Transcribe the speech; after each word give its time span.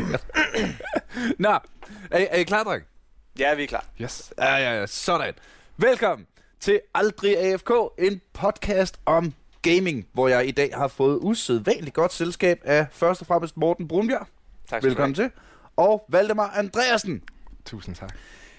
Super 0.00 0.18
lækkert. 0.18 0.26
Nå, 1.38 1.48
er, 2.10 2.26
er 2.30 2.36
I 2.36 2.42
klar, 2.42 2.64
dreng? 2.64 2.82
Ja, 3.38 3.54
vi 3.54 3.62
er 3.62 3.66
klar. 3.66 3.84
Yes. 4.00 4.32
Ja, 4.38 4.56
ja, 4.56 4.80
ja, 4.80 4.86
sådan. 4.86 5.34
Velkommen 5.76 6.26
til 6.60 6.80
Aldrig 6.94 7.38
AFK, 7.38 7.70
en 7.98 8.20
podcast 8.32 9.00
om 9.06 9.34
gaming, 9.62 10.06
hvor 10.12 10.28
jeg 10.28 10.48
i 10.48 10.50
dag 10.50 10.70
har 10.74 10.88
fået 10.88 11.18
usædvanligt 11.22 11.94
godt 11.94 12.12
selskab 12.12 12.60
af 12.64 12.86
først 12.92 13.20
og 13.20 13.26
fremmest 13.26 13.56
Morten 13.56 13.88
Brunbjerg. 13.88 14.26
Tak 14.68 14.80
skal 14.80 14.88
Velkommen 14.88 15.14
til. 15.14 15.30
Og 15.76 16.04
Valdemar 16.08 16.52
Andreasen. 16.56 17.22
Tusind 17.64 17.94
tak. 17.94 18.16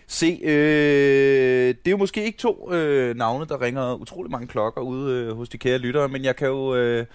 Se, 0.07 0.40
øh, 0.43 1.67
det 1.67 1.88
er 1.88 1.91
jo 1.91 1.98
måske 1.98 2.23
ikke 2.26 2.38
to 2.38 2.73
øh, 2.73 3.15
navne, 3.15 3.45
der 3.45 3.62
ringer 3.62 3.93
utrolig 3.93 4.31
mange 4.31 4.48
klokker 4.48 4.81
ude 4.81 5.13
øh, 5.13 5.35
hos 5.35 5.49
de 5.49 5.57
kære 5.57 5.77
lyttere, 5.77 6.07
men 6.07 6.23
jeg 6.23 6.35
kan 6.35 6.48
jo 6.48 6.76
øh, 6.76 7.05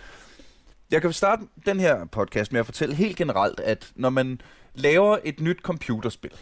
jeg 0.91 1.03
kan 1.03 1.12
starte 1.12 1.43
den 1.67 1.80
her 1.80 2.05
podcast 2.05 2.53
med 2.53 2.61
at 2.61 2.67
fortælle 2.67 2.95
helt 2.95 3.17
generelt, 3.17 3.61
at 3.61 3.93
når 3.95 4.11
man 4.11 4.41
laver 4.75 5.19
et 5.25 5.41
nyt 5.41 5.59
computerspil, 5.62 6.33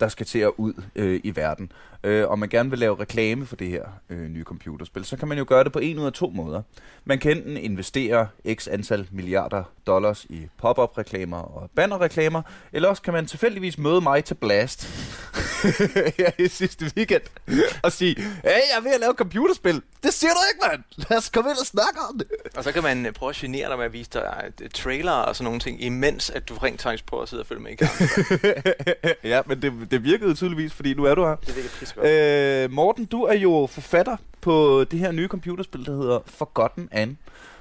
der 0.00 0.08
skal 0.08 0.26
til 0.26 0.38
at 0.38 0.52
ud 0.56 0.82
øh, 0.94 1.20
i 1.24 1.36
verden, 1.36 1.72
øh, 2.04 2.28
og 2.28 2.38
man 2.38 2.48
gerne 2.48 2.70
vil 2.70 2.78
lave 2.78 3.00
reklame 3.00 3.46
for 3.46 3.56
det 3.56 3.68
her 3.68 3.84
øh, 4.10 4.28
nye 4.28 4.44
computerspil, 4.44 5.04
så 5.04 5.16
kan 5.16 5.28
man 5.28 5.38
jo 5.38 5.44
gøre 5.48 5.64
det 5.64 5.72
på 5.72 5.78
en 5.78 5.98
ud 5.98 6.06
af 6.06 6.12
to 6.12 6.30
måder. 6.30 6.62
Man 7.04 7.18
kan 7.18 7.36
enten 7.36 7.56
investere 7.56 8.28
x 8.54 8.68
antal 8.68 9.08
milliarder 9.10 9.64
dollars 9.86 10.24
i 10.24 10.48
pop-up-reklamer 10.58 11.38
og 11.38 11.70
banner-reklamer, 11.76 12.42
eller 12.72 12.88
også 12.88 13.02
kan 13.02 13.12
man 13.14 13.26
tilfældigvis 13.26 13.78
møde 13.78 14.00
mig 14.00 14.24
til 14.24 14.34
Blast 14.34 14.88
her 16.18 16.30
i 16.38 16.48
sidste 16.48 16.92
weekend 16.96 17.22
og 17.82 17.92
sige, 17.92 18.14
hey, 18.20 18.44
jeg 18.44 18.76
er 18.76 18.80
ved 18.80 18.94
at 18.94 19.00
lave 19.00 19.12
computerspil. 19.12 19.82
Det 20.02 20.14
siger 20.14 20.30
du 20.30 20.38
ikke, 20.52 20.68
mand. 20.70 21.08
Lad 21.10 21.18
os 21.18 21.30
komme 21.30 21.50
ind 21.50 21.58
og 21.58 21.66
snakke 21.66 22.00
om 22.10 22.18
det. 22.18 22.26
Og 22.56 22.64
så 22.64 22.72
kan 22.72 22.82
man 22.82 23.06
øh, 23.06 23.12
prøve 23.12 23.30
at 23.30 23.36
genere 23.36 23.68
dig 23.68 23.76
med 23.76 23.84
at 23.84 23.92
vise 23.92 24.10
dig 24.12 24.52
øh, 24.62 24.70
trailer 24.70 25.12
og 25.12 25.36
sådan 25.36 25.44
nogle 25.44 25.60
ting, 25.60 25.82
imens 25.82 26.30
at 26.30 26.48
du 26.48 26.54
rent 26.54 26.82
faktisk 26.82 27.06
prøver 27.06 27.22
at 27.22 27.28
sidde 27.28 27.42
og 27.42 27.46
følge 27.46 27.62
med 27.62 27.70
i 27.70 27.74
kampen. 27.74 28.08
ja, 29.32 29.42
men 29.46 29.62
det, 29.62 29.72
det 29.90 30.04
virkede 30.04 30.34
tydeligvis, 30.34 30.72
fordi 30.72 30.94
nu 30.94 31.04
er 31.04 31.14
du 31.14 31.24
her. 31.24 31.36
Det 31.36 31.54
godt. 31.91 31.91
Øh, 31.96 32.70
Morten, 32.70 33.04
du 33.04 33.22
er 33.22 33.34
jo 33.34 33.68
forfatter 33.70 34.16
på 34.40 34.84
det 34.90 34.98
her 34.98 35.12
nye 35.12 35.28
computerspil, 35.28 35.86
der 35.86 35.96
hedder 35.96 36.20
Forgotten 36.26 36.88
Anne, 36.92 37.16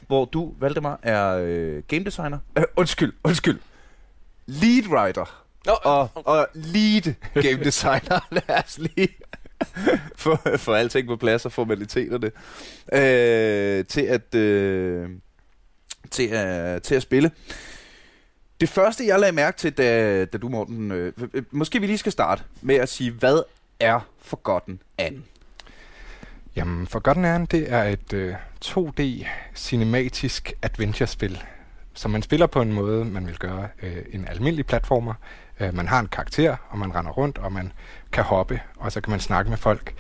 hvor 0.08 0.26
du, 0.26 0.54
Valdemar, 0.60 1.00
er 1.04 1.38
øh, 1.44 1.84
game 1.88 2.04
designer. 2.04 2.40
Øh, 2.58 2.64
undskyld, 2.76 3.14
undskyld. 3.24 3.59
Lead 4.46 4.88
writer. 4.88 5.44
Nå, 5.66 5.74
Og, 5.84 6.09
og 6.16 6.48
lead 6.54 7.14
game 7.34 7.64
designer. 7.64 8.28
Lad 8.48 8.64
os 8.66 8.78
lige 8.78 9.09
få, 10.16 10.38
få 10.58 10.74
alting 10.74 11.08
på 11.08 11.16
plads 11.16 11.46
og 11.46 11.52
formaliteterne 11.52 12.32
øh, 12.94 13.86
til 13.86 14.02
at 14.02 14.36
øh, 14.36 15.09
til 16.12 16.28
at 16.28 16.84
til 16.84 16.96
at 16.96 17.02
spille. 17.02 17.32
Det 18.62 18.70
første, 18.70 19.08
jeg 19.08 19.20
lagde 19.20 19.36
mærke 19.36 19.58
til, 19.58 19.74
da, 19.74 20.26
da 20.26 20.38
du, 20.38 20.50
Morten... 20.50 20.92
Øh, 20.92 21.14
måske 21.52 21.82
vi 21.82 21.88
lige 21.88 21.98
skal 21.98 22.12
starte 22.12 22.44
med 22.62 22.76
at 22.76 22.90
sige, 22.90 23.12
hvad 23.12 23.44
er 23.82 24.00
Forgotten 24.22 24.82
Anne? 24.98 25.22
Jamen, 26.56 26.88
Forgotten 26.88 27.26
Aaron, 27.26 27.46
det 27.46 27.74
er 27.74 27.84
et 27.84 28.14
øh, 28.14 28.36
2D 28.66 29.02
cinematisk 29.56 30.54
adventure-spil, 30.62 31.44
som 31.94 32.12
man 32.12 32.22
spiller 32.22 32.48
på 32.48 32.62
en 32.62 32.74
måde, 32.74 33.06
man 33.06 33.28
vil 33.28 33.38
gøre 33.38 33.68
øh, 33.82 33.98
en 34.12 34.28
almindelig 34.28 34.66
platformer. 34.66 35.14
Øh, 35.59 35.74
man 35.76 35.88
har 35.88 36.00
en 36.00 36.08
karakter, 36.08 36.56
og 36.69 36.78
man 36.78 36.96
render 36.96 37.12
rundt, 37.12 37.38
og 37.38 37.52
man 37.53 37.72
kan 38.12 38.24
hoppe, 38.24 38.62
og 38.78 38.92
så 38.92 39.02
kan 39.02 39.12
man 39.12 39.19
snakke 39.19 39.50
med 39.50 39.58
folk. 39.58 39.94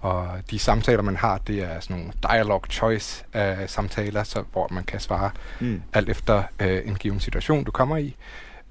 Og 0.00 0.28
de 0.50 0.58
samtaler, 0.58 1.02
man 1.02 1.16
har, 1.16 1.38
det 1.38 1.58
er 1.62 1.80
sådan 1.80 1.96
nogle 1.96 2.12
dialogue 2.22 2.62
choice 2.70 3.24
øh, 3.34 3.68
samtaler, 3.68 4.22
så, 4.22 4.44
hvor 4.52 4.68
man 4.70 4.84
kan 4.84 5.00
svare 5.00 5.30
Mm. 5.60 5.82
alt 5.92 6.08
efter 6.08 6.42
øh, 6.60 6.82
en 6.84 6.94
given 6.94 7.20
situation, 7.20 7.64
du 7.64 7.70
kommer 7.70 7.96
i. 7.96 8.16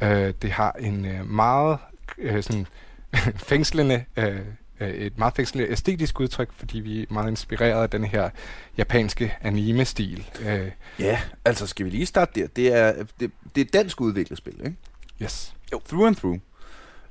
Øh, 0.01 0.33
det 0.41 0.51
har 0.51 0.71
en 0.79 1.05
øh, 1.05 1.25
meget 1.25 1.77
øh, 2.17 2.43
sådan, 2.43 2.67
fængslende, 3.49 4.05
øh, 4.17 4.39
øh, 4.79 4.89
et 4.89 5.17
meget 5.17 5.33
fængslende 5.35 5.71
æstetisk 5.71 6.19
udtryk, 6.19 6.49
fordi 6.53 6.79
vi 6.79 7.01
er 7.01 7.05
meget 7.09 7.29
inspireret 7.29 7.83
af 7.83 7.89
den 7.89 8.03
her 8.03 8.29
japanske 8.77 9.35
anime-stil. 9.41 10.29
Øh, 10.45 10.71
Ja, 10.99 11.19
altså 11.45 11.67
skal 11.67 11.85
vi 11.85 11.89
lige 11.91 12.05
starte 12.05 12.41
der. 12.41 12.47
Det 12.47 12.73
er, 12.73 12.93
det, 13.19 13.31
det 13.55 13.61
er 13.61 13.65
dansk 13.73 14.01
udviklet 14.01 14.37
spil, 14.37 14.55
ikke? 14.65 14.75
yes. 15.21 15.53
Through 15.87 16.07
and 16.07 16.15
through. 16.15 16.39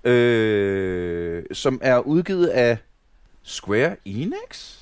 Øh, 0.05 1.43
som 1.53 1.79
er 1.83 1.99
udgivet 1.99 2.47
af 2.47 2.79
Square 3.43 3.97
Enix? 4.05 4.77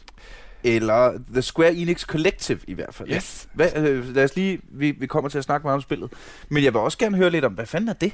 Eller 0.65 1.19
The 1.33 1.43
Square 1.43 1.75
Enix 1.75 2.03
Collective 2.05 2.61
i 2.67 2.73
hvert 2.75 2.95
fald. 2.95 3.11
Yes. 3.11 3.49
Hvad, 3.53 3.77
øh, 3.77 4.15
lad 4.15 4.25
os 4.25 4.37
lige, 4.37 4.61
vi, 4.69 4.91
vi 4.91 5.07
kommer 5.07 5.31
til 5.31 5.39
at 5.39 5.45
snakke 5.45 5.65
meget 5.67 5.75
om 5.75 5.81
spillet. 5.81 6.13
Men 6.49 6.65
jeg 6.65 6.73
vil 6.73 6.81
også 6.81 6.99
gerne 6.99 7.17
høre 7.17 7.31
lidt 7.31 7.45
om, 7.45 7.53
hvad 7.53 7.67
fanden 7.67 7.89
er 7.89 7.93
det? 7.93 8.13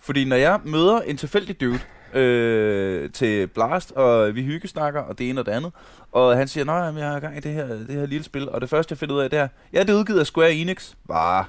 Fordi 0.00 0.24
når 0.24 0.36
jeg 0.36 0.60
møder 0.64 1.00
en 1.00 1.16
tilfældig 1.16 1.60
dude 1.60 1.80
øh, 2.14 3.10
til 3.10 3.46
Blast, 3.46 3.92
og 3.92 4.34
vi 4.34 4.42
hyggesnakker, 4.42 5.00
og 5.00 5.18
det 5.18 5.30
ene 5.30 5.40
og 5.40 5.46
det 5.46 5.52
andet, 5.52 5.72
og 6.12 6.36
han 6.36 6.48
siger, 6.48 6.64
nej, 6.64 6.76
jeg 6.76 7.08
har 7.08 7.20
gang 7.20 7.36
i 7.36 7.40
det 7.40 7.52
her, 7.52 7.66
det 7.66 7.90
her 7.90 8.06
lille 8.06 8.24
spil, 8.24 8.48
og 8.48 8.60
det 8.60 8.70
første, 8.70 8.92
jeg 8.92 8.98
finder 8.98 9.14
ud 9.14 9.20
af, 9.20 9.30
det 9.30 9.38
er, 9.38 9.48
ja, 9.72 9.80
det 9.80 9.90
er 9.90 9.94
udgivet 9.94 10.20
af 10.20 10.26
Square 10.26 10.54
Enix. 10.54 10.92
Bare. 11.08 11.44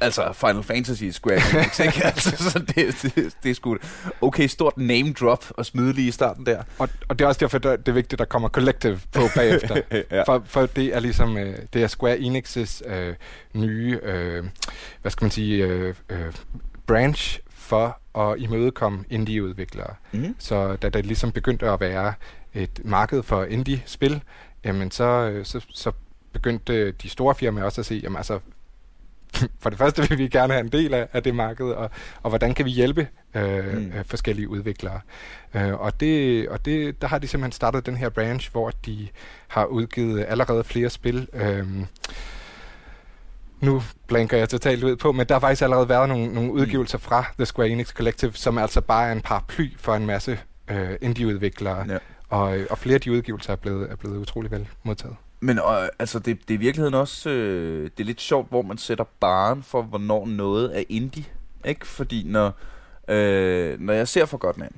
Altså, 0.00 0.32
Final 0.32 0.62
Fantasy 0.62 1.04
Square 1.04 1.40
Enix, 1.52 1.80
ikke? 1.80 2.04
altså, 2.10 2.50
så 2.50 2.58
det, 2.58 3.02
det, 3.02 3.36
det 3.42 3.50
er 3.50 3.54
sgu 3.54 3.76
okay 4.20 4.46
stort 4.46 4.76
name 4.76 5.12
drop 5.12 5.44
og 5.50 5.66
smide 5.66 5.92
lige 5.92 6.08
i 6.08 6.10
starten 6.10 6.46
der. 6.46 6.62
Og, 6.78 6.88
og 7.08 7.18
det 7.18 7.24
er 7.24 7.28
også 7.28 7.38
derfor, 7.38 7.58
det 7.58 7.88
er 7.88 7.92
vigtigt, 7.92 8.12
at 8.12 8.18
der 8.18 8.24
kommer 8.24 8.48
Collective 8.48 9.00
på 9.12 9.20
bagefter. 9.36 9.80
ja. 10.10 10.22
For, 10.22 10.42
for 10.46 10.66
det 10.66 10.94
er 10.94 11.00
ligesom, 11.00 11.36
øh, 11.38 11.58
det 11.72 11.82
er 11.82 11.86
Square 11.86 12.16
Enix's 12.16 12.92
øh, 12.92 13.14
nye, 13.54 13.98
øh, 14.02 14.44
hvad 15.02 15.10
skal 15.10 15.24
man 15.24 15.30
sige, 15.30 15.64
øh, 15.64 15.94
øh, 16.10 16.32
branch 16.86 17.40
for 17.50 17.99
at 18.18 18.34
imødekomme 18.38 19.04
indie-udviklere. 19.10 19.94
Mm. 20.12 20.34
Så 20.38 20.76
da 20.76 20.88
det 20.88 21.06
ligesom 21.06 21.32
begyndte 21.32 21.70
at 21.70 21.80
være 21.80 22.14
et 22.54 22.80
marked 22.84 23.22
for 23.22 23.44
indie-spil, 23.44 24.22
jamen 24.64 24.90
så, 24.90 25.04
øh, 25.04 25.44
så, 25.44 25.66
så 25.70 25.92
begyndte 26.32 26.90
de 26.92 27.08
store 27.08 27.34
firmaer 27.34 27.64
også 27.64 27.80
at 27.80 27.86
se, 27.86 28.00
jamen 28.02 28.16
altså, 28.16 28.38
for 29.62 29.70
det 29.70 29.78
første 29.78 30.08
vil 30.08 30.18
vi 30.18 30.28
gerne 30.28 30.52
have 30.52 30.64
en 30.64 30.72
del 30.72 30.94
af, 30.94 31.08
af 31.12 31.22
det 31.22 31.34
marked, 31.34 31.66
og, 31.66 31.90
og 32.22 32.28
hvordan 32.30 32.54
kan 32.54 32.64
vi 32.64 32.70
hjælpe 32.70 33.08
øh, 33.34 33.74
Mm. 33.74 33.80
mm. 33.80 33.92
forskellige 34.04 34.48
udviklere. 34.48 35.00
Øh, 35.54 35.72
og 35.80 36.00
det, 36.00 36.48
og 36.48 36.64
det, 36.64 37.02
der 37.02 37.08
har 37.08 37.18
de 37.18 37.28
simpelthen 37.28 37.52
startet 37.52 37.86
den 37.86 37.96
her 37.96 38.08
branch, 38.08 38.52
hvor 38.52 38.70
de 38.86 39.08
har 39.48 39.64
udgivet 39.64 40.24
allerede 40.28 40.64
flere 40.64 40.90
spil. 40.90 41.28
Øh, 41.32 41.66
nu 43.60 43.82
blanker 44.06 44.36
jeg 44.36 44.48
totalt 44.48 44.84
ud 44.84 44.96
på, 44.96 45.12
men 45.12 45.26
der 45.26 45.34
har 45.34 45.40
faktisk 45.40 45.62
allerede 45.62 45.88
været 45.88 46.08
nogle, 46.08 46.34
nogle 46.34 46.52
udgivelser 46.52 46.98
fra 46.98 47.24
The 47.38 47.46
Square 47.46 47.68
Enix 47.68 47.92
Collective, 47.92 48.32
som 48.34 48.58
altså 48.58 48.80
bare 48.80 49.08
er 49.08 49.12
en 49.12 49.20
paraply 49.20 49.68
for 49.76 49.94
en 49.94 50.06
masse 50.06 50.38
øh, 50.70 50.90
indie-udviklere. 51.00 51.84
Ja. 51.88 51.98
Og, 52.28 52.58
og 52.70 52.78
flere 52.78 52.94
af 52.94 53.00
de 53.00 53.12
udgivelser 53.12 53.52
er 53.52 53.56
blevet, 53.56 53.90
er 53.90 53.96
blevet 53.96 54.16
utrolig 54.16 54.50
vel 54.50 54.68
modtaget. 54.82 55.16
Men 55.40 55.58
øh, 55.58 55.88
altså, 55.98 56.18
det, 56.18 56.48
det 56.48 56.54
er 56.54 56.58
i 56.58 56.60
virkeligheden 56.60 56.94
også 56.94 57.30
øh, 57.30 57.90
det 57.96 58.00
er 58.00 58.04
lidt 58.04 58.20
sjovt, 58.20 58.48
hvor 58.48 58.62
man 58.62 58.78
sætter 58.78 59.04
baren 59.20 59.62
for, 59.62 59.82
hvornår 59.82 60.26
noget 60.26 60.78
er 60.78 60.84
indie. 60.88 61.24
Ikke? 61.64 61.86
Fordi 61.86 62.22
når, 62.26 62.52
øh, 63.08 63.80
når 63.80 63.92
jeg 63.92 64.08
ser 64.08 64.24
for 64.24 64.38
godt 64.38 64.56
an, 64.56 64.74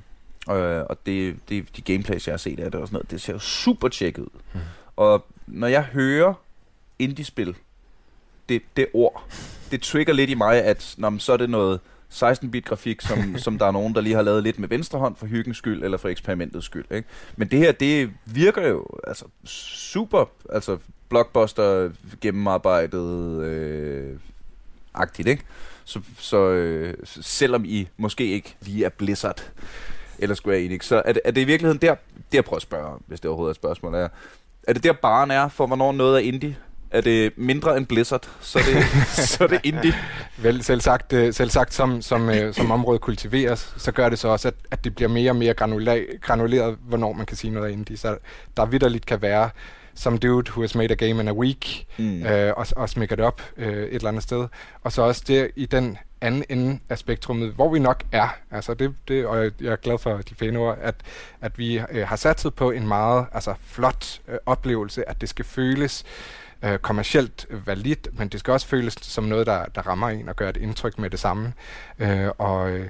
øh, 0.55 0.83
og 0.89 0.97
det, 1.05 1.35
det, 1.49 1.77
de 1.77 1.81
gameplays, 1.81 2.27
jeg 2.27 2.33
har 2.33 2.37
set 2.37 2.59
af 2.59 2.71
det 2.71 2.81
og 2.81 2.87
sådan 2.87 2.95
noget, 2.95 3.11
det 3.11 3.21
ser 3.21 3.33
jo 3.33 3.39
super 3.39 3.87
tjekket 3.87 4.21
ud. 4.21 4.39
Mm. 4.53 4.59
Og 4.95 5.25
når 5.47 5.67
jeg 5.67 5.83
hører 5.83 6.33
indie-spil, 6.99 7.55
det, 8.53 8.61
det 8.77 8.87
ord, 8.93 9.23
det 9.71 9.81
trigger 9.81 10.13
lidt 10.13 10.29
i 10.29 10.33
mig, 10.33 10.63
at 10.63 10.95
når, 10.97 11.17
så 11.17 11.33
er 11.33 11.37
det 11.37 11.49
noget 11.49 11.79
16-bit 12.13 12.65
grafik, 12.65 13.01
som, 13.01 13.17
som 13.45 13.57
der 13.57 13.65
er 13.65 13.71
nogen, 13.71 13.95
der 13.95 14.01
lige 14.01 14.15
har 14.15 14.21
lavet 14.21 14.43
lidt 14.43 14.59
med 14.59 14.67
venstre 14.67 14.99
hånd 14.99 15.15
for 15.15 15.25
hyggens 15.25 15.57
skyld, 15.57 15.83
eller 15.83 15.97
for 15.97 16.09
eksperimentets 16.09 16.65
skyld. 16.65 16.85
Ikke? 16.91 17.07
Men 17.35 17.47
det 17.47 17.59
her, 17.59 17.71
det 17.71 18.09
virker 18.25 18.67
jo 18.67 18.87
altså, 19.07 19.25
super, 19.45 20.25
altså 20.49 20.77
blockbuster 21.09 21.89
gennemarbejdet 22.21 23.41
øh, 23.43 24.19
agtigt, 24.93 25.27
ikke? 25.27 25.43
Så, 25.85 26.01
så 26.19 26.49
øh, 26.49 26.93
selvom 27.05 27.65
I 27.65 27.87
måske 27.97 28.27
ikke 28.27 28.55
lige 28.61 28.85
er 28.85 28.89
Blizzard 28.89 29.51
eller 30.19 30.35
Square 30.35 30.61
Enix, 30.61 30.85
så 30.85 31.01
er 31.05 31.13
det, 31.13 31.21
er 31.25 31.31
det 31.31 31.41
i 31.41 31.43
virkeligheden 31.43 31.81
der, 31.81 31.95
jeg 32.33 32.45
prøver 32.45 32.55
at 32.55 32.61
spørge, 32.61 32.99
hvis 33.07 33.19
det 33.19 33.29
overhovedet 33.29 33.49
er 33.49 33.53
et 33.53 33.55
spørgsmål, 33.55 33.95
er, 33.95 34.07
er 34.67 34.73
det 34.73 34.83
der 34.83 34.93
baren 34.93 35.31
er 35.31 35.47
for, 35.47 35.67
hvornår 35.67 35.91
noget 35.91 36.15
er 36.15 36.27
indie? 36.27 36.57
Er 36.93 37.01
det 37.01 37.33
mindre 37.37 37.77
end 37.77 37.85
Blizzard, 37.85 38.29
så 38.41 38.59
er 38.59 38.63
det, 38.63 38.83
så 39.29 39.43
er 39.43 39.47
det 39.47 39.59
indie? 39.63 39.93
Vel, 40.37 40.63
selv 40.63 40.81
sagt, 40.81 41.13
øh, 41.13 41.33
selv 41.33 41.49
sagt 41.49 41.73
som, 41.73 42.01
som, 42.01 42.29
øh, 42.29 42.53
som 42.53 42.71
området 42.71 43.01
kultiveres, 43.01 43.73
så 43.77 43.91
gør 43.91 44.09
det 44.09 44.19
så 44.19 44.27
også, 44.27 44.47
at, 44.47 44.53
at 44.71 44.83
det 44.83 44.95
bliver 44.95 45.09
mere 45.09 45.31
og 45.31 45.35
mere 45.35 45.53
granula- 45.61 46.17
granuleret, 46.21 46.77
hvornår 46.87 47.13
man 47.13 47.25
kan 47.25 47.37
sige 47.37 47.51
noget 47.51 47.67
af 47.67 47.71
indie. 47.71 47.97
Så 47.97 48.17
der 48.57 48.65
vidderligt 48.65 49.05
kan 49.05 49.21
være 49.21 49.49
some 49.95 50.17
dude 50.17 50.51
who 50.51 50.61
has 50.61 50.75
made 50.75 50.91
a 50.91 50.95
game 50.95 51.21
in 51.21 51.27
a 51.27 51.33
week, 51.33 51.85
Mm. 51.97 52.25
øh, 52.25 52.53
og, 52.57 52.67
og 52.75 52.89
smækker 52.89 53.15
det 53.15 53.25
op 53.25 53.41
øh, 53.57 53.67
et 53.83 53.93
eller 53.95 54.07
andet 54.07 54.23
sted. 54.23 54.47
Og 54.83 54.91
så 54.91 55.01
også 55.01 55.23
det 55.27 55.51
i 55.55 55.65
den 55.65 55.97
anden 56.21 56.43
ende 56.49 56.79
af 56.89 56.97
spektrummet, 56.97 57.51
hvor 57.53 57.73
vi 57.73 57.79
nok 57.79 58.03
er. 58.11 58.27
Altså 58.51 58.73
det, 58.73 58.93
det, 59.07 59.25
og 59.25 59.43
jeg 59.43 59.71
er 59.71 59.75
glad 59.75 59.97
for 59.97 60.17
de 60.17 60.35
pæne 60.35 60.59
ord, 60.59 60.77
at, 60.81 60.95
at 61.41 61.57
vi 61.59 61.81
øh, 61.91 62.07
har 62.07 62.15
satset 62.15 62.53
på 62.53 62.71
en 62.71 62.87
meget 62.87 63.25
altså, 63.33 63.53
flot 63.67 64.19
øh, 64.27 64.37
oplevelse, 64.45 65.09
at 65.09 65.21
det 65.21 65.29
skal 65.29 65.45
føles 65.45 66.03
øh, 66.63 66.79
kommercielt 66.79 67.45
validt, 67.49 68.07
men 68.19 68.27
det 68.27 68.39
skal 68.39 68.51
også 68.51 68.67
føles 68.67 68.93
som 69.01 69.23
noget, 69.23 69.47
der, 69.47 69.65
der 69.65 69.81
rammer 69.81 70.09
en 70.09 70.29
og 70.29 70.35
gør 70.35 70.49
et 70.49 70.57
indtryk 70.57 70.99
med 70.99 71.09
det 71.09 71.19
samme. 71.19 71.53
Øh, 71.99 72.29
og 72.37 72.71
øh, 72.71 72.89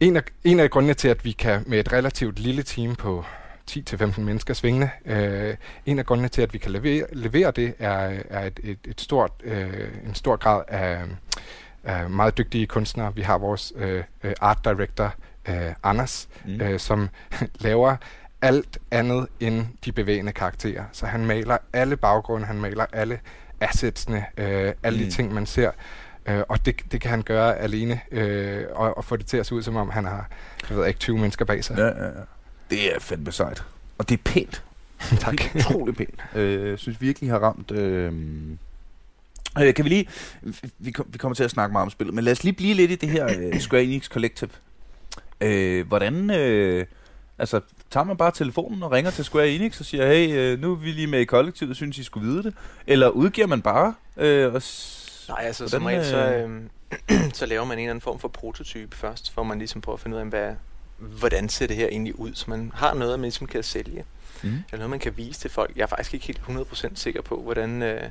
en, 0.00 0.16
af, 0.16 0.22
en 0.44 0.60
af 0.60 0.70
grundene 0.70 0.94
til, 0.94 1.08
at 1.08 1.24
vi 1.24 1.32
kan 1.32 1.64
med 1.66 1.80
et 1.80 1.92
relativt 1.92 2.38
lille 2.38 2.62
team 2.62 2.96
på 2.96 3.24
10-15 3.70 4.20
mennesker 4.20 4.54
svingende. 4.54 4.90
Øh, 5.04 5.56
en 5.86 5.98
af 5.98 6.06
grundene 6.06 6.28
til, 6.28 6.42
at 6.42 6.52
vi 6.52 6.58
kan 6.58 6.72
levere, 6.72 7.06
levere 7.12 7.50
det, 7.50 7.74
er, 7.78 8.20
er 8.30 8.46
et, 8.46 8.60
et, 8.62 8.78
et 8.84 9.00
stort, 9.00 9.32
øh, 9.44 9.88
en 10.06 10.14
stor 10.14 10.36
grad 10.36 10.62
af, 10.68 11.02
af 11.84 12.10
meget 12.10 12.38
dygtige 12.38 12.66
kunstnere. 12.66 13.14
Vi 13.14 13.22
har 13.22 13.38
vores 13.38 13.72
øh, 13.76 14.04
øh 14.22 14.34
art 14.40 14.58
director, 14.64 15.14
øh, 15.48 15.72
Anders, 15.82 16.28
mm. 16.44 16.60
øh, 16.60 16.80
som 16.80 17.08
laver 17.60 17.96
alt 18.42 18.78
andet 18.90 19.26
end 19.40 19.66
de 19.84 19.92
bevægende 19.92 20.32
karakterer. 20.32 20.84
Så 20.92 21.06
han 21.06 21.26
maler 21.26 21.58
alle 21.72 21.96
baggrunde, 21.96 22.46
han 22.46 22.60
maler 22.60 22.86
alle 22.92 23.20
assetsene, 23.60 24.24
øh, 24.36 24.72
alle 24.82 24.98
mm. 24.98 25.04
de 25.04 25.10
ting, 25.10 25.34
man 25.34 25.46
ser. 25.46 25.70
Øh, 26.26 26.42
og 26.48 26.66
det, 26.66 26.76
det 26.92 27.00
kan 27.00 27.10
han 27.10 27.22
gøre 27.22 27.58
alene, 27.58 28.00
øh, 28.10 28.64
og, 28.70 28.96
og 28.96 29.04
få 29.04 29.16
det 29.16 29.26
til 29.26 29.36
at 29.36 29.46
se 29.46 29.54
ud, 29.54 29.62
som 29.62 29.76
om 29.76 29.90
han 29.90 30.04
har 30.04 30.28
jeg 30.68 30.78
ved 30.78 30.86
ikke, 30.86 31.00
20 31.00 31.18
mennesker 31.18 31.44
bag 31.44 31.64
sig. 31.64 31.78
Ja, 31.78 31.86
ja, 31.86 32.04
ja. 32.04 32.10
Det 32.70 32.94
er 32.94 33.00
fandme 33.00 33.32
sejt. 33.32 33.64
Og 33.98 34.08
det 34.08 34.18
er 34.18 34.22
pænt. 34.24 34.62
tak. 35.20 35.38
Det 35.38 35.50
er 35.54 35.58
utroligt 35.58 35.96
pænt. 35.96 36.24
Øh, 36.34 36.68
jeg 36.68 36.78
synes 36.78 37.00
virkelig, 37.00 37.30
har 37.30 37.38
ramt... 37.38 37.70
Øh, 37.70 38.12
øh, 39.60 39.74
kan 39.74 39.84
vi 39.84 39.88
lige... 39.88 40.08
Vi, 40.78 40.90
kom, 40.90 41.06
vi 41.08 41.18
kommer 41.18 41.34
til 41.34 41.44
at 41.44 41.50
snakke 41.50 41.72
meget 41.72 41.84
om 41.84 41.90
spillet, 41.90 42.14
men 42.14 42.24
lad 42.24 42.32
os 42.32 42.44
lige 42.44 42.54
blive 42.54 42.74
lidt 42.74 42.90
i 42.90 42.94
det 42.94 43.08
her 43.08 43.26
øh, 43.38 43.60
Square 43.60 43.84
Enix 43.84 44.08
Collective. 44.08 44.50
Øh, 45.40 45.86
hvordan... 45.86 46.30
Øh, 46.30 46.86
altså, 47.38 47.60
tager 47.90 48.04
man 48.04 48.16
bare 48.16 48.30
telefonen 48.30 48.82
og 48.82 48.92
ringer 48.92 49.10
til 49.10 49.24
Square 49.24 49.50
Enix 49.50 49.80
og 49.80 49.86
siger, 49.86 50.06
hey, 50.06 50.36
øh, 50.36 50.60
nu 50.60 50.72
er 50.72 50.76
vi 50.76 50.90
lige 50.90 51.06
med 51.06 51.20
i 51.20 51.24
kollektivet, 51.24 51.76
synes 51.76 51.98
I 51.98 52.02
skulle 52.02 52.26
vide 52.28 52.42
det? 52.42 52.54
Eller 52.86 53.08
udgiver 53.08 53.46
man 53.46 53.62
bare? 53.62 53.94
Øh, 54.16 54.54
og 54.54 54.62
Nej, 55.28 55.42
altså 55.44 55.62
hvordan, 55.62 55.70
som 55.70 55.84
regel, 55.84 56.04
så, 56.04 56.48
øh, 57.08 57.30
så 57.38 57.46
laver 57.46 57.64
man 57.64 57.78
en 57.78 57.82
eller 57.82 57.90
anden 57.90 58.00
form 58.00 58.18
for 58.18 58.28
prototype 58.28 58.96
først, 58.96 59.34
hvor 59.34 59.42
man 59.42 59.58
ligesom 59.58 59.80
prøver 59.80 59.96
at 59.96 60.00
finde 60.00 60.16
ud 60.16 60.20
af, 60.20 60.26
hvad, 60.26 60.54
hvordan 60.98 61.48
ser 61.48 61.66
det 61.66 61.76
her 61.76 61.88
egentlig 61.88 62.18
ud, 62.18 62.34
så 62.34 62.44
man 62.48 62.72
har 62.74 62.94
noget, 62.94 63.18
man 63.18 63.24
ligesom 63.24 63.46
kan 63.46 63.62
sælge. 63.62 64.04
Mm. 64.42 64.48
Eller 64.48 64.64
noget, 64.72 64.90
man 64.90 64.98
kan 64.98 65.16
vise 65.16 65.40
til 65.40 65.50
folk. 65.50 65.76
Jeg 65.76 65.82
er 65.82 65.86
faktisk 65.86 66.14
ikke 66.14 66.26
helt 66.26 66.40
100% 66.48 66.90
sikker 66.94 67.22
på, 67.22 67.40
hvordan, 67.42 67.82
øh, 67.82 68.02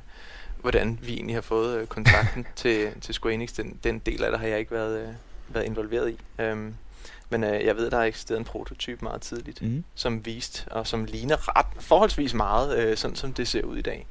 hvordan 0.61 0.99
vi 1.01 1.13
egentlig 1.13 1.35
har 1.35 1.41
fået 1.41 1.77
øh, 1.77 1.87
kontakten 1.87 2.47
til, 2.55 2.89
til 3.01 3.13
Square 3.13 3.33
Enix. 3.33 3.53
Den, 3.53 3.79
den 3.83 3.99
del 3.99 4.23
af 4.23 4.31
det 4.31 4.39
har 4.39 4.47
jeg 4.47 4.59
ikke 4.59 4.71
været, 4.71 5.01
øh, 5.01 5.13
været 5.49 5.65
involveret 5.65 6.09
i. 6.09 6.41
Um, 6.41 6.75
men 7.29 7.43
øh, 7.43 7.65
jeg 7.65 7.75
ved, 7.75 7.91
der 7.91 7.97
har 7.97 8.05
eksisteret 8.05 8.37
en 8.37 8.45
prototype 8.45 9.05
meget 9.05 9.21
tidligt, 9.21 9.61
mm. 9.61 9.83
som 9.95 10.25
vist 10.25 10.67
og 10.71 10.87
som 10.87 11.05
ligner 11.05 11.57
ret 11.57 11.83
forholdsvis 11.83 12.33
meget, 12.33 12.77
øh, 12.77 12.97
sådan 12.97 13.15
som 13.15 13.33
det 13.33 13.47
ser 13.47 13.63
ud 13.63 13.77
i 13.77 13.81
dag. 13.81 14.07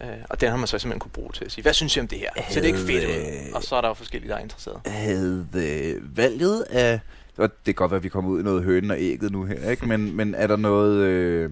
Uh, 0.00 0.06
og 0.30 0.40
den 0.40 0.50
har 0.50 0.56
man 0.56 0.66
så 0.66 0.78
simpelthen 0.78 1.00
kunne 1.00 1.10
bruge 1.10 1.32
til 1.32 1.44
at 1.44 1.52
sige, 1.52 1.62
hvad 1.62 1.72
synes 1.72 1.96
I 1.96 2.00
om 2.00 2.08
det 2.08 2.18
her? 2.18 2.30
Havde, 2.36 2.54
ser 2.54 2.60
det 2.60 2.66
ikke 2.66 2.78
fedt 2.78 3.04
ud? 3.04 3.54
Og 3.54 3.62
så 3.62 3.76
er 3.76 3.80
der 3.80 3.88
jo 3.88 3.94
forskellige, 3.94 4.30
der 4.30 4.36
er 4.36 4.42
interesseret. 4.42 4.80
Havde 4.86 5.46
øh, 5.54 6.16
valget 6.16 6.62
af 6.62 7.00
og 7.38 7.50
det 7.50 7.64
kan 7.64 7.74
godt 7.74 7.90
være, 7.90 7.96
at 7.96 8.02
vi 8.02 8.08
kommer 8.08 8.30
ud 8.30 8.40
i 8.40 8.42
noget 8.42 8.64
hønen 8.64 8.90
og 8.90 8.96
ægget 9.00 9.32
nu 9.32 9.44
her, 9.44 9.70
ikke? 9.70 9.86
Men, 9.86 10.16
men 10.16 10.34
er 10.34 10.46
der 10.46 10.56
noget... 10.56 10.96
Øh, 10.96 11.50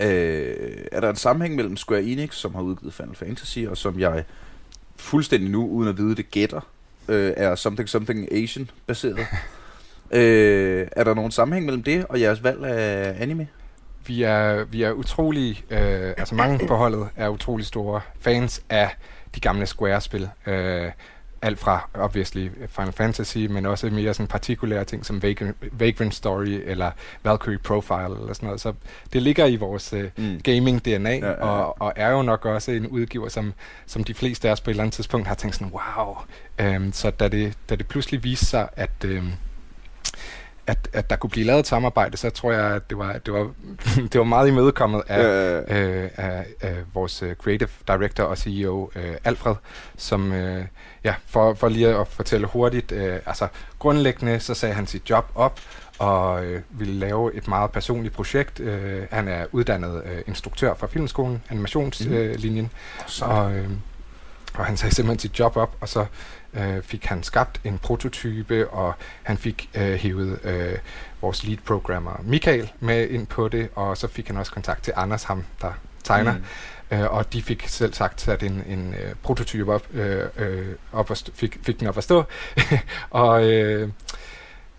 øh, 0.00 0.86
er 0.92 1.00
der 1.00 1.10
en 1.10 1.16
sammenhæng 1.16 1.56
mellem 1.56 1.76
Square 1.76 2.02
Enix, 2.02 2.34
som 2.34 2.54
har 2.54 2.62
udgivet 2.62 2.94
Final 2.94 3.14
Fantasy, 3.14 3.58
og 3.58 3.76
som 3.76 4.00
jeg 4.00 4.24
fuldstændig 4.96 5.50
nu, 5.50 5.68
uden 5.68 5.88
at 5.88 5.98
vide 5.98 6.14
det, 6.14 6.30
gætter, 6.30 6.60
øh, 7.08 7.32
er 7.36 7.54
Something 7.54 7.88
Something 7.88 8.32
Asian 8.32 8.70
baseret? 8.86 9.18
øh, 10.10 10.86
er 10.92 11.04
der 11.04 11.14
nogen 11.14 11.30
sammenhæng 11.30 11.66
mellem 11.66 11.82
det 11.82 12.06
og 12.08 12.20
jeres 12.20 12.44
valg 12.44 12.64
af 12.64 13.16
anime? 13.22 13.48
Vi 14.06 14.22
er, 14.22 14.64
vi 14.64 14.82
er 14.82 14.92
utrolig, 14.92 15.64
øh, 15.70 16.14
altså 16.16 16.34
mange 16.34 16.66
på 16.66 16.74
holdet 16.74 17.08
er 17.16 17.28
utrolig 17.28 17.66
store 17.66 18.00
fans 18.20 18.62
af 18.70 18.96
de 19.34 19.40
gamle 19.40 19.66
Square-spil. 19.66 20.28
Øh, 20.46 20.90
alt 21.42 21.58
fra 21.58 21.88
obviously 21.94 22.48
Final 22.68 22.92
Fantasy, 22.92 23.38
men 23.38 23.66
også 23.66 23.90
mere 23.90 24.14
sådan 24.14 24.26
partikulære 24.26 24.84
ting 24.84 25.06
som 25.06 25.22
Vagrant, 25.22 25.56
Vagrant 25.72 26.14
Story 26.14 26.60
eller 26.64 26.90
Valkyrie 27.22 27.58
Profile 27.58 28.20
eller 28.20 28.32
sådan 28.32 28.46
noget. 28.46 28.60
Så 28.60 28.72
det 29.12 29.22
ligger 29.22 29.46
i 29.46 29.56
vores 29.56 29.92
uh, 29.92 30.00
mm. 30.16 30.40
gaming-DNA, 30.48 31.10
ja, 31.10 31.26
ja, 31.26 31.26
ja. 31.26 31.32
Og, 31.32 31.82
og 31.82 31.92
er 31.96 32.10
jo 32.10 32.22
nok 32.22 32.44
også 32.44 32.70
en 32.70 32.86
udgiver, 32.86 33.28
som, 33.28 33.52
som 33.86 34.04
de 34.04 34.14
fleste 34.14 34.48
af 34.48 34.52
os 34.52 34.60
på 34.60 34.70
et 34.70 34.72
eller 34.72 34.82
andet 34.82 34.94
tidspunkt 34.94 35.28
har 35.28 35.34
tænkt 35.34 35.56
sådan, 35.56 35.72
wow. 35.72 36.16
Um, 36.76 36.92
så 36.92 37.10
da 37.10 37.28
det, 37.28 37.54
da 37.70 37.76
det 37.76 37.88
pludselig 37.88 38.24
viste 38.24 38.46
sig, 38.46 38.68
at... 38.76 39.04
Um, 39.04 39.32
at, 40.66 40.88
at 40.92 41.10
der 41.10 41.16
kunne 41.16 41.30
blive 41.30 41.46
lavet 41.46 41.60
et 41.60 41.66
samarbejde, 41.66 42.16
så 42.16 42.30
tror 42.30 42.52
jeg, 42.52 42.74
at 42.74 42.90
det 42.90 42.98
var, 42.98 43.12
det 43.12 43.34
var, 43.34 43.50
det 44.12 44.18
var 44.18 44.24
meget 44.24 44.48
imødekommet 44.48 45.02
af, 45.08 45.22
ja, 45.22 45.56
Øh, 45.76 46.10
af, 46.16 46.46
af 46.60 46.76
vores 46.94 47.22
uh, 47.22 47.32
creative 47.32 47.68
director 47.88 48.24
og 48.24 48.38
CEO, 48.38 48.90
uh, 48.96 49.02
Alfred, 49.24 49.54
som, 49.96 50.30
uh, 50.30 50.64
ja, 51.04 51.14
for, 51.26 51.54
for 51.54 51.68
lige 51.68 51.88
at 51.88 52.08
fortælle 52.08 52.46
hurtigt, 52.46 52.92
uh, 52.92 52.98
altså 53.26 53.48
grundlæggende, 53.78 54.40
så 54.40 54.54
sagde 54.54 54.74
han 54.74 54.86
sit 54.86 55.10
job 55.10 55.24
op, 55.34 55.60
og 55.98 56.44
øh, 56.44 56.62
ville 56.70 56.94
lave 56.94 57.34
et 57.34 57.48
meget 57.48 57.70
personligt 57.70 58.14
projekt. 58.14 58.60
Øh, 58.60 59.02
han 59.10 59.28
er 59.28 59.46
uddannet 59.52 60.02
øh, 60.04 60.22
instruktør 60.26 60.74
fra 60.74 60.86
Filmskolen, 60.86 61.42
animationslinjen, 61.50 62.70
mm. 63.20 63.26
øh, 63.26 63.38
og, 63.38 63.54
øh, 63.54 63.70
og 64.54 64.64
han 64.64 64.76
sagde 64.76 64.94
simpelthen 64.94 65.18
sit 65.18 65.38
job 65.38 65.56
op, 65.56 65.76
og 65.80 65.88
så 65.88 66.06
øh, 66.56 66.82
fik 66.82 67.04
han 67.04 67.22
skabt 67.22 67.60
en 67.64 67.78
prototype, 67.78 68.68
og 68.68 68.94
han 69.22 69.38
fik 69.38 69.70
øh, 69.74 69.94
hævet 69.94 70.38
øh, 70.44 70.78
vores 71.20 71.44
lead 71.44 71.58
programmer 71.64 72.20
Michael 72.22 72.72
med 72.80 73.08
ind 73.08 73.26
på 73.26 73.48
det, 73.48 73.68
og 73.74 73.96
så 73.96 74.08
fik 74.08 74.26
han 74.26 74.36
også 74.36 74.52
kontakt 74.52 74.82
til 74.82 74.92
Anders, 74.96 75.22
ham 75.22 75.44
der 75.60 75.72
tegner. 76.04 76.34
Mm. 76.34 76.42
Øh, 76.90 77.10
og 77.10 77.32
de 77.32 77.42
fik 77.42 77.68
selv 77.68 77.94
sagt 77.94 78.20
sat 78.20 78.42
en, 78.42 78.62
en 78.66 78.94
øh, 78.94 79.14
prototype 79.22 79.72
op, 79.72 79.94
øh, 79.94 80.24
øh, 80.36 80.74
op 80.92 81.10
og 81.10 81.16
fik, 81.34 81.58
fik 81.62 81.80
den 81.80 81.88
op 81.88 81.96
at 81.96 82.04
stå. 82.04 82.24
og 83.10 83.44
øh, 83.44 83.88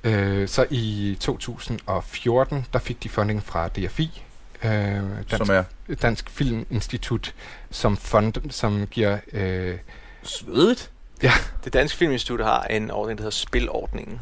øh, 0.03 0.47
så 0.47 0.65
i 0.69 1.17
2014, 1.19 2.65
der 2.73 2.79
fik 2.79 3.03
de 3.03 3.09
funding 3.09 3.43
fra 3.43 3.67
DFI, 3.67 4.23
øh, 4.63 4.71
Dansk, 4.71 5.37
som 5.37 5.49
er? 5.49 5.63
Dansk 6.01 6.29
Filminstitut, 6.29 7.33
som 7.71 7.97
fund, 7.97 8.51
som 8.51 8.87
giver... 8.87 9.17
Øh, 9.33 9.77
Svedigt? 10.23 10.91
Ja. 11.23 11.31
Det 11.63 11.73
Danske 11.73 11.97
Filminstitut 11.97 12.43
har 12.43 12.63
en 12.63 12.91
ordning, 12.91 13.17
der 13.17 13.23
hedder 13.23 13.35
Spilordningen. 13.35 14.21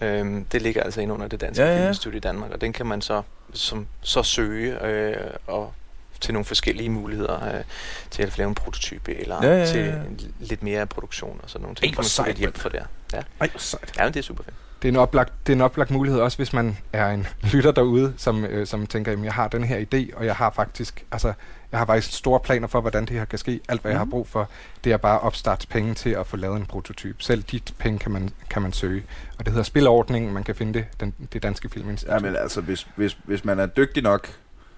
Øhm, 0.00 0.44
det 0.44 0.62
ligger 0.62 0.82
altså 0.82 1.00
ind 1.00 1.12
under 1.12 1.28
det 1.28 1.40
Danske 1.40 1.64
ja, 1.64 1.70
ja. 1.70 1.78
Filminstitut 1.78 2.14
i 2.14 2.18
Danmark, 2.18 2.50
og 2.50 2.60
den 2.60 2.72
kan 2.72 2.86
man 2.86 3.02
så, 3.02 3.22
som, 3.52 3.86
så 4.02 4.22
søge 4.22 4.84
øh, 4.84 5.16
og 5.46 5.72
til 6.20 6.32
nogle 6.32 6.44
forskellige 6.44 6.90
muligheder 6.90 7.56
øh, 7.56 7.64
til 8.10 8.22
at 8.22 8.38
lave 8.38 8.48
en 8.48 8.54
prototype 8.54 9.14
eller 9.14 9.38
ja, 9.42 9.48
ja, 9.48 9.58
ja. 9.58 9.66
til 9.66 10.04
lidt 10.40 10.62
mere 10.62 10.86
produktion 10.86 11.40
og 11.42 11.50
sådan 11.50 11.62
nogle 11.62 11.76
ting. 11.76 11.90
Ej, 11.90 11.94
hvor 11.94 12.02
sejt. 12.02 12.36
hjælp 12.36 12.58
for 12.58 12.68
det. 12.68 12.82
Ja. 13.12 13.22
Ej, 13.40 13.48
hvor 13.48 13.58
sejt. 13.58 13.92
Ja, 13.98 14.04
men 14.04 14.14
det 14.14 14.20
er 14.20 14.24
super 14.24 14.44
fedt. 14.44 14.56
Det 14.82 14.88
er, 14.88 14.92
en 14.92 14.96
oplagt, 14.96 15.32
det 15.46 15.52
er 15.52 15.56
en 15.56 15.60
oplagt 15.60 15.90
mulighed 15.90 16.20
også, 16.20 16.38
hvis 16.38 16.52
man 16.52 16.76
er 16.92 17.08
en 17.10 17.26
lytter 17.52 17.72
derude, 17.72 18.14
som, 18.16 18.44
øh, 18.44 18.66
som 18.66 18.86
tænker, 18.86 19.12
at 19.12 19.24
jeg 19.24 19.32
har 19.32 19.48
den 19.48 19.64
her 19.64 19.78
idé, 19.78 20.16
og 20.16 20.26
jeg 20.26 20.36
har 20.36 20.50
faktisk, 20.50 21.04
altså, 21.12 21.32
jeg 21.72 21.80
har 21.80 21.86
faktisk 21.86 22.18
store 22.18 22.40
planer 22.40 22.68
for, 22.68 22.80
hvordan 22.80 23.04
det 23.04 23.16
her 23.16 23.24
kan 23.24 23.38
ske. 23.38 23.60
Alt, 23.68 23.80
hvad 23.80 23.90
mm. 23.90 23.92
jeg 23.92 23.98
har 23.98 24.04
mhm. 24.04 24.10
brug 24.10 24.28
for, 24.28 24.48
det 24.84 24.92
er 24.92 24.96
bare 24.96 25.20
opstarts 25.20 25.66
penge 25.66 25.94
til 25.94 26.10
at 26.10 26.26
få 26.26 26.36
lavet 26.36 26.56
en 26.56 26.66
prototyp. 26.66 27.22
Selv 27.22 27.42
de 27.42 27.60
penge 27.78 27.98
kan 27.98 28.12
man, 28.12 28.30
kan 28.50 28.62
man 28.62 28.72
søge. 28.72 29.02
Og 29.38 29.44
det 29.44 29.52
hedder 29.52 29.64
spilordningen. 29.64 30.32
Man 30.32 30.44
kan 30.44 30.54
finde 30.54 30.72
det, 30.72 30.84
den, 31.00 31.14
det 31.32 31.42
danske 31.42 31.68
filminstitut. 31.68 32.14
Ja, 32.14 32.18
men 32.18 32.36
altså, 32.36 32.60
hvis, 32.60 32.88
hvis, 32.96 33.18
hvis 33.24 33.44
man 33.44 33.58
er 33.58 33.66
dygtig 33.66 34.02
nok 34.02 34.28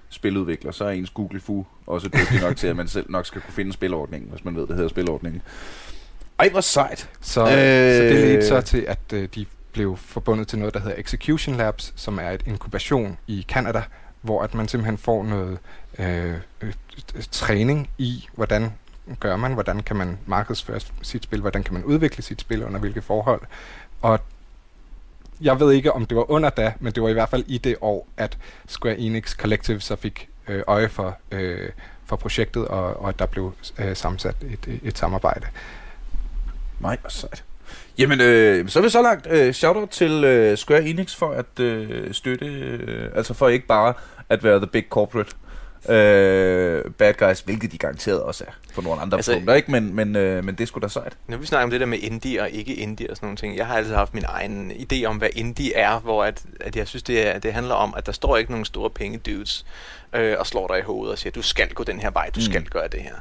spiludvikler, 0.09 0.73
så 0.73 0.85
er 0.85 0.91
ens 0.91 1.11
Google 1.11 1.41
Fu 1.41 1.65
også 1.87 2.09
dygtig 2.09 2.41
nok 2.41 2.57
til, 2.57 2.67
at 2.67 2.77
man 2.77 2.89
selv 2.89 3.11
nok 3.11 3.27
skal 3.27 3.41
kunne 3.41 3.55
finde 3.55 3.73
spilordningen, 3.73 4.31
hvis 4.31 4.45
man 4.45 4.57
ved, 4.57 4.67
det 4.67 4.77
hedder 4.77 4.89
spilordningen. 4.89 5.43
Ej, 6.39 6.49
hvor 6.49 6.61
sejt! 6.61 7.11
Så, 7.21 7.41
øh, 7.41 7.49
så 7.49 8.03
det 8.03 8.13
ledte 8.13 8.47
så 8.47 8.61
til, 8.61 8.85
at 8.89 8.99
øh, 9.13 9.29
de 9.35 9.47
blev 9.75 9.97
forbundet 9.97 10.49
til 10.49 10.59
noget, 10.59 10.75
der 10.75 10.81
hedder 10.81 10.97
Execution 10.99 11.57
Labs, 11.57 11.93
som 11.97 12.19
er 12.19 12.31
et 12.31 12.43
inkubation 12.47 13.19
i 13.27 13.45
Canada, 13.49 13.83
hvor 14.21 14.43
at 14.43 14.55
man 14.55 14.69
simpelthen 14.69 14.99
får 14.99 15.25
noget 15.25 15.59
øh, 15.99 16.35
øh 16.61 16.73
træning 17.31 17.91
i, 17.99 18.29
hvordan 18.35 18.73
gør 19.21 19.37
man, 19.37 19.53
hvordan 19.53 19.83
kan 19.83 19.97
man 19.97 20.19
markedsføre 20.27 20.81
sit 21.03 21.25
spil, 21.25 21.41
hvordan 21.41 21.63
kan 21.63 21.75
man 21.75 21.85
udvikle 21.85 22.23
sit 22.23 22.41
spil, 22.41 22.65
under 22.65 22.81
hvilke 22.81 23.03
forhold. 23.03 23.41
Og 24.03 24.21
jeg 25.41 25.61
ved 25.61 25.73
ikke, 25.73 25.93
om 25.93 26.07
det 26.07 26.17
var 26.17 26.31
under 26.31 26.51
da, 26.51 26.73
men 26.81 26.93
det 26.93 27.03
var 27.03 27.09
i 27.09 27.13
hvert 27.13 27.29
fald 27.29 27.45
i 27.47 27.59
det 27.59 27.77
år, 27.81 28.09
at 28.17 28.39
Square 28.67 28.99
Enix 28.99 29.37
Collective 29.37 29.81
så 29.81 29.97
fik 29.97 30.29
øh, 30.49 30.63
øje 30.67 30.89
for, 30.89 31.19
øh, 31.31 31.71
for 32.05 32.17
projektet, 32.17 32.69
og, 32.69 33.01
og 33.01 33.09
at 33.09 33.19
der 33.19 33.27
blev 33.27 33.55
øh, 33.79 33.97
sammensat 33.97 34.37
et, 34.43 34.81
et 34.83 34.99
samarbejde. 34.99 35.47
Nej, 36.81 36.99
hvor 37.01 37.11
sejt. 37.11 37.45
Jamen, 37.99 38.21
øh, 38.21 38.69
så 38.69 38.79
er 38.79 38.83
vi 38.83 38.89
så 38.89 39.03
langt. 39.03 39.27
Øh, 39.31 39.53
shoutout 39.53 39.91
til 39.91 40.25
øh, 40.25 40.57
Square 40.57 40.83
Enix 40.83 41.15
for 41.15 41.31
at 41.31 41.61
øh, 41.61 42.15
støtte, 42.15 42.47
øh, 42.47 43.11
altså 43.15 43.35
for 43.35 43.49
ikke 43.49 43.67
bare 43.67 43.95
at 44.29 44.45
være 44.45 44.59
the 44.59 44.67
big 44.67 44.85
corporate, 44.91 45.31
øh, 45.89 46.85
bad 46.99 47.15
guys, 47.15 47.41
hvilket 47.41 47.73
de 47.73 47.79
garanteret 47.79 48.23
også 48.23 48.45
er 48.45 48.53
på 48.75 48.81
nogle 48.81 49.01
andre 49.01 49.19
altså, 49.19 49.33
punkter, 49.33 49.55
ikke? 49.55 49.71
Men, 49.71 49.95
men, 49.95 50.17
øh, 50.17 50.45
men 50.45 50.55
det 50.55 50.69
skulle 50.69 50.83
da 50.83 50.89
sejt. 50.89 51.17
Når 51.29 51.37
vi 51.37 51.47
snakker 51.47 51.65
om 51.65 51.71
det 51.71 51.81
der 51.81 51.87
med 51.87 51.99
indie 51.99 52.43
og 52.43 52.51
ikke 52.51 52.75
indie 52.75 53.11
og 53.11 53.17
sådan 53.17 53.27
nogle 53.27 53.37
ting, 53.37 53.57
jeg 53.57 53.67
har 53.67 53.77
altid 53.77 53.95
haft 53.95 54.15
min 54.15 54.25
egen 54.29 54.73
idé 54.73 55.05
om, 55.05 55.17
hvad 55.17 55.29
indie 55.33 55.75
er, 55.75 55.99
hvor 55.99 56.25
at, 56.25 56.43
at 56.61 56.77
jeg 56.77 56.89
synes, 56.89 57.03
det, 57.03 57.27
er, 57.29 57.39
det 57.39 57.53
handler 57.53 57.75
om, 57.75 57.95
at 57.97 58.07
der 58.07 58.13
står 58.13 58.37
ikke 58.37 58.51
nogen 58.51 58.65
store 58.65 58.91
penge 58.91 59.19
dudes 59.19 59.67
øh, 60.13 60.37
og 60.39 60.47
slår 60.47 60.67
dig 60.67 60.79
i 60.79 60.83
hovedet 60.83 61.13
og 61.13 61.19
siger, 61.19 61.33
du 61.33 61.43
skal 61.43 61.75
gå 61.75 61.85
den 61.85 62.01
her 62.01 62.11
vej, 62.11 62.31
du 62.35 62.41
mm. 62.41 62.45
skal 62.45 62.65
gøre 62.65 62.89
det 62.89 63.01
her. 63.01 63.15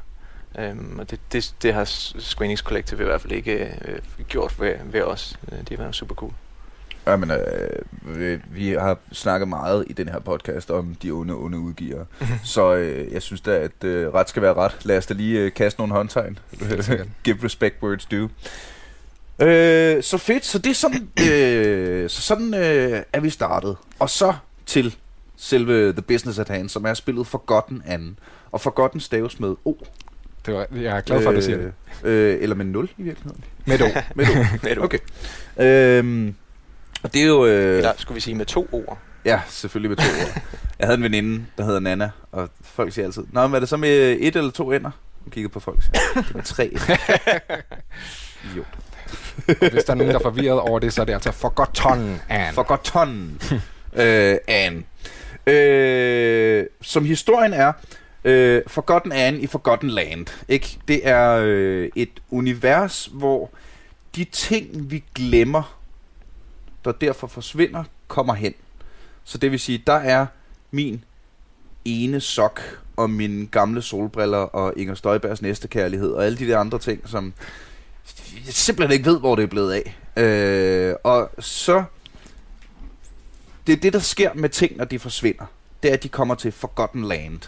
Øhm, 0.59 0.99
og 0.99 1.11
det, 1.11 1.19
det, 1.31 1.55
det 1.61 1.73
har 1.73 1.83
Screenings 2.19 2.61
Collective 2.61 3.01
i 3.01 3.05
hvert 3.05 3.21
fald 3.21 3.33
ikke 3.33 3.77
øh, 3.87 3.99
gjort 4.27 4.59
ved, 4.59 4.73
ved 4.85 5.01
os. 5.01 5.39
Det 5.49 5.69
har 5.69 5.77
været 5.77 5.95
super 5.95 6.15
cool. 6.15 6.33
Ja, 7.07 7.15
men, 7.15 7.31
øh, 7.31 8.39
vi 8.51 8.69
har 8.69 8.97
snakket 9.11 9.47
meget 9.47 9.85
i 9.89 9.93
den 9.93 10.09
her 10.09 10.19
podcast 10.19 10.71
om 10.71 10.95
de 11.03 11.11
onde, 11.11 11.33
onde 11.33 11.57
udgivere. 11.57 12.05
så 12.43 12.75
øh, 12.75 13.13
jeg 13.13 13.21
synes 13.21 13.41
da, 13.41 13.51
at 13.51 13.83
øh, 13.83 14.13
ret 14.13 14.29
skal 14.29 14.41
være 14.41 14.53
ret. 14.53 14.77
Lad 14.83 14.97
os 14.97 15.05
da 15.05 15.13
lige 15.13 15.39
øh, 15.39 15.53
kaste 15.53 15.79
nogle 15.79 15.93
håndtegn. 15.93 16.39
Give 17.23 17.37
respect 17.43 17.75
where 17.83 17.97
it's 17.97 18.07
due. 18.11 18.29
Øh, 19.39 20.03
så 20.03 20.17
fedt. 20.17 20.45
Så 20.45 20.59
det 20.59 20.69
er 20.69 20.73
sådan, 20.73 21.09
øh, 21.31 22.09
så 22.09 22.21
sådan 22.21 22.53
øh, 22.53 23.03
er 23.13 23.19
vi 23.19 23.29
startet. 23.29 23.77
Og 23.99 24.09
så 24.09 24.33
til 24.65 24.95
selve 25.35 25.91
The 25.91 26.01
Business 26.01 26.39
at 26.39 26.49
Hand, 26.49 26.69
som 26.69 26.85
er 26.85 26.93
spillet 26.93 27.27
Forgotten 27.27 27.81
anden. 27.85 28.19
Og 28.51 28.61
Forgotten 28.61 28.99
staves 28.99 29.39
med 29.39 29.55
O. 29.65 29.73
Det 30.45 30.53
var, 30.53 30.67
jeg 30.71 30.97
er 30.97 31.01
glad 31.01 31.23
for, 31.23 31.29
at 31.29 31.35
du 31.35 31.41
siger 31.41 31.57
det. 31.57 31.73
Øh, 32.03 32.37
eller 32.41 32.55
med 32.55 32.65
0 32.65 32.89
i 32.97 33.03
virkeligheden. 33.03 33.43
Med 33.65 33.81
O. 33.81 33.85
med 34.15 34.25
O. 34.25 34.43
med 34.63 34.77
O. 34.77 34.83
Okay. 34.83 34.97
Øh, 35.59 36.33
og 37.03 37.13
det 37.13 37.21
er 37.21 37.25
jo... 37.27 37.45
Øh, 37.45 37.77
Eller 37.77 37.93
skulle 37.97 38.15
vi 38.15 38.21
sige 38.21 38.35
med 38.35 38.45
to 38.45 38.69
ord? 38.71 38.97
Ja, 39.25 39.41
selvfølgelig 39.49 39.89
med 39.89 39.97
to 39.97 40.03
ord. 40.03 40.41
Jeg 40.79 40.87
havde 40.87 40.97
en 40.97 41.03
veninde, 41.03 41.45
der 41.57 41.63
hedder 41.63 41.79
Nana, 41.79 42.09
og 42.31 42.49
folk 42.61 42.93
siger 42.93 43.05
altid, 43.05 43.23
Nå, 43.31 43.47
men 43.47 43.55
er 43.55 43.59
det 43.59 43.69
så 43.69 43.77
med 43.77 44.17
et 44.19 44.35
eller 44.35 44.51
to 44.51 44.71
ender? 44.71 44.91
Hun 45.23 45.31
kiggede 45.31 45.53
på 45.53 45.59
folk 45.59 45.77
og 45.77 45.83
siger, 45.83 46.21
det 46.23 46.35
var 46.35 46.41
tre. 46.41 46.71
jo. 48.57 48.63
og 49.47 49.69
hvis 49.71 49.83
der 49.83 49.93
er 49.93 49.95
nogen, 49.95 50.13
der 50.13 50.19
er 50.19 50.23
forvirret 50.23 50.59
over 50.59 50.79
det, 50.79 50.93
så 50.93 51.01
er 51.01 51.05
det 51.05 51.13
altså 51.13 51.31
Forgotten 51.31 52.21
Anne. 52.29 52.53
Forgotten 52.53 53.41
øh, 53.93 54.37
Anne. 54.47 54.83
Øh, 55.47 56.65
som 56.81 57.05
historien 57.05 57.53
er, 57.53 57.73
øh, 58.23 58.61
Forgotten 58.67 59.11
Anne 59.11 59.39
i 59.39 59.47
Forgotten 59.47 59.89
Land. 59.89 60.27
Ikke? 60.47 60.79
Det 60.87 61.07
er 61.07 61.41
øh, 61.43 61.89
et 61.95 62.21
univers, 62.29 63.09
hvor 63.13 63.49
de 64.15 64.23
ting, 64.23 64.91
vi 64.91 65.03
glemmer, 65.15 65.79
der 66.85 66.91
derfor 66.91 67.27
forsvinder, 67.27 67.83
kommer 68.07 68.33
hen. 68.33 68.53
Så 69.23 69.37
det 69.37 69.51
vil 69.51 69.59
sige, 69.59 69.83
der 69.87 69.93
er 69.93 70.25
min 70.71 71.03
ene 71.85 72.21
sok 72.21 72.61
og 72.97 73.09
mine 73.09 73.47
gamle 73.47 73.81
solbriller 73.81 74.37
og 74.37 74.73
Inger 74.77 74.95
Støjbergs 74.95 75.41
næste 75.41 75.67
kærlighed 75.67 76.11
og 76.11 76.25
alle 76.25 76.37
de 76.37 76.47
der 76.47 76.59
andre 76.59 76.79
ting, 76.79 77.09
som 77.09 77.33
jeg 78.45 78.53
simpelthen 78.53 78.93
ikke 78.93 79.05
ved, 79.05 79.19
hvor 79.19 79.35
det 79.35 79.43
er 79.43 79.47
blevet 79.47 79.73
af. 79.73 79.97
Øh, 80.23 80.95
og 81.03 81.29
så... 81.39 81.83
Det 83.67 83.73
er 83.73 83.77
det, 83.77 83.93
der 83.93 83.99
sker 83.99 84.33
med 84.33 84.49
ting, 84.49 84.77
når 84.77 84.85
de 84.85 84.99
forsvinder. 84.99 85.45
Det 85.83 85.89
er, 85.89 85.93
at 85.93 86.03
de 86.03 86.09
kommer 86.09 86.35
til 86.35 86.51
Forgotten 86.51 87.03
Land. 87.03 87.39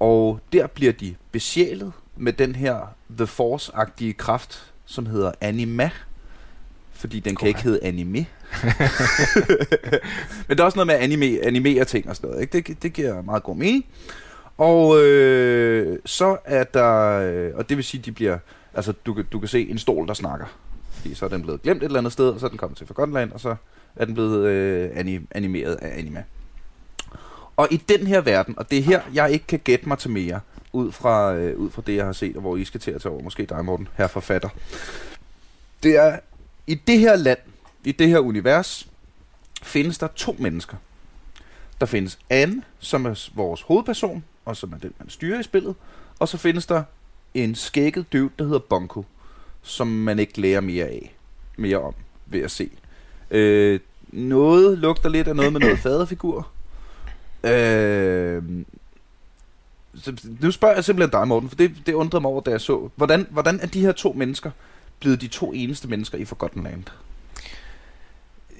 Og 0.00 0.40
der 0.52 0.66
bliver 0.66 0.92
de 0.92 1.14
besjælet 1.32 1.92
med 2.16 2.32
den 2.32 2.54
her 2.54 2.94
The 3.16 3.26
Force-agtige 3.26 4.12
kraft, 4.12 4.72
som 4.86 5.06
hedder 5.06 5.32
Anima. 5.40 5.90
Fordi 6.92 7.20
den 7.20 7.32
okay. 7.32 7.40
kan 7.40 7.48
ikke 7.48 7.62
hedde 7.62 7.84
anime. 7.84 8.18
Men 10.48 10.58
der 10.58 10.62
er 10.62 10.64
også 10.64 10.76
noget 10.76 10.86
med 10.86 10.94
at 10.94 11.00
anime, 11.00 11.44
animere 11.44 11.84
ting 11.84 12.08
og 12.08 12.16
sådan 12.16 12.30
noget. 12.30 12.42
Ikke? 12.42 12.60
Det, 12.60 12.82
det 12.82 12.92
giver 12.92 13.22
meget 13.22 13.42
god 13.42 13.56
mening. 13.56 13.86
Og 14.58 15.02
øh, 15.02 15.98
så 16.06 16.36
er 16.44 16.64
der... 16.64 17.20
Øh, 17.20 17.52
og 17.54 17.68
det 17.68 17.76
vil 17.76 17.84
sige, 17.84 18.02
de 18.02 18.12
bliver... 18.12 18.38
Altså, 18.74 18.92
du, 19.06 19.22
du 19.32 19.38
kan 19.38 19.48
se 19.48 19.68
en 19.70 19.78
stol, 19.78 20.06
der 20.08 20.14
snakker. 20.14 20.46
Fordi 20.90 21.14
så 21.14 21.24
er 21.24 21.28
den 21.28 21.42
blevet 21.42 21.62
glemt 21.62 21.82
et 21.82 21.86
eller 21.86 21.98
andet 21.98 22.12
sted, 22.12 22.28
og 22.28 22.40
så 22.40 22.46
er 22.46 22.50
den 22.50 22.58
kommet 22.58 22.78
til 22.78 22.86
Forgotland, 22.86 23.32
og 23.32 23.40
så 23.40 23.56
er 23.96 24.04
den 24.04 24.14
blevet 24.14 24.46
øh, 24.48 24.90
animeret 25.30 25.74
af 25.74 25.98
anime. 25.98 26.24
Og 27.60 27.68
i 27.70 27.76
den 27.76 28.06
her 28.06 28.20
verden, 28.20 28.58
og 28.58 28.70
det 28.70 28.78
er 28.78 28.82
her, 28.82 29.02
jeg 29.14 29.32
ikke 29.32 29.46
kan 29.46 29.58
gætte 29.64 29.88
mig 29.88 29.98
til 29.98 30.10
mere, 30.10 30.40
ud 30.72 30.92
fra, 30.92 31.34
øh, 31.34 31.58
ud 31.58 31.70
fra 31.70 31.82
det, 31.86 31.96
jeg 31.96 32.04
har 32.04 32.12
set, 32.12 32.36
og 32.36 32.40
hvor 32.40 32.56
I 32.56 32.64
skal 32.64 32.80
til 32.80 32.90
at 32.90 33.02
tage 33.02 33.12
over, 33.12 33.22
måske 33.22 33.46
dig, 33.46 33.64
Morten, 33.64 33.88
her 33.96 34.06
forfatter. 34.06 34.48
Det 35.82 35.96
er, 35.96 36.18
i 36.66 36.74
det 36.74 36.98
her 36.98 37.16
land, 37.16 37.38
i 37.84 37.92
det 37.92 38.08
her 38.08 38.18
univers, 38.18 38.88
findes 39.62 39.98
der 39.98 40.06
to 40.06 40.36
mennesker. 40.38 40.76
Der 41.80 41.86
findes 41.86 42.18
Anne, 42.30 42.62
som 42.78 43.06
er 43.06 43.28
vores 43.34 43.62
hovedperson, 43.62 44.24
og 44.44 44.56
som 44.56 44.72
er 44.72 44.78
den, 44.78 44.92
man 44.98 45.10
styrer 45.10 45.40
i 45.40 45.42
spillet. 45.42 45.74
Og 46.18 46.28
så 46.28 46.36
findes 46.36 46.66
der 46.66 46.82
en 47.34 47.54
skægget 47.54 48.12
døv, 48.12 48.30
der 48.38 48.44
hedder 48.44 48.58
Bonko, 48.58 49.04
som 49.62 49.86
man 49.86 50.18
ikke 50.18 50.40
lærer 50.40 50.60
mere 50.60 50.86
af, 50.86 51.14
mere 51.56 51.78
om, 51.80 51.94
ved 52.26 52.40
at 52.40 52.50
se. 52.50 52.70
Øh, 53.30 53.80
noget 54.08 54.78
lugter 54.78 55.08
lidt 55.08 55.28
af 55.28 55.36
noget 55.36 55.52
med 55.52 55.60
noget 55.60 55.78
faderfigur. 55.78 56.50
Øh, 57.44 58.42
så 59.94 60.12
nu 60.40 60.50
spørger 60.50 60.74
jeg 60.74 60.84
simpelthen 60.84 61.20
dig, 61.20 61.28
Morten, 61.28 61.48
for 61.48 61.56
det, 61.56 61.72
det 61.86 61.92
undrede 61.92 62.20
mig 62.20 62.30
over, 62.30 62.40
da 62.40 62.50
jeg 62.50 62.60
så. 62.60 62.88
Hvordan, 62.96 63.26
hvordan 63.30 63.60
er 63.60 63.66
de 63.66 63.80
her 63.80 63.92
to 63.92 64.12
mennesker 64.12 64.50
blevet 65.00 65.20
de 65.20 65.28
to 65.28 65.52
eneste 65.52 65.88
mennesker 65.88 66.18
i 66.18 66.24
Forgotten 66.24 66.62
Land? 66.62 66.84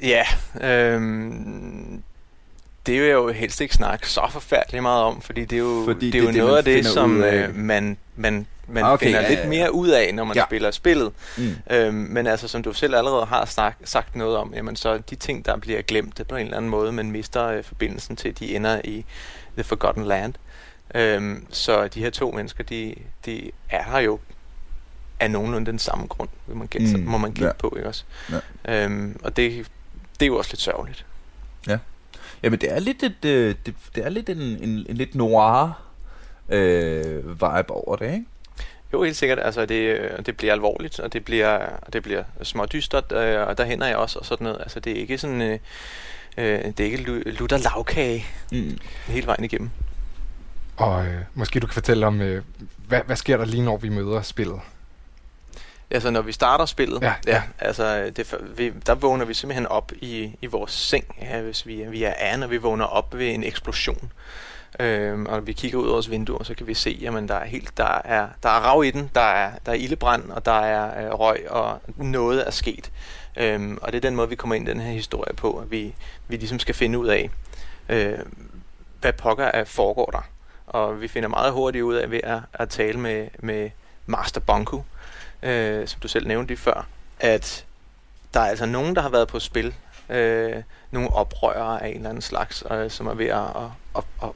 Ja, 0.03 0.25
øhm, 0.61 2.03
det 2.87 3.01
vil 3.01 3.09
jeg 3.09 3.15
jo 3.15 3.29
helst 3.29 3.61
ikke 3.61 3.75
snakke 3.75 4.09
så 4.09 4.29
forfærdeligt 4.31 4.83
meget 4.83 5.05
om, 5.05 5.21
fordi 5.21 5.45
det 5.45 5.57
er 5.57 5.61
jo, 5.61 5.83
fordi 5.87 6.11
det 6.11 6.19
er 6.19 6.23
jo 6.23 6.29
det, 6.29 6.37
noget 6.37 6.65
det, 6.65 6.77
af 6.77 6.83
det, 6.83 6.93
som. 6.93 7.23
Øh, 7.23 7.55
man, 7.55 7.97
man, 8.17 8.47
man 8.71 8.85
ah, 8.85 8.93
okay, 8.93 9.07
finder 9.07 9.21
ja, 9.21 9.29
lidt 9.29 9.41
ja. 9.41 9.49
mere 9.49 9.75
ud 9.75 9.89
af, 9.89 10.15
når 10.15 10.25
man 10.25 10.37
ja. 10.37 10.45
spiller 10.45 10.71
spillet. 10.71 11.12
Mm. 11.39 11.57
Øhm, 11.71 11.95
men 11.95 12.27
altså, 12.27 12.49
som 12.49 12.62
du 12.62 12.73
selv 12.73 12.97
allerede 12.97 13.27
har 13.27 13.45
snak, 13.45 13.77
sagt 13.85 14.17
noget 14.17 14.37
om, 14.37 14.55
jamen, 14.55 14.77
så 14.77 14.99
de 14.99 15.15
ting, 15.15 15.45
der 15.45 15.57
bliver 15.57 15.83
glemt 15.83 16.21
på 16.29 16.37
en 16.37 16.45
eller 16.45 16.57
anden 16.57 16.71
måde, 16.71 16.93
man 16.93 17.11
mister 17.11 17.47
øh, 17.47 17.65
forbindelsen 17.65 18.17
til, 18.17 18.39
de 18.39 18.57
ender 18.57 18.81
i 18.85 19.05
The 19.55 19.65
Forgotten 19.65 20.05
Land. 20.05 20.35
Øhm, 20.95 21.47
så 21.50 21.89
de 21.89 22.00
her 22.00 22.11
to 22.11 22.31
mennesker, 22.31 22.65
de, 22.65 22.95
de 23.27 23.50
er 23.71 23.83
her 23.83 23.99
jo 23.99 24.19
af 25.21 25.31
nogenlunde 25.31 25.71
den 25.71 25.79
samme 25.79 26.07
grund, 26.07 26.29
må 26.47 26.55
man 26.55 26.67
gætte, 26.67 26.97
mm. 26.97 27.05
må 27.05 27.19
man 27.19 27.33
gætte 27.33 27.47
ja. 27.47 27.53
på, 27.53 27.75
ikke 27.77 27.89
også? 27.89 28.05
Ja. 28.65 28.85
Øhm, 28.85 29.21
og 29.23 29.37
det, 29.37 29.67
det 30.21 30.27
er 30.27 30.27
jo 30.27 30.37
også 30.37 30.50
lidt 30.53 30.61
sørgeligt. 30.61 31.07
Ja. 31.69 31.79
Jamen, 32.43 32.61
det 32.61 32.73
er 32.73 32.79
lidt, 32.79 33.03
et, 33.03 33.25
øh, 33.25 33.55
det, 33.67 33.75
det 33.95 34.05
er 34.05 34.09
lidt 34.09 34.29
en, 34.29 34.39
en, 34.39 34.87
en 34.89 34.97
lidt 34.97 35.15
noir 35.15 35.83
øh, 36.49 37.29
vibe 37.29 37.71
over 37.71 37.97
det, 37.97 38.12
ikke? 38.12 38.25
Jo, 38.92 39.02
helt 39.02 39.16
sikkert. 39.16 39.38
Altså, 39.42 39.66
det, 39.66 39.75
øh, 39.75 40.26
det 40.26 40.37
bliver 40.37 40.52
alvorligt, 40.52 41.00
og 41.00 41.12
det 41.12 41.25
bliver, 41.25 41.68
det 41.92 42.02
bliver 42.02 42.23
smådystert, 42.42 43.12
øh, 43.12 43.47
og 43.47 43.59
der 43.59 43.64
hænder 43.64 43.87
jeg 43.87 43.97
også, 43.97 44.18
og 44.18 44.26
sådan 44.26 44.44
noget. 44.44 44.61
Altså, 44.61 44.80
det 44.80 44.92
er 44.92 44.97
ikke 44.97 45.18
sådan... 45.18 45.42
Øh, 45.42 45.59
øh, 46.38 46.64
det 46.64 46.80
er 46.80 46.85
ikke 46.85 47.30
lutter 47.30 47.59
lavkage 47.59 48.26
mm. 48.52 48.78
hele 49.06 49.26
vejen 49.26 49.44
igennem. 49.44 49.70
Og 50.76 51.06
øh, 51.06 51.20
måske 51.35 51.61
du 51.61 51.66
kan 51.66 51.75
fortælle 51.75 52.06
om, 52.06 52.20
øh, 52.20 52.42
hvad, 52.76 53.00
hvad 53.06 53.16
sker 53.16 53.37
der 53.37 53.44
lige 53.44 53.62
når 53.62 53.76
vi 53.76 53.88
møder 53.88 54.23
spillet? 54.23 54.61
Altså 55.90 56.11
når 56.11 56.23
vi 56.23 56.32
starter 56.32 56.64
spillet, 56.64 57.02
ja, 57.02 57.14
ja. 57.26 57.32
ja 57.32 57.42
altså 57.59 58.11
det, 58.16 58.35
vi, 58.56 58.73
der 58.87 58.94
vågner 58.94 59.25
vi 59.25 59.35
simpelthen 59.35 59.66
op 59.66 59.92
i, 59.92 60.37
i 60.42 60.47
vores 60.47 60.73
seng, 60.73 61.04
ja, 61.23 61.40
hvis 61.40 61.66
vi, 61.66 61.85
vi 61.88 62.02
er 62.02 62.14
an, 62.18 62.42
og 62.42 62.50
vi 62.50 62.56
vågner 62.56 62.85
op 62.85 63.18
ved 63.18 63.35
en 63.35 63.44
eksplosion. 63.44 64.12
Øhm, 64.81 65.27
og 65.27 65.47
vi 65.47 65.53
kigger 65.53 65.79
ud 65.79 65.87
af 65.87 65.93
vores 65.93 66.11
vinduer, 66.11 66.45
så 66.45 66.55
kan 66.55 66.67
vi 66.67 66.75
se, 66.75 67.03
at 67.07 67.29
der 67.29 67.35
er 67.35 67.45
helt, 67.45 67.77
der 67.77 68.00
er, 68.05 68.29
der 68.43 68.49
er 68.49 68.61
rav 68.61 68.85
i 68.85 68.91
den, 68.91 69.11
der 69.15 69.21
er, 69.21 69.53
der 69.67 69.73
er 69.73 69.77
ildebrand, 69.77 70.31
og 70.31 70.45
der 70.45 70.61
er 70.61 71.07
øh, 71.07 71.19
røg, 71.19 71.50
og 71.50 71.81
noget 71.97 72.47
er 72.47 72.50
sket. 72.50 72.91
Øhm, 73.37 73.79
og 73.83 73.93
det 73.93 73.97
er 73.97 74.09
den 74.09 74.17
måde, 74.17 74.29
vi 74.29 74.35
kommer 74.35 74.55
ind 74.55 74.69
i 74.69 74.71
den 74.71 74.81
her 74.81 74.93
historie 74.93 75.35
på, 75.35 75.59
at 75.59 75.71
vi, 75.71 75.95
vi 76.29 76.37
ligesom 76.37 76.59
skal 76.59 76.75
finde 76.75 76.99
ud 76.99 77.09
af, 77.09 77.31
øh, 77.89 78.19
hvad 79.00 79.12
pokker 79.12 79.45
er 79.45 79.65
foregår 79.65 80.11
der. 80.11 80.29
Og 80.67 81.00
vi 81.00 81.09
finder 81.09 81.29
meget 81.29 81.53
hurtigt 81.53 81.83
ud 81.83 81.95
af 81.95 82.11
ved 82.11 82.21
at, 82.23 82.41
at 82.53 82.69
tale 82.69 83.00
med, 83.00 83.29
med 83.39 83.71
Master 84.07 84.41
Bonku, 84.41 84.83
øh, 85.43 85.89
som 85.89 86.00
du 86.00 86.09
selv 86.09 86.27
nævnte 86.27 86.49
lige 86.49 86.59
før, 86.59 86.87
at 87.21 87.65
der 88.35 88.41
er 88.41 88.47
altså 88.47 88.67
nogen, 88.67 88.97
der 88.97 89.03
har 89.03 89.09
været 89.09 89.29
på 89.29 89.39
spil, 89.39 89.75
øh, 90.09 90.62
nogle 90.91 91.11
oprørere 91.12 91.83
af 91.83 91.89
en 91.89 91.97
eller 91.97 92.09
anden 92.09 92.23
slags, 92.23 92.65
øh, 92.71 92.91
som 92.91 93.07
er 93.07 93.15
ved 93.15 93.27
at, 93.27 93.39
at, 93.39 93.71
at, 93.97 94.05
at, 94.23 94.29
at 94.29 94.35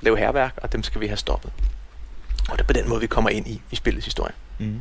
lave 0.00 0.18
herværk, 0.18 0.58
og 0.62 0.72
dem 0.72 0.82
skal 0.82 1.00
vi 1.00 1.06
have 1.06 1.16
stoppet. 1.16 1.52
Og 2.48 2.58
det 2.58 2.60
er 2.60 2.66
på 2.66 2.72
den 2.72 2.88
måde, 2.88 3.00
vi 3.00 3.06
kommer 3.06 3.30
ind 3.30 3.46
i, 3.46 3.62
i 3.70 3.76
spillets 3.76 4.04
historie. 4.04 4.32
Mm. 4.58 4.80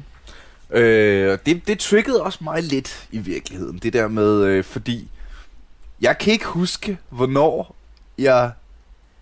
Øh, 0.70 1.38
det, 1.46 1.68
det 1.68 1.80
triggede 1.80 2.24
også 2.24 2.40
mig 2.44 2.64
lidt 2.64 3.08
i 3.12 3.18
virkeligheden, 3.18 3.78
det 3.78 3.94
der 3.94 4.08
med, 4.08 4.44
øh, 4.44 4.64
fordi 4.64 5.10
jeg 6.02 6.18
kan 6.18 6.34
ikke 6.34 6.46
huske, 6.46 6.98
hvornår 7.10 7.76
jeg 8.18 8.52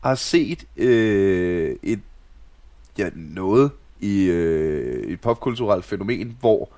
har 0.03 0.15
set 0.15 0.65
øh, 0.77 1.75
et 1.83 1.99
ja, 2.97 3.09
noget 3.15 3.71
i 3.99 4.23
øh, 4.23 5.13
et 5.13 5.21
popkulturelt 5.21 5.85
fænomen, 5.85 6.37
hvor 6.39 6.69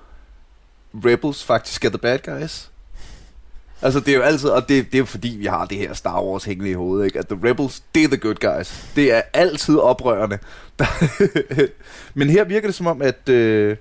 Rebels 0.94 1.44
faktisk 1.44 1.84
er 1.84 1.88
the 1.88 1.98
bad 1.98 2.18
guys. 2.18 2.70
Altså, 3.82 4.00
det 4.00 4.08
er 4.08 4.16
jo 4.16 4.22
altid, 4.22 4.48
og 4.48 4.68
det, 4.68 4.86
det 4.86 4.94
er 4.94 4.98
jo 4.98 5.04
fordi, 5.04 5.36
vi 5.38 5.46
har 5.46 5.64
det 5.64 5.78
her 5.78 5.94
Star 5.94 6.22
Wars 6.22 6.44
hængende 6.44 6.70
i 6.70 6.74
hovedet, 6.74 7.06
ikke? 7.06 7.18
At 7.18 7.26
The 7.28 7.38
Rebels, 7.48 7.82
det 7.94 8.04
er 8.04 8.08
the 8.08 8.16
good 8.16 8.34
guys. 8.34 8.84
Det 8.96 9.12
er 9.12 9.22
altid 9.32 9.78
oprørende. 9.78 10.38
Men 12.14 12.30
her 12.30 12.44
virker 12.44 12.68
det 12.68 12.74
som 12.74 12.86
om, 12.86 13.02
at 13.02 13.28
øh, 13.28 13.76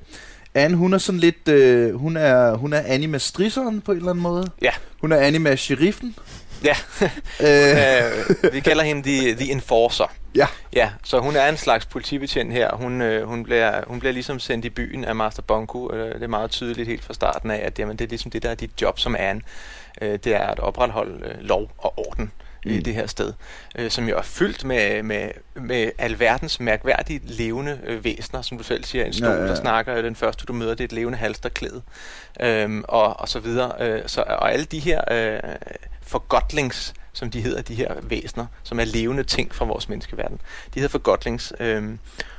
Anne, 0.53 0.77
hun 0.77 0.93
er 0.93 0.97
sådan 0.97 1.19
lidt, 1.19 1.47
øh, 1.47 1.95
hun 1.95 2.17
er, 2.17 2.55
hun 2.55 2.73
er 2.73 2.81
anime 2.85 3.19
strisseren 3.19 3.81
på 3.81 3.91
en 3.91 3.97
eller 3.97 4.09
anden 4.09 4.23
måde. 4.23 4.51
Ja. 4.61 4.71
Hun 5.01 5.11
er 5.11 5.17
anime 5.17 5.57
sheriffen. 5.57 6.15
Ja, 6.63 6.75
øh, 7.41 8.53
vi 8.53 8.59
kalder 8.59 8.83
hende 8.83 9.03
The, 9.03 9.35
the 9.35 9.51
Enforcer. 9.51 10.13
Ja. 10.35 10.47
Ja, 10.73 10.89
så 11.03 11.19
hun 11.19 11.35
er 11.35 11.49
en 11.49 11.57
slags 11.57 11.85
politibetjent 11.85 12.53
her. 12.53 12.75
Hun, 12.75 13.01
øh, 13.01 13.27
hun, 13.27 13.43
bliver, 13.43 13.81
hun 13.87 13.99
bliver 13.99 14.13
ligesom 14.13 14.39
sendt 14.39 14.65
i 14.65 14.69
byen 14.69 15.05
af 15.05 15.15
Master 15.15 15.41
Bunko. 15.41 15.93
Øh, 15.93 16.13
det 16.13 16.23
er 16.23 16.27
meget 16.27 16.51
tydeligt 16.51 16.87
helt 16.87 17.03
fra 17.03 17.13
starten 17.13 17.51
af, 17.51 17.61
at 17.65 17.79
jamen, 17.79 17.97
det 17.97 18.05
er 18.05 18.09
ligesom 18.09 18.31
det, 18.31 18.43
der 18.43 18.49
er 18.49 18.55
dit 18.55 18.81
job 18.81 18.99
som 18.99 19.15
Anne. 19.19 19.41
Øh, 20.01 20.19
det 20.23 20.35
er 20.35 20.47
at 20.47 20.59
opretholde 20.59 21.25
øh, 21.25 21.35
lov 21.39 21.71
og 21.77 21.99
orden 21.99 22.31
mm. 22.65 22.71
i 22.71 22.79
det 22.79 22.93
her 22.93 23.07
sted, 23.07 23.33
øh, 23.75 23.91
som 23.91 24.09
jo 24.09 24.17
er 24.17 24.21
fyldt 24.21 24.63
med, 24.63 25.03
med, 25.03 25.29
med 25.55 25.91
alverdens 25.97 26.59
mærkværdige 26.59 27.21
levende 27.23 27.79
øh, 27.83 28.03
væsener, 28.03 28.41
som 28.41 28.57
du 28.57 28.63
selv 28.63 28.83
siger. 28.83 29.05
En 29.05 29.13
stol, 29.13 29.29
ja, 29.29 29.41
ja, 29.41 29.47
der 29.47 29.55
snakker, 29.55 30.01
den 30.01 30.15
første 30.15 30.45
du 30.45 30.53
møder, 30.53 30.71
det 30.71 30.79
er 30.79 30.85
et 30.85 30.93
levende 30.93 31.17
halsterklæde, 31.17 31.81
øh, 32.39 32.83
og, 32.87 33.19
og 33.19 33.29
så 33.29 33.39
videre. 33.39 33.71
Øh, 33.79 34.01
så, 34.05 34.21
og 34.21 34.53
alle 34.53 34.65
de 34.65 34.79
her 34.79 35.01
øh, 35.11 35.39
forgodlings 36.01 36.93
som 37.15 37.31
de 37.31 37.41
hedder, 37.41 37.62
de 37.62 37.75
her 37.75 37.93
væsener, 38.01 38.45
som 38.63 38.79
er 38.79 38.84
levende 38.84 39.24
ting 39.24 39.55
fra 39.55 39.65
vores 39.65 39.89
menneskeverden. 39.89 40.41
De 40.74 40.79
hedder 40.79 40.91
forgodlings, 40.91 41.53
øh, 41.60 41.98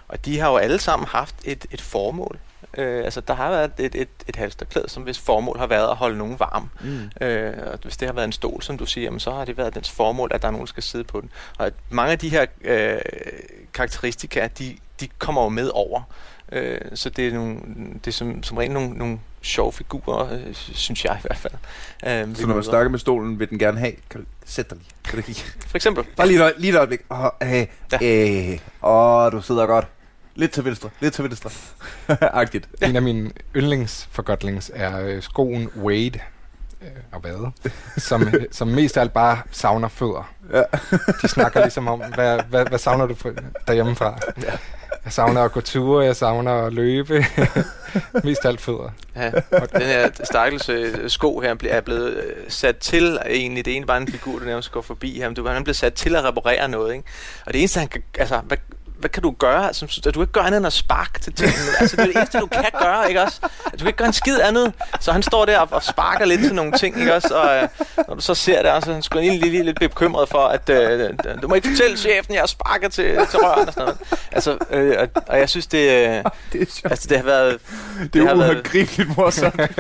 og 0.09 0.25
de 0.25 0.39
har 0.39 0.51
jo 0.51 0.57
alle 0.57 0.79
sammen 0.79 1.09
haft 1.09 1.35
et, 1.45 1.67
et 1.71 1.81
formål. 1.81 2.39
Øh, 2.77 3.05
altså, 3.05 3.21
der 3.21 3.35
har 3.35 3.51
været 3.51 3.73
et, 3.79 3.95
et, 3.95 4.09
et 4.29 4.37
halsterklæde, 4.37 4.89
som 4.89 5.03
hvis 5.03 5.19
formål 5.19 5.59
har 5.59 5.67
været 5.67 5.91
at 5.91 5.97
holde 5.97 6.19
nogen 6.19 6.39
varm. 6.39 6.71
Mm. 6.81 7.27
Øh, 7.27 7.55
og 7.67 7.79
hvis 7.83 7.97
det 7.97 8.09
har 8.09 8.13
været 8.13 8.25
en 8.25 8.33
stol, 8.33 8.63
som 8.63 8.79
du 8.79 8.87
siger, 8.87 9.05
jamen, 9.05 9.21
så 9.21 9.31
har 9.31 9.45
det 9.45 9.57
været 9.57 9.75
dens 9.75 9.91
formål, 9.91 10.31
at 10.35 10.43
der 10.43 10.49
er 10.49 10.53
nogen, 10.53 10.67
der 10.67 10.71
skal 10.71 10.83
sidde 10.83 11.05
på 11.05 11.21
den. 11.21 11.31
Og 11.59 11.67
at 11.67 11.75
mange 11.91 12.13
af 12.13 12.19
de 12.19 12.29
her 12.29 12.47
øh, 12.61 12.99
karakteristika, 13.75 14.49
de, 14.59 14.77
de 15.01 15.09
kommer 15.19 15.43
jo 15.43 15.49
med 15.49 15.71
over. 15.75 16.03
Øh, 16.53 16.81
så 16.95 17.11
det 17.11 17.29
er, 17.29 17.33
nogle, 17.33 17.61
det 17.95 18.07
er 18.07 18.13
som, 18.13 18.43
som 18.43 18.57
rent 18.57 18.75
nogle, 18.75 18.91
nogle 18.91 19.19
sjove 19.43 19.73
figurer, 19.73 20.33
øh, 20.33 20.55
synes 20.55 21.05
jeg 21.05 21.17
i 21.19 21.23
hvert 21.23 21.37
fald. 21.37 21.53
Øh, 22.07 22.37
så 22.37 22.47
når 22.47 22.55
man 22.55 22.65
snakker 22.65 22.91
med 22.91 22.99
stolen, 22.99 23.39
vil 23.39 23.51
den 23.51 23.59
gerne 23.59 23.79
have, 23.79 23.93
kan 24.11 24.21
du 24.21 24.27
sætte 24.45 24.71
dig 24.71 24.79
lige? 24.79 24.91
Kan 25.05 25.19
du 25.19 25.25
lige? 25.27 25.45
For 25.67 25.77
eksempel. 25.77 26.05
Bare 26.17 26.29
lige 26.29 26.47
et, 26.47 26.55
lige 26.59 26.71
et 26.71 26.77
øjeblik. 26.77 27.01
Åh, 27.11 27.25
oh, 27.25 27.31
hey, 27.43 27.67
ja. 27.93 28.53
øh, 28.53 28.59
oh, 28.83 29.33
du 29.33 29.41
sidder 29.41 29.67
godt. 29.67 29.87
Lidt 30.35 30.53
til 30.53 30.65
venstre, 30.65 30.91
lidt 31.01 31.15
til 31.15 31.25
venstre. 31.25 31.51
Agtigt. 32.41 32.69
Ja. 32.81 32.89
En 32.89 32.97
af 32.97 33.03
mine 33.03 33.31
yndlingsforgodlings 33.57 34.71
er 34.75 35.01
øh, 35.01 35.23
skoen 35.23 35.69
Wade 35.83 36.19
øh, 36.83 36.89
og 37.13 37.21
hvad, 37.21 37.51
som, 37.97 38.29
som 38.53 38.69
mest 38.69 38.97
af 38.97 39.01
alt 39.01 39.13
bare 39.13 39.39
savner 39.51 39.89
fødder. 39.89 40.33
Ja. 40.53 40.63
De 41.23 41.29
snakker 41.29 41.61
ligesom 41.61 41.89
om, 41.89 42.03
hvad, 42.15 42.41
hvad, 42.49 42.67
hvad 42.67 42.79
savner 42.79 43.07
du 43.07 43.15
derhjemmefra? 43.67 44.19
Ja. 44.43 44.53
Jeg 45.07 45.13
savner 45.13 45.43
at 45.43 45.53
gå 45.53 45.61
ture, 45.61 46.05
jeg 46.05 46.17
savner 46.17 46.53
at 46.53 46.73
løbe. 46.73 47.25
Mest 48.25 48.45
alt 48.45 48.61
fødder. 48.61 48.91
Ja, 49.17 49.31
den 49.73 49.83
her 49.83 50.11
stakkels 50.25 50.69
øh, 50.69 51.11
sko 51.11 51.41
her 51.41 51.57
er 51.71 51.81
blevet 51.81 52.15
øh, 52.17 52.33
sat 52.49 52.77
til 52.77 53.19
egentlig. 53.27 53.65
Det 53.65 53.77
ene 53.77 53.87
bare 53.87 53.97
en 53.97 54.09
figur, 54.09 54.39
der 54.39 54.47
nærmest 54.47 54.73
går 54.73 54.81
forbi 54.81 55.21
ham. 55.21 55.35
Du, 55.35 55.47
Han 55.47 55.57
er 55.57 55.63
blevet 55.63 55.77
sat 55.77 55.95
til 55.95 56.17
at 56.17 56.25
reparere 56.25 56.69
noget. 56.69 56.93
Ikke? 56.93 57.05
Og 57.47 57.53
det 57.53 57.59
eneste, 57.59 57.81
han 57.81 57.89
kan... 57.89 58.03
Altså, 58.19 58.39
hvad, 58.39 58.57
hvad 58.99 59.11
kan 59.11 59.23
du 59.23 59.31
gøre? 59.31 59.75
Som, 59.75 59.89
du 59.89 60.11
kan 60.11 60.21
ikke 60.21 60.33
gøre 60.33 60.47
andet 60.47 60.59
end 60.59 60.67
at 60.67 60.73
sparke 60.73 61.21
til 61.21 61.33
tingene. 61.33 61.59
altså, 61.81 61.97
det 61.97 62.03
er 62.03 62.07
det 62.07 62.17
eneste, 62.17 62.39
du 62.39 62.47
kan 62.47 62.65
gøre, 62.83 63.09
ikke 63.09 63.23
også? 63.23 63.41
Du 63.73 63.79
kan 63.79 63.87
ikke 63.87 63.97
gøre 63.97 64.07
en 64.07 64.13
skid 64.13 64.41
andet. 64.41 64.73
Så 65.01 65.13
han 65.13 65.23
står 65.23 65.45
der 65.45 65.59
og, 65.59 65.83
sparker 65.83 66.25
lidt 66.25 66.41
til 66.41 66.55
nogle 66.55 66.73
ting, 66.73 67.01
ikke 67.01 67.15
også? 67.15 67.35
Og 67.35 67.57
øh, 67.57 67.69
når 68.09 68.15
du 68.15 68.21
så 68.21 68.35
ser 68.35 68.63
det, 68.63 68.85
så 68.85 68.91
er 68.91 68.95
han 68.95 69.03
sgu 69.03 69.19
lige, 69.19 69.39
lige, 69.39 69.51
lige 69.51 69.63
lidt 69.63 69.81
bekymret 69.81 70.29
for, 70.29 70.47
at 70.47 70.69
øh, 70.69 71.11
du 71.43 71.49
må 71.49 71.55
ikke 71.55 71.69
fortælle 71.69 71.97
chefen, 71.97 72.35
jeg 72.35 72.49
sparker 72.49 72.89
til, 72.89 73.05
til 73.31 73.39
røren 73.39 73.69
og 73.69 73.75
sådan 73.75 73.85
noget. 73.85 73.99
Altså, 74.33 74.59
øh, 74.71 74.97
og, 74.99 75.23
og, 75.27 75.39
jeg 75.39 75.49
synes, 75.49 75.67
det, 75.67 75.79
øh, 75.79 76.25
det, 76.53 76.81
er 76.85 76.89
altså, 76.91 77.09
det 77.09 77.17
har 77.17 77.25
været... 77.25 77.59
Det, 78.03 78.15
det 78.15 78.23
er 78.23 78.35
uhåndgribeligt 78.35 79.17
morsomt. 79.17 79.61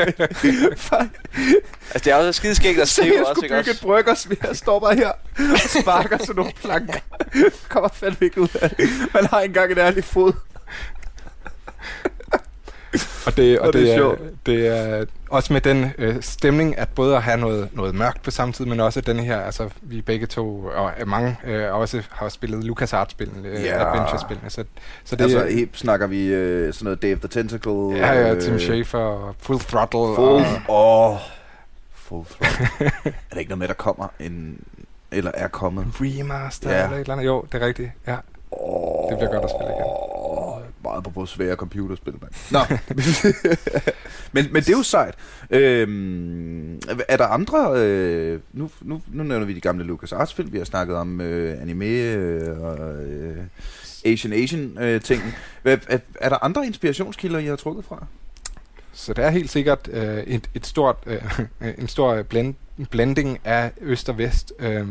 altså, 1.94 2.04
det 2.04 2.12
er 2.12 2.14
også 2.14 2.32
skideskægt 2.32 2.80
at 2.80 2.88
skrive 2.96 3.12
også, 3.12 3.18
ikke 3.18 3.26
også? 3.26 3.30
Jeg 3.30 3.36
skulle 3.36 3.58
bygge 3.58 3.70
et 3.70 3.80
bryggersmir, 3.80 4.36
jeg 4.48 4.56
står 4.56 4.80
bare 4.80 4.94
her 4.94 5.12
og 5.52 5.58
sparker 5.58 6.18
sådan 6.18 6.36
nogle 6.36 6.52
planker. 6.62 7.00
Kommer 7.68 7.88
fandme 7.92 8.18
ikke 8.20 8.40
ud 8.40 8.48
af 8.62 8.70
det. 8.70 8.88
Man 9.14 9.26
har 9.26 9.40
engang 9.40 9.72
en 9.72 9.78
ærlig 9.78 10.04
fod. 10.04 10.32
og 13.26 13.36
det, 13.36 13.58
og, 13.58 13.66
og 13.66 13.72
det, 13.72 13.82
det, 13.82 13.92
er, 13.92 13.96
sjovt. 13.96 14.20
det 14.46 14.66
er 14.66 15.04
også 15.30 15.52
med 15.52 15.60
den 15.60 15.92
øh, 15.98 16.16
stemning, 16.20 16.78
at 16.78 16.88
både 16.88 17.16
at 17.16 17.22
have 17.22 17.36
noget, 17.40 17.68
noget 17.72 17.94
mørkt 17.94 18.22
på 18.22 18.30
samme 18.30 18.52
tid, 18.52 18.64
men 18.64 18.80
også 18.80 19.00
den 19.00 19.20
her, 19.20 19.40
altså 19.40 19.68
vi 19.82 20.02
begge 20.02 20.26
to, 20.26 20.64
og 20.74 20.92
mange 21.06 21.36
øh, 21.44 21.74
også 21.74 22.02
har 22.10 22.28
spillet 22.28 22.64
Lucas 22.64 22.94
spillene 23.08 23.48
øh, 23.48 23.64
yeah. 23.64 23.80
Adventure-spillene. 23.80 24.50
Så, 24.50 24.64
så 25.04 25.16
det, 25.16 25.24
altså, 25.24 25.46
helt 25.46 25.78
snakker 25.78 26.06
vi 26.06 26.26
øh, 26.26 26.72
sådan 26.74 26.84
noget 26.84 27.02
Dave 27.02 27.16
the 27.16 27.28
Tentacle. 27.28 27.72
Ja, 27.72 28.12
ja, 28.12 28.34
øh, 28.34 28.40
Tim 28.40 28.58
Schafer 28.58 28.98
og 28.98 29.34
Full 29.38 29.60
Throttle. 29.60 30.14
Full, 30.14 30.44
og, 30.68 31.10
oh, 31.10 31.18
full 32.06 32.24
Throttle. 32.24 32.66
er 33.30 33.32
det 33.32 33.38
ikke 33.38 33.48
noget 33.48 33.58
med, 33.58 33.68
der 33.68 33.74
kommer 33.74 34.08
en, 34.20 34.64
eller 35.10 35.30
er 35.34 35.48
kommet? 35.48 35.86
Remaster 36.00 36.70
ja. 36.70 36.84
eller 36.84 36.96
et 36.96 37.00
eller 37.00 37.14
andet? 37.14 37.26
Jo, 37.26 37.44
det 37.52 37.62
er 37.62 37.66
rigtigt, 37.66 37.90
ja. 38.06 38.16
Oh, 38.50 39.10
det 39.10 39.18
bliver 39.18 39.32
godt 39.32 39.44
at 39.44 39.50
spille 39.50 39.72
igen. 39.72 39.86
Meget 40.82 41.04
på 41.04 41.10
vores 41.10 41.30
svære 41.30 41.56
computerspil, 41.56 42.14
mand. 42.20 42.32
Nå. 42.50 42.58
men, 44.34 44.52
men 44.52 44.62
det 44.62 44.68
er 44.68 44.76
jo 44.76 44.82
sejt. 44.82 45.14
Øhm, 45.50 46.80
er 47.08 47.16
der 47.16 47.26
andre... 47.26 47.72
Øh, 47.76 48.40
nu, 48.52 48.70
nu, 48.80 49.02
nu 49.12 49.22
nævner 49.22 49.46
vi 49.46 49.54
de 49.54 49.60
gamle 49.60 49.84
LucasArts 49.84 50.34
film. 50.34 50.52
Vi 50.52 50.58
har 50.58 50.64
snakket 50.64 50.96
om 50.96 51.20
øh, 51.20 51.62
anime 51.62 51.84
øh, 51.84 52.60
og 52.60 53.04
øh, 53.04 53.36
Asian 54.04 54.32
Asian 54.32 54.78
øh, 54.80 55.00
ting. 55.00 55.22
Er, 55.64 55.76
er, 55.88 55.98
er 56.20 56.28
der 56.28 56.44
andre 56.44 56.66
inspirationskilder, 56.66 57.38
I 57.38 57.46
har 57.46 57.56
trukket 57.56 57.84
fra? 57.84 58.06
Så 58.96 59.12
det 59.12 59.24
er 59.24 59.30
helt 59.30 59.50
sikkert 59.50 59.88
øh, 59.92 60.18
et, 60.18 60.50
et 60.54 60.66
stort, 60.66 60.96
øh, 61.06 61.22
en 61.78 61.88
stor 61.88 62.22
blend, 62.22 62.54
blending 62.90 63.38
af 63.44 63.72
øst 63.80 64.08
og 64.08 64.18
vest. 64.18 64.52
Øh, 64.58 64.86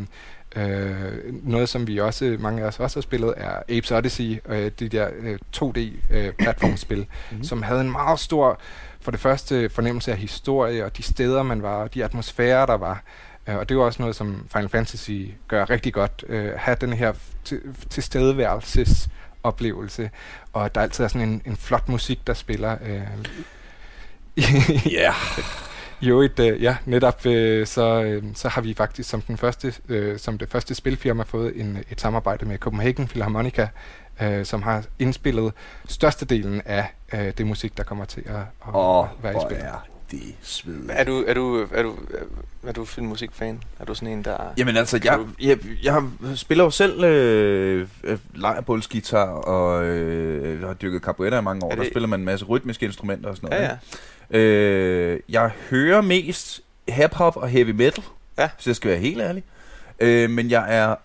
Øh, 0.56 1.34
noget, 1.44 1.70
som 1.70 1.88
vi 1.88 2.00
også, 2.00 2.38
mange 2.40 2.64
af 2.64 2.68
os 2.68 2.80
også 2.80 2.98
har 2.98 3.02
spillet, 3.02 3.34
er 3.38 3.56
Apes 3.70 3.92
Odyssey, 3.92 4.42
øh, 4.46 4.72
de 4.80 4.90
der 4.90 5.10
øh, 5.20 5.40
2D-platformspil, 5.58 7.00
øh, 7.00 7.06
mm-hmm. 7.32 7.44
som 7.44 7.62
havde 7.62 7.82
en 7.82 7.92
meget 7.92 8.20
stor, 8.20 8.60
for 9.02 9.12
det 9.12 9.20
første, 9.20 9.70
fornemmelse 9.70 10.12
af 10.12 10.18
historie, 10.18 10.86
og 10.86 10.98
de 10.98 11.04
steder, 11.04 11.44
man 11.44 11.62
var, 11.62 11.76
og 11.84 11.94
de 11.94 12.04
atmosfærer, 12.04 12.66
der 12.66 12.78
var. 12.78 13.04
Øh, 13.48 13.56
og 13.56 13.70
det 13.70 13.76
er 13.76 13.80
jo 13.80 13.86
også 13.86 14.02
noget, 14.02 14.16
som 14.16 14.48
Final 14.52 14.70
Fantasy 14.70 15.28
gør 15.48 15.70
rigtig 15.70 15.94
godt. 15.94 16.24
Øh, 16.28 16.52
have 16.58 16.78
den 16.82 16.94
her 16.94 17.14
tilstedeværelses 17.90 19.10
oplevelse, 19.44 20.10
og 20.54 20.76
der 20.76 20.82
altid 20.82 21.04
er 21.04 21.08
sådan 21.08 21.30
en, 21.30 21.42
en 21.46 21.58
flot 21.58 21.90
musik, 21.90 22.28
der 22.28 22.34
spiller. 22.34 22.78
Øh. 22.86 23.02
Ja. 24.86 25.02
yeah. 25.02 25.14
Jo, 26.02 26.22
et, 26.22 26.40
øh, 26.40 26.64
ja, 26.64 26.78
netop 26.86 27.26
øh, 27.26 27.68
så, 27.68 28.04
øh, 28.04 28.24
så 28.34 28.50
har 28.50 28.62
vi 28.62 28.74
faktisk 28.74 29.10
som, 29.10 29.22
den 29.22 29.38
første, 29.38 29.74
øh, 29.90 30.20
som 30.20 30.38
det 30.38 30.50
første 30.50 30.76
spilfirma 30.76 31.24
fået 31.24 31.60
en, 31.60 31.84
et 31.92 32.02
samarbejde 32.02 32.46
med 32.46 32.58
Copenhagen 32.58 33.08
Philharmonica, 33.08 33.68
øh, 34.22 34.46
som 34.46 34.62
har 34.62 34.84
indspillet 35.00 35.54
størstedelen 35.88 36.62
af 36.66 36.94
øh, 37.14 37.34
det 37.38 37.48
musik, 37.48 37.78
der 37.78 37.84
kommer 37.84 38.06
til 38.06 38.24
at, 38.26 38.36
at 38.36 38.74
oh, 38.74 39.08
være 39.24 39.34
i 39.38 39.40
spil. 39.48 39.58
Er 39.60 39.95
det 40.12 40.36
sved. 40.42 40.90
Er 40.90 41.04
du, 41.04 41.24
er 41.28 41.34
du, 41.34 41.68
er 41.72 41.84
du, 41.84 41.96
er 42.64 42.72
du 42.72 42.86
filmmusikfan? 42.86 43.64
Er 43.80 43.86
du 43.86 43.96
sådan 43.96 44.08
en, 44.08 44.24
der... 44.24 44.54
Jamen 44.58 44.78
altså, 44.78 45.00
jeg, 45.04 45.20
jeg, 45.42 45.60
jeg 45.84 46.04
spiller 46.36 46.64
jo 46.64 46.70
selv 46.70 47.04
øh, 47.04 47.88
øh 48.04 48.18
lejrbålsgitar, 48.34 49.26
og 49.26 49.86
øh, 49.86 50.60
jeg 50.60 50.68
har 50.68 50.74
dyrket 50.74 51.02
capoeira 51.02 51.40
i 51.40 51.42
mange 51.42 51.66
år. 51.66 51.70
Det... 51.70 51.78
Der 51.78 51.86
spiller 51.86 52.08
man 52.08 52.20
en 52.20 52.26
masse 52.26 52.46
rytmiske 52.46 52.86
instrumenter 52.86 53.30
og 53.30 53.36
sådan 53.36 53.50
noget. 53.50 53.64
Ja, 53.64 53.78
ja. 54.32 54.40
Øh, 54.40 55.20
jeg 55.30 55.52
hører 55.70 56.02
mest 56.02 56.62
hip-hop 56.88 57.38
og 57.38 57.50
heavy 57.50 57.72
metal, 57.72 58.04
ja. 58.38 58.50
hvis 58.56 58.68
jeg 58.68 58.76
skal 58.76 58.92
være 58.92 59.00
helt 59.00 59.22
ærlig. 59.22 59.44
Øh, 60.00 60.30
men 60.30 60.50
jeg 60.50 60.76
er, 60.78 60.96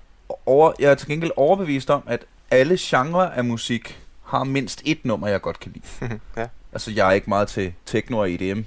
over, 0.46 0.72
jeg 0.78 0.90
er 0.90 0.94
til 0.94 1.08
gengæld 1.08 1.30
overbevist 1.36 1.90
om, 1.90 2.02
at 2.06 2.24
alle 2.50 2.76
genrer 2.80 3.30
af 3.30 3.44
musik 3.44 3.98
har 4.24 4.44
mindst 4.44 4.82
et 4.84 5.04
nummer, 5.04 5.28
jeg 5.28 5.40
godt 5.40 5.60
kan 5.60 5.72
lide. 5.72 6.20
ja. 6.36 6.46
Altså, 6.72 6.90
jeg 6.90 7.08
er 7.08 7.12
ikke 7.12 7.30
meget 7.30 7.48
til 7.48 7.72
techno 7.86 8.18
og 8.18 8.30
EDM. 8.32 8.60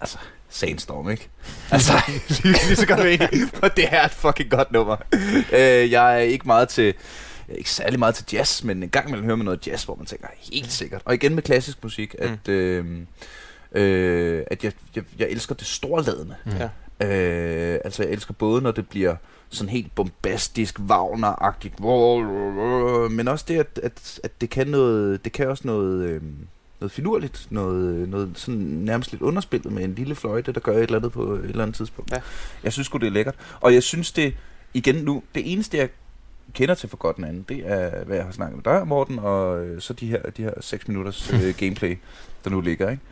Altså, 0.00 0.18
Sandstorm, 0.48 1.10
ikke? 1.10 1.28
Altså, 1.70 1.92
lige, 2.28 2.56
lige 2.68 2.76
så 2.76 2.86
godt 2.86 3.04
ved, 3.04 3.48
for 3.54 3.68
det 3.68 3.84
er 3.90 4.04
et 4.04 4.10
fucking 4.10 4.50
godt 4.50 4.72
nummer. 4.72 4.96
Øh, 5.52 5.90
jeg 5.90 6.14
er 6.14 6.18
ikke 6.18 6.46
meget 6.46 6.68
til 6.68 6.94
ikke 7.48 7.70
særlig 7.70 7.98
meget 7.98 8.14
til 8.14 8.26
jazz, 8.32 8.64
men 8.64 8.82
en 8.82 8.88
gang 8.88 9.08
imellem 9.08 9.24
hører 9.24 9.36
man 9.36 9.44
noget 9.44 9.66
jazz, 9.66 9.84
hvor 9.84 9.94
man 9.94 10.06
tænker, 10.06 10.28
helt 10.52 10.72
sikkert. 10.72 11.02
Og 11.04 11.14
igen 11.14 11.34
med 11.34 11.42
klassisk 11.42 11.82
musik, 11.82 12.14
at 12.18 12.48
mm. 12.48 12.52
øh, 12.52 13.00
øh, 13.72 14.42
at 14.50 14.64
jeg, 14.64 14.72
jeg, 14.96 15.04
jeg 15.18 15.28
elsker 15.28 15.54
det 15.54 15.66
storladende. 15.66 16.36
Mm. 16.44 16.52
Ja. 16.52 16.68
Øh, 17.06 17.80
altså 17.84 18.02
jeg 18.02 18.12
elsker 18.12 18.34
både, 18.34 18.62
når 18.62 18.70
det 18.70 18.88
bliver 18.88 19.16
sådan 19.48 19.68
helt 19.68 19.94
bombastisk, 19.94 20.78
Wagner-agtigt, 20.78 21.80
men 23.10 23.28
også 23.28 23.44
det, 23.48 23.56
at, 23.58 23.80
at, 23.82 24.20
at 24.24 24.40
det 24.40 24.50
kan 24.50 24.66
noget, 24.66 25.24
det 25.24 25.32
kan 25.32 25.48
også 25.48 25.62
noget, 25.66 26.02
øh, 26.02 26.22
noget 26.80 26.92
finurligt, 26.92 27.46
noget, 27.50 28.08
noget 28.08 28.30
sådan 28.34 28.58
nærmest 28.58 29.12
lidt 29.12 29.22
underspillet 29.22 29.72
med 29.72 29.84
en 29.84 29.94
lille 29.94 30.14
fløjte, 30.14 30.52
der 30.52 30.60
gør 30.60 30.72
et 30.72 30.82
eller 30.82 30.96
andet 30.96 31.12
på 31.12 31.32
et 31.32 31.44
eller 31.44 31.62
andet 31.62 31.76
tidspunkt. 31.76 32.12
Ja. 32.12 32.20
Jeg 32.64 32.72
synes 32.72 32.88
det 32.88 33.02
er 33.02 33.10
lækkert. 33.10 33.34
Og 33.60 33.74
jeg 33.74 33.82
synes 33.82 34.12
det, 34.12 34.34
igen 34.74 34.94
nu, 34.94 35.22
det 35.34 35.52
eneste 35.52 35.76
jeg 35.76 35.88
kender 36.54 36.74
til 36.74 36.88
for 36.88 36.96
godt 36.96 37.16
den 37.16 37.24
anden, 37.24 37.44
det 37.48 37.62
er, 37.64 38.04
hvad 38.04 38.16
jeg 38.16 38.24
har 38.24 38.32
snakket 38.32 38.56
med 38.56 38.74
dig, 38.74 38.88
Morten, 38.88 39.18
og 39.18 39.66
øh, 39.66 39.80
så 39.80 39.92
de 39.92 40.06
her, 40.06 40.22
de 40.22 40.42
her 40.42 40.52
6 40.60 40.88
minutters 40.88 41.32
øh, 41.32 41.54
gameplay, 41.56 41.98
der 42.44 42.50
nu 42.50 42.60
ligger, 42.60 42.90
ikke? 42.90 43.02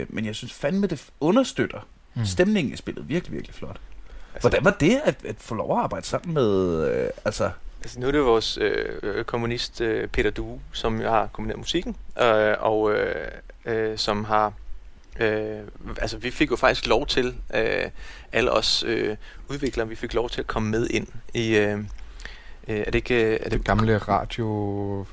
Øh, 0.00 0.06
men 0.08 0.24
jeg 0.24 0.34
synes 0.34 0.52
fandme, 0.52 0.86
det 0.86 1.06
understøtter 1.20 1.86
mm. 2.14 2.24
stemningen 2.24 2.74
i 2.74 2.76
spillet 2.76 3.08
virkelig, 3.08 3.34
virkelig 3.34 3.54
flot. 3.54 3.80
Altså, 4.34 4.48
Hvordan 4.48 4.64
var 4.64 4.76
det 4.80 5.00
at, 5.04 5.16
at 5.24 5.36
få 5.38 5.54
lov 5.54 5.76
at 5.78 5.82
arbejde 5.82 6.06
sammen 6.06 6.34
med, 6.34 6.88
øh, 6.90 7.10
altså... 7.24 7.50
Altså 7.82 8.00
nu 8.00 8.06
er 8.06 8.12
det 8.12 8.24
vores 8.24 8.58
øh, 8.58 9.24
kommunist 9.24 9.80
øh, 9.80 10.08
Peter 10.08 10.30
Due, 10.30 10.60
som 10.72 11.00
har 11.00 11.26
kombineret 11.32 11.58
musikken, 11.58 11.96
øh, 12.22 12.54
og 12.58 12.92
øh, 12.92 13.30
øh, 13.64 13.98
som 13.98 14.24
har 14.24 14.52
Øh, 15.20 15.60
altså 16.00 16.16
vi 16.16 16.30
fik 16.30 16.50
jo 16.50 16.56
faktisk 16.56 16.86
lov 16.86 17.06
til, 17.06 17.34
øh, 17.54 17.90
alle 18.32 18.52
os 18.52 18.84
øh, 18.86 19.16
udviklere, 19.48 19.88
vi 19.88 19.94
fik 19.94 20.14
lov 20.14 20.30
til 20.30 20.40
at 20.40 20.46
komme 20.46 20.70
med 20.70 20.86
ind 20.90 21.06
i, 21.34 21.56
øh, 21.56 21.78
øh 22.68 22.78
er 22.78 22.84
det 22.84 22.94
ikke... 22.94 23.24
Øh, 23.24 23.32
er 23.32 23.44
det, 23.44 23.52
det 23.52 23.64
gamle 23.64 23.98
radio... 23.98 25.06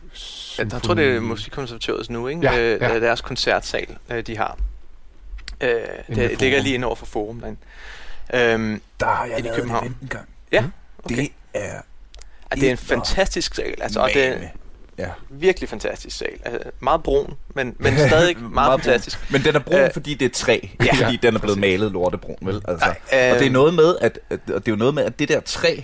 Jeg, 0.58 0.74
jeg 0.74 0.82
tror, 0.82 0.94
det 0.94 1.16
er 1.16 1.20
Musikkonservatoriet 1.20 2.10
nu, 2.10 2.28
ikke? 2.28 2.42
Ja, 2.42 2.60
øh, 2.60 2.82
ja. 2.82 3.00
Deres 3.00 3.22
koncertsal, 3.22 3.98
øh, 4.10 4.28
de 4.28 4.38
har. 4.38 4.58
Øh, 5.62 5.70
det, 6.08 6.16
det 6.16 6.42
ligger 6.42 6.62
lige 6.62 6.76
ind 6.76 6.84
over 6.84 6.96
for 6.96 7.06
Forum 7.06 7.40
derinde. 7.40 7.60
Øhm, 8.34 8.82
der 9.00 9.06
har 9.06 9.26
jeg 9.26 9.44
lavet 9.44 9.56
København. 9.56 9.86
en 9.86 9.98
en 10.02 10.08
gang. 10.08 10.30
Ja, 10.52 10.64
okay. 11.04 11.16
Det 11.16 11.32
er... 11.54 11.82
Ja, 12.52 12.56
det 12.56 12.68
er 12.68 12.72
en 12.72 12.78
fantastisk 12.78 13.56
sal. 13.56 13.76
Altså, 13.82 14.00
og 14.00 14.10
det, 14.14 14.50
Ja. 14.98 15.10
Virkelig 15.30 15.70
fantastisk 15.70 16.18
sal. 16.18 16.40
Altså, 16.46 16.70
meget 16.80 17.04
brun, 17.04 17.34
men, 17.56 17.76
men 17.80 17.98
stadig 18.08 18.40
meget, 18.40 18.54
meget 18.54 18.82
fantastisk. 18.84 19.20
Brun. 19.20 19.28
Men 19.32 19.44
den 19.44 19.56
er 19.56 19.60
brun, 19.60 19.84
uh, 19.84 19.94
fordi 19.94 20.14
det 20.14 20.26
er 20.26 20.30
træ, 20.30 20.60
ja, 20.86 21.06
fordi 21.06 21.20
den 21.22 21.36
er 21.36 21.40
blevet 21.40 21.60
malet 21.60 21.92
lortebrun, 21.92 22.36
vel? 22.42 22.62
Altså. 22.68 22.86
Nej, 22.86 23.30
uh, 23.30 23.34
og 23.34 23.40
det 23.40 23.48
er 23.48 23.52
noget 23.52 23.74
med, 23.74 23.96
at, 24.02 24.20
at, 24.30 24.40
og 24.40 24.66
det 24.66 24.68
er 24.68 24.72
jo 24.72 24.76
noget 24.76 24.94
med, 24.94 25.04
at 25.04 25.20
det 25.20 25.30
der 25.30 25.40
træ 25.40 25.82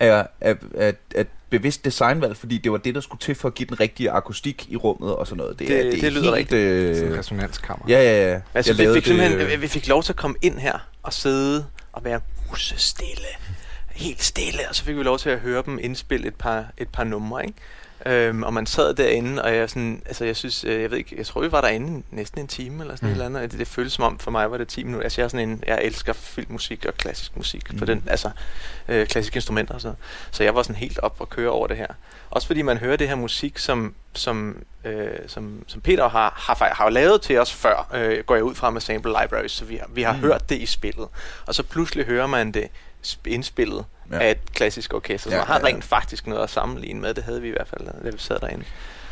er, 0.00 0.26
er, 0.40 0.54
er, 0.74 0.92
er 1.14 1.24
bevidst 1.50 1.84
designvalg, 1.84 2.36
fordi 2.36 2.58
det 2.58 2.72
var 2.72 2.78
det, 2.78 2.94
der 2.94 3.00
skulle 3.00 3.20
til 3.20 3.34
for 3.34 3.48
at 3.48 3.54
give 3.54 3.68
den 3.68 3.80
rigtige 3.80 4.10
akustik 4.10 4.66
i 4.68 4.76
rummet 4.76 5.16
og 5.16 5.26
sådan 5.26 5.36
noget. 5.36 5.58
Det, 5.58 5.68
det, 5.68 5.92
det, 5.92 6.02
det 6.02 6.12
lyder 6.12 6.22
helt, 6.22 6.34
rigtigt. 6.34 6.60
Øh... 6.60 6.94
Sådan 6.96 7.12
en 7.12 7.18
resonanskammer. 7.18 7.86
Ja, 7.88 8.02
ja, 8.02 8.32
ja. 8.32 8.40
Altså, 8.54 8.74
vi 8.74 8.88
fik, 8.94 9.04
det... 9.04 9.60
vi 9.60 9.68
fik 9.68 9.88
lov 9.88 10.02
til 10.02 10.12
at 10.12 10.16
komme 10.16 10.36
ind 10.42 10.58
her 10.58 10.88
og 11.02 11.12
sidde 11.12 11.66
og 11.92 12.04
være 12.04 12.20
stille. 12.76 13.26
Helt 13.94 14.22
stille, 14.22 14.58
og 14.68 14.74
så 14.74 14.84
fik 14.84 14.96
vi 14.96 15.02
lov 15.02 15.18
til 15.18 15.30
at 15.30 15.38
høre 15.38 15.62
dem 15.66 15.78
indspille 15.82 16.26
et 16.28 16.34
par, 16.34 16.66
et 16.78 16.88
par 16.88 17.04
numre, 17.04 17.46
ikke? 17.46 17.58
Øhm, 18.06 18.42
og 18.42 18.54
man 18.54 18.66
sad 18.66 18.94
derinde, 18.94 19.42
og 19.42 19.54
jeg 19.54 19.70
sådan, 19.70 20.02
altså 20.06 20.24
jeg 20.24 20.36
synes, 20.36 20.64
øh, 20.64 20.82
jeg 20.82 20.90
ved 20.90 20.98
ikke, 20.98 21.16
jeg 21.16 21.26
tror 21.26 21.40
vi 21.40 21.52
var 21.52 21.60
derinde 21.60 22.02
næsten 22.10 22.40
en 22.40 22.46
time 22.46 22.82
eller 22.82 22.96
sådan 22.96 23.08
mm. 23.08 23.12
eller 23.12 23.26
andet. 23.26 23.50
Det, 23.50 23.58
det 23.58 23.68
føltes 23.68 23.92
som 23.92 24.04
om, 24.04 24.18
for 24.18 24.30
mig 24.30 24.50
var 24.50 24.58
det 24.58 24.68
10 24.68 24.84
minutter. 24.84 25.04
Altså 25.04 25.20
jeg 25.20 25.24
er 25.24 25.28
sådan 25.28 25.48
en, 25.48 25.62
jeg 25.66 25.80
elsker 25.82 26.12
filmmusik 26.12 26.84
og 26.84 26.94
klassisk 26.94 27.36
musik, 27.36 27.72
mm. 27.72 27.78
for 27.78 27.86
den, 27.86 28.04
altså 28.06 28.30
øh, 28.88 29.06
klassiske 29.06 29.36
instrumenter 29.36 29.74
og 29.74 29.80
sådan 29.80 29.96
Så 30.30 30.44
jeg 30.44 30.54
var 30.54 30.62
sådan 30.62 30.76
helt 30.76 30.98
op 30.98 31.16
og 31.18 31.30
køre 31.30 31.50
over 31.50 31.66
det 31.66 31.76
her. 31.76 31.86
Også 32.30 32.46
fordi 32.46 32.62
man 32.62 32.76
hører 32.76 32.96
det 32.96 33.08
her 33.08 33.14
musik, 33.14 33.58
som, 33.58 33.94
som, 34.12 34.56
øh, 34.84 35.08
som, 35.26 35.64
som 35.66 35.80
Peter 35.80 36.08
har, 36.08 36.34
har, 36.36 36.74
har 36.74 36.90
lavet 36.90 37.22
til 37.22 37.38
os 37.38 37.52
før, 37.52 37.90
øh, 37.94 38.24
går 38.24 38.34
jeg 38.34 38.44
ud 38.44 38.54
fra 38.54 38.70
med 38.70 38.80
sample 38.80 39.14
libraries, 39.22 39.52
så 39.52 39.64
vi 39.64 39.76
har, 39.76 39.86
vi 39.88 40.02
har 40.02 40.12
mm. 40.12 40.20
hørt 40.20 40.48
det 40.48 40.56
i 40.56 40.66
spillet. 40.66 41.08
Og 41.46 41.54
så 41.54 41.62
pludselig 41.62 42.06
hører 42.06 42.26
man 42.26 42.52
det 42.52 42.68
indspillet 43.26 43.84
ja. 44.10 44.18
af 44.18 44.30
et 44.30 44.52
klassisk 44.54 44.94
orkester, 44.94 45.30
som 45.30 45.38
ja, 45.38 45.44
har 45.44 45.64
rent 45.64 45.90
ja. 45.90 45.96
faktisk 45.96 46.26
noget 46.26 46.42
at 46.42 46.50
sammenligne 46.50 47.00
med. 47.00 47.14
Det 47.14 47.24
havde 47.24 47.42
vi 47.42 47.48
i 47.48 47.50
hvert 47.50 47.68
fald, 47.68 48.02
da 48.04 48.10
vi 48.10 48.18
sad 48.18 48.38
derinde. 48.40 48.64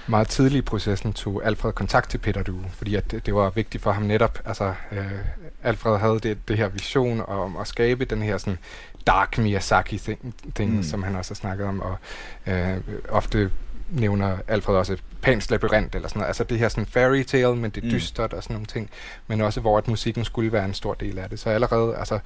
Meget 0.06 0.28
tidlig 0.28 0.58
i 0.58 0.62
processen 0.62 1.12
tog 1.12 1.44
Alfred 1.44 1.72
kontakt 1.72 2.10
til 2.10 2.18
Peter 2.18 2.42
Du, 2.42 2.56
fordi 2.72 2.94
at 2.94 3.10
det, 3.10 3.26
det 3.26 3.34
var 3.34 3.50
vigtigt 3.50 3.82
for 3.82 3.92
ham 3.92 4.02
netop. 4.02 4.38
Altså, 4.44 4.74
øh, 4.92 5.12
Alfred 5.62 5.98
havde 5.98 6.20
det, 6.20 6.48
det 6.48 6.56
her 6.56 6.68
vision 6.68 7.24
om 7.28 7.56
at 7.56 7.68
skabe 7.68 8.04
den 8.04 8.22
her 8.22 8.38
sådan 8.38 8.58
dark 9.06 9.38
Miyazaki-ting, 9.38 10.34
mm. 10.58 10.82
som 10.82 11.02
han 11.02 11.16
også 11.16 11.30
har 11.30 11.34
snakket 11.34 11.66
om, 11.66 11.80
og 11.80 11.96
øh, 12.46 12.76
ofte 13.08 13.50
nævner 13.92 14.36
Alfred 14.48 14.76
også 14.76 14.96
Pans 15.22 15.50
Labyrint 15.50 15.94
eller 15.94 16.08
sådan 16.08 16.20
noget. 16.20 16.28
Altså 16.28 16.44
det 16.44 16.58
her 16.58 16.68
sådan 16.68 16.86
fairy 16.86 17.22
tale, 17.22 17.56
men 17.56 17.70
det 17.70 17.84
er 17.84 17.86
mm. 17.86 17.90
dystert 17.90 18.32
og 18.32 18.42
sådan 18.42 18.54
nogle 18.54 18.66
ting. 18.66 18.90
Men 19.26 19.40
også 19.40 19.60
hvor 19.60 19.78
at 19.78 19.88
musikken 19.88 20.24
skulle 20.24 20.52
være 20.52 20.64
en 20.64 20.74
stor 20.74 20.94
del 20.94 21.18
af 21.18 21.28
det. 21.28 21.38
Så 21.38 21.50
allerede, 21.50 21.96
altså 21.96 22.18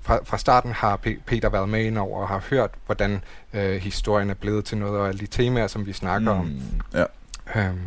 fra, 0.00 0.18
fra 0.24 0.38
starten 0.38 0.72
har 0.72 1.00
P- 1.06 1.20
Peter 1.26 1.48
været 1.48 1.68
med 1.68 1.84
ind 1.84 1.98
over 1.98 2.20
og 2.20 2.28
har 2.28 2.44
hørt, 2.50 2.70
hvordan 2.86 3.24
øh, 3.52 3.74
historien 3.74 4.30
er 4.30 4.34
blevet 4.34 4.64
til 4.64 4.78
noget, 4.78 5.00
og 5.00 5.08
alle 5.08 5.20
de 5.20 5.26
temaer, 5.26 5.66
som 5.66 5.86
vi 5.86 5.92
snakker 5.92 6.32
mm. 6.32 6.40
om. 6.40 6.60
Ja. 6.94 7.04
Um, 7.70 7.80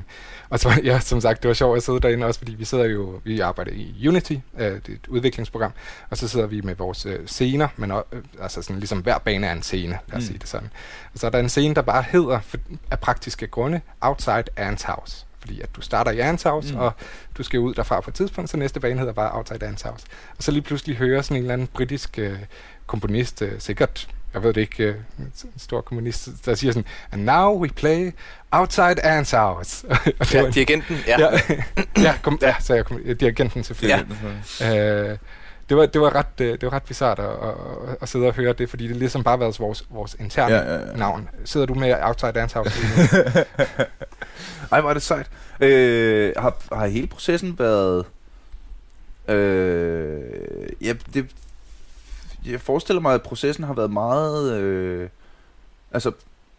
og 0.55 0.59
så, 0.59 0.81
ja, 0.83 0.99
som 0.99 1.21
sagt, 1.21 1.43
det 1.43 1.47
var 1.47 1.53
sjovt 1.53 1.77
at 1.77 1.83
sidde 1.83 1.99
derinde 1.99 2.25
også, 2.25 2.39
fordi 2.39 2.55
vi 2.55 2.65
sidder 2.65 2.85
jo, 2.85 3.21
vi 3.23 3.39
arbejder 3.39 3.71
i 3.71 4.07
Unity, 4.07 4.33
øh, 4.33 4.39
det 4.59 4.89
er 4.89 4.93
et 4.93 5.07
udviklingsprogram, 5.07 5.71
og 6.09 6.17
så 6.17 6.27
sidder 6.27 6.47
vi 6.47 6.61
med 6.61 6.75
vores 6.75 7.05
øh, 7.05 7.19
scener, 7.27 7.67
men 7.75 7.91
også, 7.91 8.07
øh, 8.11 8.23
altså 8.41 8.61
sådan 8.61 8.79
ligesom 8.79 8.99
hver 8.99 9.17
bane 9.17 9.47
er 9.47 9.51
en 9.51 9.63
scene, 9.63 9.99
lad 10.07 10.17
os 10.17 10.21
mm. 10.21 10.21
sige 10.21 10.37
det 10.39 10.47
sådan. 10.49 10.69
Og 11.13 11.19
så 11.19 11.25
er 11.27 11.31
der 11.31 11.39
en 11.39 11.49
scene, 11.49 11.75
der 11.75 11.81
bare 11.81 12.03
hedder, 12.09 12.39
for, 12.39 12.57
af 12.91 12.99
praktiske 12.99 13.47
grunde, 13.47 13.81
Outside 14.01 14.43
Ants 14.57 14.83
House. 14.83 15.25
Fordi 15.39 15.61
at 15.61 15.69
du 15.75 15.81
starter 15.81 16.11
i 16.11 16.19
Ants 16.19 16.43
House, 16.43 16.73
mm. 16.73 16.79
og 16.79 16.91
du 17.37 17.43
skal 17.43 17.59
ud 17.59 17.73
derfra 17.73 18.01
på 18.01 18.09
et 18.09 18.13
tidspunkt, 18.13 18.49
så 18.49 18.57
næste 18.57 18.79
bane 18.79 18.99
hedder 18.99 19.13
bare 19.13 19.31
Outside 19.37 19.65
Ants 19.65 19.81
House. 19.81 20.05
Og 20.37 20.43
så 20.43 20.51
lige 20.51 20.61
pludselig 20.61 20.95
hører 20.97 21.21
sådan 21.21 21.37
en 21.37 21.43
eller 21.43 21.53
anden 21.53 21.67
britisk 21.67 22.19
øh, 22.19 22.39
komponist, 22.87 23.41
øh, 23.41 23.51
sikkert 23.59 24.07
jeg 24.36 24.43
ved 24.43 24.54
det 24.54 24.62
ikke, 24.62 24.84
øh, 24.84 24.95
en 25.19 25.32
stor 25.58 25.82
kommunist, 25.82 26.30
der 26.45 26.56
siger 26.56 26.74
sådan, 26.74 26.88
and 27.12 27.24
now 27.24 27.62
we 27.62 27.69
play 27.69 28.12
outside 28.52 29.06
Ants 29.06 29.32
House. 29.32 29.88
ja, 30.34 30.50
dirigenten, 30.50 30.98
ja. 31.08 31.19
ja, 31.19 31.39
ja, 32.08 32.15
kom, 32.21 32.39
ja, 32.41 32.56
så 32.60 32.74
jeg 32.74 32.86
kom, 32.86 33.00
dirigenten 33.19 33.63
selvfølgelig. 33.63 34.06
Ja. 34.60 35.12
Øh, 35.12 35.17
det 35.69 35.78
var, 35.78 35.86
det 35.86 36.02
var 36.02 36.15
ret, 36.15 36.41
øh, 36.41 36.52
det 36.52 36.63
var 36.63 36.74
ret 36.74 36.84
bizart 36.84 37.19
at, 37.19 37.26
at, 37.26 37.98
at, 38.02 38.10
sidde 38.10 38.28
og 38.28 38.34
høre 38.34 38.54
det, 38.54 38.69
fordi 38.69 38.88
det 38.88 38.95
ligesom 38.95 39.24
bare 39.24 39.39
været 39.39 39.60
vores, 39.60 39.86
vores 39.89 40.15
interne 40.19 40.56
ja, 40.56 40.74
ja, 40.74 40.74
ja. 40.74 40.95
navn. 40.95 41.30
Sidder 41.45 41.65
du 41.65 41.74
med 41.74 41.95
Outside 42.02 42.32
Dance 42.32 42.56
House? 42.56 42.71
Ej, 44.71 44.82
hvor 44.82 44.89
er 44.89 44.93
det 44.93 45.02
sejt. 45.02 45.28
Øh, 45.60 46.34
har, 46.38 46.76
har 46.76 46.88
hele 46.88 47.08
processen 47.08 47.60
været... 47.60 48.06
Øh, 49.28 50.21
ja, 50.82 50.93
det, 51.13 51.26
jeg 52.51 52.62
forestiller 52.62 53.01
mig, 53.01 53.13
at 53.13 53.21
processen 53.21 53.63
har 53.63 53.73
været 53.73 53.91
meget... 53.91 54.53
Øh, 54.53 55.10
altså, 55.91 56.12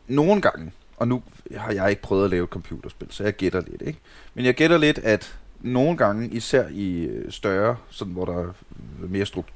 nogle 0.08 0.40
gange, 0.40 0.72
og 0.96 1.08
nu 1.08 1.22
har 1.56 1.72
jeg 1.72 1.90
ikke 1.90 2.02
prøvet 2.02 2.24
at 2.24 2.30
lave 2.30 2.44
et 2.44 2.50
computerspil, 2.50 3.08
så 3.10 3.24
jeg 3.24 3.32
gætter 3.32 3.62
lidt, 3.66 3.82
ikke? 3.82 3.98
Men 4.34 4.44
jeg 4.44 4.54
gætter 4.54 4.78
lidt, 4.78 4.98
at 4.98 5.36
nogle 5.60 5.96
gange, 5.96 6.28
især 6.28 6.64
i 6.70 7.04
øh, 7.04 7.32
større, 7.32 7.76
sådan 7.90 8.12
hvor 8.12 8.24
der 8.24 8.38
er 8.38 8.52
mere 8.98 9.26
struktur, 9.26 9.54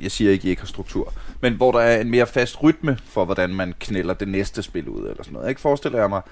jeg 0.00 0.10
siger 0.10 0.30
ikke, 0.30 0.42
at 0.42 0.46
I 0.46 0.50
ikke 0.50 0.62
har 0.62 0.66
struktur, 0.66 1.14
men 1.40 1.54
hvor 1.54 1.72
der 1.72 1.80
er 1.80 2.00
en 2.00 2.10
mere 2.10 2.26
fast 2.26 2.62
rytme 2.62 2.98
for, 3.04 3.24
hvordan 3.24 3.54
man 3.54 3.74
knælder 3.80 4.14
det 4.14 4.28
næste 4.28 4.62
spil 4.62 4.88
ud, 4.88 5.08
eller 5.08 5.22
sådan 5.22 5.32
noget. 5.32 5.48
Ikke 5.48 5.60
forestiller 5.60 6.08
mig, 6.08 6.22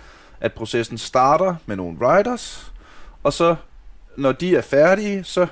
at 0.40 0.52
processen 0.52 0.98
starter 0.98 1.54
med 1.66 1.76
nogle 1.76 1.98
writers, 1.98 2.72
og 3.22 3.32
så, 3.32 3.56
når 4.16 4.32
de 4.32 4.56
er 4.56 4.60
færdige, 4.60 5.24
så 5.24 5.46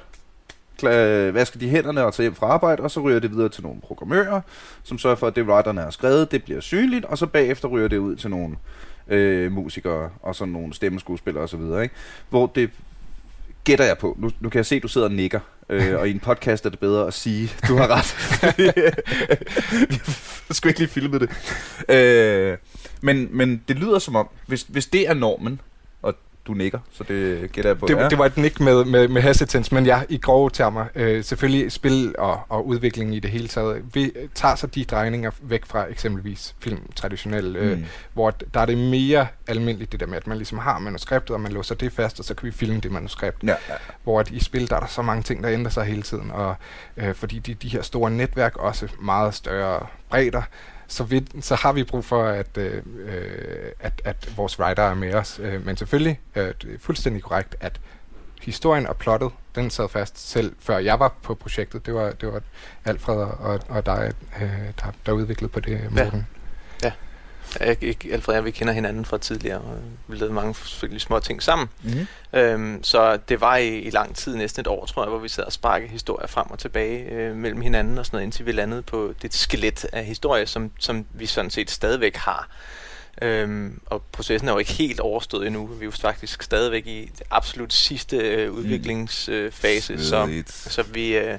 vasker 1.34 1.58
de 1.58 1.68
hænderne 1.68 2.04
og 2.04 2.14
tager 2.14 2.24
hjem 2.24 2.34
fra 2.34 2.46
arbejde, 2.46 2.82
og 2.82 2.90
så 2.90 3.00
ryger 3.00 3.18
det 3.18 3.30
videre 3.30 3.48
til 3.48 3.62
nogle 3.62 3.80
programmører, 3.80 4.40
som 4.82 4.98
sørger 4.98 5.16
for, 5.16 5.26
at 5.26 5.36
det 5.36 5.44
writerne 5.44 5.80
har 5.80 5.90
skrevet, 5.90 6.30
det 6.30 6.44
bliver 6.44 6.60
synligt, 6.60 7.04
og 7.04 7.18
så 7.18 7.26
bagefter 7.26 7.68
ryger 7.68 7.88
det 7.88 7.98
ud 7.98 8.16
til 8.16 8.30
nogle 8.30 8.56
øh, 9.08 9.52
musikere, 9.52 10.10
og 10.22 10.34
så 10.34 10.44
nogle 10.44 10.74
stemmeskuespillere 10.74 11.44
osv., 11.44 11.60
ikke? 11.82 11.94
hvor 12.28 12.46
det 12.46 12.70
gætter 13.64 13.84
jeg 13.84 13.98
på. 13.98 14.16
Nu, 14.18 14.30
nu 14.40 14.48
kan 14.48 14.58
jeg 14.58 14.66
se, 14.66 14.76
at 14.76 14.82
du 14.82 14.88
sidder 14.88 15.06
og 15.06 15.12
nikker, 15.12 15.40
øh, 15.68 15.98
og 15.98 16.08
i 16.08 16.10
en 16.10 16.20
podcast 16.20 16.66
er 16.66 16.70
det 16.70 16.78
bedre 16.78 17.06
at 17.06 17.14
sige, 17.14 17.50
du 17.68 17.76
har 17.76 17.88
ret. 17.90 18.42
jeg 20.48 20.56
skulle 20.56 20.70
ikke 20.70 20.80
lige 20.80 20.88
filme 20.88 21.18
det. 21.18 21.30
Øh, 21.94 22.58
men, 23.00 23.28
men 23.30 23.62
det 23.68 23.76
lyder 23.76 23.98
som 23.98 24.16
om, 24.16 24.28
hvis, 24.46 24.62
hvis 24.62 24.86
det 24.86 25.08
er 25.08 25.14
normen, 25.14 25.60
du 26.46 26.52
nikker, 26.52 26.78
så 26.92 27.04
det 27.04 27.52
gætter 27.52 27.70
jeg 27.70 27.78
på. 27.78 27.86
Det, 27.86 27.96
ja. 27.96 28.08
det 28.08 28.18
var 28.18 28.26
et 28.26 28.36
nik 28.36 28.60
med, 28.60 28.84
med, 28.84 29.08
med 29.08 29.22
hesitance, 29.22 29.74
men 29.74 29.86
ja, 29.86 30.02
i 30.08 30.18
grove 30.18 30.50
termer. 30.50 30.84
Øh, 30.94 31.24
selvfølgelig 31.24 31.72
spil 31.72 32.14
og, 32.18 32.40
og 32.48 32.66
udvikling 32.66 33.14
i 33.14 33.18
det 33.18 33.30
hele 33.30 33.48
taget. 33.48 33.82
Vi 33.94 34.12
tager 34.34 34.54
så 34.54 34.66
de 34.66 34.84
drejninger 34.84 35.30
væk 35.42 35.66
fra 35.66 35.86
eksempelvis 35.90 36.54
film 36.58 36.80
traditionelt, 36.96 37.56
øh, 37.56 37.78
mm. 37.78 37.84
hvor 38.12 38.30
der 38.30 38.60
er 38.60 38.66
det 38.66 38.78
mere 38.78 39.26
almindeligt 39.46 39.92
det 39.92 40.00
der 40.00 40.06
med, 40.06 40.16
at 40.16 40.26
man 40.26 40.36
ligesom 40.36 40.58
har 40.58 40.78
manuskriptet, 40.78 41.30
og 41.30 41.40
man 41.40 41.52
låser 41.52 41.74
det 41.74 41.92
fast, 41.92 42.18
og 42.18 42.24
så 42.24 42.34
kan 42.34 42.46
vi 42.46 42.52
filme 42.52 42.80
det 42.80 42.92
manuskript. 42.92 43.42
Ja, 43.42 43.48
ja. 43.48 43.74
Hvor 44.04 44.20
at 44.20 44.30
i 44.30 44.40
spil, 44.40 44.70
der 44.70 44.76
er 44.76 44.80
der 44.80 44.86
så 44.86 45.02
mange 45.02 45.22
ting, 45.22 45.42
der 45.42 45.50
ændrer 45.50 45.70
sig 45.70 45.84
hele 45.84 46.02
tiden, 46.02 46.30
og 46.30 46.54
øh, 46.96 47.14
fordi 47.14 47.38
de, 47.38 47.54
de 47.54 47.68
her 47.68 47.82
store 47.82 48.10
netværk 48.10 48.56
også 48.56 48.88
meget 49.00 49.34
større 49.34 49.86
bredder, 50.10 50.42
så, 50.88 51.04
vi, 51.04 51.26
så 51.40 51.54
har 51.54 51.72
vi 51.72 51.84
brug 51.84 52.04
for, 52.04 52.24
at, 52.24 52.58
øh, 52.58 52.82
at, 53.80 54.02
at 54.04 54.36
vores 54.36 54.58
writer 54.58 54.82
er 54.82 54.94
med 54.94 55.14
os. 55.14 55.40
Øh, 55.42 55.66
men 55.66 55.76
selvfølgelig 55.76 56.20
øh, 56.36 56.54
det 56.62 56.74
er 56.74 56.78
fuldstændig 56.80 57.22
korrekt, 57.22 57.56
at 57.60 57.80
historien 58.42 58.86
og 58.86 58.96
plottet, 58.96 59.30
den 59.54 59.70
sad 59.70 59.88
fast 59.88 60.30
selv 60.30 60.54
før 60.58 60.78
jeg 60.78 61.00
var 61.00 61.14
på 61.22 61.34
projektet. 61.34 61.86
Det 61.86 61.94
var, 61.94 62.10
det 62.10 62.32
var 62.32 62.40
Alfred 62.84 63.16
og, 63.16 63.60
og 63.68 63.86
dig, 63.86 64.12
øh, 64.40 64.48
der, 64.80 64.92
der 65.06 65.12
udviklede 65.12 65.52
på 65.52 65.60
det, 65.60 65.80
Morten. 65.90 66.26
Ja. 66.82 66.86
ja. 66.86 66.92
Jeg, 67.60 67.76
ikke, 67.82 68.12
Alfred 68.12 68.38
og 68.38 68.44
vi 68.44 68.50
kender 68.50 68.72
hinanden 68.72 69.04
fra 69.04 69.18
tidligere, 69.18 69.58
og 69.58 69.78
vi 70.08 70.16
lavede 70.16 70.34
mange 70.34 70.54
forskellige 70.54 71.00
små 71.00 71.20
ting 71.20 71.42
sammen. 71.42 71.68
Mm-hmm. 71.82 72.06
Øhm, 72.32 72.84
så 72.84 73.16
det 73.16 73.40
var 73.40 73.56
i, 73.56 73.78
i 73.78 73.90
lang 73.90 74.16
tid, 74.16 74.36
næsten 74.36 74.60
et 74.60 74.66
år, 74.66 74.86
tror 74.86 75.02
jeg, 75.02 75.10
hvor 75.10 75.18
vi 75.18 75.28
sad 75.28 75.44
og 75.44 75.52
sparkede 75.52 75.90
historier 75.90 76.26
frem 76.26 76.50
og 76.50 76.58
tilbage 76.58 77.10
øh, 77.10 77.36
mellem 77.36 77.60
hinanden 77.60 77.98
og 77.98 78.06
sådan 78.06 78.16
noget, 78.16 78.24
indtil 78.24 78.46
vi 78.46 78.52
landede 78.52 78.82
på 78.82 79.14
det 79.22 79.34
skelet 79.34 79.86
af 79.92 80.04
historie, 80.04 80.46
som, 80.46 80.70
som 80.78 81.06
vi 81.14 81.26
sådan 81.26 81.50
set 81.50 81.70
stadigvæk 81.70 82.16
har. 82.16 82.48
Øhm, 83.22 83.80
og 83.86 84.02
processen 84.12 84.48
er 84.48 84.52
jo 84.52 84.58
ikke 84.58 84.72
helt 84.72 85.00
overstået 85.00 85.46
endnu. 85.46 85.66
Vi 85.66 85.80
er 85.80 85.84
jo 85.84 85.90
faktisk 85.90 86.42
stadigvæk 86.42 86.86
i 86.86 87.10
det 87.18 87.22
absolut 87.30 87.72
sidste 87.72 88.16
øh, 88.16 88.52
mm. 88.52 88.58
udviklingsfase. 88.58 89.92
Øh, 89.92 90.00
så, 90.00 90.42
så 90.46 90.82
vi, 90.82 91.16
øh, 91.16 91.38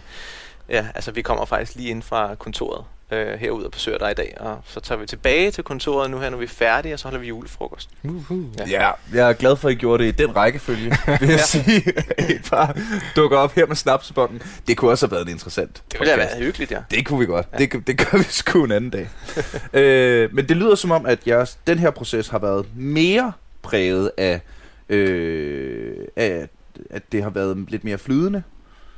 ja, 0.69 0.87
altså, 0.95 1.11
vi 1.11 1.21
kommer 1.21 1.45
faktisk 1.45 1.75
lige 1.75 1.89
ind 1.89 2.03
fra 2.03 2.35
kontoret 2.35 2.85
øh, 3.11 3.39
herude 3.39 3.65
og 3.65 3.71
besøger 3.71 3.97
dig 3.97 4.11
i 4.11 4.13
dag. 4.13 4.37
Og 4.39 4.59
så 4.65 4.79
tager 4.79 4.99
vi 4.99 5.05
tilbage 5.05 5.51
til 5.51 5.63
kontoret 5.63 6.11
nu 6.11 6.19
her, 6.19 6.29
når 6.29 6.37
vi 6.37 6.43
er 6.43 6.49
færdige, 6.49 6.93
og 6.93 6.99
så 6.99 7.05
holder 7.05 7.19
vi 7.19 7.27
julefrokost. 7.27 7.89
Uh-huh. 8.05 8.33
Ja. 8.57 8.65
ja, 8.69 8.91
jeg 9.13 9.29
er 9.29 9.33
glad 9.33 9.55
for, 9.55 9.67
at 9.67 9.73
I 9.73 9.75
gjorde 9.77 10.03
det 10.03 10.09
i 10.09 10.23
den 10.23 10.35
rækkefølge, 10.35 10.97
vil 11.19 11.29
jeg 11.29 11.39
sige. 11.39 11.93
I 12.19 12.39
bare 12.51 12.73
dukker 13.15 13.37
op 13.37 13.53
her 13.53 13.65
med 13.65 13.75
snapsebånden. 13.75 14.41
Det 14.67 14.77
kunne 14.77 14.91
også 14.91 15.05
have 15.05 15.11
været 15.11 15.25
en 15.25 15.31
interessant 15.31 15.83
Det 15.91 15.99
ville 15.99 16.11
have 16.11 16.19
været 16.19 16.43
hyggeligt, 16.43 16.71
ja. 16.71 16.79
Det 16.91 17.05
kunne 17.05 17.19
vi 17.19 17.25
godt. 17.25 17.47
Ja. 17.53 17.57
Det, 17.57 17.87
det 17.87 17.97
gør 17.97 18.17
vi 18.17 18.23
sgu 18.23 18.63
en 18.63 18.71
anden 18.71 18.89
dag. 18.89 19.09
øh, 19.81 20.33
men 20.33 20.49
det 20.49 20.57
lyder 20.57 20.75
som 20.75 20.91
om, 20.91 21.05
at 21.05 21.27
jeres, 21.27 21.57
den 21.67 21.79
her 21.79 21.91
proces 21.91 22.27
har 22.27 22.39
været 22.39 22.65
mere 22.75 23.31
præget 23.61 24.11
af, 24.17 24.41
øh, 24.89 25.95
af, 26.15 26.47
at 26.89 27.11
det 27.11 27.23
har 27.23 27.29
været 27.29 27.65
lidt 27.67 27.83
mere 27.83 27.97
flydende. 27.97 28.43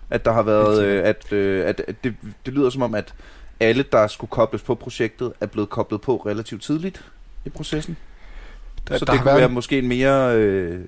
At 0.09 0.25
der 0.25 0.31
har 0.31 0.41
været, 0.41 0.83
øh, 0.83 1.05
at, 1.05 1.33
øh, 1.33 1.65
at, 1.65 1.81
at 1.87 2.03
det, 2.03 2.15
det 2.45 2.53
lyder 2.53 2.69
som 2.69 2.81
om, 2.81 2.95
at 2.95 3.13
alle, 3.59 3.83
der 3.91 4.07
skulle 4.07 4.29
kobles 4.29 4.61
på 4.61 4.75
projektet, 4.75 5.33
er 5.41 5.45
blevet 5.45 5.69
koblet 5.69 6.01
på 6.01 6.15
relativt 6.15 6.63
tidligt 6.63 7.05
i 7.45 7.49
processen. 7.49 7.97
Der, 8.87 8.97
så 8.97 9.05
der 9.05 9.11
det 9.11 9.21
kunne 9.21 9.25
været... 9.25 9.39
være 9.39 9.49
måske 9.49 9.77
en 9.77 9.87
mere... 9.87 10.35
Øh, 10.35 10.79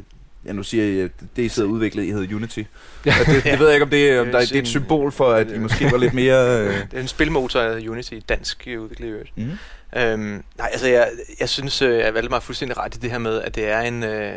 ja, 0.46 0.52
nu 0.54 0.64
siger 0.64 1.02
jeg, 1.02 1.10
det 1.36 1.44
I 1.44 1.50
sidder 1.50 1.70
udviklet, 1.70 2.04
I 2.04 2.12
hedder 2.12 2.36
Unity. 2.36 2.64
Ja. 3.06 3.14
det, 3.26 3.44
det 3.44 3.60
ved 3.60 3.66
jeg 3.66 3.76
ikke, 3.76 3.84
om 3.84 3.90
det, 3.90 4.20
om 4.20 4.26
der, 4.26 4.40
det 4.40 4.56
er 4.56 4.60
et 4.60 4.68
symbol 4.68 5.12
for, 5.12 5.32
at 5.32 5.52
I 5.52 5.58
måske 5.58 5.92
var 5.92 5.98
lidt 5.98 6.14
mere... 6.14 6.60
Øh... 6.60 6.74
Det 6.92 6.98
er 6.98 7.02
en 7.02 7.08
spilmotor 7.08 7.60
af 7.60 7.88
Unity, 7.88 8.14
dansk 8.30 8.68
udviklet 8.80 9.28
i 9.36 9.42
mm. 9.42 9.52
Øhm, 9.96 10.44
nej, 10.58 10.70
altså 10.72 10.88
jeg, 10.88 11.10
jeg 11.40 11.50
synes, 11.50 11.82
jeg 11.82 12.14
valgte 12.14 12.30
mig 12.30 12.44
fuldstændig 12.44 12.78
ret 12.78 12.96
i 12.96 13.00
det 13.00 13.12
her 13.12 13.18
med, 13.18 13.42
at 13.42 13.56
det 13.56 13.70
er 13.70 13.80
en... 13.80 14.04
Øh, 14.04 14.34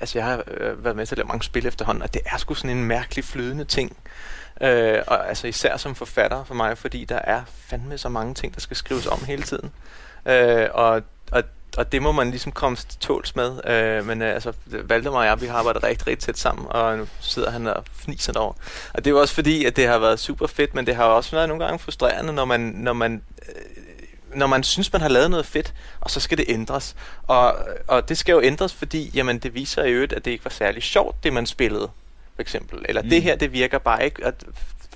altså 0.00 0.18
jeg 0.18 0.26
har 0.26 0.44
øh, 0.60 0.84
været 0.84 0.96
med 0.96 1.06
til 1.06 1.14
at 1.14 1.18
lave 1.18 1.28
mange 1.28 1.42
spil 1.42 1.66
efterhånden, 1.66 2.02
og 2.02 2.14
det 2.14 2.22
er 2.26 2.36
sgu 2.36 2.54
sådan 2.54 2.76
en 2.76 2.84
mærkelig 2.84 3.24
flydende 3.24 3.64
ting. 3.64 3.96
Øh, 4.60 5.02
og 5.06 5.28
altså 5.28 5.46
især 5.46 5.76
som 5.76 5.94
forfatter 5.94 6.44
for 6.44 6.54
mig, 6.54 6.78
fordi 6.78 7.04
der 7.04 7.18
er 7.18 7.42
fandme 7.46 7.98
så 7.98 8.08
mange 8.08 8.34
ting, 8.34 8.54
der 8.54 8.60
skal 8.60 8.76
skrives 8.76 9.06
om 9.06 9.24
hele 9.24 9.42
tiden. 9.42 9.70
Øh, 10.26 10.68
og, 10.74 11.02
og, 11.32 11.42
og 11.76 11.92
det 11.92 12.02
må 12.02 12.12
man 12.12 12.30
ligesom 12.30 12.52
komme 12.52 12.76
til 12.76 12.98
tåls 13.00 13.36
med. 13.36 13.66
Øh, 13.66 14.06
men 14.06 14.22
øh, 14.22 14.34
altså, 14.34 14.52
Valdemar 14.66 15.18
og 15.18 15.26
jeg, 15.26 15.40
vi 15.40 15.46
har 15.46 15.58
arbejdet 15.58 15.82
rigtig, 15.82 16.06
rigtig 16.06 16.24
tæt 16.24 16.38
sammen, 16.38 16.66
og 16.70 16.98
nu 16.98 17.06
sidder 17.20 17.50
han 17.50 17.66
og 17.66 17.84
fniser 17.94 18.32
derovre. 18.32 18.54
Og 18.94 19.04
det 19.04 19.10
er 19.10 19.14
jo 19.14 19.20
også 19.20 19.34
fordi, 19.34 19.64
at 19.64 19.76
det 19.76 19.86
har 19.86 19.98
været 19.98 20.18
super 20.18 20.46
fedt, 20.46 20.74
men 20.74 20.86
det 20.86 20.96
har 20.96 21.04
også 21.04 21.30
været 21.30 21.48
nogle 21.48 21.64
gange 21.64 21.78
frustrerende, 21.78 22.32
når 22.32 22.44
man, 22.44 22.60
når 22.60 22.92
man 22.92 23.22
øh, 23.48 23.54
når 24.34 24.46
man 24.46 24.62
synes, 24.62 24.92
man 24.92 25.02
har 25.02 25.08
lavet 25.08 25.30
noget 25.30 25.46
fedt, 25.46 25.74
og 26.00 26.10
så 26.10 26.20
skal 26.20 26.38
det 26.38 26.44
ændres. 26.48 26.96
Og, 27.26 27.54
og 27.86 28.08
det 28.08 28.18
skal 28.18 28.32
jo 28.32 28.42
ændres, 28.42 28.74
fordi 28.74 29.10
jamen, 29.14 29.38
det 29.38 29.54
viser 29.54 29.84
i 29.84 29.90
øvrigt, 29.90 30.12
at 30.12 30.24
det 30.24 30.30
ikke 30.30 30.44
var 30.44 30.50
særlig 30.50 30.82
sjovt, 30.82 31.24
det 31.24 31.32
man 31.32 31.46
spillede 31.46 31.90
for 32.36 32.42
eksempel. 32.42 32.84
Eller 32.88 33.02
mm. 33.02 33.08
det 33.08 33.22
her, 33.22 33.36
det 33.36 33.52
virker 33.52 33.78
bare 33.78 34.04
ikke, 34.04 34.24
at 34.24 34.44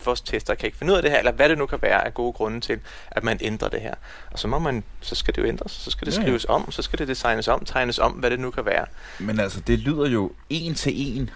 vores 0.05 0.21
tester 0.21 0.55
kan 0.55 0.67
ikke 0.67 0.79
finde 0.79 0.93
ud 0.93 0.97
af 0.97 1.03
det 1.03 1.11
her, 1.11 1.19
eller 1.19 1.33
hvad 1.33 1.49
det 1.49 1.59
nu 1.59 1.67
kan 1.67 1.83
være 1.83 2.07
af 2.07 2.15
gode 2.15 2.33
grunde 2.33 2.61
til, 2.61 2.81
at 3.11 3.25
man 3.25 3.39
ændrer 3.41 3.69
det 3.69 3.81
her. 3.81 3.95
Og 4.31 4.39
så 4.39 4.49
må 4.49 4.59
man, 4.59 4.85
så 5.01 5.15
skal 5.15 5.35
det 5.35 5.43
jo 5.43 5.47
ændres, 5.47 5.73
så 5.73 5.91
skal 5.91 6.07
det 6.07 6.17
ja, 6.17 6.23
skrives 6.23 6.45
om, 6.45 6.71
så 6.71 6.83
skal 6.83 6.99
det 6.99 7.09
designes 7.09 7.49
om, 7.49 7.65
tegnes 7.65 7.99
om, 7.99 8.13
hvad 8.13 8.31
det 8.31 8.41
nu 8.41 8.51
kan 8.51 8.65
være. 8.65 8.87
Men 9.19 9.41
altså, 9.41 9.61
det 9.61 9.79
lyder 9.79 10.09
jo 10.09 10.33
en 10.51 10.75
til 10.75 10.93
en 10.97 11.31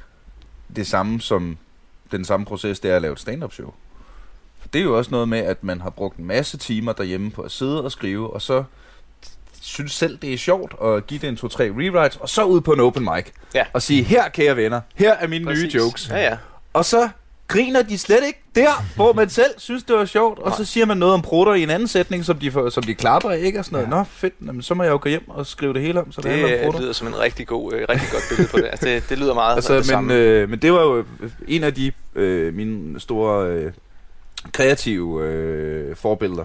det 0.77 0.87
samme 0.87 1.21
som 1.21 1.59
den 2.11 2.25
samme 2.25 2.47
proces, 2.47 2.81
det 2.81 2.91
er 2.91 2.97
at 2.97 3.03
lave 3.03 3.13
et 3.13 3.21
stand-up 3.21 3.53
show. 3.53 3.75
For 4.61 4.69
det 4.69 4.79
er 4.79 4.83
jo 4.83 4.99
også 4.99 5.11
noget 5.11 5.29
med, 5.29 5.39
at 5.39 5.65
man 5.65 5.81
har 5.81 5.91
brugt 5.91 6.17
en 6.17 6.25
masse 6.25 6.59
timer 6.59 6.93
derhjemme 6.93 7.31
på 7.31 7.43
at 7.43 7.51
sidde 7.51 7.85
og 7.85 7.93
skrive, 7.93 8.33
og 8.33 8.43
så 8.43 8.65
synes 9.65 9.93
selv, 9.93 10.19
det 10.23 10.33
er 10.33 10.39
sjovt 10.39 10.75
at 10.85 11.07
give 11.07 11.21
det 11.21 11.29
en 11.29 11.37
to-tre 11.37 11.71
rewrites, 11.71 12.17
og 12.17 12.29
så 12.29 12.45
ud 12.45 12.61
på 12.61 12.73
en 12.73 12.81
open 12.81 13.09
mic. 13.15 13.27
Ja. 13.55 13.65
Og 13.73 13.83
sige, 13.83 14.03
her 14.03 14.29
kære 14.29 14.57
venner, 14.57 14.81
her 14.95 15.13
er 15.13 15.27
mine 15.27 15.45
Præcis. 15.45 15.65
nye 15.65 15.81
jokes. 15.81 16.09
Ja, 16.09 16.23
ja. 16.23 16.37
Og 16.73 16.85
så 16.85 17.09
griner 17.49 17.83
de 17.83 17.99
slet 17.99 18.27
ikke 18.27 18.41
der, 18.55 18.85
hvor 18.97 19.13
man 19.13 19.31
selv 19.31 19.51
synes, 19.57 19.83
det 19.83 19.97
var 19.97 20.05
sjovt, 20.05 20.39
og 20.39 20.53
så 20.57 20.65
siger 20.65 20.87
man 20.87 20.97
noget 20.97 21.15
om 21.15 21.23
prutter 21.23 21.55
i 21.55 21.63
en 21.63 21.71
anden 21.71 21.89
sætning, 21.89 22.25
som 22.25 22.39
de, 22.39 22.51
for, 22.51 22.71
som 22.71 22.83
de 22.83 22.95
klapper, 22.95 23.31
ikke? 23.31 23.59
Og 23.59 23.65
sådan 23.65 23.77
noget. 23.77 23.93
Ja. 23.93 23.99
Nå, 23.99 24.05
fedt, 24.05 24.35
Jamen, 24.47 24.63
så 24.63 24.75
må 24.75 24.83
jeg 24.83 24.91
jo 24.91 24.99
gå 25.03 25.09
hjem 25.09 25.29
og 25.29 25.47
skrive 25.47 25.75
det 25.75 25.83
hele 25.83 26.01
om, 26.01 26.13
så 26.13 26.21
det, 26.21 26.45
det 26.45 26.67
om 26.67 26.81
lyder 26.81 26.93
som 26.93 27.07
en 27.07 27.19
rigtig, 27.19 27.47
god, 27.47 27.73
øh, 27.73 27.87
rigtig 27.89 28.09
godt 28.13 28.23
billede 28.29 28.49
på 28.49 28.57
det. 28.57 28.67
Altså, 28.67 28.87
det. 28.87 29.09
Det 29.09 29.19
lyder 29.19 29.35
meget 29.35 29.57
altså, 29.71 29.77
det 29.77 30.03
men, 30.03 30.11
øh, 30.11 30.51
men 30.51 30.59
det 30.59 30.73
var 30.73 30.83
jo 30.83 31.05
en 31.49 31.65
af 31.65 31.75
de 31.75 31.93
øh, 32.15 32.55
mine 32.55 33.01
store 33.01 33.49
øh, 33.49 33.73
kreative 34.53 35.25
øh, 35.25 35.97
forbilleder 35.97 36.45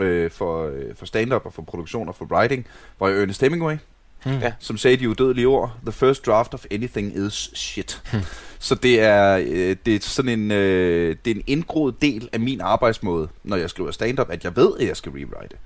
øh, 0.00 0.30
for, 0.30 0.66
øh, 0.66 0.94
for 0.94 1.06
stand-up 1.06 1.46
og 1.46 1.52
for 1.52 1.62
produktion 1.62 2.08
og 2.08 2.14
for 2.14 2.24
writing, 2.24 2.66
var 3.00 3.08
jo 3.08 3.20
Ernest 3.20 3.40
Hemingway, 3.40 3.76
hmm. 4.24 4.38
ja. 4.38 4.52
som 4.58 4.76
sagde 4.76 4.96
de 4.96 5.10
udødelige 5.10 5.46
ord, 5.46 5.76
the 5.82 5.92
first 5.92 6.26
draft 6.26 6.54
of 6.54 6.64
anything 6.70 7.16
is 7.16 7.50
shit. 7.54 8.02
Hmm. 8.12 8.20
Så 8.58 8.74
det 8.74 9.00
er, 9.00 9.36
øh, 9.36 9.76
det 9.86 9.94
er 9.94 9.98
sådan 10.00 10.40
en, 10.40 10.50
øh, 10.50 11.16
det 11.24 11.30
er 11.30 11.34
en 11.34 11.44
indgroet 11.46 12.02
del 12.02 12.28
af 12.32 12.40
min 12.40 12.60
arbejdsmåde, 12.60 13.28
når 13.44 13.56
jeg 13.56 13.70
skriver 13.70 13.90
stand-up, 13.90 14.30
at 14.30 14.44
jeg 14.44 14.56
ved, 14.56 14.72
at 14.80 14.86
jeg 14.86 14.96
skal 14.96 15.12
rewrite. 15.12 15.56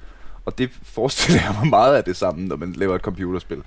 Og 0.44 0.58
det 0.58 0.70
forestiller 0.82 1.42
jeg 1.46 1.54
mig 1.60 1.70
meget 1.70 1.96
af 1.96 2.04
det 2.04 2.16
samme, 2.16 2.48
når 2.48 2.56
man 2.56 2.72
laver 2.72 2.94
et 2.94 3.00
computerspil. 3.00 3.62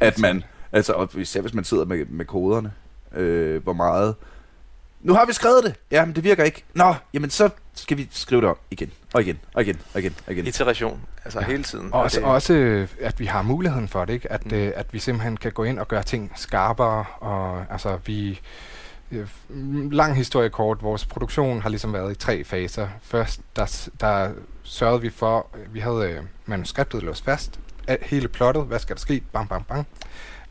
At 0.00 0.18
man, 0.18 0.44
altså, 0.72 0.92
og 0.92 1.10
især 1.16 1.40
hvis 1.40 1.54
man 1.54 1.64
sidder 1.64 1.84
med, 1.84 2.06
med 2.06 2.24
koderne, 2.24 2.72
øh, 3.14 3.62
hvor 3.62 3.72
meget 3.72 4.14
nu 5.00 5.14
har 5.14 5.26
vi 5.26 5.32
skrevet 5.32 5.64
det. 5.64 5.74
Ja, 5.90 6.04
men 6.04 6.14
det 6.14 6.24
virker 6.24 6.44
ikke. 6.44 6.64
Nå, 6.74 6.94
jamen 7.14 7.30
så 7.30 7.50
skal 7.74 7.96
vi 7.96 8.08
skrive 8.10 8.40
det 8.40 8.50
om 8.50 8.56
igen, 8.70 8.92
og 9.14 9.22
igen, 9.22 9.38
og 9.54 9.62
igen, 9.62 9.80
og 9.94 10.00
igen, 10.00 10.14
og 10.26 10.32
igen. 10.32 10.46
Iteration, 10.46 11.00
altså 11.24 11.40
ja. 11.40 11.46
hele 11.46 11.62
tiden. 11.62 11.92
Og 11.92 12.00
også, 12.00 12.20
også, 12.20 12.86
at 13.00 13.20
vi 13.20 13.26
har 13.26 13.42
muligheden 13.42 13.88
for 13.88 14.04
det, 14.04 14.12
ikke? 14.12 14.32
At, 14.32 14.46
mm. 14.46 14.56
øh, 14.56 14.72
at 14.76 14.86
vi 14.92 14.98
simpelthen 14.98 15.36
kan 15.36 15.52
gå 15.52 15.64
ind 15.64 15.78
og 15.78 15.88
gøre 15.88 16.02
ting 16.02 16.32
skarpere, 16.36 17.04
og 17.20 17.64
altså 17.70 17.98
vi... 18.06 18.40
Øh, 19.12 19.28
lang 19.92 20.16
historie 20.16 20.50
kort, 20.50 20.82
vores 20.82 21.06
produktion 21.06 21.62
har 21.62 21.68
ligesom 21.68 21.92
været 21.92 22.12
i 22.12 22.14
tre 22.14 22.44
faser. 22.44 22.88
Først, 23.02 23.40
der, 23.56 23.88
der 24.00 24.30
sørgede 24.62 25.00
vi 25.00 25.10
for, 25.10 25.46
vi 25.72 25.80
havde 25.80 26.10
øh, 26.10 26.22
manuskriptet 26.46 27.02
låst 27.02 27.24
fast, 27.24 27.60
hele 28.02 28.28
plottet, 28.28 28.64
hvad 28.64 28.78
skal 28.78 28.96
der 28.96 29.00
ske, 29.00 29.22
bang, 29.32 29.48
bang, 29.48 29.66
bang. 29.66 29.86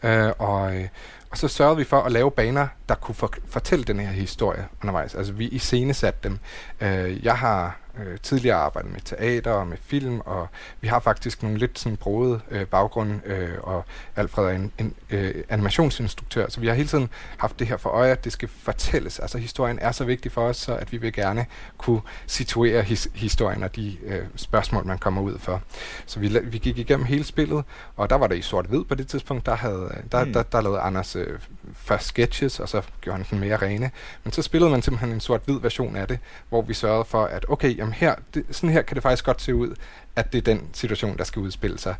Øh, 0.04 0.32
og, 0.38 0.76
øh, 0.76 0.88
og 1.32 1.38
så 1.38 1.48
sørgede 1.48 1.78
vi 1.78 1.84
for 1.84 2.02
at 2.02 2.12
lave 2.12 2.32
baner, 2.32 2.68
der 2.90 2.96
kunne 2.96 3.16
for, 3.16 3.34
fortælle 3.50 3.86
den 3.86 4.00
her 4.00 4.12
historie 4.12 4.68
undervejs. 4.82 5.16
Altså 5.16 5.34
vi 5.34 5.48
iscenesatte 5.48 6.20
dem. 6.24 6.40
Øh, 6.82 7.26
jeg 7.26 7.38
har 7.38 7.80
øh, 8.06 8.18
tidligere 8.24 8.58
arbejdet 8.58 8.92
med 8.92 9.02
teater 9.02 9.52
og 9.52 9.68
med 9.68 9.78
film, 9.82 10.20
og 10.20 10.48
vi 10.82 10.88
har 10.88 11.00
faktisk 11.00 11.44
nogle 11.44 11.58
lidt 11.58 11.80
sådan 11.80 11.98
broede 11.98 12.40
øh, 12.52 12.66
baggrund, 12.66 13.26
øh, 13.26 13.50
og 13.60 13.86
Alfred 14.16 14.46
er 14.46 14.52
en, 14.52 14.72
en 14.78 14.94
øh, 15.10 15.44
animationsinstruktør, 15.50 16.50
så 16.50 16.60
vi 16.60 16.68
har 16.68 16.74
hele 16.74 16.88
tiden 16.88 17.10
haft 17.38 17.60
det 17.60 17.68
her 17.68 17.78
for 17.78 17.90
øje, 17.90 18.12
at 18.12 18.24
det 18.24 18.32
skal 18.34 18.50
fortælles. 18.50 19.20
Altså 19.20 19.38
historien 19.38 19.80
er 19.82 19.92
så 19.92 20.06
vigtig 20.06 20.32
for 20.32 20.42
os, 20.42 20.58
så 20.58 20.76
at 20.76 20.92
vi 20.92 20.98
vil 20.98 21.14
gerne 21.14 21.46
kunne 21.78 22.02
situere 22.28 22.82
his, 22.82 23.10
historien 23.14 23.64
og 23.64 23.76
de 23.76 23.98
øh, 24.04 24.26
spørgsmål, 24.36 24.86
man 24.86 24.98
kommer 24.98 25.22
ud 25.22 25.40
for. 25.40 25.62
Så 26.06 26.20
vi, 26.20 26.40
vi 26.44 26.58
gik 26.58 26.78
igennem 26.78 27.06
hele 27.06 27.24
spillet, 27.24 27.64
og 27.96 28.10
der 28.10 28.16
var 28.16 28.28
det 28.28 28.38
i 28.38 28.42
sort-hvid 28.42 28.84
på 28.84 28.96
det 28.96 29.08
tidspunkt, 29.08 29.46
der, 29.46 29.56
havde, 29.56 30.04
der, 30.12 30.26
mm. 30.26 30.34
der, 30.34 30.44
der, 30.44 30.44
der 30.44 30.62
lavede 30.62 30.80
Anders 30.80 31.16
øh, 31.16 31.40
først 31.74 32.08
sketches, 32.08 32.60
og 32.60 32.70
så 32.70 32.82
gjorde 33.02 33.18
han 33.18 33.26
den 33.32 33.40
mere 33.40 33.58
rene. 33.58 33.92
Men 34.24 34.34
så 34.34 34.42
spillede 34.42 34.72
man 34.72 34.82
simpelthen 34.82 35.12
en 35.12 35.20
sort-hvid 35.20 35.60
version 35.60 35.96
af 35.96 36.08
det, 36.08 36.20
hvor 36.50 36.62
vi 36.62 36.74
sørgede 36.74 37.06
for, 37.06 37.26
at 37.26 37.46
okay, 37.50 37.78
jamen 37.88 37.94
her, 37.94 38.16
det, 38.34 38.46
sådan 38.52 38.70
her 38.70 38.82
kan 38.82 38.96
det 38.96 39.04
faktisk 39.04 39.26
godt 39.26 39.42
se 39.42 39.56
ud, 39.56 39.76
at 40.16 40.34
det 40.34 40.38
er 40.38 40.42
den 40.42 40.70
situation, 40.74 41.18
der 41.18 41.24
skal 41.24 41.40
udspille 41.40 41.80
sig. 41.80 41.96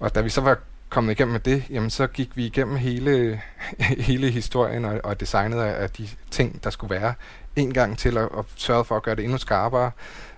Og 0.00 0.14
da 0.14 0.20
vi 0.20 0.28
så 0.28 0.40
var 0.40 0.58
kommet 0.88 1.12
igennem 1.12 1.32
med 1.32 1.40
det, 1.40 1.64
jamen 1.70 1.90
så 1.90 2.06
gik 2.06 2.36
vi 2.36 2.46
igennem 2.46 2.76
hele, 2.76 3.40
hele 4.08 4.30
historien 4.30 4.84
og, 4.84 5.00
og 5.04 5.20
designet 5.20 5.60
af, 5.60 5.90
de 5.90 6.08
ting, 6.30 6.64
der 6.64 6.70
skulle 6.70 6.94
være, 6.94 7.14
en 7.56 7.74
gang 7.74 7.98
til 7.98 8.18
at, 8.18 8.28
og 8.28 8.46
sørge 8.56 8.84
for 8.84 8.96
at 8.96 9.02
gøre 9.02 9.14
det 9.14 9.24
endnu 9.24 9.38
skarpere. 9.38 9.90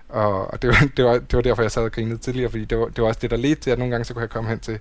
Og, 0.09 0.51
og 0.53 0.61
det, 0.61 0.69
var, 0.69 0.87
det, 0.97 1.05
var, 1.05 1.13
det 1.13 1.33
var 1.33 1.41
derfor, 1.41 1.61
jeg 1.61 1.71
sad 1.71 1.83
og 1.83 1.91
grinede 1.91 2.17
tidligere, 2.17 2.49
fordi 2.49 2.65
det 2.65 2.77
var, 2.77 2.85
det 2.85 3.01
var 3.01 3.07
også 3.07 3.19
det, 3.21 3.31
der 3.31 3.37
ledte 3.37 3.61
til, 3.61 3.71
at 3.71 3.79
nogle 3.79 3.91
gange 3.91 4.05
så 4.05 4.13
kunne 4.13 4.21
jeg 4.21 4.29
komme 4.29 4.49
hen 4.49 4.59
til, 4.59 4.79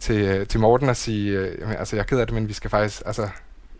til, 0.00 0.20
øh, 0.20 0.46
til 0.46 0.60
Morten 0.60 0.88
og 0.88 0.96
sige, 0.96 1.38
øh, 1.38 1.60
jamen, 1.60 1.76
altså 1.76 1.96
jeg 1.96 2.02
er 2.02 2.06
ked 2.06 2.18
af 2.18 2.26
det, 2.26 2.34
men 2.34 2.48
vi 2.48 2.52
skal 2.52 2.70
faktisk, 2.70 3.02
altså 3.06 3.28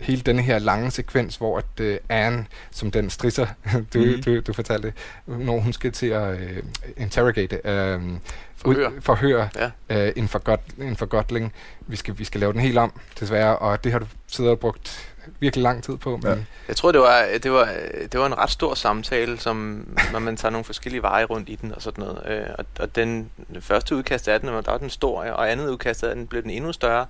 hele 0.01 0.21
denne 0.21 0.43
her 0.43 0.59
lange 0.59 0.91
sekvens, 0.91 1.37
hvor 1.37 1.59
at 1.59 1.81
uh, 1.81 1.97
Anne, 2.09 2.47
som 2.71 2.91
den 2.91 3.11
strisser, 3.11 3.47
du, 3.95 3.99
mm. 3.99 4.23
du, 4.23 4.41
du 4.41 4.53
fortalte, 4.53 4.93
når 5.27 5.61
hun 5.61 5.73
skal 5.73 5.93
til 5.93 6.07
at 6.07 6.35
uh, 6.35 6.57
interrogate, 6.97 7.57
uh, 7.65 8.19
forhøre, 8.57 8.93
forhøre 9.01 9.49
ja. 9.91 10.11
en, 10.17 10.29
forgot, 10.29 10.61
en 10.79 10.97
forgotling, 10.97 11.53
vi 11.87 11.97
skal, 11.97 12.19
vi 12.19 12.25
skal 12.25 12.41
lave 12.41 12.53
den 12.53 12.61
helt 12.61 12.79
om, 12.79 13.01
desværre, 13.21 13.59
og 13.59 13.85
det 13.85 13.93
har 13.93 13.99
du 13.99 14.07
siddet 14.27 14.53
og 14.53 14.59
brugt 14.59 15.14
virkelig 15.41 15.63
lang 15.63 15.83
tid 15.85 15.97
på. 15.97 16.17
Men 16.17 16.33
ja. 16.33 16.37
Jeg 16.69 16.77
tror, 16.77 16.93
det 16.93 17.01
var, 17.01 17.27
det, 17.43 17.53
var, 17.53 17.69
det 18.13 18.21
var 18.21 18.27
en 18.27 18.39
ret 18.39 18.51
stor 18.51 18.75
samtale, 18.75 19.41
som, 19.41 19.89
når 20.13 20.19
man 20.19 20.37
tager 20.37 20.53
nogle 20.53 20.65
forskellige 20.65 21.03
veje 21.03 21.25
rundt 21.25 21.49
i 21.49 21.55
den 21.55 21.75
og 21.75 21.83
sådan 21.83 22.05
noget. 22.05 22.23
Øh, 22.27 22.47
og, 22.59 22.65
og 22.81 22.97
den, 22.97 23.31
den 23.53 23.63
første 23.63 23.97
udkast 23.97 24.29
af 24.29 24.41
den, 24.41 24.49
der 24.49 24.63
var 24.67 24.79
den 24.79 24.91
stor, 24.91 25.25
og 25.25 25.51
andet 25.53 25.69
udkast 25.69 26.05
af 26.05 26.15
den 26.15 26.27
blev 26.27 26.43
den 26.43 26.51
endnu 26.51 26.73
større. 26.73 27.07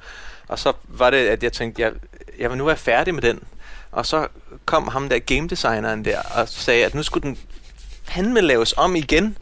Og 0.48 0.58
så 0.58 0.72
var 0.88 1.10
det, 1.10 1.16
at 1.16 1.42
jeg 1.42 1.52
tænkte, 1.52 1.82
jeg, 1.82 1.92
jeg 2.38 2.50
vil 2.50 2.58
nu 2.58 2.64
være 2.64 2.76
færdig 2.76 3.14
med 3.14 3.22
den. 3.22 3.42
Og 3.92 4.06
så 4.06 4.26
kom 4.64 4.88
ham 4.88 5.08
der 5.08 5.18
game 5.18 5.48
designeren 5.48 6.04
der 6.04 6.18
og 6.20 6.48
sagde, 6.48 6.84
at 6.84 6.94
nu 6.94 7.02
skulle 7.02 7.28
den 7.28 7.38
fandme 8.04 8.40
laves 8.40 8.74
om 8.76 8.96
igen. 8.96 9.38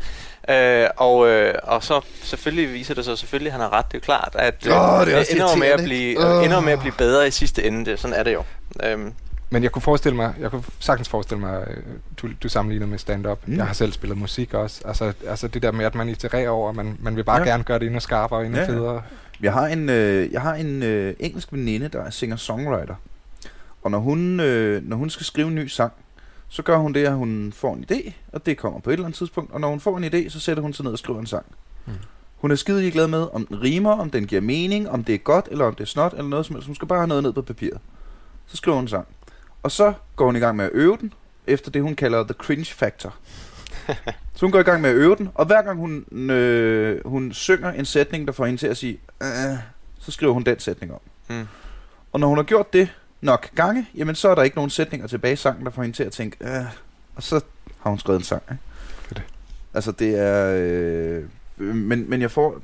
Øh, 0.48 0.86
og, 0.96 1.28
øh, 1.28 1.54
og 1.62 1.84
så 1.84 2.00
selvfølgelig 2.22 2.72
viser 2.72 2.94
det 2.94 3.04
sig 3.04 3.18
selvfølgelig, 3.18 3.48
at 3.48 3.52
han 3.52 3.60
har 3.60 3.72
ret. 3.72 3.84
Det 3.88 3.94
er 3.94 3.98
jo 3.98 4.04
klart, 4.04 4.36
at 4.38 4.66
øh, 4.66 4.72
oh, 4.72 5.06
det, 5.06 5.14
det 5.14 5.32
ender, 5.32 5.56
med 5.56 5.66
at 5.66 5.80
blive, 5.84 6.38
oh. 6.38 6.44
ender 6.44 6.60
med 6.60 6.72
at 6.72 6.78
blive 6.78 6.94
bedre 6.98 7.28
i 7.28 7.30
sidste 7.30 7.64
ende. 7.64 7.84
Det, 7.84 8.00
sådan 8.00 8.16
er 8.16 8.22
det 8.22 8.32
jo. 8.32 8.44
Øhm. 8.84 9.12
Men 9.50 9.62
jeg 9.62 9.72
kunne 9.72 9.82
forestille 9.82 10.16
mig, 10.16 10.34
jeg 10.40 10.50
kunne 10.50 10.64
sagtens 10.78 11.08
forestille 11.08 11.40
mig, 11.40 11.64
øh, 11.70 11.76
du, 12.16 12.28
du 12.42 12.48
sammenligner 12.48 12.86
med 12.86 12.98
stand-up. 12.98 13.38
Mm. 13.46 13.56
Jeg 13.56 13.66
har 13.66 13.74
selv 13.74 13.92
spillet 13.92 14.18
musik 14.18 14.54
også. 14.54 14.82
Altså, 14.84 15.12
altså 15.28 15.48
det 15.48 15.62
der 15.62 15.72
med, 15.72 15.84
at 15.84 15.94
man 15.94 16.08
itererer 16.08 16.50
over, 16.50 16.72
man, 16.72 16.96
man 17.00 17.16
vil 17.16 17.24
bare 17.24 17.38
ja. 17.38 17.44
gerne 17.44 17.64
gøre 17.64 17.78
det 17.78 17.86
endnu 17.86 18.00
skarpere 18.00 18.38
og 18.38 18.46
endnu 18.46 18.60
ja, 18.60 18.66
federe. 18.66 19.02
Jeg 19.42 19.52
har 19.52 19.66
en, 19.66 19.88
øh, 19.88 20.32
jeg 20.32 20.40
har 20.40 20.54
en 20.54 20.82
øh, 20.82 21.14
engelsk 21.20 21.52
veninde, 21.52 21.88
der 21.88 22.04
er 22.04 22.10
singer-songwriter. 22.10 22.94
Og 23.82 23.90
når 23.90 23.98
hun, 23.98 24.40
øh, 24.40 24.88
når 24.88 24.96
hun 24.96 25.10
skal 25.10 25.26
skrive 25.26 25.48
en 25.48 25.54
ny 25.54 25.66
sang, 25.66 25.92
så 26.52 26.62
gør 26.62 26.76
hun 26.76 26.92
det, 26.92 27.06
at 27.06 27.14
hun 27.14 27.52
får 27.56 27.74
en 27.74 27.84
idé, 27.90 28.12
og 28.32 28.46
det 28.46 28.58
kommer 28.58 28.80
på 28.80 28.90
et 28.90 28.94
eller 28.94 29.04
andet 29.04 29.18
tidspunkt. 29.18 29.52
Og 29.52 29.60
når 29.60 29.68
hun 29.68 29.80
får 29.80 29.98
en 29.98 30.04
idé, 30.04 30.28
så 30.28 30.40
sætter 30.40 30.62
hun 30.62 30.72
sig 30.72 30.84
ned 30.84 30.92
og 30.92 30.98
skriver 30.98 31.20
en 31.20 31.26
sang. 31.26 31.46
Mm. 31.86 31.92
Hun 32.36 32.50
er 32.50 32.54
skide 32.54 32.90
glad 32.90 33.08
med, 33.08 33.28
om 33.32 33.46
den 33.46 33.62
rimer, 33.62 33.90
om 33.90 34.10
den 34.10 34.26
giver 34.26 34.40
mening, 34.40 34.90
om 34.90 35.04
det 35.04 35.14
er 35.14 35.18
godt, 35.18 35.48
eller 35.50 35.64
om 35.64 35.74
det 35.74 35.84
er 35.84 35.88
snot, 35.88 36.12
eller 36.12 36.28
noget 36.28 36.46
som 36.46 36.56
helst. 36.56 36.66
Hun 36.66 36.74
skal 36.74 36.88
bare 36.88 36.98
have 36.98 37.08
noget 37.08 37.22
ned 37.22 37.32
på 37.32 37.42
papiret. 37.42 37.80
Så 38.46 38.56
skriver 38.56 38.74
hun 38.74 38.84
en 38.84 38.88
sang. 38.88 39.06
Og 39.62 39.70
så 39.70 39.92
går 40.16 40.24
hun 40.24 40.36
i 40.36 40.38
gang 40.38 40.56
med 40.56 40.64
at 40.64 40.70
øve 40.74 40.96
den, 41.00 41.12
efter 41.46 41.70
det 41.70 41.82
hun 41.82 41.94
kalder 41.94 42.24
the 42.24 42.34
cringe 42.34 42.74
factor. 42.74 43.14
så 44.34 44.40
hun 44.40 44.50
går 44.50 44.60
i 44.60 44.62
gang 44.62 44.80
med 44.80 44.90
at 44.90 44.96
øve 44.96 45.16
den, 45.16 45.28
og 45.34 45.46
hver 45.46 45.62
gang 45.62 45.78
hun, 45.78 46.30
øh, 46.30 47.06
hun 47.06 47.32
synger 47.32 47.72
en 47.72 47.84
sætning, 47.84 48.26
der 48.26 48.32
får 48.32 48.46
hende 48.46 48.60
til 48.60 48.66
at 48.66 48.76
sige, 48.76 49.00
øh, 49.22 49.28
så 49.98 50.10
skriver 50.10 50.32
hun 50.32 50.42
den 50.42 50.58
sætning 50.58 50.92
om. 50.92 51.00
Mm. 51.28 51.46
Og 52.12 52.20
når 52.20 52.28
hun 52.28 52.38
har 52.38 52.44
gjort 52.44 52.72
det, 52.72 52.88
nok 53.22 53.48
gange, 53.54 53.86
jamen 53.94 54.14
så 54.14 54.28
er 54.28 54.34
der 54.34 54.42
ikke 54.42 54.56
nogen 54.56 54.70
sætninger 54.70 55.06
tilbage 55.06 55.32
i 55.32 55.36
sangen, 55.36 55.64
der 55.64 55.70
får 55.70 55.82
hende 55.82 55.96
til 55.96 56.04
at 56.04 56.12
tænke, 56.12 56.36
øh, 56.40 56.64
og 57.16 57.22
så 57.22 57.40
har 57.80 57.90
hun 57.90 57.98
skrevet 57.98 58.18
en 58.18 58.24
sang. 58.24 58.42
Ikke? 58.50 58.62
Det. 59.08 59.22
Altså 59.74 59.92
det 59.92 60.18
er... 60.18 60.54
Øh, 60.56 61.24
men, 61.74 62.10
men 62.10 62.20
jeg 62.20 62.30
får... 62.30 62.60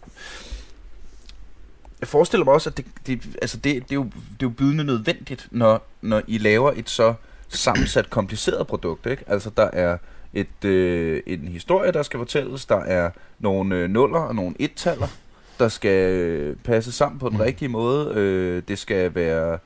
Jeg 2.01 2.09
forestiller 2.09 2.45
mig 2.45 2.55
også, 2.55 2.71
at 2.71 2.77
det, 2.77 2.87
det, 3.07 3.37
altså 3.43 3.57
det, 3.57 3.75
det, 3.75 3.91
er, 3.91 3.95
jo, 3.95 4.05
det 4.05 4.13
er 4.13 4.43
jo 4.43 4.49
bydende 4.49 4.85
nødvendigt, 4.85 5.49
når, 5.51 5.87
når 6.03 6.23
I 6.27 6.39
laver 6.39 6.73
et 6.77 6.91
så 6.91 7.15
sammensat, 7.49 8.11
kompliceret 8.11 8.67
produkt. 8.67 9.07
Ikke? 9.07 9.25
Altså 9.27 9.51
der 9.57 9.71
er 9.73 9.99
et, 10.35 10.65
øh, 10.65 11.23
en 11.27 11.49
historie, 11.49 11.93
der 11.93 12.03
skal 12.03 12.19
fortælles, 12.19 12.67
der 12.67 12.77
er 12.77 13.11
nogle 13.39 13.77
øh, 13.77 13.91
nuller 13.91 14.21
og 14.21 14.35
nogle 14.35 14.55
et-taller, 14.59 15.09
der 15.59 15.69
skal 15.69 16.57
passe 16.57 16.93
sammen 16.93 17.19
på 17.19 17.29
den 17.29 17.37
mm. 17.37 17.43
rigtige 17.43 17.69
måde. 17.69 18.13
Øh, 18.15 18.63
det 18.69 18.79
skal 18.79 19.15
være 19.15 19.59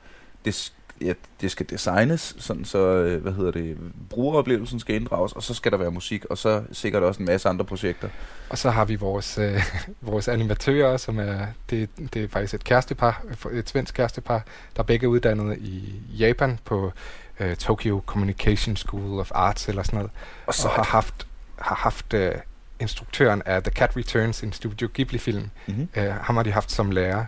det, 0.45 0.73
ja, 1.03 1.13
det 1.41 1.51
skal 1.51 1.69
designes, 1.69 2.35
sådan 2.39 2.65
så, 2.65 2.77
øh, 2.77 3.21
hvad 3.21 3.31
hedder 3.31 3.51
det, 3.51 3.77
brugeroplevelsen 4.09 4.79
skal 4.79 4.95
inddrages, 4.95 5.31
og 5.31 5.43
så 5.43 5.53
skal 5.53 5.71
der 5.71 5.77
være 5.77 5.91
musik, 5.91 6.25
og 6.25 6.37
så 6.37 6.63
sikkert 6.71 7.03
også 7.03 7.19
en 7.19 7.25
masse 7.25 7.49
andre 7.49 7.65
projekter. 7.65 8.09
Og 8.49 8.57
så 8.57 8.69
har 8.69 8.85
vi 8.85 8.95
vores, 8.95 9.37
øh, 9.37 9.63
vores 10.01 10.27
animatører, 10.27 10.97
som 10.97 11.19
er, 11.19 11.45
det, 11.69 11.89
det 12.13 12.23
er 12.23 12.27
faktisk 12.27 12.53
et 12.53 12.63
kærestepar, 12.63 13.23
et 13.53 13.69
svensk 13.69 13.95
kærestepar, 13.95 14.45
der 14.75 14.83
er 14.83 14.87
begge 14.87 15.09
uddannet 15.09 15.57
i 15.57 16.01
Japan 16.19 16.59
på 16.65 16.91
øh, 17.39 17.55
Tokyo 17.55 18.01
Communication 18.05 18.75
School 18.75 19.19
of 19.19 19.31
Arts 19.35 19.69
eller 19.69 19.83
sådan 19.83 19.97
noget, 19.97 20.11
og, 20.47 20.53
så 20.53 20.67
og 20.67 20.73
har 20.73 20.83
haft, 20.83 21.27
har 21.59 21.75
haft 21.75 22.13
øh, 22.13 22.35
instruktøren 22.79 23.41
af 23.45 23.63
The 23.63 23.71
Cat 23.71 23.97
Returns, 23.97 24.43
en 24.43 24.53
Studio 24.53 24.89
Ghibli-film, 24.93 25.49
mm-hmm. 25.67 25.87
øh, 25.95 26.13
ham 26.13 26.35
har 26.35 26.43
de 26.43 26.51
haft 26.51 26.71
som 26.71 26.91
lærer. 26.91 27.25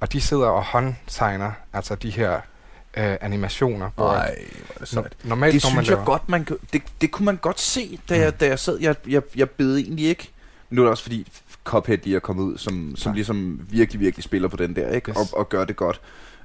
Og 0.00 0.12
de 0.12 0.20
sidder 0.20 0.46
og 0.46 0.64
håndtegner 0.64 1.52
altså 1.72 1.94
de 1.94 2.10
her 2.10 2.40
øh, 2.96 3.16
animationer. 3.20 3.90
Hvor 3.94 4.12
Nej, 4.12 4.34
det 4.80 4.88
no- 4.88 5.08
normalt, 5.24 5.52
det 5.54 5.62
synes 5.62 5.74
man 5.74 5.84
jeg 5.98 6.02
godt, 6.06 6.28
man 6.28 6.46
det, 6.72 6.82
det 7.00 7.10
kunne 7.10 7.26
man 7.26 7.36
godt 7.36 7.60
se, 7.60 7.98
da, 8.08 8.14
mm. 8.16 8.22
jeg, 8.22 8.40
da 8.40 8.46
jeg 8.46 8.58
sad. 8.58 8.78
Jeg, 8.80 8.94
jeg, 9.08 9.22
jeg 9.36 9.50
bed 9.50 9.76
egentlig 9.76 10.06
ikke. 10.06 10.30
Nu 10.70 10.80
er 10.80 10.84
det 10.84 10.90
også 10.90 11.02
fordi 11.02 11.32
Cuphead 11.64 11.98
lige 11.98 12.16
er 12.16 12.20
kommet 12.20 12.42
ud, 12.42 12.58
som, 12.58 12.96
som 12.96 13.12
ligesom 13.12 13.60
virkelig, 13.70 14.00
virkelig 14.00 14.24
spiller 14.24 14.48
på 14.48 14.56
den 14.56 14.76
der, 14.76 14.90
ikke? 14.90 15.10
Yes. 15.10 15.16
Og, 15.16 15.38
og 15.38 15.48
gør 15.48 15.64
det 15.64 15.76
godt. 15.76 16.00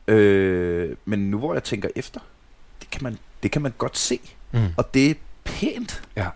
Øh, 0.08 0.96
men 1.06 1.32
nu 1.32 1.38
hvor 1.38 1.54
jeg 1.54 1.64
tænker 1.64 1.90
efter, 1.96 2.20
det 2.82 2.90
kan 2.90 3.04
man, 3.04 3.18
det 3.44 3.52
kan 3.52 3.62
man 3.62 3.74
godt 3.78 3.98
se. 3.98 4.20
Mm. 4.52 4.60
Og 4.78 4.94
det 4.94 5.10
er 5.12 5.14
pænt. 5.44 6.02
Ja. 6.16 6.28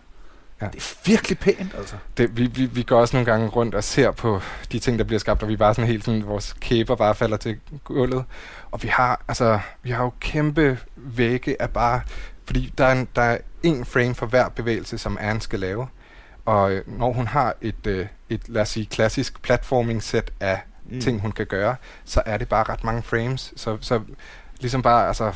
Ja. 0.65 0.69
Det 0.71 0.79
er 0.79 0.95
virkelig 1.05 1.39
pænt, 1.39 1.75
altså. 1.77 1.95
Det, 2.17 2.37
vi, 2.37 2.47
vi, 2.47 2.65
vi 2.65 2.83
går 2.83 2.99
også 2.99 3.15
nogle 3.15 3.31
gange 3.31 3.47
rundt 3.47 3.75
og 3.75 3.83
ser 3.83 4.11
på 4.11 4.41
de 4.71 4.79
ting, 4.79 4.99
der 4.99 5.05
bliver 5.05 5.19
skabt, 5.19 5.43
og 5.43 5.49
vi 5.49 5.55
bare 5.57 5.73
sådan 5.73 5.87
helt 5.87 6.05
sådan, 6.05 6.27
vores 6.27 6.55
kæber 6.59 6.95
bare 6.95 7.15
falder 7.15 7.37
til 7.37 7.59
gulvet. 7.83 8.25
Og 8.71 8.83
vi 8.83 8.87
har, 8.87 9.21
altså, 9.27 9.59
vi 9.83 9.89
har 9.89 10.03
jo 10.03 10.11
kæmpe 10.19 10.79
vægge 10.95 11.61
af 11.61 11.69
bare, 11.69 12.01
fordi 12.45 12.73
der 12.77 12.85
er, 12.85 12.91
en, 12.91 13.07
der 13.15 13.21
er 13.21 13.37
en 13.63 13.85
frame 13.85 14.15
for 14.15 14.25
hver 14.25 14.49
bevægelse, 14.49 14.97
som 14.97 15.17
Anne 15.21 15.41
skal 15.41 15.59
lave. 15.59 15.87
Og 16.45 16.71
øh, 16.71 16.99
når 16.99 17.13
hun 17.13 17.27
har 17.27 17.55
et, 17.61 17.87
øh, 17.87 18.07
et 18.29 18.49
lad 18.49 18.61
os 18.61 18.69
sige, 18.69 18.85
klassisk 18.85 19.41
platforming-sæt 19.41 20.31
af 20.39 20.61
mm. 20.85 21.01
ting, 21.01 21.21
hun 21.21 21.31
kan 21.31 21.45
gøre, 21.45 21.75
så 22.05 22.21
er 22.25 22.37
det 22.37 22.49
bare 22.49 22.63
ret 22.63 22.83
mange 22.83 23.03
frames. 23.03 23.53
Så, 23.55 23.77
så 23.81 24.01
ligesom 24.59 24.81
bare, 24.81 25.07
altså, 25.07 25.33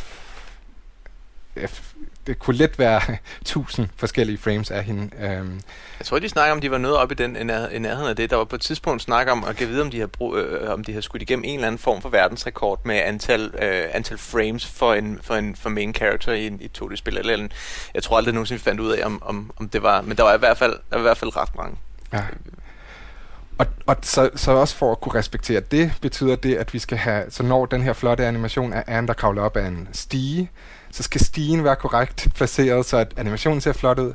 det 2.30 2.40
kunne 2.40 2.58
let 2.58 2.80
være 2.80 3.02
tusind 3.46 3.88
forskellige 3.98 4.38
frames 4.38 4.72
af 4.72 4.84
hende. 4.84 5.02
Um, 5.42 5.60
jeg 6.00 6.06
tror, 6.06 6.20
de 6.20 6.30
snakker 6.30 6.52
om, 6.52 6.62
de 6.62 6.72
var 6.72 6.78
nået 6.78 6.98
op 6.98 7.12
i 7.12 7.16
den 7.16 7.36
i 7.36 7.44
nærheden 7.80 8.10
af 8.10 8.16
det. 8.16 8.30
Der 8.30 8.36
var 8.36 8.44
på 8.44 8.56
et 8.56 8.62
tidspunkt 8.62 9.02
snak 9.02 9.28
om 9.28 9.44
at 9.44 9.56
give 9.56 9.70
vide, 9.70 9.82
om 9.82 9.92
de 9.92 10.00
har, 10.00 10.08
brug, 10.08 10.38
øh, 10.38 10.74
om 10.74 10.84
de 10.84 10.94
har 10.94 11.02
skudt 11.02 11.22
igennem 11.22 11.44
en 11.44 11.56
eller 11.56 11.68
anden 11.68 11.80
form 11.80 12.02
for 12.02 12.10
verdensrekord 12.10 12.86
med 12.86 12.96
antal, 12.96 13.54
øh, 13.62 13.86
antal 13.94 14.18
frames 14.18 14.66
for 14.66 14.94
en, 14.94 15.20
for 15.24 15.36
en 15.36 15.56
for 15.56 15.70
main 15.70 15.94
character 15.94 16.34
i, 16.34 16.46
i 16.46 16.72
2D-spil. 16.78 17.18
Eller, 17.18 17.34
eller 17.34 17.48
jeg 17.94 18.04
tror 18.04 18.18
aldrig 18.18 18.34
nogensinde, 18.34 18.62
fandt 18.62 18.80
ud 18.80 18.92
af, 18.92 19.06
om, 19.06 19.24
om, 19.26 19.52
om 19.58 19.70
det 19.70 19.84
var... 19.84 20.02
Men 20.02 20.18
der 20.18 20.24
var 20.24 20.36
i 20.36 20.40
hvert 20.40 20.58
fald, 20.58 20.72
der 20.72 20.96
var 20.96 21.00
i 21.00 21.02
hvert 21.02 21.18
fald 21.18 21.36
ret 21.36 21.56
mange. 21.56 21.78
Ja. 22.14 22.24
Og, 23.58 23.66
og 23.86 23.96
så, 24.02 24.30
så 24.36 24.52
også 24.52 24.76
for 24.76 24.92
at 24.92 25.02
kunne 25.02 25.16
respektere 25.16 25.60
det, 25.60 25.94
betyder 26.02 26.36
det, 26.36 26.56
at 26.56 26.74
vi 26.74 26.80
skal 26.80 26.98
have, 26.98 27.26
så 27.30 27.44
når 27.44 27.66
den 27.66 27.82
her 27.82 27.94
flotte 27.94 28.26
animation 28.26 28.74
af 28.74 28.84
Anne, 28.88 29.08
der 29.08 29.14
kravler 29.14 29.42
op 29.42 29.58
af 29.58 29.68
en 29.68 29.88
stige, 29.92 30.50
så 30.92 31.04
skal 31.04 31.22
stigen 31.22 31.64
være 31.64 31.76
korrekt 31.76 32.28
placeret, 32.36 32.86
så 32.86 32.98
at 32.98 33.14
animationen 33.18 33.62
ser 33.62 33.74
flot 33.74 34.00
ud. 34.00 34.14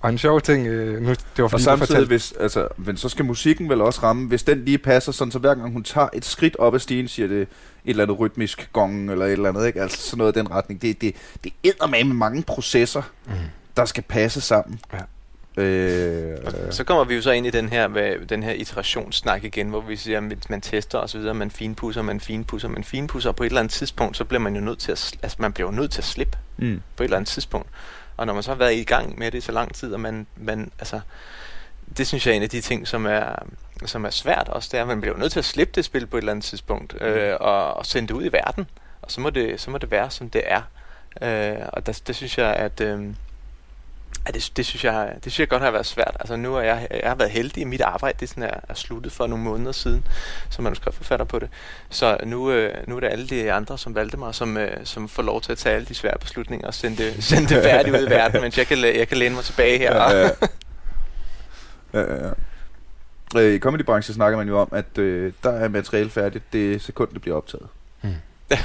Og 0.00 0.10
en 0.10 0.18
sjov 0.18 0.40
ting, 0.40 0.66
øh, 0.66 1.02
nu, 1.02 1.08
det 1.08 1.42
var 1.42 1.48
fordi, 1.48 1.60
og 1.60 1.78
samtidig, 1.78 2.06
hvis, 2.06 2.34
altså, 2.40 2.68
men 2.76 2.96
så 2.96 3.08
skal 3.08 3.24
musikken 3.24 3.68
vel 3.68 3.80
også 3.80 4.00
ramme, 4.02 4.28
hvis 4.28 4.42
den 4.42 4.64
lige 4.64 4.78
passer 4.78 5.12
sådan, 5.12 5.32
så 5.32 5.38
hver 5.38 5.54
gang 5.54 5.72
hun 5.72 5.82
tager 5.82 6.08
et 6.12 6.24
skridt 6.24 6.56
op 6.56 6.74
ad 6.74 6.78
stigen, 6.78 7.08
siger 7.08 7.28
det 7.28 7.40
et 7.40 7.48
eller 7.84 8.02
andet 8.02 8.18
rytmisk 8.18 8.68
gong, 8.72 9.10
eller 9.10 9.26
et 9.26 9.32
eller 9.32 9.48
andet, 9.48 9.66
ikke? 9.66 9.82
Altså 9.82 9.98
sådan 10.02 10.18
noget 10.18 10.36
af 10.36 10.42
den 10.42 10.52
retning. 10.52 10.82
Det, 10.82 11.00
det, 11.00 11.14
det 11.44 11.52
æder 11.64 11.86
med 11.86 12.04
med 12.04 12.14
mange 12.14 12.42
processer, 12.42 13.02
mm. 13.26 13.32
der 13.76 13.84
skal 13.84 14.02
passe 14.02 14.40
sammen. 14.40 14.80
Ja. 14.92 14.98
Øh, 15.56 16.38
så 16.70 16.84
kommer 16.84 17.04
vi 17.04 17.14
jo 17.14 17.22
så 17.22 17.30
ind 17.30 17.46
i 17.46 17.50
den 17.50 17.68
her, 17.68 17.88
med, 17.88 18.26
den 18.26 18.42
her 18.42 18.52
iterationssnak 18.52 19.44
igen, 19.44 19.68
hvor 19.68 19.80
vi 19.80 19.96
siger, 19.96 20.18
at 20.30 20.50
man 20.50 20.60
tester 20.60 20.98
og 20.98 21.10
så 21.10 21.18
videre, 21.18 21.34
man 21.34 21.50
finpusser, 21.50 22.02
man 22.02 22.20
finpusser, 22.20 22.68
man 22.68 22.84
finpusser, 22.84 23.30
og 23.30 23.36
på 23.36 23.42
et 23.42 23.46
eller 23.46 23.60
andet 23.60 23.72
tidspunkt, 23.72 24.16
så 24.16 24.24
bliver 24.24 24.40
man 24.40 24.54
jo 24.54 24.60
nødt 24.60 24.78
til 24.78 24.92
at, 24.92 25.12
altså 25.22 25.36
man 25.40 25.52
bliver 25.52 25.68
jo 25.70 25.76
nødt 25.76 25.90
til 25.90 26.00
at 26.00 26.04
slippe 26.04 26.38
mm. 26.56 26.82
på 26.96 27.02
et 27.02 27.04
eller 27.04 27.16
andet 27.16 27.28
tidspunkt. 27.28 27.68
Og 28.16 28.26
når 28.26 28.34
man 28.34 28.42
så 28.42 28.50
har 28.50 28.56
været 28.56 28.74
i 28.74 28.84
gang 28.84 29.18
med 29.18 29.30
det 29.30 29.38
i 29.38 29.40
så 29.40 29.52
lang 29.52 29.74
tid, 29.74 29.94
og 29.94 30.00
man, 30.00 30.26
man 30.36 30.70
altså, 30.78 31.00
det 31.96 32.06
synes 32.06 32.26
jeg 32.26 32.32
er 32.32 32.36
en 32.36 32.42
af 32.42 32.50
de 32.50 32.60
ting, 32.60 32.88
som 32.88 33.06
er, 33.06 33.46
som 33.84 34.04
er 34.04 34.10
svært 34.10 34.48
også, 34.48 34.68
det 34.72 34.78
er, 34.78 34.82
at 34.82 34.88
man 34.88 35.00
bliver 35.00 35.14
jo 35.14 35.20
nødt 35.20 35.32
til 35.32 35.38
at 35.38 35.44
slippe 35.44 35.72
det 35.74 35.84
spil 35.84 36.06
på 36.06 36.16
et 36.16 36.20
eller 36.20 36.32
andet 36.32 36.44
tidspunkt, 36.44 37.00
mm. 37.00 37.06
øh, 37.06 37.36
og, 37.40 37.74
og 37.74 37.86
sende 37.86 38.08
det 38.08 38.14
ud 38.14 38.24
i 38.24 38.32
verden, 38.32 38.66
og 39.02 39.10
så 39.10 39.20
må 39.20 39.30
det, 39.30 39.60
så 39.60 39.70
må 39.70 39.78
det 39.78 39.90
være, 39.90 40.10
som 40.10 40.30
det 40.30 40.42
er. 40.46 40.62
Øh, 41.22 41.66
og 41.72 41.86
der, 41.86 42.00
det 42.06 42.16
synes 42.16 42.38
jeg, 42.38 42.54
at... 42.54 42.80
Øh, 42.80 43.06
Ja, 44.26 44.30
det, 44.32 44.52
det, 44.56 44.66
synes 44.66 44.84
jeg, 44.84 45.12
det 45.14 45.32
synes 45.32 45.40
jeg 45.40 45.48
godt 45.48 45.62
har 45.62 45.70
været 45.70 45.86
svært. 45.86 46.16
Altså 46.20 46.36
nu 46.36 46.54
er 46.54 46.60
jeg, 46.60 46.88
jeg 46.90 47.08
har 47.08 47.14
været 47.14 47.30
heldig 47.30 47.60
i 47.60 47.64
mit 47.64 47.80
arbejde, 47.80 48.16
det 48.20 48.28
sådan 48.28 48.42
er, 48.42 48.60
er 48.68 48.74
sluttet 48.74 49.12
for 49.12 49.26
nogle 49.26 49.44
måneder 49.44 49.72
siden, 49.72 50.06
som 50.50 50.64
manuskriptforfatter 50.64 51.26
på 51.26 51.38
det. 51.38 51.48
Så 51.90 52.16
nu, 52.24 52.50
øh, 52.50 52.74
nu 52.86 52.96
er 52.96 53.00
det 53.00 53.08
alle 53.08 53.26
de 53.26 53.52
andre, 53.52 53.78
som 53.78 53.94
valgte 53.94 54.16
mig, 54.16 54.34
som, 54.34 54.56
øh, 54.56 54.76
som 54.84 55.08
får 55.08 55.22
lov 55.22 55.40
til 55.40 55.52
at 55.52 55.58
tage 55.58 55.74
alle 55.74 55.86
de 55.86 55.94
svære 55.94 56.18
beslutninger 56.20 56.66
og 56.66 56.74
sende 56.74 56.96
det, 56.96 57.24
sende 57.24 57.54
det 57.54 57.64
færdigt 57.64 57.96
ud 57.96 58.06
i 58.06 58.10
verden, 58.10 58.40
mens 58.40 58.58
jeg 58.58 58.66
kan, 58.66 58.78
jeg 58.78 59.08
kan 59.08 59.16
læne 59.16 59.34
mig 59.34 59.44
tilbage 59.44 59.78
her. 59.78 59.96
Ja, 59.96 60.10
ja, 60.10 60.30
ja. 61.94 62.00
ja, 62.00 62.26
ja. 62.26 62.30
Øh, 63.36 63.54
I 63.54 63.58
comedybranchen 63.58 64.14
snakker 64.14 64.38
man 64.38 64.48
jo 64.48 64.58
om, 64.58 64.68
at 64.72 64.98
øh, 64.98 65.32
der 65.42 65.50
er 65.50 65.68
materiale 65.68 66.10
færdigt 66.10 66.52
det 66.52 66.82
sekund, 66.82 67.10
det 67.12 67.20
bliver 67.20 67.36
optaget. 67.36 67.66
Mm. 68.02 68.14
Ja. 68.50 68.58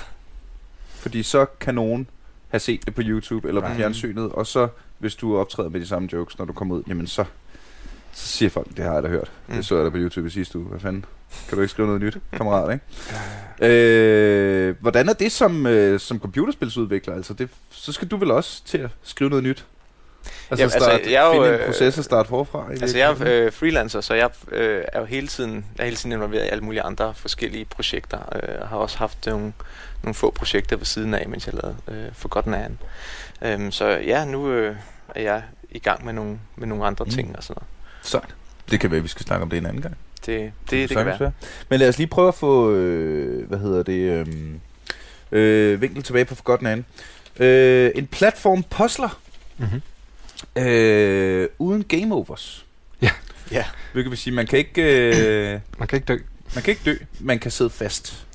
Fordi 0.87 1.23
så 1.23 1.45
kan 1.45 1.75
nogen 1.75 2.09
have 2.47 2.59
set 2.59 2.85
det 2.85 2.95
på 2.95 3.01
YouTube 3.05 3.47
eller 3.47 3.61
på 3.61 3.67
fjernsynet, 3.75 4.31
og 4.31 4.47
så 4.47 4.67
hvis 4.97 5.15
du 5.15 5.37
optræder 5.37 5.69
med 5.69 5.79
de 5.79 5.87
samme 5.87 6.09
jokes, 6.13 6.37
når 6.37 6.45
du 6.45 6.53
kommer 6.53 6.75
ud, 6.75 6.83
jamen 6.87 7.07
så, 7.07 7.23
så 8.13 8.27
siger 8.27 8.49
folk, 8.49 8.67
det 8.77 8.85
har 8.85 8.93
jeg 8.93 9.03
da 9.03 9.07
hørt. 9.07 9.31
Mm. 9.47 9.55
Det 9.55 9.65
så 9.65 9.75
jeg 9.75 9.85
da 9.85 9.89
på 9.89 9.97
YouTube 9.97 10.27
i 10.27 10.29
sidste 10.29 10.59
uge. 10.59 10.67
Hvad 10.67 10.79
fanden? 10.79 11.05
Kan 11.49 11.55
du 11.55 11.61
ikke 11.61 11.71
skrive 11.71 11.87
noget 11.87 12.01
nyt, 12.01 12.17
kammerat, 12.33 12.73
ikke? 12.73 12.85
Øh, 14.69 14.75
hvordan 14.79 15.09
er 15.09 15.13
det 15.13 15.31
som, 15.31 15.67
øh, 15.67 15.99
som 15.99 16.19
computerspilsudvikler? 16.19 17.15
Altså, 17.15 17.33
det, 17.33 17.49
så 17.71 17.91
skal 17.91 18.07
du 18.07 18.17
vel 18.17 18.31
også 18.31 18.65
til 18.65 18.77
at 18.77 18.89
skrive 19.03 19.29
noget 19.29 19.43
nyt? 19.43 19.65
Altså, 20.49 20.63
Jamen, 20.63 20.71
start, 20.71 20.91
altså 20.91 21.11
jeg 21.11 21.23
er 21.23 21.35
jo, 21.35 21.43
finde 21.43 21.55
en 21.55 21.61
øh, 21.61 21.65
proces 21.65 21.97
og 21.97 22.03
starte 22.03 22.29
forfra? 22.29 22.67
Altså 22.71 22.97
jeg 22.97 23.11
er 23.11 23.45
øh, 23.45 23.51
freelancer, 23.51 24.01
så 24.01 24.13
jeg 24.13 24.29
øh, 24.51 24.83
er 24.93 24.99
jo 24.99 25.05
hele 25.05 25.27
tiden, 25.27 25.65
jeg 25.77 25.83
er 25.83 25.85
hele 25.85 25.95
tiden 25.95 26.11
involveret 26.11 26.45
i 26.45 26.47
alle 26.47 26.63
mulige 26.63 26.81
andre 26.81 27.13
forskellige 27.13 27.65
projekter. 27.65 28.19
Øh, 28.35 28.55
jeg 28.59 28.67
har 28.67 28.77
også 28.77 28.97
haft 28.97 29.25
nogle, 29.25 29.53
nogle 30.03 30.13
få 30.13 30.31
projekter 30.31 30.75
ved 30.75 30.85
siden 30.85 31.13
af, 31.13 31.29
mens 31.29 31.47
jeg 31.47 31.53
lavede 31.53 31.77
øh, 31.87 32.13
Forgotten 32.13 32.53
Anne. 32.53 32.77
Øh, 33.41 33.71
så 33.71 33.87
ja, 33.87 34.25
nu 34.25 34.51
øh, 34.51 34.75
er 35.15 35.21
jeg 35.21 35.43
i 35.71 35.79
gang 35.79 36.05
med 36.05 36.13
nogle, 36.13 36.39
med 36.55 36.67
nogle 36.67 36.85
andre 36.85 37.05
mm. 37.05 37.11
ting 37.11 37.37
og 37.37 37.43
sådan 37.43 37.61
noget. 37.61 37.67
Så 38.01 38.21
det 38.71 38.79
kan 38.79 38.91
være, 38.91 39.01
vi 39.01 39.07
skal 39.07 39.25
snakke 39.25 39.43
om 39.43 39.49
det 39.49 39.57
en 39.57 39.65
anden 39.65 39.81
gang. 39.81 39.97
Det, 40.25 40.25
det, 40.25 40.51
det, 40.71 40.89
det 40.89 40.97
kan 40.97 41.05
være. 41.05 41.19
være. 41.19 41.31
Men 41.69 41.79
lad 41.79 41.89
os 41.89 41.97
lige 41.97 42.07
prøve 42.07 42.27
at 42.27 42.35
få, 42.35 42.71
øh, 42.71 43.47
hvad 43.47 43.59
hedder 43.59 43.83
det, 43.83 44.27
øh, 44.27 44.27
øh, 45.31 45.81
vinkel 45.81 46.03
tilbage 46.03 46.25
på 46.25 46.35
Forgotten 46.35 46.67
Anne. 46.67 46.83
Øh, 47.39 47.91
en 47.95 48.07
platform 48.07 48.63
puzzler. 48.63 49.19
Mm-hmm. 49.57 49.81
Øh, 50.63 51.49
uden 51.59 51.83
game 51.83 52.15
overs. 52.15 52.65
Ja. 53.01 53.11
Ja. 53.51 53.65
Hvilket 53.93 54.09
vil 54.09 54.17
sige, 54.17 54.33
man 54.33 54.47
kan 54.47 54.59
ikke... 54.59 54.81
Øh, 54.81 55.59
man 55.79 55.87
kan 55.87 55.97
ikke 55.97 56.05
dø. 56.05 56.17
Man 56.55 56.63
kan 56.63 56.71
ikke 56.71 56.81
dø, 56.85 56.95
man 57.19 57.39
kan 57.39 57.51
sidde 57.51 57.69
fast. 57.69 58.26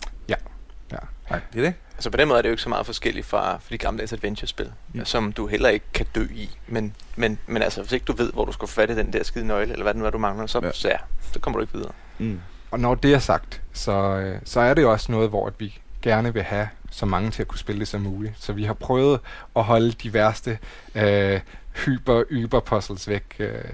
Ja. 1.33 1.37
ja. 1.37 1.41
Nej, 1.41 1.41
det 1.53 1.59
er 1.59 1.65
det. 1.65 1.75
Altså 1.95 2.11
på 2.11 2.17
den 2.17 2.29
måde 2.29 2.39
er 2.39 2.43
det 2.43 2.49
jo 2.49 2.53
ikke 2.53 2.63
så 2.63 2.69
meget 2.69 2.87
forskelligt 2.87 3.27
fra, 3.27 3.57
fra 3.57 3.69
de 3.71 3.79
gamle 3.79 4.03
adventure-spil, 4.03 4.73
mm. 4.93 5.05
som 5.05 5.33
du 5.33 5.47
heller 5.47 5.69
ikke 5.69 5.87
kan 5.95 6.07
dø 6.15 6.27
i. 6.35 6.51
Men, 6.67 6.95
men, 7.17 7.39
men 7.47 7.63
altså, 7.63 7.83
hvis 7.83 7.93
ikke 7.93 8.05
du 8.05 8.13
ved, 8.13 8.33
hvor 8.33 8.45
du 8.45 8.53
skal 8.53 8.69
få 8.69 8.75
fat 8.75 8.91
i 8.91 8.97
den 8.97 9.13
der 9.13 9.25
skide 9.25 9.47
nøgle, 9.47 9.73
eller 9.73 9.83
hvad 9.83 9.95
det 9.95 10.01
nu 10.01 10.07
er, 10.07 10.11
du 10.11 10.19
mangler, 10.19 10.47
så, 10.47 10.61
ja. 10.63 10.73
så, 10.73 10.89
ja, 10.89 10.97
så 11.33 11.41
kommer 11.41 11.59
du 11.59 11.63
ikke 11.63 11.75
videre. 11.75 11.93
Mm. 12.19 12.41
Og 12.71 12.81
når 12.81 12.95
det 12.95 13.15
er 13.15 13.19
sagt, 13.19 13.63
så, 13.73 13.93
øh, 13.93 14.39
så 14.45 14.61
er 14.61 14.75
det 14.75 14.83
jo 14.83 14.93
også 14.93 15.13
noget, 15.13 15.29
hvor 15.29 15.53
vi 15.59 15.79
gerne 16.03 16.33
vil 16.33 16.43
have 16.43 16.69
så 16.91 17.07
mange 17.07 17.31
til 17.31 17.43
at 17.43 17.49
kunne 17.49 17.59
spille 17.59 17.81
det 17.81 17.89
som 17.89 18.01
muligt. 18.01 18.35
Så 18.39 18.53
vi 18.53 18.65
har 18.65 18.75
prøvet 18.75 19.21
at 19.57 19.65
holde 19.65 19.93
de 19.93 20.13
værste 20.13 20.59
øh, 20.95 21.41
hyper 21.85 22.23
yber 22.31 22.61
puzzles 22.61 23.09
væk. 23.09 23.37
Øh, 23.39 23.65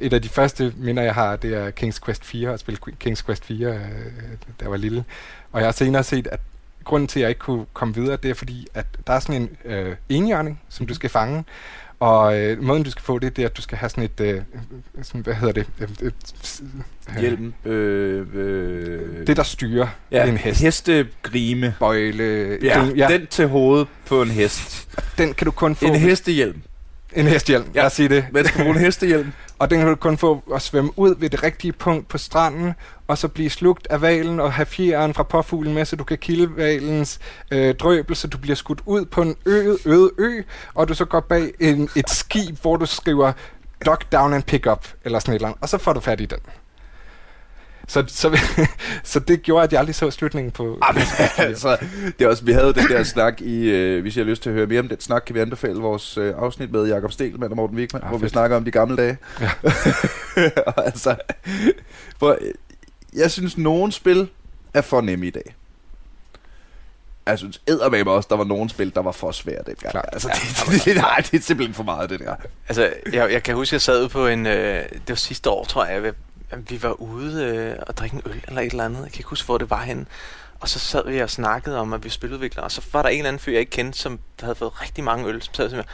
et 0.00 0.12
af 0.12 0.22
de 0.22 0.28
første 0.28 0.74
minder, 0.76 1.02
jeg 1.02 1.14
har, 1.14 1.36
det 1.36 1.54
er 1.54 1.70
King's 1.80 2.04
Quest 2.04 2.24
4, 2.24 2.52
at 2.52 2.60
spille 2.60 2.80
King's 3.04 3.26
Quest 3.26 3.44
4, 3.44 3.68
øh, 3.68 3.74
da 4.46 4.62
jeg 4.62 4.70
var 4.70 4.76
lille. 4.76 5.04
Og 5.52 5.60
jeg 5.60 5.66
har 5.66 5.72
senere 5.72 6.04
set, 6.04 6.26
at 6.26 6.40
grunden 6.84 7.08
til, 7.08 7.20
at 7.20 7.22
jeg 7.22 7.28
ikke 7.28 7.38
kunne 7.38 7.66
komme 7.72 7.94
videre, 7.94 8.16
det 8.16 8.30
er 8.30 8.34
fordi, 8.34 8.66
at 8.74 8.86
der 9.06 9.12
er 9.12 9.20
sådan 9.20 9.42
en 9.42 9.72
øh, 9.72 9.96
enhjørning, 10.08 10.60
som 10.68 10.86
du 10.86 10.94
skal 10.94 11.10
fange. 11.10 11.44
Og 12.02 12.38
øh, 12.38 12.62
måden, 12.62 12.82
du 12.82 12.90
skal 12.90 13.02
få 13.02 13.18
det, 13.18 13.36
det 13.36 13.42
er, 13.42 13.46
at 13.46 13.56
du 13.56 13.62
skal 13.62 13.78
have 13.78 13.90
sådan 13.90 14.04
et, 14.04 14.20
øh, 14.20 14.42
sådan, 15.02 15.20
hvad 15.20 15.34
hedder 15.34 15.52
det? 15.52 15.66
Et, 15.80 16.02
et, 16.02 16.62
øh, 17.08 17.20
Hjelm. 17.20 17.54
Øh, 17.64 18.26
øh, 18.34 19.26
det, 19.26 19.36
der 19.36 19.42
styrer 19.42 19.86
ja, 20.10 20.26
en 20.26 20.36
hest. 20.36 20.60
Hestegrime. 20.60 21.74
Bøjle. 21.78 22.58
Ja, 22.62 22.80
den, 22.80 22.96
ja, 22.96 23.08
den 23.08 23.26
til 23.26 23.48
hovedet 23.48 23.88
på 24.06 24.22
en 24.22 24.30
hest. 24.30 24.88
Den 25.18 25.34
kan 25.34 25.44
du 25.44 25.50
kun 25.50 25.76
få... 25.76 25.86
En 25.86 25.96
hestehjelm. 25.96 26.62
En 27.12 27.26
hestehjelm, 27.26 27.66
ja. 27.74 27.80
lad 27.80 27.86
os 27.86 27.92
sige 27.92 28.08
det. 28.08 28.26
Man 28.32 28.44
skal 28.44 28.62
bruge 28.62 28.76
en 28.76 28.80
hestehjelm. 28.80 29.32
og 29.58 29.70
den 29.70 29.78
kan 29.78 29.88
du 29.88 29.94
kun 29.94 30.18
få 30.18 30.42
at 30.54 30.62
svømme 30.62 30.90
ud 30.96 31.14
ved 31.18 31.30
det 31.30 31.42
rigtige 31.42 31.72
punkt 31.72 32.08
på 32.08 32.18
stranden, 32.18 32.74
og 33.12 33.18
så 33.18 33.28
blive 33.28 33.50
slugt 33.50 33.86
af 33.90 34.02
valen 34.02 34.40
og 34.40 34.52
have 34.52 34.66
fjeren 34.66 35.14
fra 35.14 35.22
påfuglen 35.22 35.74
med, 35.74 35.84
så 35.84 35.96
du 35.96 36.04
kan 36.04 36.18
kilde 36.18 36.56
valens 36.56 37.18
øh, 37.50 37.74
drøbel, 37.74 38.16
så 38.16 38.28
du 38.28 38.38
bliver 38.38 38.56
skudt 38.56 38.80
ud 38.86 39.04
på 39.04 39.22
en 39.22 39.36
øde, 39.46 39.78
øde 39.86 40.10
ø, 40.18 40.42
og 40.74 40.88
du 40.88 40.94
så 40.94 41.04
går 41.04 41.20
bag 41.20 41.52
en, 41.60 41.88
et 41.96 42.10
skib, 42.10 42.60
hvor 42.62 42.76
du 42.76 42.86
skriver 42.86 43.32
Duck 43.86 44.12
Down 44.12 44.32
and 44.32 44.42
Pick 44.42 44.66
Up, 44.66 44.86
eller 45.04 45.18
sådan 45.18 45.32
et 45.32 45.34
eller 45.34 45.48
andet, 45.48 45.62
og 45.62 45.68
så 45.68 45.78
får 45.78 45.92
du 45.92 46.00
fat 46.00 46.20
i 46.20 46.26
den. 46.26 46.38
Så, 47.88 48.04
så, 48.08 48.38
så 49.12 49.20
det 49.20 49.42
gjorde, 49.42 49.64
at 49.64 49.72
jeg 49.72 49.80
aldrig 49.80 49.94
så 49.94 50.10
slutningen 50.10 50.50
på... 50.50 50.78
Ah, 50.82 50.94
men, 50.94 51.04
altså, 51.48 51.76
det 52.18 52.24
er 52.24 52.28
også, 52.28 52.44
vi 52.44 52.52
havde 52.52 52.74
den 52.74 52.88
der 52.88 53.02
snak 53.02 53.40
i... 53.40 53.70
Øh, 53.70 54.02
hvis 54.02 54.16
jeg 54.16 54.24
har 54.24 54.30
lyst 54.30 54.42
til 54.42 54.50
at 54.50 54.56
høre 54.56 54.66
mere 54.66 54.80
om 54.80 54.88
den 54.88 55.00
snak, 55.00 55.22
kan 55.26 55.34
vi 55.34 55.40
anbefale 55.40 55.80
vores 55.80 56.18
øh, 56.18 56.34
afsnit 56.36 56.72
med 56.72 56.86
Jakob 56.86 57.12
Stelmann 57.12 57.52
og 57.52 57.56
Morten 57.56 57.76
Wigman, 57.76 58.02
ah, 58.02 58.08
hvor 58.08 58.18
fedt. 58.18 58.24
vi 58.24 58.28
snakker 58.28 58.56
om 58.56 58.64
de 58.64 58.70
gamle 58.70 58.96
dage. 58.96 59.16
Ja. 59.40 59.50
altså, 60.86 61.16
for, 62.18 62.38
jeg 63.12 63.30
synes, 63.30 63.58
nogen 63.58 63.92
spil 63.92 64.30
er 64.74 64.80
for 64.80 65.00
nemme 65.00 65.26
i 65.26 65.30
dag. 65.30 65.54
Jeg 67.26 67.38
synes 67.38 67.62
eddermame 67.66 68.10
også, 68.10 68.26
der 68.30 68.36
var 68.36 68.44
nogen 68.44 68.68
spil, 68.68 68.94
der 68.94 69.02
var 69.02 69.12
for 69.12 69.30
svære 69.32 69.62
dengang. 69.66 69.90
Klart. 69.90 70.08
Altså, 70.12 70.28
ja, 70.28 70.72
det, 70.72 70.84
det, 70.84 70.96
nej, 70.96 71.16
det 71.16 71.34
er 71.34 71.42
simpelthen 71.42 71.74
for 71.74 71.82
meget, 71.82 72.10
det 72.10 72.20
der. 72.20 72.34
Altså, 72.68 72.92
jeg, 73.12 73.32
jeg 73.32 73.42
kan 73.42 73.54
huske, 73.54 73.74
jeg 73.74 73.80
sad 73.80 74.08
på 74.08 74.26
en... 74.26 74.46
Øh, 74.46 74.84
det 74.92 75.08
var 75.08 75.14
sidste 75.14 75.50
år, 75.50 75.64
tror 75.64 75.84
jeg, 75.84 76.12
vi 76.56 76.82
var 76.82 76.92
ude 76.92 77.44
øh, 77.44 77.76
og 77.86 77.96
drikke 77.96 78.16
en 78.16 78.22
øl 78.26 78.44
eller 78.48 78.60
et 78.60 78.70
eller 78.70 78.84
andet. 78.84 79.02
Jeg 79.02 79.12
kan 79.12 79.18
ikke 79.18 79.28
huske, 79.28 79.46
hvor 79.46 79.58
det 79.58 79.70
var 79.70 79.82
henne. 79.82 80.06
Og 80.60 80.68
så 80.68 80.78
sad 80.78 81.02
vi 81.06 81.18
og 81.18 81.30
snakkede 81.30 81.78
om, 81.78 81.92
at 81.92 82.04
vi 82.04 82.08
spiludviklere. 82.08 82.64
Og 82.64 82.70
så 82.70 82.82
var 82.92 83.02
der 83.02 83.08
en 83.08 83.18
eller 83.18 83.28
anden 83.28 83.40
fyr, 83.40 83.52
jeg 83.52 83.60
ikke 83.60 83.70
kendte, 83.70 83.98
som 83.98 84.18
havde 84.40 84.54
fået 84.54 84.82
rigtig 84.82 85.04
mange 85.04 85.26
øl, 85.28 85.42
som 85.42 85.54
sad 85.54 85.72
og 85.78 85.84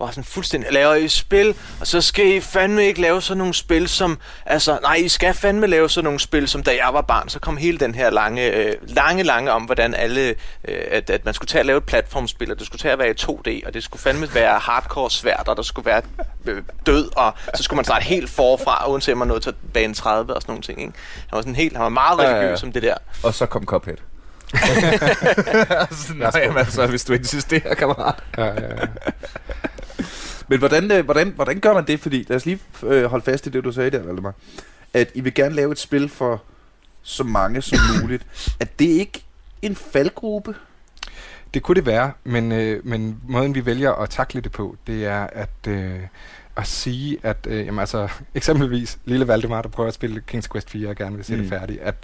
var 0.00 0.10
sådan 0.10 0.24
fuldstændig, 0.24 0.72
laver 0.72 0.94
I 0.94 1.08
spil, 1.08 1.54
og 1.80 1.86
så 1.86 2.00
skal 2.00 2.26
I 2.26 2.40
fandme 2.40 2.84
ikke 2.84 3.00
lave 3.00 3.22
sådan 3.22 3.38
nogle 3.38 3.54
spil, 3.54 3.88
som, 3.88 4.18
altså, 4.46 4.78
nej, 4.82 4.94
I 4.94 5.08
skal 5.08 5.34
fandme 5.34 5.66
lave 5.66 5.90
sådan 5.90 6.04
nogle 6.04 6.20
spil, 6.20 6.48
som 6.48 6.62
da 6.62 6.70
jeg 6.70 6.88
var 6.92 7.00
barn, 7.00 7.28
så 7.28 7.38
kom 7.38 7.56
hele 7.56 7.78
den 7.78 7.94
her 7.94 8.10
lange, 8.10 8.52
øh, 8.52 8.74
lange, 8.82 9.22
lange 9.22 9.52
om, 9.52 9.62
hvordan 9.62 9.94
alle, 9.94 10.28
øh, 10.68 10.80
at, 10.90 11.10
at 11.10 11.24
man 11.24 11.34
skulle 11.34 11.48
tage 11.48 11.60
at 11.60 11.66
lave 11.66 11.76
et 11.76 11.84
platformspil, 11.84 12.52
og 12.52 12.58
det 12.58 12.66
skulle 12.66 12.80
tage 12.80 12.92
at 12.92 12.98
være 12.98 13.10
i 13.10 13.14
2D, 13.20 13.66
og 13.66 13.74
det 13.74 13.84
skulle 13.84 14.02
fandme 14.02 14.34
være 14.34 14.58
hardcore 14.58 15.10
svært, 15.10 15.48
og 15.48 15.56
der 15.56 15.62
skulle 15.62 15.86
være 15.86 16.02
øh, 16.46 16.62
død, 16.86 17.10
og 17.16 17.32
så 17.54 17.62
skulle 17.62 17.76
man 17.76 17.84
starte 17.84 18.04
helt 18.04 18.30
forfra, 18.30 18.90
uanset 18.90 19.12
om 19.12 19.18
man 19.18 19.28
nåede 19.28 19.42
til 19.42 19.54
bane 19.74 19.94
30 19.94 20.34
og 20.34 20.42
sådan 20.42 20.52
nogle 20.52 20.62
ting, 20.62 20.80
ikke? 20.80 20.92
Han 21.28 21.36
var 21.36 21.40
sådan 21.40 21.54
helt, 21.54 21.76
han 21.76 21.82
var 21.82 21.88
meget 21.88 22.18
religiøs 22.18 22.42
ja, 22.42 22.48
ja. 22.48 22.56
som 22.56 22.72
det 22.72 22.82
der. 22.82 22.94
Og 23.22 23.34
så 23.34 23.46
kom 23.46 23.64
Cuphead. 23.64 23.96
altså, 25.80 26.14
nej, 26.14 26.30
jamen, 26.34 26.58
altså, 26.58 26.86
hvis 26.86 27.04
du 27.04 27.12
insisterer, 27.12 27.74
kammerat. 27.74 28.14
ja, 28.38 28.44
ja, 28.44 28.52
ja. 28.52 28.86
Men 30.48 30.58
hvordan, 30.58 30.92
øh, 30.92 31.04
hvordan, 31.04 31.32
hvordan 31.34 31.60
gør 31.60 31.74
man 31.74 31.86
det? 31.86 32.00
Fordi 32.00 32.24
lad 32.28 32.36
os 32.36 32.46
lige 32.46 32.58
øh, 32.82 33.04
holde 33.04 33.24
fast 33.24 33.46
i 33.46 33.50
det, 33.50 33.64
du 33.64 33.72
sagde 33.72 33.90
der, 33.90 34.02
Valdemar. 34.02 34.34
At 34.94 35.10
I 35.14 35.20
vil 35.20 35.34
gerne 35.34 35.54
lave 35.54 35.72
et 35.72 35.78
spil 35.78 36.08
for 36.08 36.42
så 37.02 37.24
mange 37.24 37.62
som 37.62 37.78
muligt. 38.02 38.26
Er 38.60 38.64
det 38.78 38.84
ikke 38.84 39.24
en 39.62 39.76
faldgruppe? 39.76 40.54
Det 41.54 41.62
kunne 41.62 41.74
det 41.74 41.86
være, 41.86 42.12
men, 42.24 42.52
øh, 42.52 42.86
men 42.86 43.20
måden 43.28 43.54
vi 43.54 43.66
vælger 43.66 43.92
at 43.92 44.10
takle 44.10 44.40
det 44.40 44.52
på, 44.52 44.76
det 44.86 45.06
er 45.06 45.26
at, 45.32 45.68
øh, 45.68 46.00
at 46.56 46.66
sige, 46.66 47.18
at 47.22 47.46
øh, 47.46 47.66
jamen, 47.66 47.78
altså, 47.78 48.08
eksempelvis 48.34 48.98
lille 49.04 49.28
Valdemar, 49.28 49.62
der 49.62 49.68
prøver 49.68 49.88
at 49.88 49.94
spille 49.94 50.22
King's 50.32 50.48
Quest 50.52 50.70
4 50.70 50.88
og 50.88 50.96
gerne 50.96 51.16
vil 51.16 51.24
se 51.24 51.34
mm. 51.36 51.40
det 51.40 51.48
færdigt, 51.48 51.80
at 51.80 51.94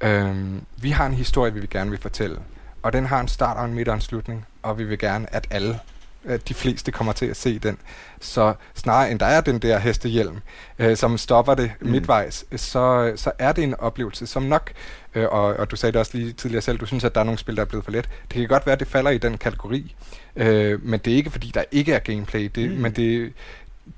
øh, 0.00 0.36
vi 0.82 0.90
har 0.90 1.06
en 1.06 1.14
historie, 1.14 1.54
vi 1.54 1.60
vil 1.60 1.70
gerne 1.70 1.90
vil 1.90 2.00
fortælle, 2.00 2.38
og 2.82 2.92
den 2.92 3.06
har 3.06 3.20
en 3.20 3.28
start 3.28 3.56
og 3.56 3.64
en 3.64 3.74
midt 3.74 3.88
og 3.88 3.94
en 3.94 4.00
slutning, 4.00 4.46
og 4.62 4.78
vi 4.78 4.84
vil 4.84 4.98
gerne, 4.98 5.34
at 5.34 5.46
alle 5.50 5.78
at 6.26 6.48
de 6.48 6.54
fleste 6.54 6.92
kommer 6.92 7.12
til 7.12 7.26
at 7.26 7.36
se 7.36 7.58
den. 7.58 7.78
Så 8.20 8.54
snarere 8.74 9.10
end 9.10 9.18
der 9.18 9.26
er 9.26 9.40
den 9.40 9.58
der 9.58 9.78
hestehjelm, 9.78 10.36
øh, 10.78 10.96
som 10.96 11.18
stopper 11.18 11.54
det 11.54 11.72
mm. 11.80 11.90
midtvejs, 11.90 12.44
så, 12.56 13.12
så 13.16 13.32
er 13.38 13.52
det 13.52 13.64
en 13.64 13.74
oplevelse, 13.74 14.26
som 14.26 14.42
nok, 14.42 14.72
øh, 15.14 15.26
og, 15.30 15.42
og 15.42 15.70
du 15.70 15.76
sagde 15.76 15.92
det 15.92 16.00
også 16.00 16.18
lige 16.18 16.32
tidligere 16.32 16.62
selv, 16.62 16.78
du 16.78 16.86
synes, 16.86 17.04
at 17.04 17.14
der 17.14 17.20
er 17.20 17.24
nogle 17.24 17.38
spil, 17.38 17.56
der 17.56 17.62
er 17.62 17.66
blevet 17.66 17.84
for 17.84 17.92
let. 17.92 18.08
Det 18.22 18.34
kan 18.40 18.48
godt 18.48 18.66
være, 18.66 18.72
at 18.72 18.80
det 18.80 18.88
falder 18.88 19.10
i 19.10 19.18
den 19.18 19.38
kategori, 19.38 19.94
øh, 20.36 20.84
men 20.84 21.00
det 21.00 21.12
er 21.12 21.16
ikke, 21.16 21.30
fordi 21.30 21.50
der 21.54 21.64
ikke 21.72 21.92
er 21.92 21.98
gameplay, 21.98 22.50
det, 22.54 22.70
mm. 22.70 22.76
men 22.76 22.92
det, 22.92 23.32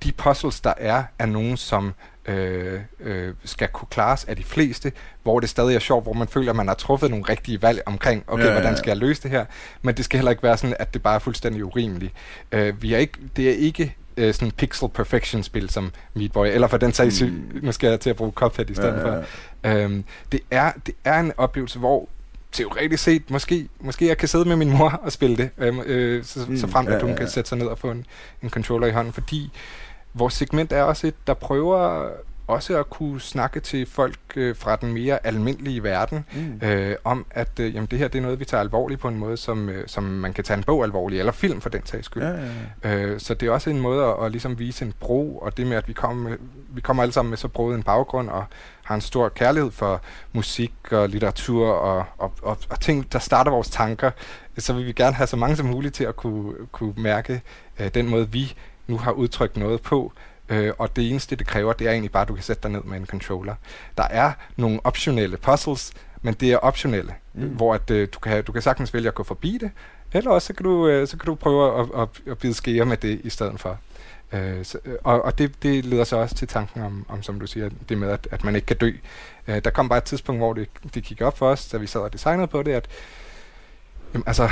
de 0.02 0.12
puzzles, 0.12 0.60
der 0.60 0.74
er, 0.76 1.04
er 1.18 1.26
nogen, 1.26 1.56
som 1.56 1.94
øh, 2.28 2.80
øh, 3.00 3.34
skal 3.44 3.68
kunne 3.68 3.88
klares 3.90 4.24
af 4.24 4.36
de 4.36 4.44
fleste, 4.44 4.92
hvor 5.22 5.40
det 5.40 5.48
stadig 5.48 5.74
er 5.74 5.78
sjovt, 5.78 6.04
hvor 6.04 6.12
man 6.12 6.28
føler, 6.28 6.50
at 6.50 6.56
man 6.56 6.68
har 6.68 6.74
truffet 6.74 7.10
nogle 7.10 7.24
rigtige 7.28 7.62
valg 7.62 7.82
omkring, 7.86 8.24
okay, 8.26 8.42
ja, 8.42 8.48
ja, 8.48 8.54
ja. 8.54 8.60
hvordan 8.60 8.76
skal 8.76 8.90
jeg 8.90 8.96
løse 8.96 9.22
det 9.22 9.30
her? 9.30 9.44
Men 9.82 9.94
det 9.94 10.04
skal 10.04 10.18
heller 10.18 10.30
ikke 10.30 10.42
være 10.42 10.56
sådan, 10.56 10.76
at 10.78 10.94
det 10.94 11.02
bare 11.02 11.14
er 11.14 11.18
fuldstændig 11.18 11.64
urimeligt. 11.64 12.12
Øh, 12.52 12.82
vi 12.82 12.94
er 12.94 12.98
ikke, 12.98 13.18
det 13.36 13.48
er 13.48 13.54
ikke 13.54 13.96
øh, 14.16 14.34
sådan 14.34 14.50
pixel 14.50 14.88
perfection 14.88 15.42
spil 15.42 15.70
som 15.70 15.92
Meat 16.14 16.32
Boy, 16.32 16.46
eller 16.46 16.68
for 16.68 16.76
den 16.76 16.92
sags 16.92 17.22
mm. 17.22 17.50
nu 17.62 17.72
skal 17.72 17.90
jeg 17.90 18.00
til 18.00 18.10
at 18.10 18.16
bruge 18.16 18.32
Cuphead 18.32 18.70
i 18.70 18.74
stedet 18.74 18.94
ja, 18.94 19.08
ja, 19.08 19.14
ja. 19.14 19.22
for. 19.62 19.84
Øhm, 19.84 20.04
det, 20.32 20.40
er, 20.50 20.72
det 20.86 20.94
er 21.04 21.20
en 21.20 21.32
oplevelse, 21.36 21.78
hvor 21.78 22.08
teoretisk 22.52 23.02
set, 23.02 23.30
måske, 23.30 23.68
måske 23.80 24.08
jeg 24.08 24.18
kan 24.18 24.28
sidde 24.28 24.44
med 24.44 24.56
min 24.56 24.70
mor 24.70 25.00
og 25.04 25.12
spille 25.12 25.36
det, 25.36 25.50
øh, 25.58 25.74
øh, 25.86 26.24
så, 26.24 26.46
mm, 26.48 26.56
så 26.56 26.66
frem 26.66 26.86
at 26.86 26.92
ja, 26.92 27.00
hun 27.00 27.08
ja, 27.08 27.12
ja. 27.12 27.18
kan 27.18 27.28
sætte 27.28 27.48
sig 27.48 27.58
ned 27.58 27.66
og 27.66 27.78
få 27.78 27.90
en, 27.90 28.06
en 28.42 28.50
controller 28.50 28.86
i 28.86 28.90
hånden, 28.90 29.12
fordi 29.12 29.52
vores 30.18 30.34
segment 30.34 30.72
er 30.72 30.82
også 30.82 31.06
et, 31.06 31.14
der 31.26 31.34
prøver 31.34 32.10
også 32.48 32.78
at 32.78 32.90
kunne 32.90 33.20
snakke 33.20 33.60
til 33.60 33.86
folk 33.86 34.18
øh, 34.36 34.56
fra 34.56 34.76
den 34.76 34.92
mere 34.92 35.26
almindelige 35.26 35.82
verden 35.82 36.24
mm. 36.34 36.66
øh, 36.66 36.96
om, 37.04 37.26
at 37.30 37.60
øh, 37.60 37.74
jamen, 37.74 37.86
det 37.86 37.98
her 37.98 38.08
det 38.08 38.18
er 38.18 38.22
noget, 38.22 38.40
vi 38.40 38.44
tager 38.44 38.60
alvorligt 38.60 39.00
på 39.00 39.08
en 39.08 39.18
måde, 39.18 39.36
som, 39.36 39.68
øh, 39.68 39.88
som 39.88 40.04
man 40.04 40.32
kan 40.32 40.44
tage 40.44 40.58
en 40.58 40.64
bog 40.64 40.84
alvorligt, 40.84 41.18
eller 41.18 41.32
film 41.32 41.60
for 41.60 41.68
den 41.68 41.86
sags 41.86 42.06
skyld. 42.06 42.22
Ja, 42.22 42.28
ja, 42.28 42.48
ja. 42.84 42.96
Øh, 42.96 43.20
så 43.20 43.34
det 43.34 43.48
er 43.48 43.50
også 43.52 43.70
en 43.70 43.80
måde 43.80 44.04
at, 44.04 44.24
at 44.24 44.30
ligesom 44.30 44.58
vise 44.58 44.84
en 44.84 44.94
bro, 45.00 45.38
og 45.38 45.56
det 45.56 45.66
med, 45.66 45.76
at 45.76 45.88
vi 45.88 45.92
kommer, 45.92 46.28
med, 46.28 46.38
vi 46.70 46.80
kommer 46.80 47.02
alle 47.02 47.12
sammen 47.12 47.30
med 47.30 47.38
så 47.38 47.48
broet 47.48 47.74
en 47.74 47.82
baggrund, 47.82 48.28
og 48.28 48.44
har 48.84 48.94
en 48.94 49.00
stor 49.00 49.28
kærlighed 49.28 49.70
for 49.70 50.00
musik 50.32 50.72
og 50.90 51.08
litteratur 51.08 51.68
og, 51.68 52.04
og, 52.18 52.32
og, 52.42 52.58
og 52.70 52.80
ting, 52.80 53.12
der 53.12 53.18
starter 53.18 53.50
vores 53.50 53.70
tanker, 53.70 54.10
så 54.58 54.72
vil 54.72 54.86
vi 54.86 54.92
gerne 54.92 55.14
have 55.14 55.26
så 55.26 55.36
mange 55.36 55.56
som 55.56 55.66
muligt 55.66 55.94
til 55.94 56.04
at 56.04 56.16
kunne, 56.16 56.52
kunne 56.72 56.94
mærke 56.96 57.42
øh, 57.80 57.88
den 57.94 58.08
måde, 58.08 58.32
vi 58.32 58.54
nu 58.88 58.98
har 58.98 59.12
udtrykt 59.12 59.56
noget 59.56 59.82
på, 59.82 60.12
øh, 60.48 60.72
og 60.78 60.96
det 60.96 61.10
eneste, 61.10 61.36
det 61.36 61.46
kræver, 61.46 61.72
det 61.72 61.86
er 61.86 61.90
egentlig 61.90 62.12
bare, 62.12 62.22
at 62.22 62.28
du 62.28 62.34
kan 62.34 62.44
sætte 62.44 62.62
dig 62.62 62.70
ned 62.70 62.82
med 62.82 62.96
en 62.96 63.06
controller. 63.06 63.54
Der 63.96 64.04
er 64.04 64.32
nogle 64.56 64.80
optionelle 64.84 65.36
puzzles, 65.36 65.92
men 66.22 66.34
det 66.34 66.52
er 66.52 66.56
optionelle, 66.56 67.14
mm. 67.34 67.48
hvor 67.48 67.74
at, 67.74 67.90
øh, 67.90 68.08
du, 68.14 68.18
kan, 68.18 68.44
du 68.44 68.52
kan 68.52 68.62
sagtens 68.62 68.94
vælge 68.94 69.08
at 69.08 69.14
gå 69.14 69.22
forbi 69.22 69.58
det, 69.60 69.70
eller 70.12 70.30
også 70.30 70.46
så 70.46 70.52
kan 70.52 70.64
du, 70.64 70.88
øh, 70.88 71.08
så 71.08 71.16
kan 71.16 71.26
du 71.26 71.34
prøve 71.34 71.80
at, 71.80 72.02
at, 72.02 72.08
at 72.30 72.38
bide 72.38 72.54
skære 72.54 72.84
med 72.84 72.96
det 72.96 73.20
i 73.24 73.30
stedet 73.30 73.60
for. 73.60 73.78
Øh, 74.32 74.64
så, 74.64 74.78
og 75.04 75.24
og 75.24 75.38
det, 75.38 75.62
det 75.62 75.84
leder 75.84 76.04
så 76.04 76.16
også 76.16 76.34
til 76.34 76.48
tanken 76.48 76.82
om, 76.82 77.06
om 77.08 77.22
som 77.22 77.40
du 77.40 77.46
siger, 77.46 77.70
det 77.88 77.98
med, 77.98 78.08
at, 78.08 78.28
at 78.30 78.44
man 78.44 78.54
ikke 78.54 78.66
kan 78.66 78.76
dø. 78.76 78.92
Øh, 79.48 79.64
der 79.64 79.70
kom 79.70 79.88
bare 79.88 79.98
et 79.98 80.04
tidspunkt, 80.04 80.40
hvor 80.40 80.52
det, 80.52 80.68
det 80.94 81.04
gik 81.04 81.20
op 81.20 81.38
for 81.38 81.48
os, 81.48 81.68
da 81.68 81.76
vi 81.76 81.86
sad 81.86 82.00
og 82.00 82.12
designede 82.12 82.46
på 82.46 82.62
det, 82.62 82.72
at 82.72 82.88
jamen, 84.14 84.24
altså, 84.26 84.50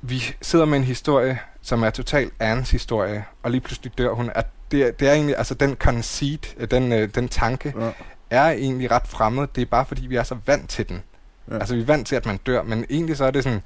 vi 0.00 0.22
sidder 0.42 0.64
med 0.64 0.78
en 0.78 0.84
historie, 0.84 1.38
som 1.62 1.82
er 1.82 1.90
totalt 1.90 2.32
Annes 2.40 2.70
historie, 2.70 3.24
og 3.42 3.50
lige 3.50 3.60
pludselig 3.60 3.98
dør 3.98 4.12
hun. 4.12 4.30
At 4.34 4.46
det, 4.70 5.00
det 5.00 5.08
er 5.08 5.12
egentlig, 5.12 5.36
altså 5.36 5.54
den 5.54 5.74
conceit, 5.74 6.54
øh, 6.58 6.70
den, 6.70 6.92
øh, 6.92 7.08
den 7.14 7.28
tanke, 7.28 7.74
ja. 7.80 7.90
er 8.30 8.50
egentlig 8.50 8.90
ret 8.90 9.06
fremmed. 9.06 9.46
Det 9.54 9.62
er 9.62 9.66
bare 9.66 9.84
fordi, 9.84 10.06
vi 10.06 10.16
er 10.16 10.22
så 10.22 10.36
vant 10.46 10.70
til 10.70 10.88
den. 10.88 11.02
Ja. 11.50 11.54
Altså, 11.54 11.74
vi 11.74 11.80
er 11.80 11.86
vant 11.86 12.06
til, 12.06 12.16
at 12.16 12.26
man 12.26 12.36
dør, 12.36 12.62
men 12.62 12.84
egentlig 12.90 13.16
så 13.16 13.24
er 13.24 13.30
det 13.30 13.44
sådan, 13.44 13.62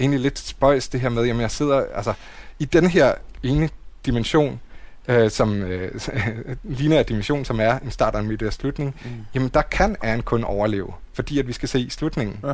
egentlig 0.00 0.20
lidt 0.20 0.38
spøjs 0.38 0.88
det 0.88 1.00
her 1.00 1.08
med, 1.08 1.24
jamen 1.24 1.40
jeg 1.40 1.50
sidder, 1.50 1.84
altså, 1.94 2.14
i 2.58 2.64
den 2.64 2.86
her 2.86 3.14
ene 3.42 3.68
dimension, 4.06 4.60
øh, 5.08 5.30
som 5.30 5.62
øh, 5.62 6.00
ligner 6.62 7.00
en 7.00 7.04
dimension, 7.04 7.44
som 7.44 7.60
er 7.60 7.78
en 7.78 7.90
start 7.90 8.14
og 8.14 8.20
en 8.20 8.28
midt 8.28 8.42
og 8.42 8.52
slutning, 8.52 8.96
mm. 9.04 9.10
jamen 9.34 9.48
der 9.48 9.62
kan 9.62 9.96
Anne 10.02 10.22
kun 10.22 10.44
overleve, 10.44 10.92
fordi 11.12 11.38
at 11.38 11.48
vi 11.48 11.52
skal 11.52 11.68
se 11.68 11.90
slutningen. 11.90 12.44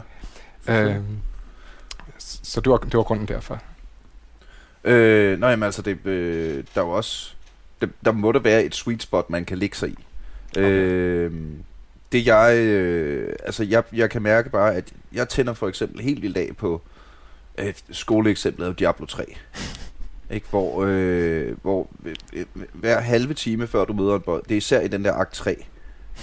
Ja. 0.69 0.75
Øh, 0.75 0.97
så 2.19 2.61
det 2.61 2.71
var, 2.71 2.79
det 2.79 2.97
var 2.97 3.03
grunden 3.03 3.29
derfor. 3.29 3.61
Øh, 4.85 5.41
nej, 5.41 5.57
men 5.57 5.63
altså, 5.63 5.83
det, 5.83 6.07
øh, 6.07 6.65
der 6.75 6.81
er 6.81 6.85
jo 6.85 6.91
også, 6.91 7.35
det, 7.81 7.91
der 8.05 8.13
må 8.13 8.33
der 8.33 8.39
være 8.39 8.65
et 8.65 8.75
sweet 8.75 9.03
spot, 9.03 9.31
man 9.31 9.45
kan 9.45 9.59
ligge 9.59 9.77
sig 9.77 9.89
i. 9.89 9.97
Okay. 10.57 10.63
Øh, 10.63 11.33
det 12.13 12.27
jeg, 12.27 12.57
øh, 12.57 13.37
altså 13.45 13.65
jeg, 13.65 13.83
jeg 13.93 14.11
kan 14.11 14.23
mærke 14.23 14.51
bare, 14.51 14.75
at 14.75 14.93
jeg 15.13 15.29
tænder 15.29 15.53
for 15.53 15.69
eksempel 15.69 16.01
helt 16.01 16.23
vildt 16.23 16.37
af 16.37 16.51
på 16.57 16.83
et 17.59 17.85
skoleeksempel 17.91 18.65
af 18.65 18.77
Diablo 18.77 19.07
3. 19.07 19.25
Ikke? 20.31 20.47
Hvor, 20.51 20.85
øh, 20.89 21.57
hvor 21.63 21.91
øh, 22.33 22.45
hver 22.73 23.01
halve 23.01 23.35
time 23.35 23.67
før 23.67 23.85
du 23.85 23.93
møder 23.93 24.15
en 24.15 24.21
bold, 24.21 24.43
det 24.43 24.53
er 24.53 24.57
især 24.57 24.81
i 24.81 24.89
den 24.89 25.05
der 25.05 25.13
akt 25.13 25.33
3, 25.33 25.65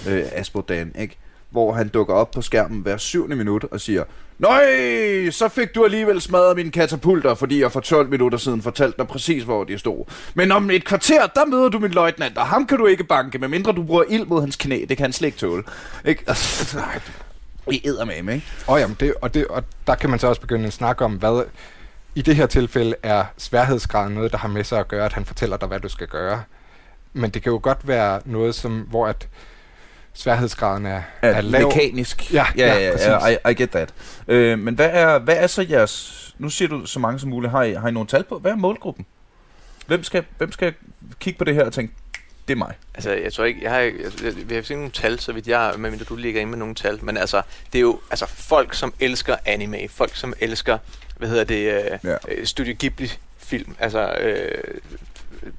øh, 0.08 0.24
Aspodan, 0.32 0.92
ikke? 0.98 1.16
hvor 1.50 1.72
han 1.72 1.88
dukker 1.88 2.14
op 2.14 2.30
på 2.30 2.42
skærmen 2.42 2.82
hver 2.82 2.96
syvende 2.96 3.36
minut 3.36 3.64
og 3.64 3.80
siger, 3.80 4.04
Nøj, 4.40 5.30
så 5.30 5.48
fik 5.48 5.74
du 5.74 5.84
alligevel 5.84 6.20
smadret 6.20 6.56
mine 6.56 6.70
katapulter, 6.70 7.34
fordi 7.34 7.60
jeg 7.60 7.72
for 7.72 7.80
12 7.80 8.08
minutter 8.08 8.38
siden 8.38 8.62
fortalte 8.62 8.98
dig 8.98 9.06
præcis, 9.06 9.42
hvor 9.42 9.64
de 9.64 9.78
stod. 9.78 10.04
Men 10.34 10.52
om 10.52 10.70
et 10.70 10.84
kvarter, 10.84 11.26
der 11.26 11.46
møder 11.46 11.68
du 11.68 11.78
min 11.78 11.90
løjtnant, 11.90 12.38
og 12.38 12.46
ham 12.46 12.66
kan 12.66 12.78
du 12.78 12.86
ikke 12.86 13.04
banke, 13.04 13.38
medmindre 13.38 13.72
du 13.72 13.82
bruger 13.82 14.04
ild 14.08 14.26
mod 14.26 14.40
hans 14.40 14.56
knæ. 14.56 14.84
Det 14.88 14.96
kan 14.96 15.04
han 15.04 15.12
slet 15.12 15.26
ikke 15.26 15.38
tåle. 15.38 15.62
Ikke? 16.04 16.24
Altså, 16.26 16.78
altså 16.78 17.10
vi 17.68 17.82
æder 17.84 18.04
med, 18.04 18.34
ikke? 18.34 18.46
Og, 18.66 18.80
jamen, 18.80 18.96
det, 19.00 19.14
og, 19.22 19.34
det, 19.34 19.46
og 19.46 19.64
der 19.86 19.94
kan 19.94 20.10
man 20.10 20.18
så 20.18 20.28
også 20.28 20.40
begynde 20.40 20.66
at 20.66 20.72
snakke 20.72 21.04
om, 21.04 21.12
hvad 21.12 21.44
i 22.14 22.22
det 22.22 22.36
her 22.36 22.46
tilfælde 22.46 22.94
er 23.02 23.24
sværhedsgraden 23.38 24.14
noget, 24.14 24.32
der 24.32 24.38
har 24.38 24.48
med 24.48 24.64
sig 24.64 24.78
at 24.78 24.88
gøre, 24.88 25.04
at 25.04 25.12
han 25.12 25.24
fortæller 25.24 25.56
dig, 25.56 25.68
hvad 25.68 25.80
du 25.80 25.88
skal 25.88 26.06
gøre. 26.06 26.42
Men 27.12 27.30
det 27.30 27.42
kan 27.42 27.52
jo 27.52 27.60
godt 27.62 27.88
være 27.88 28.20
noget, 28.24 28.54
som, 28.54 28.80
hvor 28.80 29.06
at 29.06 29.28
sværhedsgraden 30.14 30.86
er, 30.86 31.02
er, 31.22 31.28
er 31.28 31.40
lav. 31.40 31.66
Mekanisk. 31.66 32.32
Ja, 32.32 32.46
ja, 32.56 32.74
ja, 32.74 32.92
ja, 32.98 33.26
ja 33.26 33.36
I, 33.46 33.50
I 33.50 33.54
get 33.54 33.70
that. 33.70 33.94
Øh, 34.28 34.58
men 34.58 34.74
hvad 34.74 34.90
er, 34.92 35.18
hvad 35.18 35.36
er 35.36 35.46
så 35.46 35.66
jeres... 35.70 36.16
Nu 36.38 36.48
siger 36.48 36.68
du 36.68 36.86
så 36.86 36.98
mange 36.98 37.18
som 37.18 37.30
muligt. 37.30 37.50
Har 37.50 37.62
I, 37.62 37.72
har 37.72 37.88
I 37.88 37.92
nogle 37.92 38.08
tal 38.08 38.24
på? 38.24 38.38
Hvad 38.38 38.52
er 38.52 38.56
målgruppen? 38.56 39.06
Hvem 39.86 40.02
skal, 40.02 40.24
hvem 40.38 40.52
skal 40.52 40.74
kigge 41.20 41.38
på 41.38 41.44
det 41.44 41.54
her 41.54 41.64
og 41.64 41.72
tænke, 41.72 41.94
det 42.48 42.54
er 42.54 42.58
mig? 42.58 42.74
Altså, 42.94 43.12
jeg 43.12 43.32
tror 43.32 43.44
ikke, 43.44 43.60
jeg 43.62 43.70
har, 43.70 43.78
jeg, 43.78 43.92
jeg, 44.24 44.36
vi 44.36 44.54
har 44.54 44.56
ikke 44.56 44.74
nogle 44.74 44.90
tal, 44.90 45.20
så 45.20 45.32
vidt 45.32 45.48
jeg, 45.48 45.74
medmindre 45.78 46.04
du 46.04 46.16
ligger 46.16 46.40
inde 46.40 46.50
med 46.50 46.58
nogle 46.58 46.74
tal, 46.74 47.04
men 47.04 47.16
altså, 47.16 47.42
det 47.72 47.78
er 47.78 47.82
jo 47.82 48.00
altså, 48.10 48.26
folk, 48.26 48.74
som 48.74 48.94
elsker 49.00 49.36
anime, 49.44 49.78
folk, 49.88 50.16
som 50.16 50.34
elsker, 50.40 50.78
hvad 51.16 51.28
hedder 51.28 51.44
det, 51.44 51.72
øh, 51.72 51.98
ja. 52.04 52.16
Øh, 52.28 52.46
Studio 52.46 52.74
Ghibli-film, 52.78 53.76
altså 53.78 54.12
øh, 54.12 54.80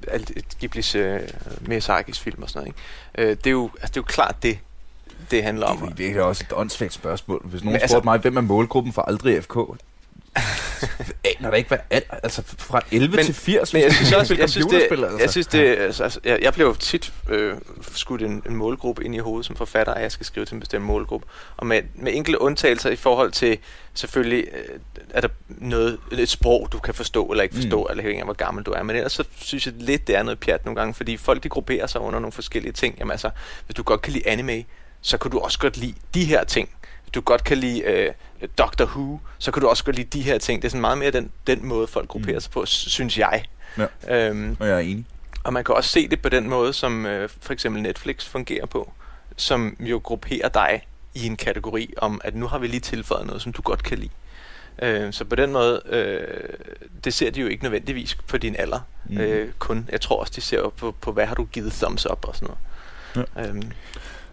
alt 0.08 0.32
Ghiblis 0.60 0.94
øh, 0.94 1.20
Miyazakis 1.60 2.20
film 2.20 2.42
og 2.42 2.50
sådan 2.50 2.60
noget. 2.60 2.74
Ikke? 3.18 3.30
Øh, 3.30 3.36
det, 3.36 3.46
er 3.46 3.50
jo, 3.50 3.70
altså, 3.74 3.88
det 3.88 3.96
er 3.96 4.00
jo 4.00 4.02
klart 4.02 4.42
det, 4.42 4.58
det 5.30 5.42
handler 5.42 5.66
om. 5.66 5.76
Det 5.76 5.90
er 5.90 5.94
virkelig 5.94 6.22
også 6.22 6.44
et 6.50 6.56
åndssvagt 6.56 6.92
spørgsmål. 6.92 7.42
Hvis 7.44 7.64
nogen 7.64 7.80
altså, 7.80 7.94
spurgte 7.94 8.04
mig, 8.04 8.18
hvem 8.18 8.36
er 8.36 8.40
målgruppen 8.40 8.92
for 8.92 9.02
Aldrig 9.02 9.44
FK? 9.44 9.56
Aner 11.24 11.50
da 11.50 11.56
ikke, 11.56 11.68
hvad 11.68 11.78
al, 11.90 12.02
altså 12.22 12.42
fra 12.58 12.80
11 12.92 13.16
men, 13.16 13.24
til 13.24 13.34
80, 13.34 13.72
men 13.72 13.82
jeg 13.82 13.92
synes 13.92 14.12
også, 14.12 14.34
jeg 14.34 14.50
synes, 14.50 14.66
det, 14.66 14.82
altså. 14.82 15.18
jeg 15.20 15.30
synes 15.30 15.46
det, 15.46 15.58
altså, 15.58 16.04
altså, 16.04 16.20
jeg, 16.24 16.38
jeg 16.42 16.52
bliver 16.52 16.74
tit 16.74 17.12
øh, 17.28 17.56
skudt 17.92 18.22
en, 18.22 18.42
en 18.46 18.56
målgruppe 18.56 19.04
ind 19.04 19.14
i 19.14 19.18
hovedet 19.18 19.46
som 19.46 19.56
forfatter, 19.56 19.94
at 19.94 20.02
jeg 20.02 20.12
skal 20.12 20.26
skrive 20.26 20.46
til 20.46 20.54
en 20.54 20.60
bestemt 20.60 20.84
målgruppe. 20.84 21.26
Og 21.56 21.66
med, 21.66 21.82
med 21.94 22.14
enkelte 22.14 22.40
undtagelser 22.40 22.90
i 22.90 22.96
forhold 22.96 23.32
til, 23.32 23.58
selvfølgelig 23.94 24.44
øh, 24.52 24.78
er 25.10 25.20
der 25.20 25.28
noget, 25.48 25.98
et 26.12 26.28
sprog, 26.28 26.68
du 26.72 26.78
kan 26.78 26.94
forstå 26.94 27.26
eller 27.26 27.42
ikke 27.42 27.54
forstå, 27.54 27.82
mm. 27.82 27.90
eller 27.90 28.02
afhængig 28.02 28.20
af, 28.20 28.26
hvor 28.26 28.34
gammel 28.34 28.64
du 28.64 28.70
er. 28.70 28.82
Men 28.82 28.96
ellers 28.96 29.12
så 29.12 29.24
synes 29.36 29.66
jeg 29.66 29.74
lidt, 29.76 30.06
det 30.06 30.16
er 30.16 30.22
noget 30.22 30.38
pjat 30.40 30.64
nogle 30.64 30.80
gange, 30.80 30.94
fordi 30.94 31.16
folk 31.16 31.42
de 31.42 31.48
grupperer 31.48 31.86
sig 31.86 32.00
under 32.00 32.20
nogle 32.20 32.32
forskellige 32.32 32.72
ting. 32.72 32.98
Jamen 32.98 33.10
altså, 33.10 33.30
hvis 33.66 33.74
du 33.74 33.82
godt 33.82 34.02
kan 34.02 34.12
lide 34.12 34.28
anime, 34.28 34.64
så 35.00 35.18
kan 35.18 35.30
du 35.30 35.38
også 35.38 35.58
godt 35.58 35.76
lide 35.76 35.94
de 36.14 36.24
her 36.24 36.44
ting 36.44 36.68
du 37.14 37.20
godt 37.20 37.44
kan 37.44 37.58
lide 37.58 37.82
øh, 37.82 38.12
Doctor 38.58 38.84
Who, 38.84 39.18
så 39.38 39.50
kan 39.50 39.62
du 39.62 39.68
også 39.68 39.84
godt 39.84 39.96
lide 39.96 40.18
de 40.18 40.22
her 40.22 40.38
ting. 40.38 40.62
Det 40.62 40.68
er 40.68 40.70
sådan 40.70 40.80
meget 40.80 40.98
mere 40.98 41.10
den, 41.10 41.30
den 41.46 41.66
måde, 41.66 41.86
folk 41.86 42.08
grupperer 42.08 42.36
mm. 42.36 42.40
sig 42.40 42.52
på, 42.52 42.66
synes 42.66 43.18
jeg. 43.18 43.44
Ja, 43.78 43.86
øhm, 44.08 44.56
og 44.60 44.68
jeg 44.68 44.74
er 44.74 44.80
enig. 44.80 45.06
Og 45.44 45.52
man 45.52 45.64
kan 45.64 45.74
også 45.74 45.90
se 45.90 46.08
det 46.08 46.22
på 46.22 46.28
den 46.28 46.48
måde, 46.48 46.72
som 46.72 47.06
øh, 47.06 47.28
for 47.40 47.52
eksempel 47.52 47.82
Netflix 47.82 48.24
fungerer 48.24 48.66
på, 48.66 48.92
som 49.36 49.76
jo 49.80 50.00
grupperer 50.04 50.48
dig 50.48 50.82
i 51.14 51.26
en 51.26 51.36
kategori 51.36 51.94
om, 51.96 52.20
at 52.24 52.34
nu 52.34 52.46
har 52.46 52.58
vi 52.58 52.66
lige 52.66 52.80
tilføjet 52.80 53.26
noget, 53.26 53.42
som 53.42 53.52
du 53.52 53.62
godt 53.62 53.82
kan 53.82 53.98
lide. 53.98 54.10
Øh, 54.82 55.12
så 55.12 55.24
på 55.24 55.34
den 55.34 55.52
måde, 55.52 55.82
øh, 55.86 56.48
det 57.04 57.14
ser 57.14 57.30
de 57.30 57.40
jo 57.40 57.46
ikke 57.46 57.62
nødvendigvis 57.62 58.14
på 58.14 58.38
din 58.38 58.56
alder 58.56 58.80
mm. 59.04 59.18
øh, 59.18 59.52
kun. 59.58 59.88
Jeg 59.92 60.00
tror 60.00 60.20
også, 60.20 60.32
de 60.36 60.40
ser 60.40 60.68
på, 60.68 60.94
på, 61.00 61.12
hvad 61.12 61.26
har 61.26 61.34
du 61.34 61.44
givet 61.44 61.72
thumbs 61.72 62.06
up 62.10 62.24
og 62.28 62.36
sådan 62.36 62.54
noget. 63.14 63.28
Ja. 63.36 63.48
Øhm, 63.48 63.72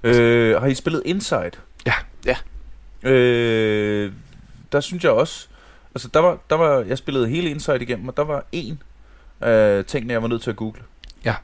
øh, 0.03 0.61
har 0.61 0.67
I 0.67 0.75
spillet 0.75 1.01
Inside? 1.05 1.51
Ja. 1.85 1.93
Ja. 2.25 2.35
Øh, 3.03 4.11
der 4.71 4.79
synes 4.79 5.03
jeg 5.03 5.11
også, 5.11 5.47
altså 5.95 6.09
der 6.13 6.19
var, 6.19 6.37
der 6.49 6.55
var, 6.55 6.79
jeg 6.79 6.97
spillede 6.97 7.27
hele 7.27 7.49
Inside 7.49 7.81
igennem, 7.81 8.07
og 8.07 8.17
der 8.17 8.23
var 8.23 8.45
en 8.51 8.81
øh, 9.43 9.85
ting, 9.85 10.09
jeg 10.09 10.21
var 10.21 10.27
nødt 10.27 10.41
til 10.41 10.49
at 10.49 10.55
google. 10.55 10.81
Ja. 11.25 11.35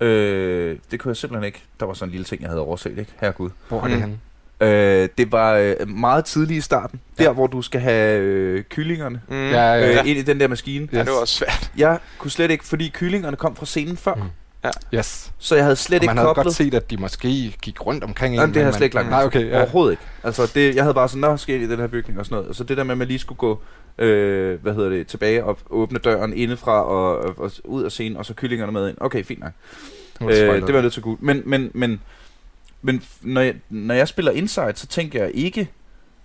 Øh, 0.00 0.78
det 0.90 1.00
kunne 1.00 1.10
jeg 1.10 1.16
simpelthen 1.16 1.46
ikke. 1.46 1.62
Der 1.80 1.86
var 1.86 1.94
sådan 1.94 2.08
en 2.08 2.12
lille 2.12 2.24
ting, 2.24 2.40
jeg 2.42 2.50
havde 2.50 2.62
overset, 2.62 2.98
ikke? 2.98 3.12
Herregud. 3.20 3.50
Hvor 3.68 3.78
er 3.82 3.88
det 3.88 3.96
mm. 3.96 4.00
henne? 4.00 4.18
Øh, 4.60 5.08
det 5.18 5.32
var 5.32 5.54
øh, 5.54 5.88
meget 5.88 6.24
tidligt 6.24 6.58
i 6.58 6.60
starten. 6.60 7.00
Ja. 7.18 7.24
Der, 7.24 7.32
hvor 7.32 7.46
du 7.46 7.62
skal 7.62 7.80
have 7.80 8.20
øh, 8.20 8.64
kyllingerne 8.64 9.20
mm. 9.28 9.34
ja, 9.34 9.72
ja, 9.72 9.74
ja. 9.74 10.00
Øh, 10.00 10.08
ind 10.08 10.18
i 10.18 10.22
den 10.22 10.40
der 10.40 10.48
maskine. 10.48 10.84
Yes. 10.84 10.92
Ja, 10.92 10.98
det 10.98 11.08
var 11.08 11.20
også 11.20 11.34
svært. 11.34 11.72
Jeg 11.76 11.98
kunne 12.18 12.30
slet 12.30 12.50
ikke, 12.50 12.64
fordi 12.64 12.88
kyllingerne 12.88 13.36
kom 13.36 13.56
fra 13.56 13.66
scenen 13.66 13.96
før. 13.96 14.14
Mm. 14.14 14.22
Ja. 14.64 14.70
Yes. 14.94 15.32
Så 15.38 15.54
jeg 15.54 15.64
havde 15.64 15.76
slet 15.76 15.98
og 15.98 16.04
ikke 16.04 16.06
man 16.06 16.16
havde 16.16 16.26
koblet. 16.26 16.44
godt 16.44 16.54
set, 16.54 16.74
at 16.74 16.90
de 16.90 16.96
måske 16.96 17.56
gik 17.62 17.86
rundt 17.86 18.04
omkring 18.04 18.34
Nej, 18.34 18.46
det 18.46 18.56
har 18.56 18.62
jeg 18.62 18.74
slet 18.74 18.84
ikke 18.84 18.96
lagt 18.96 19.10
Nej, 19.10 19.24
okay, 19.24 19.48
ja. 19.50 19.60
Overhovedet 19.60 19.92
ikke. 19.92 20.02
Altså, 20.22 20.50
det, 20.54 20.74
jeg 20.74 20.84
havde 20.84 20.94
bare 20.94 21.08
sådan, 21.08 21.20
nå, 21.20 21.36
skal 21.36 21.60
i 21.60 21.68
den 21.68 21.78
her 21.78 21.86
bygning 21.86 22.18
og 22.18 22.24
sådan 22.24 22.34
noget. 22.36 22.48
Og 22.48 22.54
så 22.54 22.64
det 22.64 22.76
der 22.76 22.84
med, 22.84 22.92
at 22.92 22.98
man 22.98 23.08
lige 23.08 23.18
skulle 23.18 23.38
gå 23.38 23.60
øh, 23.98 24.62
hvad 24.62 24.74
hedder 24.74 24.88
det, 24.88 25.06
tilbage 25.06 25.44
og 25.44 25.58
åbne 25.70 25.98
døren 25.98 26.32
indefra 26.32 26.82
og, 26.84 27.18
og, 27.18 27.34
og 27.38 27.50
ud 27.64 27.82
af 27.82 27.92
scenen, 27.92 28.16
og 28.16 28.26
så 28.26 28.34
kyllingerne 28.34 28.72
med 28.72 28.88
ind. 28.88 28.96
Okay, 29.00 29.24
fint 29.24 29.40
nok. 29.40 29.52
Øh, 30.30 30.66
det 30.66 30.74
var 30.74 30.80
lidt 30.80 30.94
så 30.94 31.00
godt. 31.00 31.22
Men, 31.22 31.42
men, 31.44 31.70
men, 31.74 32.00
men 32.82 33.02
når, 33.20 33.40
jeg, 33.40 33.54
når 33.70 33.94
jeg 33.94 34.08
spiller 34.08 34.32
Inside, 34.32 34.72
så 34.74 34.86
tænker 34.86 35.22
jeg 35.22 35.30
ikke, 35.34 35.68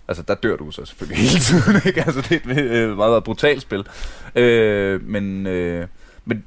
Altså, 0.08 0.22
der 0.28 0.34
dør 0.34 0.56
du 0.56 0.70
så 0.70 0.84
selvfølgelig 0.84 1.18
hele 1.18 1.40
tiden, 1.40 1.80
ikke? 1.86 2.00
Altså, 2.00 2.20
det 2.20 2.42
er 2.46 2.50
et 2.50 2.58
øh, 2.58 2.96
meget, 2.96 3.10
meget 3.10 3.24
brutalt 3.24 3.62
spil. 3.62 3.86
Øh, 4.34 5.08
men, 5.08 5.46
øh, 5.46 5.86
men 6.24 6.44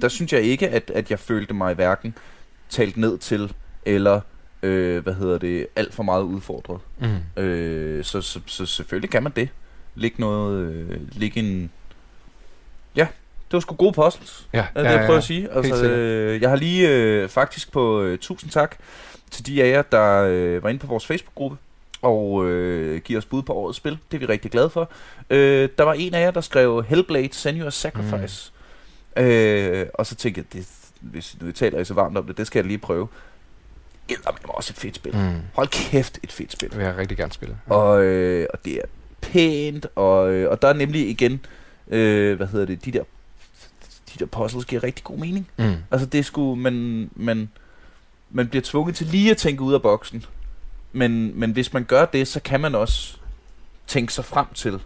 der 0.00 0.08
synes 0.08 0.32
jeg 0.32 0.42
ikke, 0.42 0.68
at, 0.68 0.90
at 0.94 1.10
jeg 1.10 1.18
følte 1.18 1.54
mig 1.54 1.74
hverken 1.74 2.14
talt 2.70 2.96
ned 2.96 3.18
til, 3.18 3.52
eller 3.84 4.20
øh, 4.62 5.02
hvad 5.02 5.14
hedder 5.14 5.38
det, 5.38 5.66
alt 5.76 5.94
for 5.94 6.02
meget 6.02 6.22
udfordret. 6.22 6.80
Mm. 6.98 7.42
Øh, 7.42 8.04
så, 8.04 8.20
så, 8.20 8.40
så 8.46 8.66
selvfølgelig 8.66 9.10
kan 9.10 9.22
man 9.22 9.32
det. 9.36 9.48
Lægge 9.94 10.20
noget, 10.20 10.72
øh, 10.72 11.00
lægge 11.12 11.40
en... 11.40 11.70
Ja, 12.96 13.06
det 13.46 13.52
var 13.52 13.60
sgu 13.60 13.74
gode 13.74 13.92
puzzles, 13.92 14.48
ja, 14.52 14.66
er 14.74 14.82
det, 14.82 14.88
ja, 14.88 14.90
jeg 14.90 14.98
prøver 14.98 15.12
ja, 15.12 15.18
at 15.18 15.24
sige. 15.24 15.52
Altså, 15.52 15.90
øh, 15.90 16.42
jeg 16.42 16.50
har 16.50 16.56
lige 16.56 16.88
øh, 16.88 17.28
faktisk 17.28 17.72
på 17.72 18.02
øh, 18.02 18.18
tusind 18.18 18.50
tak 18.50 18.76
til 19.30 19.46
de 19.46 19.62
af 19.62 19.70
jer, 19.70 19.82
der 19.82 20.22
øh, 20.22 20.62
var 20.62 20.68
inde 20.68 20.80
på 20.80 20.86
vores 20.86 21.06
Facebook-gruppe 21.06 21.56
og 22.02 22.46
øh, 22.46 23.00
giver 23.00 23.18
os 23.18 23.24
bud 23.24 23.42
på 23.42 23.52
årets 23.52 23.76
spil. 23.76 23.98
Det 24.10 24.16
er 24.16 24.18
vi 24.18 24.26
rigtig 24.26 24.50
glade 24.50 24.70
for. 24.70 24.90
Øh, 25.30 25.68
der 25.78 25.84
var 25.84 25.92
en 25.92 26.14
af 26.14 26.20
jer, 26.20 26.30
der 26.30 26.40
skrev 26.40 26.84
Hellblade 26.84 27.28
Senua's 27.32 27.70
Sacrifice. 27.70 28.52
Mm. 28.52 28.55
Øh, 29.16 29.86
og 29.94 30.06
så 30.06 30.14
tænkte 30.14 30.38
jeg, 30.38 30.52
det, 30.52 30.68
hvis 31.00 31.36
nu 31.40 31.52
taler 31.52 31.76
jeg 31.76 31.86
så 31.86 31.94
varmt 31.94 32.18
om 32.18 32.26
det, 32.26 32.38
det 32.38 32.46
skal 32.46 32.58
jeg 32.58 32.66
lige 32.66 32.78
prøve. 32.78 33.08
Er 34.10 34.48
også 34.48 34.72
et 34.72 34.78
fedt 34.78 34.96
spil. 34.96 35.16
Mm. 35.16 35.40
Hold 35.54 35.68
kæft, 35.68 36.18
et 36.22 36.32
fedt 36.32 36.52
spil. 36.52 36.70
Det 36.70 36.78
vil 36.78 36.84
jeg 36.84 36.96
rigtig 36.96 37.16
gerne 37.16 37.32
spille. 37.32 37.56
Og, 37.66 38.02
øh, 38.02 38.46
og 38.52 38.64
det 38.64 38.74
er 38.74 38.82
pænt, 39.20 39.86
og, 39.94 40.32
øh, 40.32 40.50
og 40.50 40.62
der 40.62 40.68
er 40.68 40.72
nemlig 40.72 41.08
igen, 41.08 41.40
øh, 41.88 42.36
hvad 42.36 42.46
hedder 42.46 42.66
det, 42.66 42.84
de 42.84 42.90
der, 42.90 43.02
de 44.14 44.18
der 44.18 44.26
puzzles 44.26 44.64
giver 44.64 44.84
rigtig 44.84 45.04
god 45.04 45.18
mening. 45.18 45.48
Mm. 45.56 45.74
Altså 45.90 46.06
det 46.06 46.24
skulle 46.24 46.62
man, 46.62 47.10
man, 47.14 47.48
man 48.30 48.48
bliver 48.48 48.62
tvunget 48.62 48.96
til 48.96 49.06
lige 49.06 49.30
at 49.30 49.36
tænke 49.36 49.62
ud 49.62 49.74
af 49.74 49.82
boksen, 49.82 50.24
men, 50.92 51.40
men 51.40 51.50
hvis 51.50 51.72
man 51.72 51.84
gør 51.84 52.04
det, 52.04 52.28
så 52.28 52.40
kan 52.40 52.60
man 52.60 52.74
også 52.74 53.16
tænke 53.86 54.12
sig 54.12 54.24
frem 54.24 54.46
til, 54.54 54.80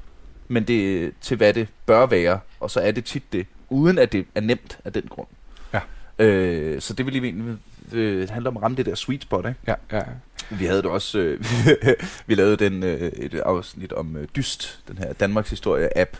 men 0.48 0.64
det, 0.64 1.12
til 1.20 1.36
hvad 1.36 1.54
det 1.54 1.68
bør 1.86 2.06
være, 2.06 2.40
og 2.60 2.70
så 2.70 2.80
er 2.80 2.90
det 2.90 3.04
tit 3.04 3.32
det, 3.32 3.46
uden 3.70 3.98
at 3.98 4.12
det 4.12 4.26
er 4.34 4.40
nemt 4.40 4.78
af 4.84 4.92
den 4.92 5.02
grund. 5.10 5.26
Ja. 5.72 5.80
Øh, 6.24 6.80
så 6.80 6.94
det 6.94 7.06
vil 7.06 7.16
egentlig 7.24 7.56
øh, 7.92 8.28
handle 8.30 8.48
om 8.48 8.56
at 8.56 8.62
ramme 8.62 8.76
det 8.76 8.86
der 8.86 8.94
sweet 8.94 9.22
spot, 9.22 9.46
ikke? 9.46 9.60
Ja, 9.66 9.74
ja. 9.92 10.02
Vi 10.50 10.64
havde 10.66 10.82
det 10.82 10.90
også, 10.90 11.18
øh, 11.18 11.44
vi 12.26 12.34
lavede 12.34 12.56
den, 12.56 12.82
øh, 12.82 13.00
et 13.00 13.34
afsnit 13.34 13.92
om 13.92 14.16
øh, 14.16 14.28
Dyst, 14.36 14.80
den 14.88 14.98
her 14.98 15.12
Danmarks 15.12 15.50
Historie 15.50 15.98
app, 15.98 16.16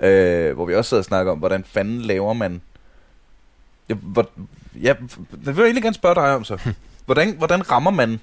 øh, 0.00 0.54
hvor 0.54 0.66
vi 0.66 0.74
også 0.74 0.88
sad 0.88 0.98
og 0.98 1.04
snakkede 1.04 1.32
om, 1.32 1.38
hvordan 1.38 1.64
fanden 1.64 2.00
laver 2.00 2.32
man, 2.32 2.60
ja, 3.88 3.94
hvor, 3.94 4.30
ja, 4.82 4.94
det 5.30 5.46
vil 5.46 5.56
jeg 5.56 5.64
egentlig 5.64 5.82
gerne 5.82 5.94
spørge 5.94 6.14
dig 6.14 6.34
om 6.34 6.44
så. 6.44 6.58
Hvordan, 7.06 7.36
hvordan 7.36 7.70
rammer 7.70 7.90
man 7.90 8.20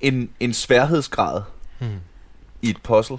en, 0.00 0.30
en 0.40 0.52
sværhedsgrad 0.54 1.42
Hmm. 1.78 1.88
i 2.62 2.70
et 2.70 2.82
puzzle? 2.82 3.18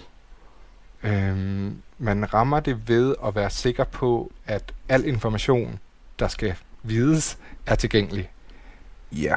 Øhm, 1.04 1.82
man 1.98 2.34
rammer 2.34 2.60
det 2.60 2.88
ved 2.88 3.16
at 3.26 3.36
være 3.36 3.50
sikker 3.50 3.84
på, 3.84 4.32
at 4.46 4.74
al 4.90 5.06
information, 5.06 5.80
der 6.20 6.28
skal 6.28 6.56
vides, 6.84 7.38
er 7.66 7.76
tilgængelig. 7.76 8.30
Ja. 9.12 9.36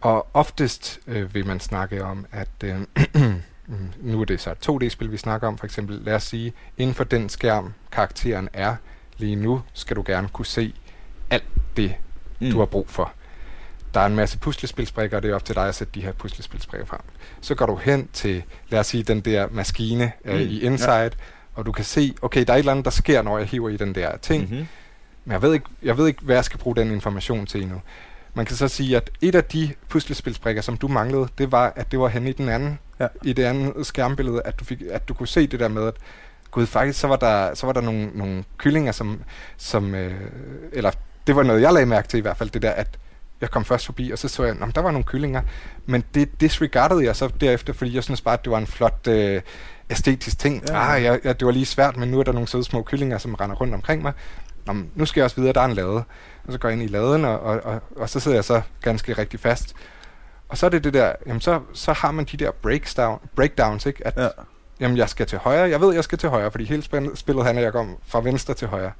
Og 0.00 0.26
oftest 0.34 1.00
øh, 1.06 1.34
vil 1.34 1.46
man 1.46 1.60
snakke 1.60 2.04
om, 2.04 2.26
at 2.32 2.48
øh, 2.64 2.80
nu 4.12 4.20
er 4.20 4.24
det 4.24 4.40
så 4.40 4.50
et 4.50 4.68
2D-spil, 4.68 5.12
vi 5.12 5.16
snakker 5.16 5.48
om 5.48 5.58
for 5.58 5.64
eksempel. 5.64 5.96
Lad 5.96 6.14
os 6.14 6.22
sige, 6.22 6.52
inden 6.78 6.94
for 6.94 7.04
den 7.04 7.28
skærm, 7.28 7.72
karakteren 7.92 8.48
er 8.52 8.76
lige 9.18 9.36
nu, 9.36 9.62
skal 9.72 9.96
du 9.96 10.02
gerne 10.06 10.28
kunne 10.28 10.46
se 10.46 10.74
alt 11.30 11.44
det, 11.76 11.94
mm. 12.40 12.50
du 12.50 12.58
har 12.58 12.66
brug 12.66 12.88
for. 12.88 13.12
Der 13.96 14.02
er 14.02 14.06
en 14.06 14.16
masse 14.16 14.38
puslespilsbrikker, 14.38 15.16
og 15.16 15.22
det 15.22 15.30
er 15.30 15.34
op 15.34 15.44
til 15.44 15.54
dig 15.54 15.68
at 15.68 15.74
sætte 15.74 15.92
de 15.94 16.00
her 16.00 16.12
puslespilsbrikker 16.12 16.86
frem. 16.86 17.00
Så 17.40 17.54
går 17.54 17.66
du 17.66 17.76
hen 17.76 18.08
til, 18.12 18.42
lad 18.68 18.80
os 18.80 18.86
sige, 18.86 19.02
den 19.02 19.20
der 19.20 19.46
maskine 19.50 20.12
øh, 20.24 20.34
Mm, 20.34 20.40
i 20.40 20.60
Inside, 20.60 20.92
ja. 20.92 21.08
og 21.54 21.66
du 21.66 21.72
kan 21.72 21.84
se, 21.84 22.14
okay, 22.22 22.44
der 22.46 22.52
er 22.52 22.56
et 22.56 22.58
eller 22.58 22.72
andet, 22.72 22.84
der 22.84 22.90
sker, 22.90 23.22
når 23.22 23.38
jeg 23.38 23.46
hiver 23.46 23.68
i 23.68 23.76
den 23.76 23.94
der 23.94 24.16
ting. 24.16 24.42
Mm-hmm. 24.42 24.66
Men 25.24 25.32
jeg 25.32 25.42
ved, 25.42 25.52
ikke, 25.54 25.66
jeg 25.82 25.98
ved 25.98 26.06
ikke, 26.06 26.22
hvad 26.22 26.36
jeg 26.36 26.44
skal 26.44 26.58
bruge 26.60 26.76
den 26.76 26.90
information 26.90 27.46
til 27.46 27.62
endnu. 27.62 27.80
Man 28.34 28.46
kan 28.46 28.56
så 28.56 28.68
sige, 28.68 28.96
at 28.96 29.10
et 29.20 29.34
af 29.34 29.44
de 29.44 29.72
puslespilsbrikker, 29.88 30.62
som 30.62 30.76
du 30.76 30.88
manglede, 30.88 31.28
det 31.38 31.52
var, 31.52 31.72
at 31.76 31.90
det 31.90 31.98
var 31.98 32.08
henne 32.08 32.30
i 32.30 32.32
den 32.32 32.48
anden, 32.48 32.78
Ja. 33.00 33.06
i 33.22 33.32
det 33.32 33.44
andet 33.44 33.86
skærmbillede, 33.86 34.42
at 34.44 34.60
du, 34.60 34.64
fik, 34.64 34.82
at 34.90 35.08
du 35.08 35.14
kunne 35.14 35.28
se 35.28 35.46
det 35.46 35.60
der 35.60 35.68
med, 35.68 35.86
at 35.86 35.94
gud, 36.50 36.66
faktisk, 36.66 37.00
så 37.00 37.06
var 37.06 37.16
der, 37.16 37.54
så 37.54 37.66
var 37.66 37.72
der 37.72 37.80
nogle, 37.80 38.10
nogle 38.14 38.44
kyllinger, 38.58 38.92
som, 38.92 39.22
som 39.56 39.94
øh, 39.94 40.14
eller 40.72 40.90
det 41.26 41.36
var 41.36 41.42
noget, 41.42 41.62
jeg 41.62 41.72
lagde 41.72 41.86
mærke 41.86 42.08
til 42.08 42.18
i 42.18 42.20
hvert 42.20 42.36
fald, 42.36 42.50
det 42.50 42.62
der, 42.62 42.70
at 42.70 42.98
jeg 43.40 43.50
kom 43.50 43.64
først 43.64 43.86
forbi, 43.86 44.10
og 44.10 44.18
så 44.18 44.28
så 44.28 44.44
jeg, 44.44 44.56
at 44.62 44.74
der 44.74 44.80
var 44.80 44.90
nogle 44.90 45.04
kyllinger, 45.04 45.42
men 45.86 46.04
det 46.14 46.40
disregardede 46.40 47.04
jeg 47.04 47.16
så 47.16 47.28
derefter, 47.40 47.72
fordi 47.72 47.94
jeg 47.94 48.04
synes 48.04 48.20
bare, 48.20 48.34
at 48.34 48.44
det 48.44 48.52
var 48.52 48.58
en 48.58 48.66
flot 48.66 49.06
øh, 49.08 49.42
æstetisk 49.90 50.38
ting. 50.38 50.62
Ja. 50.68 50.94
Ah, 50.94 51.02
ja, 51.02 51.16
ja, 51.24 51.32
det 51.32 51.46
var 51.46 51.52
lige 51.52 51.66
svært, 51.66 51.96
men 51.96 52.08
nu 52.08 52.18
er 52.18 52.22
der 52.22 52.32
nogle 52.32 52.48
søde 52.48 52.64
små 52.64 52.82
kyllinger, 52.82 53.18
som 53.18 53.34
render 53.34 53.56
rundt 53.56 53.74
omkring 53.74 54.02
mig. 54.02 54.12
Nå, 54.66 54.72
men 54.72 54.90
nu 54.94 55.04
skal 55.06 55.20
jeg 55.20 55.24
også 55.24 55.36
videre, 55.36 55.52
der 55.52 55.60
er 55.60 55.64
en 55.64 55.72
lade. 55.72 56.04
Og 56.46 56.52
så 56.52 56.58
går 56.58 56.68
jeg 56.68 56.78
ind 56.80 56.90
i 56.90 56.92
laden, 56.92 57.24
og, 57.24 57.40
og, 57.40 57.60
og, 57.64 57.80
og 57.96 58.08
så 58.08 58.20
sidder 58.20 58.36
jeg 58.36 58.44
så 58.44 58.60
ganske 58.82 59.12
rigtig 59.12 59.40
fast. 59.40 59.74
Og 60.48 60.58
så 60.58 60.66
er 60.66 60.70
det 60.70 60.84
det 60.84 60.94
der, 60.94 61.12
jamen 61.26 61.40
så, 61.40 61.60
så 61.72 61.92
har 61.92 62.10
man 62.10 62.24
de 62.24 62.36
der 62.36 62.50
breaks 62.50 62.94
down, 62.94 63.18
breakdowns, 63.36 63.86
ikke? 63.86 64.06
At, 64.06 64.16
Ja. 64.16 64.28
jamen 64.80 64.96
jeg 64.96 65.08
skal 65.08 65.26
til 65.26 65.38
højre, 65.38 65.68
jeg 65.70 65.80
ved, 65.80 65.94
jeg 65.94 66.04
skal 66.04 66.18
til 66.18 66.28
højre, 66.28 66.50
fordi 66.50 66.64
hele 66.64 66.82
spil- 66.82 67.10
spillet 67.16 67.44
handler 67.44 67.62
jeg 67.62 67.74
om 67.74 67.96
fra 68.06 68.20
venstre 68.20 68.54
til 68.54 68.68
højre. 68.68 68.92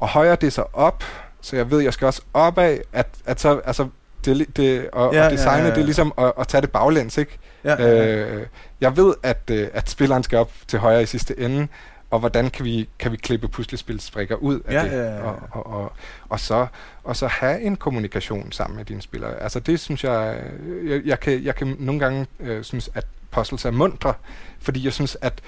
Og 0.00 0.08
højre, 0.08 0.36
det 0.36 0.46
er 0.46 0.50
så 0.50 0.64
op, 0.72 1.04
så 1.40 1.56
jeg 1.56 1.70
ved, 1.70 1.80
jeg 1.80 1.92
skal 1.92 2.06
også 2.06 2.22
opad, 2.34 2.78
at, 2.92 3.06
at 3.26 3.40
så, 3.40 3.60
altså, 3.64 3.88
det, 4.24 4.56
det, 4.56 4.90
og, 4.90 5.14
Ja, 5.14 5.18
ja, 5.18 5.22
ja, 5.22 5.26
og 5.26 5.32
designet, 5.32 5.62
ja, 5.62 5.68
ja. 5.68 5.74
det 5.74 5.80
er 5.80 5.84
ligesom 5.84 6.12
at, 6.18 6.32
at 6.38 6.48
tage 6.48 6.60
det 6.62 6.70
baglæns, 6.70 7.18
ikke? 7.18 7.38
Ja, 7.64 7.82
ja, 7.82 7.88
ja. 7.88 8.34
Øh, 8.34 8.46
jeg 8.80 8.96
ved, 8.96 9.14
at, 9.22 9.50
øh, 9.50 9.68
at 9.74 9.90
spilleren 9.90 10.22
skal 10.22 10.38
op 10.38 10.50
til 10.68 10.78
højre 10.78 11.02
i 11.02 11.06
sidste 11.06 11.40
ende, 11.40 11.68
og 12.10 12.18
hvordan 12.18 12.50
kan 12.50 12.64
vi, 12.64 12.88
kan 12.98 13.12
vi 13.12 13.16
klippe 13.16 13.48
puslespilsbrikker 13.48 14.36
ud 14.36 14.60
af 14.60 14.72
Ja, 14.72 14.84
det, 14.84 14.92
ja, 14.92 15.02
ja, 15.02 15.16
ja. 15.16 15.22
Og, 15.22 15.38
og, 15.50 15.66
og, 15.66 15.92
og, 16.28 16.40
så, 16.40 16.66
og 17.04 17.16
så 17.16 17.26
have 17.26 17.60
en 17.60 17.76
kommunikation 17.76 18.52
sammen 18.52 18.76
med 18.76 18.84
dine 18.84 19.02
spillere. 19.02 19.42
Altså 19.42 19.60
det 19.60 19.80
synes 19.80 20.04
jeg, 20.04 20.40
øh, 20.60 20.90
jeg, 20.90 21.02
jeg, 21.04 21.20
kan, 21.20 21.44
jeg 21.44 21.54
kan 21.54 21.76
nogle 21.78 22.00
gange 22.00 22.26
øh, 22.40 22.62
synes, 22.62 22.90
at 22.94 23.06
puzzles 23.30 23.64
er 23.64 23.70
mundre, 23.70 24.14
fordi 24.60 24.84
jeg 24.84 24.92
synes, 24.92 25.16
at 25.20 25.40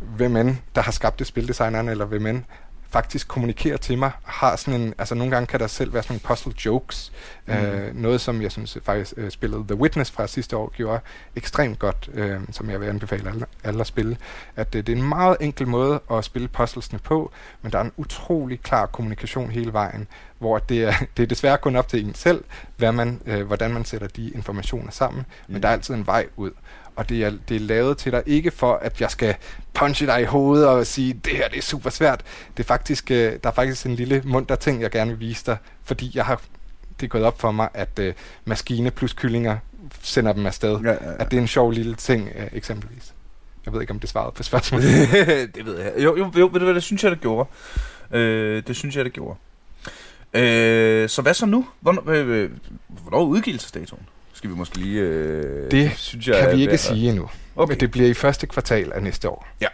hvem 0.00 0.36
end, 0.36 0.56
der 0.74 0.80
har 0.80 0.92
skabt 0.92 1.18
det 1.18 1.26
spildesigneren, 1.26 1.88
eller 1.88 2.04
hvem 2.04 2.26
end, 2.26 2.42
faktisk 2.88 3.28
kommunikerer 3.28 3.76
til 3.76 3.98
mig, 3.98 4.10
har 4.24 4.56
sådan 4.56 4.80
en, 4.80 4.94
altså 4.98 5.14
nogle 5.14 5.30
gange 5.30 5.46
kan 5.46 5.60
der 5.60 5.66
selv 5.66 5.92
være 5.92 6.02
sådan 6.02 6.14
nogle 6.14 6.36
puzzle 6.36 6.52
jokes, 6.64 7.12
mm. 7.46 7.52
øh, 7.52 7.94
noget 7.94 8.20
som 8.20 8.42
jeg 8.42 8.52
synes 8.52 8.78
faktisk 8.84 9.14
øh, 9.16 9.30
spillet 9.30 9.64
The 9.68 9.76
Witness 9.76 10.10
fra 10.10 10.26
sidste 10.26 10.56
år 10.56 10.72
gjorde 10.76 11.00
ekstremt 11.36 11.78
godt, 11.78 12.10
øh, 12.14 12.40
som 12.50 12.70
jeg 12.70 12.80
vil 12.80 12.86
anbefale 12.86 13.30
alle, 13.30 13.46
alle 13.64 13.80
at 13.80 13.86
spille, 13.86 14.16
at 14.56 14.74
øh, 14.74 14.86
det 14.86 14.92
er 14.92 14.96
en 14.96 15.08
meget 15.08 15.36
enkel 15.40 15.68
måde 15.68 16.00
at 16.10 16.24
spille 16.24 16.48
puzzlesne 16.48 16.98
på, 16.98 17.32
men 17.62 17.72
der 17.72 17.78
er 17.78 17.82
en 17.82 17.92
utrolig 17.96 18.60
klar 18.62 18.86
kommunikation 18.86 19.50
hele 19.50 19.72
vejen, 19.72 20.08
hvor 20.38 20.58
det 20.58 20.84
er, 20.84 20.92
det 21.16 21.22
er 21.22 21.26
desværre 21.26 21.58
kun 21.58 21.76
op 21.76 21.88
til 21.88 22.06
en 22.06 22.14
selv, 22.14 22.44
hvad 22.76 22.92
man, 22.92 23.20
øh, 23.26 23.46
hvordan 23.46 23.70
man 23.70 23.84
sætter 23.84 24.08
de 24.08 24.30
informationer 24.30 24.90
sammen, 24.90 25.24
mm. 25.46 25.52
men 25.52 25.62
der 25.62 25.68
er 25.68 25.72
altid 25.72 25.94
en 25.94 26.06
vej 26.06 26.26
ud. 26.36 26.50
Og 26.96 27.08
det 27.08 27.24
er, 27.24 27.32
det 27.48 27.56
er 27.56 27.60
lavet 27.60 27.98
til 27.98 28.12
dig 28.12 28.22
ikke 28.26 28.50
for, 28.50 28.74
at 28.74 29.00
jeg 29.00 29.10
skal 29.10 29.34
punche 29.74 30.06
dig 30.06 30.20
i 30.20 30.24
hovedet 30.24 30.68
og 30.68 30.86
sige, 30.86 31.12
det 31.12 31.32
her 31.32 31.48
det 31.48 31.58
er 31.58 31.62
super 31.62 31.90
svært. 31.90 32.20
Det 32.56 32.62
er 32.62 32.66
faktisk, 32.66 33.10
øh, 33.10 33.32
der 33.42 33.50
er 33.50 33.54
faktisk 33.54 33.86
en 33.86 33.94
lille 33.94 34.22
munter 34.24 34.56
ting, 34.56 34.82
jeg 34.82 34.90
gerne 34.90 35.10
vil 35.10 35.20
vise 35.20 35.46
dig, 35.46 35.56
fordi 35.84 36.10
jeg 36.14 36.24
har, 36.24 36.40
det 37.00 37.06
er 37.06 37.08
gået 37.08 37.24
op 37.24 37.40
for 37.40 37.50
mig, 37.50 37.68
at 37.74 37.98
øh, 37.98 38.14
maskine 38.44 38.90
plus 38.90 39.12
kyllinger 39.12 39.58
sender 40.02 40.32
dem 40.32 40.46
afsted. 40.46 40.80
Ja, 40.80 40.90
ja, 40.90 40.92
ja. 40.92 41.12
At 41.18 41.30
det 41.30 41.36
er 41.36 41.40
en 41.40 41.48
sjov 41.48 41.70
lille 41.70 41.94
ting, 41.94 42.30
øh, 42.36 42.46
eksempelvis. 42.52 43.14
Jeg 43.66 43.72
ved 43.72 43.80
ikke, 43.80 43.90
om 43.90 44.00
det 44.00 44.08
svarede 44.10 44.32
på 44.32 44.42
spørgsmålet. 44.42 44.86
det 45.54 45.66
ved 45.66 45.78
jeg. 45.78 45.92
Jo, 45.96 46.16
jo, 46.16 46.32
jo 46.36 46.50
ved 46.52 46.60
du 46.60 46.64
hvad, 46.64 46.74
det 46.74 46.82
synes 46.82 47.04
jeg, 47.04 47.10
det 47.10 47.20
gjorde. 47.20 47.48
Øh, 48.10 48.62
det 48.66 48.76
synes 48.76 48.96
jeg, 48.96 49.04
det 49.04 49.12
gjorde. 49.12 49.38
Øh, 50.34 51.08
så 51.08 51.22
hvad 51.22 51.34
så 51.34 51.46
nu? 51.46 51.66
Hvornår, 51.80 52.10
øh, 52.10 52.28
øh, 52.28 52.50
hvornår 52.88 53.20
er 53.20 53.24
udgivelsesdatoen? 53.24 54.02
Skal 54.46 54.54
vi 54.54 54.58
måske 54.58 54.78
lige... 54.78 55.00
Øh, 55.00 55.70
Det 55.70 55.92
synes 55.96 56.28
jeg, 56.28 56.36
kan 56.40 56.56
vi 56.56 56.60
ikke 56.60 56.70
værd- 56.70 56.78
sige 56.78 57.08
endnu. 57.08 57.30
Okay. 57.56 57.72
Men 57.72 57.80
det 57.80 57.90
bliver 57.90 58.08
i 58.08 58.14
første 58.14 58.46
kvartal 58.46 58.92
af 58.92 59.02
næste 59.02 59.28
år. 59.30 59.46
Ja. 59.60 59.66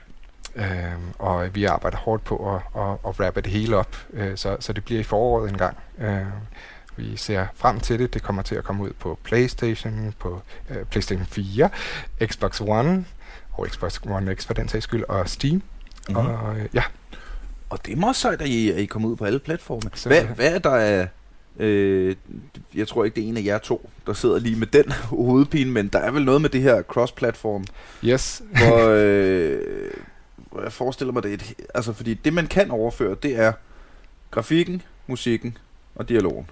Øhm, 0.57 1.03
og 1.19 1.55
vi 1.55 1.65
arbejder 1.65 1.97
hårdt 1.99 2.25
på 2.25 2.55
at, 2.55 2.83
at, 2.83 2.89
at 3.09 3.21
wrappe 3.21 3.41
det 3.41 3.53
hele 3.53 3.77
op, 3.77 3.97
øh, 4.13 4.37
så, 4.37 4.57
så 4.61 4.73
det 4.73 4.85
bliver 4.85 5.01
i 5.01 5.03
foråret 5.03 5.51
en 5.51 5.59
gang. 5.59 5.77
Øh, 6.01 6.17
vi 6.97 7.17
ser 7.17 7.47
frem 7.55 7.81
til 7.81 7.99
det. 7.99 8.15
Det 8.15 8.23
kommer 8.23 8.43
til 8.43 8.55
at 8.55 8.65
komme 8.65 8.83
ud 8.83 8.91
på 8.99 9.19
PlayStation, 9.25 10.15
på 10.19 10.43
øh, 10.71 10.77
PlayStation 10.91 11.27
4, 11.27 11.69
Xbox 12.27 12.61
One, 12.61 13.05
og 13.53 13.67
Xbox 13.71 14.01
One 14.07 14.35
X 14.35 14.47
for 14.47 14.55
den 14.55 14.69
sags 14.69 14.85
skyld, 14.85 15.05
og 15.09 15.29
Steam. 15.29 15.55
Mhm. 15.55 15.63
Mm-hmm. 16.19 16.31
Og 16.35 16.57
øh, 16.59 16.67
ja, 16.75 16.83
Og 17.71 17.87
det 17.87 17.93
er 17.93 17.97
meget 17.97 18.17
sejt, 18.17 18.43
at 18.43 18.49
I, 18.49 18.71
at 18.71 18.79
I 18.79 18.87
kommer 18.87 19.09
ud 19.09 19.17
på 19.17 19.25
alle 19.25 19.39
platforme. 19.39 19.81
Hvad, 20.07 20.25
hvad 20.25 20.55
er 20.55 20.59
der 20.59 20.71
af... 20.71 21.01
Øh, 21.03 21.07
jeg 22.75 22.89
tror 22.89 23.05
ikke, 23.05 23.15
det 23.15 23.25
er 23.25 23.29
en 23.29 23.37
af 23.37 23.45
jer 23.45 23.59
to, 23.59 23.91
der 24.07 24.13
sidder 24.13 24.39
lige 24.39 24.57
med 24.57 24.67
den 24.67 24.93
hovedpine, 25.19 25.71
men 25.71 25.89
der 25.89 25.99
er 25.99 26.11
vel 26.11 26.25
noget 26.25 26.41
med 26.41 26.51
det 26.51 26.63
her 26.63 26.83
cross-platform, 26.83 27.65
yes. 28.05 28.43
hvor, 28.57 28.89
øh, 28.99 29.91
hvor 30.37 30.63
jeg 30.63 30.73
forestiller 30.73 31.13
mig 31.13 31.23
det. 31.23 31.33
Et, 31.33 31.55
altså, 31.75 31.93
fordi 31.93 32.15
det, 32.15 32.33
man 32.33 32.47
kan 32.47 32.71
overføre, 32.71 33.17
det 33.23 33.39
er 33.39 33.53
grafikken, 34.31 34.83
musikken 35.07 35.57
og 35.95 36.09
dialogen. 36.09 36.47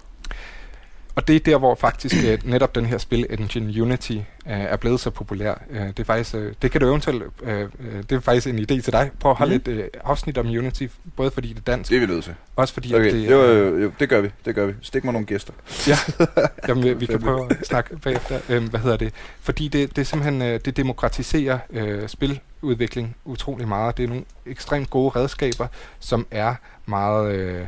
Og 1.20 1.28
det 1.28 1.36
er 1.36 1.40
der, 1.40 1.58
hvor 1.58 1.74
faktisk 1.74 2.14
øh, 2.26 2.38
netop 2.44 2.74
den 2.74 2.86
her 2.86 2.98
spil 2.98 3.26
engine 3.30 3.82
Unity 3.82 4.12
øh, 4.12 4.22
er 4.46 4.76
blevet 4.76 5.00
så 5.00 5.10
populær. 5.10 5.54
Øh, 5.70 5.80
det 5.86 5.98
er 5.98 6.04
faktisk, 6.04 6.34
øh, 6.34 6.52
det 6.62 6.70
kan 6.70 6.80
du 6.80 6.86
eventuelt, 6.88 7.22
øh, 7.42 7.60
øh, 7.60 7.68
det 8.02 8.12
er 8.12 8.20
faktisk 8.20 8.46
en 8.46 8.58
idé 8.58 8.80
til 8.80 8.92
dig. 8.92 9.10
Prøv 9.20 9.30
at 9.30 9.36
holde 9.38 9.52
Mhm. 9.66 9.72
et 9.72 9.78
øh, 9.78 9.84
afsnit 10.04 10.38
om 10.38 10.46
Unity, 10.46 10.86
både 11.16 11.30
fordi 11.30 11.48
det 11.48 11.58
er 11.58 11.62
dansk, 11.72 11.90
Det 11.90 11.96
er 11.96 12.00
vi 12.00 12.06
nødt 12.06 12.24
til. 12.24 12.34
også 12.56 12.74
fordi 12.74 12.92
at 12.94 13.00
Okay, 13.00 13.14
det 13.14 13.30
jo, 13.30 13.42
jo, 13.42 13.78
jo, 13.78 13.92
det 14.00 14.08
gør 14.08 14.20
vi. 14.20 14.30
Det 14.44 14.54
gør 14.54 14.66
vi. 14.66 14.72
Stik 14.82 15.04
mig 15.04 15.12
nogle 15.12 15.26
gæster. 15.26 15.52
Ja, 15.88 15.96
Jamen, 16.68 16.84
vi, 16.84 16.92
vi 16.94 17.06
kan 17.06 17.20
prøve 17.20 17.50
at 17.50 17.66
snakke 17.66 17.96
bagefter. 17.98 18.38
Øhm, 18.48 18.68
hvad 18.70 18.80
hedder 18.80 18.96
det? 18.96 19.12
Fordi 19.40 19.68
det, 19.68 19.96
det 19.96 20.06
simpelthen, 20.06 20.42
øh, 20.42 20.60
det 20.64 20.76
demokratiserer 20.76 21.58
øh, 21.70 22.08
spiludvikling 22.08 23.16
utrolig 23.24 23.68
meget. 23.68 23.96
Det 23.96 24.02
er 24.04 24.08
nogle 24.08 24.24
ekstremt 24.46 24.90
gode 24.90 25.10
redskaber, 25.16 25.66
som 25.98 26.26
er 26.30 26.54
meget 26.86 27.34
øh, 27.34 27.66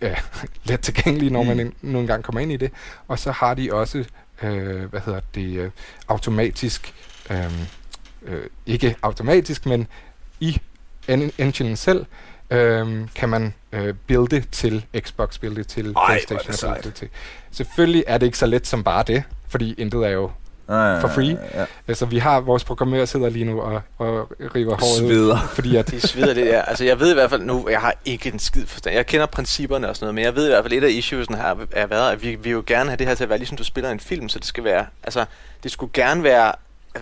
øh, 0.00 0.16
let 0.64 0.80
tilgængelige, 0.80 1.30
når 1.30 1.42
man 1.42 1.56
Mm. 1.66 1.72
nogle 1.82 2.06
gange 2.08 2.22
kommer 2.22 2.40
ind 2.40 2.52
i 2.52 2.56
det. 2.56 2.70
Og 3.08 3.18
så 3.18 3.32
har 3.32 3.54
de 3.54 3.72
også, 3.72 4.04
øh, 4.42 4.84
hvad 4.84 5.00
hedder 5.00 5.20
det, 5.34 5.56
øh, 5.56 5.70
automatisk, 6.08 6.94
øh, 7.30 7.44
øh, 8.22 8.46
ikke 8.66 8.96
automatisk, 9.02 9.66
men 9.66 9.86
i 10.40 10.60
en- 11.08 11.32
enginen 11.38 11.76
selv, 11.76 12.06
øh, 12.50 13.08
kan 13.14 13.28
man 13.28 13.54
øh, 13.72 13.94
builde 14.08 14.40
til 14.40 14.84
Xbox, 15.00 15.38
builde 15.38 15.64
til 15.64 15.84
det 15.84 15.96
Playstation 16.06 16.72
builde 16.74 16.90
til. 16.90 17.08
Selvfølgelig 17.50 18.04
er 18.06 18.18
det 18.18 18.26
ikke 18.26 18.38
så 18.38 18.46
let 18.46 18.66
som 18.66 18.84
bare 18.84 19.02
det, 19.06 19.22
fordi 19.48 19.74
intet 19.74 20.04
er 20.06 20.10
jo 20.10 20.30
ja, 20.68 20.98
for 20.98 21.08
free. 21.08 21.38
Ja, 21.54 21.60
ja. 21.60 21.66
Altså, 21.88 22.06
vi 22.06 22.18
har 22.18 22.40
vores 22.40 22.64
programmør 22.64 23.04
sidder 23.04 23.28
lige 23.28 23.44
nu 23.44 23.60
og, 23.60 23.82
og 23.98 24.30
river 24.54 24.76
håret 24.76 24.98
Sveder. 24.98 25.34
ud, 25.34 25.48
fordi 25.48 25.76
at... 25.76 25.90
De 25.90 26.00
sveder 26.00 26.34
lidt, 26.34 26.46
ja. 26.46 26.60
Altså, 26.66 26.84
jeg 26.84 27.00
ved 27.00 27.10
i 27.10 27.14
hvert 27.14 27.30
fald 27.30 27.42
nu, 27.42 27.68
jeg 27.68 27.80
har 27.80 27.94
ikke 28.04 28.32
en 28.32 28.38
skid 28.38 28.66
forstand. 28.66 28.94
Jeg 28.94 29.06
kender 29.06 29.26
principperne 29.26 29.88
og 29.88 29.96
sådan 29.96 30.04
noget, 30.04 30.14
men 30.14 30.24
jeg 30.24 30.34
ved 30.34 30.46
i 30.46 30.48
hvert 30.48 30.64
fald, 30.64 30.72
et 30.72 30.84
af 30.84 30.90
issuesene 30.90 31.36
her 31.36 31.54
er 31.70 31.86
været, 31.86 32.12
at 32.12 32.22
vi, 32.22 32.28
vi 32.28 32.36
vil 32.36 32.52
jo 32.52 32.62
gerne 32.66 32.90
have 32.90 32.96
det 32.96 33.06
her 33.06 33.14
til 33.14 33.24
at 33.24 33.30
være 33.30 33.38
ligesom 33.38 33.56
du 33.56 33.64
spiller 33.64 33.90
en 33.90 34.00
film, 34.00 34.28
så 34.28 34.38
det 34.38 34.46
skal 34.46 34.64
være, 34.64 34.86
altså, 35.02 35.24
det 35.62 35.70
skulle 35.70 35.92
gerne 35.92 36.22
være, 36.22 36.52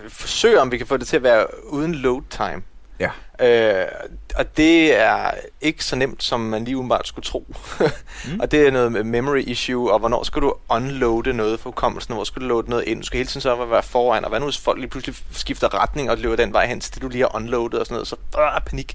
forsøg 0.07 0.59
om 0.59 0.71
vi 0.71 0.77
kan 0.77 0.87
få 0.87 0.97
det 0.97 1.07
til 1.07 1.15
at 1.15 1.23
være 1.23 1.45
uden 1.67 1.95
load 1.95 2.21
time. 2.29 2.61
Ja. 3.01 3.09
Øh, 3.41 3.87
og 4.35 4.57
det 4.57 4.99
er 4.99 5.31
ikke 5.61 5.85
så 5.85 5.95
nemt, 5.95 6.23
som 6.23 6.39
man 6.39 6.63
lige 6.65 6.77
umiddelbart 6.77 7.07
skulle 7.07 7.25
tro. 7.25 7.55
mm. 8.25 8.39
Og 8.39 8.51
det 8.51 8.67
er 8.67 8.71
noget 8.71 8.91
med 8.91 9.03
memory 9.03 9.43
issue, 9.47 9.93
og 9.93 9.99
hvornår 9.99 10.23
skal 10.23 10.41
du 10.41 10.53
unloade 10.69 11.33
noget 11.33 11.59
for 11.59 11.69
hukommelsen, 11.69 12.13
hvor 12.13 12.23
skal 12.23 12.41
du 12.41 12.47
loade 12.47 12.69
noget 12.69 12.83
ind. 12.87 12.99
Du 12.99 13.05
skal 13.05 13.17
hele 13.17 13.27
tiden 13.27 13.41
så 13.41 13.65
være 13.65 13.83
foran, 13.83 14.23
og 14.23 14.29
hvad 14.29 14.39
nu 14.39 14.45
hvis 14.45 14.57
folk 14.57 14.79
lige 14.79 14.89
pludselig 14.89 15.15
skifter 15.31 15.81
retning 15.81 16.11
og 16.11 16.17
løber 16.17 16.35
den 16.35 16.53
vej 16.53 16.67
hen 16.67 16.79
til 16.81 16.93
det, 16.93 17.01
du 17.01 17.07
lige 17.07 17.21
har 17.21 17.35
unloadet 17.35 17.79
og 17.79 17.85
sådan 17.85 17.95
noget, 17.95 18.07
så 18.07 18.15
øh, 18.37 18.61
panik. 18.65 18.93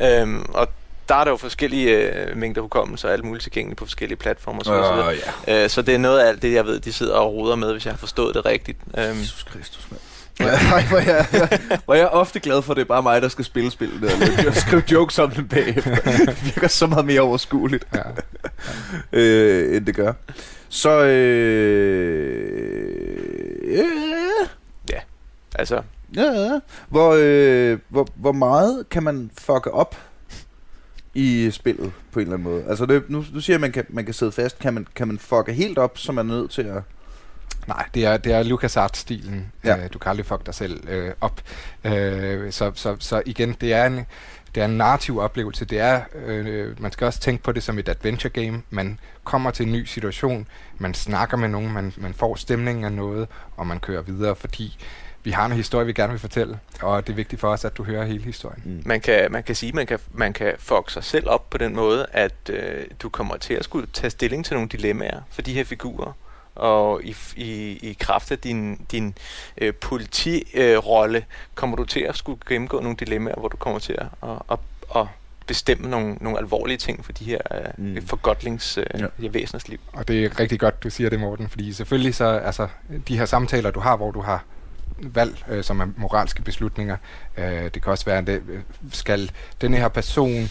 Øhm, 0.00 0.46
og 0.54 0.68
der 1.08 1.14
er 1.14 1.24
der 1.24 1.30
jo 1.30 1.36
forskellige 1.36 1.90
øh, 1.90 2.36
mængder 2.36 2.62
hukommelse 2.62 3.08
og 3.08 3.12
alt 3.12 3.24
muligt 3.24 3.42
tilgængeligt 3.42 3.78
på 3.78 3.84
forskellige 3.84 4.18
platformer. 4.18 4.64
Så, 4.64 4.72
uh, 4.72 5.16
ja. 5.46 5.64
øh, 5.64 5.70
så 5.70 5.82
det 5.82 5.94
er 5.94 5.98
noget 5.98 6.18
af 6.18 6.28
alt 6.28 6.42
det, 6.42 6.52
jeg 6.52 6.66
ved, 6.66 6.80
de 6.80 6.92
sidder 6.92 7.14
og 7.14 7.32
ruder 7.32 7.56
med, 7.56 7.72
hvis 7.72 7.84
jeg 7.84 7.92
har 7.92 7.98
forstået 7.98 8.34
det 8.34 8.46
rigtigt. 8.46 8.78
Øhm, 8.98 9.20
Jesus 9.20 9.42
Kristus, 9.42 9.86
mand. 9.90 10.00
Nej, 10.40 10.82
hvor 10.88 10.98
jeg, 10.98 11.26
jeg, 11.32 11.60
hvor 11.84 11.94
jeg 11.94 12.02
er 12.02 12.08
ofte 12.08 12.40
glad 12.40 12.62
for, 12.62 12.72
at 12.72 12.76
det 12.76 12.82
er 12.82 12.86
bare 12.86 13.02
mig, 13.02 13.22
der 13.22 13.28
skal 13.28 13.44
spille 13.44 13.70
spillet. 13.70 14.12
Og 14.46 14.54
skrive 14.54 14.82
jokes 14.92 15.18
om 15.18 15.30
den 15.30 15.48
bagefter. 15.48 15.94
Det 16.26 16.44
virker 16.44 16.68
så 16.68 16.86
meget 16.86 17.04
mere 17.04 17.20
overskueligt, 17.20 17.86
ja. 17.94 17.98
Ja. 17.98 18.02
øh, 19.20 19.76
end 19.76 19.86
det 19.86 19.94
gør. 19.94 20.12
Så, 20.68 21.04
øh, 21.04 22.46
øh, 23.64 24.48
ja, 24.90 25.00
altså... 25.54 25.82
Ja, 26.16 26.60
hvor, 26.88 27.16
øh, 27.18 27.78
hvor, 27.88 28.08
hvor 28.14 28.32
meget 28.32 28.88
kan 28.90 29.02
man 29.02 29.30
fucke 29.38 29.70
op 29.70 29.96
i 31.14 31.50
spillet 31.50 31.92
på 32.12 32.20
en 32.20 32.22
eller 32.26 32.36
anden 32.36 32.52
måde? 32.52 32.64
Altså, 32.68 32.86
det, 32.86 33.10
nu, 33.10 33.24
nu 33.32 33.40
siger 33.40 33.54
jeg, 33.54 33.58
at 33.58 33.60
man 33.60 33.72
kan, 33.72 33.84
man 33.88 34.04
kan 34.04 34.14
sidde 34.14 34.32
fast. 34.32 34.58
Kan 34.58 34.74
man, 34.74 34.86
kan 34.94 35.08
man 35.08 35.18
fucke 35.18 35.52
helt 35.52 35.78
op, 35.78 35.98
så 35.98 36.12
man 36.12 36.30
er 36.30 36.34
nødt 36.34 36.50
til 36.50 36.62
at 36.62 36.82
Nej, 37.66 37.88
det 37.94 38.04
er, 38.04 38.16
det 38.16 38.32
er 38.32 38.42
LucasArts-stilen. 38.42 39.52
Ja. 39.64 39.76
Øh, 39.76 39.92
du 39.92 39.98
kan 39.98 40.10
aldrig 40.10 40.26
fuck 40.26 40.46
dig 40.46 40.54
selv 40.54 40.88
øh, 40.88 41.12
op. 41.20 41.40
Øh, 41.84 42.52
så, 42.52 42.72
så, 42.74 42.96
så 42.98 43.22
igen, 43.26 43.56
det 43.60 43.72
er 43.72 43.86
en, 43.86 44.06
det 44.54 44.60
er 44.60 44.64
en 44.64 44.76
narrativ 44.76 45.18
oplevelse. 45.18 45.64
Det 45.64 45.80
er, 45.80 46.00
øh, 46.26 46.82
man 46.82 46.92
skal 46.92 47.04
også 47.04 47.20
tænke 47.20 47.42
på 47.42 47.52
det 47.52 47.62
som 47.62 47.78
et 47.78 47.88
adventure 47.88 48.30
game. 48.30 48.62
Man 48.70 48.98
kommer 49.24 49.50
til 49.50 49.66
en 49.66 49.72
ny 49.72 49.84
situation, 49.84 50.48
man 50.78 50.94
snakker 50.94 51.36
med 51.36 51.48
nogen, 51.48 51.72
man, 51.72 51.92
man 51.96 52.14
får 52.14 52.34
stemningen 52.34 52.84
af 52.84 52.92
noget, 52.92 53.28
og 53.56 53.66
man 53.66 53.80
kører 53.80 54.02
videre, 54.02 54.36
fordi 54.36 54.78
vi 55.22 55.30
har 55.30 55.46
en 55.46 55.52
historie, 55.52 55.86
vi 55.86 55.92
gerne 55.92 56.12
vil 56.12 56.20
fortælle, 56.20 56.58
og 56.82 57.06
det 57.06 57.12
er 57.12 57.16
vigtigt 57.16 57.40
for 57.40 57.48
os, 57.48 57.64
at 57.64 57.76
du 57.76 57.84
hører 57.84 58.04
hele 58.04 58.24
historien. 58.24 58.62
Mm. 58.64 58.82
Man, 58.84 59.00
kan, 59.00 59.32
man 59.32 59.42
kan 59.42 59.54
sige, 59.54 59.68
at 59.68 59.74
man 59.74 59.86
kan, 59.86 59.98
man 60.12 60.32
kan 60.32 60.52
fuck 60.58 60.90
sig 60.90 61.04
selv 61.04 61.28
op 61.28 61.50
på 61.50 61.58
den 61.58 61.74
måde, 61.74 62.06
at 62.12 62.50
øh, 62.50 62.84
du 63.02 63.08
kommer 63.08 63.36
til 63.36 63.54
at 63.54 63.64
skulle 63.64 63.86
tage 63.92 64.10
stilling 64.10 64.44
til 64.44 64.54
nogle 64.54 64.68
dilemmaer 64.68 65.20
for 65.30 65.42
de 65.42 65.52
her 65.52 65.64
figurer 65.64 66.12
og 66.56 67.04
i, 67.04 67.16
i, 67.36 67.78
i 67.90 67.96
kraft 68.00 68.32
af 68.32 68.38
din, 68.38 68.86
din 68.92 69.14
øh, 69.58 69.74
politirolle 69.74 71.18
øh, 71.18 71.24
kommer 71.54 71.76
du 71.76 71.84
til 71.84 72.00
at 72.00 72.16
skulle 72.16 72.40
gennemgå 72.48 72.80
nogle 72.80 72.96
dilemmaer, 72.96 73.34
hvor 73.38 73.48
du 73.48 73.56
kommer 73.56 73.78
til 73.78 73.92
at, 73.98 74.06
at, 74.22 74.38
at, 74.50 74.58
at 74.96 75.06
bestemme 75.46 75.88
nogle, 75.88 76.14
nogle 76.20 76.38
alvorlige 76.38 76.76
ting 76.76 77.04
for 77.04 77.12
de 77.12 77.24
her 77.24 77.38
øh, 77.54 77.84
mm. 77.86 78.06
forgodlings 78.06 78.78
øh, 78.78 78.84
ja. 79.22 79.28
væseners 79.28 79.68
liv. 79.68 79.80
Og 79.92 80.08
det 80.08 80.24
er 80.24 80.40
rigtig 80.40 80.60
godt, 80.60 80.82
du 80.82 80.90
siger 80.90 81.10
det, 81.10 81.20
Morten, 81.20 81.48
fordi 81.48 81.72
selvfølgelig 81.72 82.14
så, 82.14 82.24
altså, 82.24 82.68
de 83.08 83.18
her 83.18 83.24
samtaler, 83.24 83.70
du 83.70 83.80
har, 83.80 83.96
hvor 83.96 84.10
du 84.10 84.20
har 84.20 84.44
valg, 84.98 85.44
øh, 85.48 85.64
som 85.64 85.80
er 85.80 85.86
moralske 85.96 86.42
beslutninger, 86.42 86.96
øh, 87.36 87.64
det 87.64 87.82
kan 87.82 87.92
også 87.92 88.04
være, 88.04 88.18
at 88.18 88.26
det, 88.26 88.42
øh, 88.48 88.60
skal 88.92 89.30
den 89.60 89.74
her 89.74 89.88
person 89.88 90.48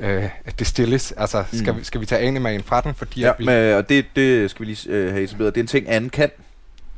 øh, 0.00 0.24
det 0.58 0.66
stilles. 0.66 1.12
Altså, 1.12 1.44
skal, 1.52 1.72
mm. 1.72 1.78
vi, 1.78 1.84
skal 1.84 2.00
vi 2.00 2.06
tage 2.06 2.26
animaen 2.26 2.62
fra 2.62 2.80
den? 2.80 2.94
Fordi 2.94 3.20
ja, 3.20 3.32
vi... 3.38 3.44
men, 3.44 3.74
og 3.74 3.88
det, 3.88 4.06
det 4.16 4.50
skal 4.50 4.66
vi 4.66 4.70
lige 4.70 4.90
øh, 4.90 5.12
have 5.12 5.24
etableret. 5.24 5.54
Det 5.54 5.60
er 5.60 5.64
en 5.64 5.68
ting, 5.68 5.88
anden 5.88 6.10
kan. 6.10 6.30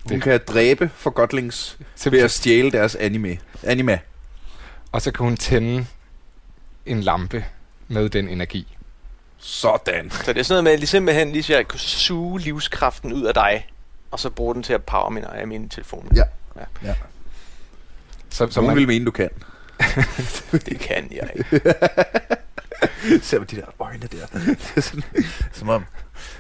Hun 0.09 0.15
det. 0.15 0.23
kan 0.23 0.41
dræbe 0.49 0.91
for 0.95 1.11
godlings 1.11 1.79
ved 2.05 2.21
at 2.21 2.31
stjæle 2.31 2.71
deres 2.71 2.95
anime. 2.95 3.39
anime. 3.63 4.01
Og 4.93 5.03
så 5.03 5.11
kan 5.11 5.25
hun 5.25 5.37
tænde 5.37 5.87
en 6.87 7.01
lampe 7.01 7.45
med 7.89 8.09
den 8.09 8.29
energi. 8.29 8.77
Sådan. 9.39 10.11
Så 10.11 10.33
det 10.33 10.41
er 10.41 10.43
sådan 10.43 10.55
noget 10.55 10.65
med, 10.65 10.73
at 10.73 10.79
lige 10.79 10.87
simpelthen 10.87 11.33
lige 11.33 11.43
så 11.43 11.55
jeg 11.55 11.69
kan 11.69 11.79
suge 11.79 12.41
livskraften 12.41 13.13
ud 13.13 13.23
af 13.23 13.35
dig, 13.35 13.67
og 14.11 14.21
så 14.21 14.31
bruge 14.31 14.55
den 14.55 14.63
til 14.63 14.73
at 14.73 14.83
power 14.83 15.11
min, 15.11 15.25
af 15.25 15.47
min 15.47 15.69
telefon. 15.69 16.09
Ja. 16.17 16.23
ja. 16.57 16.89
ja. 16.89 16.95
Så, 18.31 18.47
så 18.51 18.61
Nogen 18.61 18.67
man... 18.67 18.77
vil 18.77 18.87
mene, 18.87 19.05
du 19.05 19.11
kan. 19.11 19.31
det 20.53 20.81
kan 20.81 21.09
jeg 21.13 21.31
ikke. 21.35 21.75
Ser 23.23 23.39
man 23.39 23.49
de 23.51 23.57
der 23.57 23.67
øjne 23.79 24.07
der. 24.13 24.27
Det 24.47 24.73
er 24.77 24.81
sådan, 24.81 25.03
som 25.53 25.69
om 25.69 25.85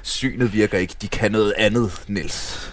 synet 0.02 0.52
virker 0.52 0.78
ikke. 0.78 0.94
De 1.02 1.08
kan 1.08 1.32
noget 1.32 1.54
andet, 1.56 2.02
Niels. 2.08 2.72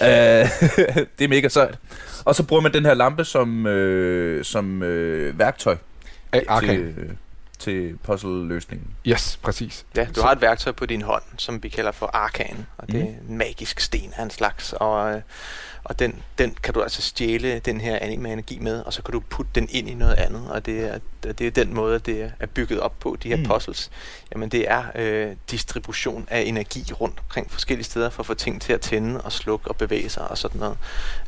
Uh, 0.00 0.06
det 1.18 1.24
er 1.24 1.28
mega 1.28 1.48
sejt. 1.48 1.78
Og 2.24 2.34
så 2.34 2.42
bruger 2.42 2.62
man 2.62 2.72
den 2.72 2.84
her 2.84 2.94
lampe 2.94 3.24
som, 3.24 3.66
øh, 3.66 4.44
som 4.44 4.82
øh, 4.82 5.38
værktøj. 5.38 5.76
Okay. 6.48 6.76
Til, 6.76 7.16
til 7.58 7.98
puzzle-løsningen. 8.04 8.86
Yes, 9.06 9.38
præcis. 9.42 9.86
Ja, 9.96 10.06
du 10.16 10.20
har 10.20 10.32
et 10.32 10.40
værktøj 10.40 10.72
på 10.72 10.86
din 10.86 11.02
hånd, 11.02 11.22
som 11.36 11.62
vi 11.62 11.68
kalder 11.68 11.92
for 11.92 12.06
arkan, 12.06 12.66
og 12.78 12.88
det 12.88 13.00
er 13.00 13.04
mm. 13.04 13.30
en 13.30 13.38
magisk 13.38 13.80
sten 13.80 14.12
af 14.16 14.22
en 14.22 14.30
slags, 14.30 14.72
og 14.72 15.14
øh, 15.14 15.20
og 15.92 15.98
den, 15.98 16.22
den 16.38 16.56
kan 16.62 16.74
du 16.74 16.82
altså 16.82 17.02
stjæle 17.02 17.58
den 17.58 17.80
her 17.80 17.98
anime-energi 18.00 18.58
med, 18.58 18.80
og 18.80 18.92
så 18.92 19.02
kan 19.02 19.12
du 19.12 19.20
putte 19.20 19.50
den 19.54 19.68
ind 19.70 19.88
i 19.88 19.94
noget 19.94 20.14
andet, 20.14 20.50
og 20.50 20.66
det 20.66 20.80
er, 20.80 20.98
det 21.32 21.46
er 21.46 21.50
den 21.50 21.74
måde, 21.74 21.98
det 21.98 22.32
er 22.40 22.46
bygget 22.46 22.80
op 22.80 23.00
på, 23.00 23.16
de 23.22 23.28
her 23.28 23.36
mm. 23.36 23.44
puzzles. 23.44 23.90
Jamen 24.32 24.48
det 24.48 24.70
er 24.70 24.84
øh, 24.94 25.36
distribution 25.50 26.28
af 26.30 26.40
energi 26.40 26.92
rundt 26.92 27.18
omkring 27.18 27.50
forskellige 27.50 27.84
steder, 27.84 28.10
for 28.10 28.22
at 28.22 28.26
få 28.26 28.34
ting 28.34 28.62
til 28.62 28.72
at 28.72 28.80
tænde 28.80 29.20
og 29.20 29.32
slukke 29.32 29.68
og 29.68 29.76
bevæge 29.76 30.08
sig 30.08 30.28
og 30.28 30.38
sådan 30.38 30.60
noget. 30.60 30.78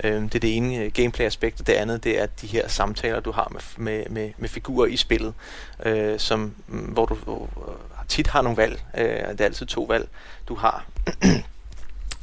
Øh, 0.05 0.23
det 0.23 0.35
er 0.35 0.41
det 0.41 0.57
ene 0.57 0.77
øh, 0.77 0.93
gameplay-aspekt, 0.93 1.61
og 1.61 1.67
det 1.67 1.73
andet, 1.73 2.05
det 2.05 2.21
er 2.21 2.27
de 2.27 2.47
her 2.47 2.69
samtaler, 2.69 3.21
du 3.21 3.33
har 3.33 3.49
med, 3.53 3.61
med, 3.77 4.05
med, 4.11 4.31
med 4.39 4.49
figurer 4.49 4.87
i 4.87 4.97
spillet, 4.97 5.35
øh, 5.85 6.19
som, 6.19 6.55
hvor 6.67 7.07
du 7.07 7.15
hvor, 7.15 7.49
tit 8.09 8.27
har 8.27 8.43
nogle 8.43 8.57
valg. 8.57 8.85
Øh, 8.99 9.05
det 9.05 9.41
er 9.41 9.45
altid 9.45 9.67
to 9.67 9.83
valg, 9.83 10.09
du 10.49 10.55
har. 10.55 10.85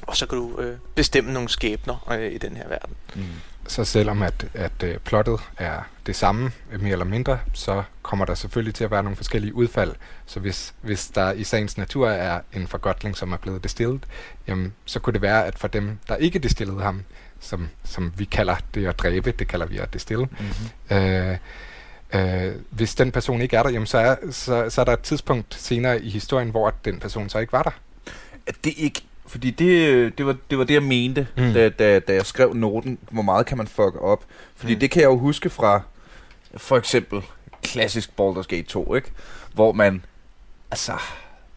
og 0.08 0.18
så 0.18 0.26
kan 0.26 0.38
du 0.38 0.60
øh, 0.60 0.78
bestemme 0.96 1.34
nogle 1.34 1.50
skæbner 1.50 2.12
øh, 2.12 2.32
i 2.32 2.38
den 2.38 2.58
her 2.58 2.68
verden. 2.68 2.96
Mm. 3.16 3.24
Så 3.68 3.84
selvom 3.84 4.22
at, 4.22 4.46
at 4.54 4.84
øh, 4.84 4.98
plottet 4.98 5.40
er 5.58 5.80
det 6.06 6.16
samme, 6.16 6.52
øh, 6.72 6.82
mere 6.82 6.92
eller 6.92 7.06
mindre, 7.06 7.40
så 7.54 7.84
kommer 8.02 8.26
der 8.26 8.36
selvfølgelig 8.36 8.76
til 8.76 8.84
at 8.84 8.92
være 8.92 9.04
nogle 9.04 9.16
forskellige 9.16 9.54
udfald. 9.54 9.92
Så 10.26 10.40
hvis, 10.40 10.74
hvis 10.82 11.08
der 11.08 11.32
i 11.32 11.44
sagens 11.44 11.78
natur 11.78 12.10
er 12.10 12.42
en 12.54 12.68
forgodling, 12.68 13.18
som 13.18 13.32
er 13.32 13.38
blevet 13.38 13.64
destillet, 13.64 14.04
jamen, 14.48 14.74
så 14.86 15.00
kunne 15.00 15.14
det 15.14 15.22
være, 15.22 15.46
at 15.46 15.60
for 15.60 15.68
dem, 15.68 15.98
der 16.08 16.16
ikke 16.16 16.40
destillede 16.40 16.82
ham, 16.82 17.04
som, 17.40 17.70
som 17.84 18.14
vi 18.18 18.26
kalder 18.26 18.56
det 18.74 18.88
at 18.88 19.00
dræbe, 19.00 19.32
det 19.32 19.48
kalder 19.48 19.66
vi 19.66 19.78
at 19.78 19.94
destille, 19.94 20.26
mm-hmm. 20.26 20.98
øh, 20.98 21.38
Øh, 22.14 22.56
hvis 22.70 22.96
den 22.96 23.12
person 23.12 23.42
ikke 23.42 23.58
er 23.58 23.64
der, 23.64 23.70
jamen 23.70 23.86
så, 23.86 23.98
er, 23.98 24.16
så, 24.32 24.70
så 24.70 24.82
er 24.82 24.86
der 24.86 24.94
et 24.94 25.00
tidspunkt 25.00 25.56
senere 25.56 26.02
i 26.02 26.10
historien, 26.10 26.50
hvor 26.50 26.74
den 26.86 27.00
person 27.00 27.30
så 27.30 27.40
ikke 27.40 27.54
var 27.54 27.64
der. 27.64 27.72
Det 28.64 28.72
er 28.72 28.84
ikke 28.84 29.02
fordi 29.32 29.52
det, 29.52 30.18
det, 30.18 30.26
var, 30.26 30.36
det 30.50 30.58
var 30.58 30.64
det, 30.64 30.74
jeg 30.74 30.84
mente, 30.84 31.28
mm. 31.38 31.54
da, 31.54 31.70
da, 31.70 32.00
da 32.00 32.14
jeg 32.14 32.26
skrev 32.26 32.54
noten, 32.54 32.98
hvor 33.12 33.22
meget 33.22 33.46
kan 33.46 33.58
man 33.58 33.68
fuck 33.68 33.96
op. 34.02 34.26
Fordi 34.56 34.74
mm. 34.74 34.80
det 34.80 34.92
kan 34.92 35.02
jeg 35.02 35.08
jo 35.08 35.18
huske 35.18 35.50
fra, 35.50 35.82
for 36.58 36.78
eksempel, 36.78 37.22
klassisk 37.64 38.10
Baldur's 38.10 38.48
Gate 38.48 38.64
2, 38.64 38.96
ikke? 38.96 39.12
Hvor 39.54 39.72
man, 39.72 40.06
altså, 40.72 40.94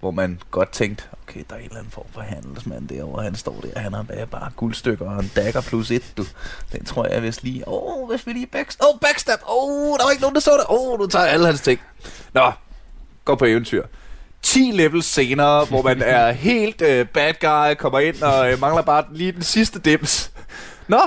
hvor 0.01 0.11
man 0.11 0.41
godt 0.51 0.73
tænkte, 0.73 1.05
okay, 1.23 1.45
der 1.51 1.57
er 1.57 1.59
en 1.59 1.65
eller 1.65 1.79
anden 1.79 1.91
form 1.91 2.07
for 2.13 2.21
handelsmand 2.21 2.89
derovre, 2.89 3.23
han 3.23 3.35
står 3.35 3.61
der, 3.61 3.81
han 3.81 3.93
har 3.93 4.03
bare, 4.03 4.27
bare 4.27 4.51
guldstykker 4.57 5.11
og 5.11 5.23
en 5.23 5.31
dagger 5.37 5.61
plus 5.61 5.91
et, 5.91 6.13
du. 6.17 6.25
Den 6.73 6.85
tror 6.85 7.07
jeg 7.07 7.21
hvis 7.21 7.43
lige, 7.43 7.69
åh, 7.69 8.03
oh, 8.03 8.11
hvis 8.11 8.27
vi 8.27 8.33
lige 8.33 8.47
backstab, 8.47 8.85
åh, 8.85 8.95
oh, 8.95 9.01
backstab, 9.01 9.39
åh, 9.49 9.91
oh, 9.91 9.99
der 9.99 10.05
var 10.05 10.11
ikke 10.11 10.23
nogen, 10.23 10.35
der 10.35 10.41
så 10.41 10.51
det, 10.51 10.65
åh, 10.69 10.93
oh, 10.93 10.99
du 10.99 11.07
tager 11.07 11.25
alle 11.27 11.47
hans 11.47 11.61
ting. 11.61 11.81
Nå, 12.33 12.53
gå 13.25 13.35
på 13.35 13.45
eventyr. 13.45 13.85
10 14.45 14.71
levels 14.75 15.07
senere, 15.07 15.65
hvor 15.65 15.83
man 15.83 16.03
er 16.03 16.33
helt 16.49 16.83
uh, 16.83 17.07
bad 17.09 17.35
guy, 17.41 17.75
kommer 17.79 17.99
ind 17.99 18.23
og 18.23 18.53
uh, 18.53 18.61
mangler 18.61 18.83
bare 18.83 19.05
lige 19.13 19.33
den 19.33 19.43
sidste 19.43 19.79
dims. 19.79 20.33
Nå, 20.89 21.01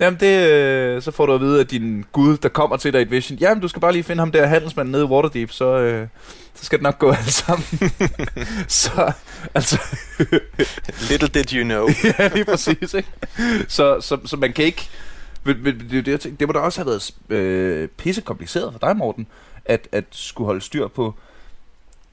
Jamen 0.00 0.20
det, 0.20 0.96
uh, 0.96 1.02
så 1.02 1.10
får 1.10 1.26
du 1.26 1.34
at 1.34 1.40
vide, 1.40 1.60
at 1.60 1.70
din 1.70 2.04
gud, 2.12 2.36
der 2.36 2.48
kommer 2.48 2.76
til 2.76 2.92
dig 2.92 2.98
i 2.98 3.02
et 3.02 3.10
vision, 3.10 3.38
jamen 3.38 3.62
du 3.62 3.68
skal 3.68 3.80
bare 3.80 3.92
lige 3.92 4.02
finde 4.02 4.20
ham 4.20 4.32
der 4.32 4.46
handelsmanden 4.46 4.92
nede 4.92 5.02
i 5.02 5.06
Waterdeep, 5.06 5.50
så, 5.50 6.00
uh, 6.02 6.08
så 6.54 6.64
skal 6.64 6.78
det 6.78 6.82
nok 6.82 6.98
gå 6.98 7.10
alt 7.20 7.32
sammen. 7.32 7.64
så, 8.68 9.12
altså... 9.54 9.78
Little 11.10 11.28
did 11.28 11.52
you 11.54 11.64
know. 11.64 11.88
ja, 12.18 12.28
lige 12.28 12.44
præcis, 12.44 12.94
ikke? 12.94 13.08
Så, 13.68 14.00
så, 14.00 14.18
så 14.24 14.36
man 14.36 14.52
kan 14.52 14.64
ikke... 14.64 14.88
Det, 15.46 15.56
det, 15.90 16.06
det, 16.06 16.40
det 16.40 16.48
må 16.48 16.52
da 16.52 16.58
også 16.58 16.80
have 16.80 16.86
været 16.86 17.38
øh, 17.38 17.88
pisse 17.88 18.20
kompliceret 18.20 18.72
for 18.72 18.78
dig, 18.78 18.96
Morten, 18.96 19.26
at, 19.64 19.88
at 19.92 20.04
skulle 20.10 20.46
holde 20.46 20.60
styr 20.60 20.88
på 20.88 21.14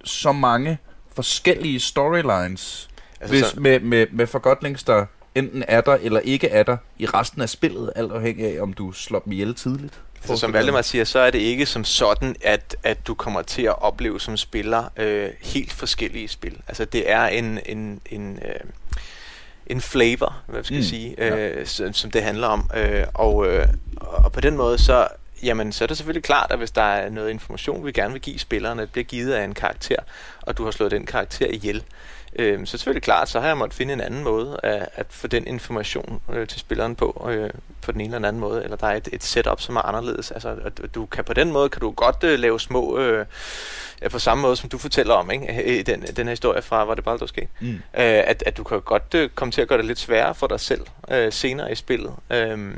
så 0.05 0.31
mange 0.31 0.77
forskellige 1.15 1.79
storylines, 1.79 2.89
altså, 3.21 3.35
hvis, 3.35 3.55
med, 3.55 3.79
med, 3.79 4.07
med 4.11 4.27
forgodlings, 4.27 4.83
der 4.83 5.05
enten 5.35 5.63
er 5.67 5.81
der 5.81 5.97
eller 6.01 6.19
ikke 6.19 6.49
er 6.49 6.63
der 6.63 6.77
i 6.99 7.05
resten 7.05 7.41
af 7.41 7.49
spillet, 7.49 7.91
alt 7.95 8.11
afhængig 8.11 8.45
af, 8.45 8.61
om 8.61 8.73
du 8.73 8.91
slår 8.91 9.19
dem 9.19 9.33
ihjel 9.33 9.55
tidligt. 9.55 10.01
Så 10.25 10.37
som 10.37 10.53
Valdemar 10.53 10.81
siger, 10.81 11.03
så 11.03 11.19
er 11.19 11.31
det 11.31 11.39
ikke 11.39 11.65
som 11.65 11.83
sådan, 11.83 12.35
at, 12.41 12.75
at 12.83 13.07
du 13.07 13.13
kommer 13.13 13.41
til 13.41 13.61
at 13.61 13.81
opleve 13.81 14.19
som 14.19 14.37
spiller 14.37 14.83
øh, 14.97 15.29
helt 15.41 15.73
forskellige 15.73 16.27
spil. 16.27 16.57
Altså 16.67 16.85
det 16.85 17.11
er 17.11 17.25
en, 17.25 17.59
en, 17.65 18.01
en, 18.11 18.39
øh, 18.45 18.69
en 19.67 19.81
flavor, 19.81 20.35
hvad 20.47 20.63
skal 20.63 20.73
mm. 20.73 20.77
jeg 20.77 20.85
sige, 20.85 21.15
øh, 21.17 21.57
ja. 21.57 21.65
som, 21.65 21.93
som 21.93 22.11
det 22.11 22.23
handler 22.23 22.47
om. 22.47 22.69
Øh, 22.75 23.03
og, 23.13 23.47
øh, 23.47 23.67
og 23.97 24.31
på 24.31 24.41
den 24.41 24.57
måde, 24.57 24.77
så, 24.77 25.07
jamen, 25.45 25.71
så 25.71 25.83
er 25.83 25.87
det 25.87 25.97
selvfølgelig 25.97 26.23
klart, 26.23 26.51
at 26.51 26.57
hvis 26.57 26.71
der 26.71 26.81
er 26.81 27.09
noget 27.09 27.29
information, 27.29 27.85
vi 27.85 27.91
gerne 27.91 28.11
vil 28.11 28.21
give 28.21 28.39
spillerne, 28.39 28.81
det 28.81 28.91
bliver 28.91 29.05
givet 29.05 29.33
af 29.33 29.43
en 29.43 29.53
karakter, 29.53 29.99
og 30.41 30.57
du 30.57 30.63
har 30.63 30.71
slået 30.71 30.91
den 30.91 31.05
karakter 31.05 31.47
ihjel, 31.47 31.83
øh, 32.35 32.65
så 32.65 32.71
selvfølgelig 32.71 33.03
klart, 33.03 33.29
så 33.29 33.39
har 33.39 33.47
jeg 33.47 33.57
måttet 33.57 33.77
finde 33.77 33.93
en 33.93 34.01
anden 34.01 34.23
måde 34.23 34.59
at, 34.63 34.89
at 34.95 35.05
få 35.09 35.27
den 35.27 35.47
information 35.47 36.21
øh, 36.33 36.47
til 36.47 36.59
spilleren 36.59 36.95
på, 36.95 37.27
øh, 37.31 37.49
på 37.81 37.91
den 37.91 38.01
ene 38.01 38.15
eller 38.15 38.27
anden 38.27 38.39
måde, 38.39 38.63
eller 38.63 38.77
der 38.77 38.87
er 38.87 38.95
et, 38.95 39.09
et 39.13 39.23
setup, 39.23 39.61
som 39.61 39.75
er 39.75 39.81
anderledes. 39.81 40.31
Altså, 40.31 40.55
at 40.65 40.95
du 40.95 41.05
kan 41.05 41.23
på 41.23 41.33
den 41.33 41.51
måde, 41.51 41.69
kan 41.69 41.81
du 41.81 41.91
godt 41.91 42.23
øh, 42.23 42.39
lave 42.39 42.59
små, 42.59 42.97
øh, 42.97 43.25
på 44.11 44.19
samme 44.19 44.41
måde, 44.41 44.55
som 44.55 44.69
du 44.69 44.77
fortæller 44.77 45.13
om, 45.13 45.31
ikke? 45.31 45.79
I 45.79 45.81
den, 45.83 46.01
den 46.01 46.25
her 46.27 46.31
historie 46.31 46.61
fra, 46.61 46.85
hvor 46.85 46.95
det 46.95 47.03
bare 47.03 47.17
der 47.17 47.25
ske. 47.25 47.47
Mm. 47.59 47.67
Øh, 47.67 47.79
at, 47.93 48.43
at 48.45 48.57
du 48.57 48.63
kan 48.63 48.81
godt 48.81 49.13
øh, 49.15 49.29
komme 49.29 49.51
til 49.51 49.61
at 49.61 49.67
gøre 49.67 49.77
det 49.77 49.85
lidt 49.85 49.99
sværere 49.99 50.35
for 50.35 50.47
dig 50.47 50.59
selv 50.59 50.81
øh, 51.11 51.33
senere 51.33 51.71
i 51.71 51.75
spillet. 51.75 52.13
Øh, 52.29 52.75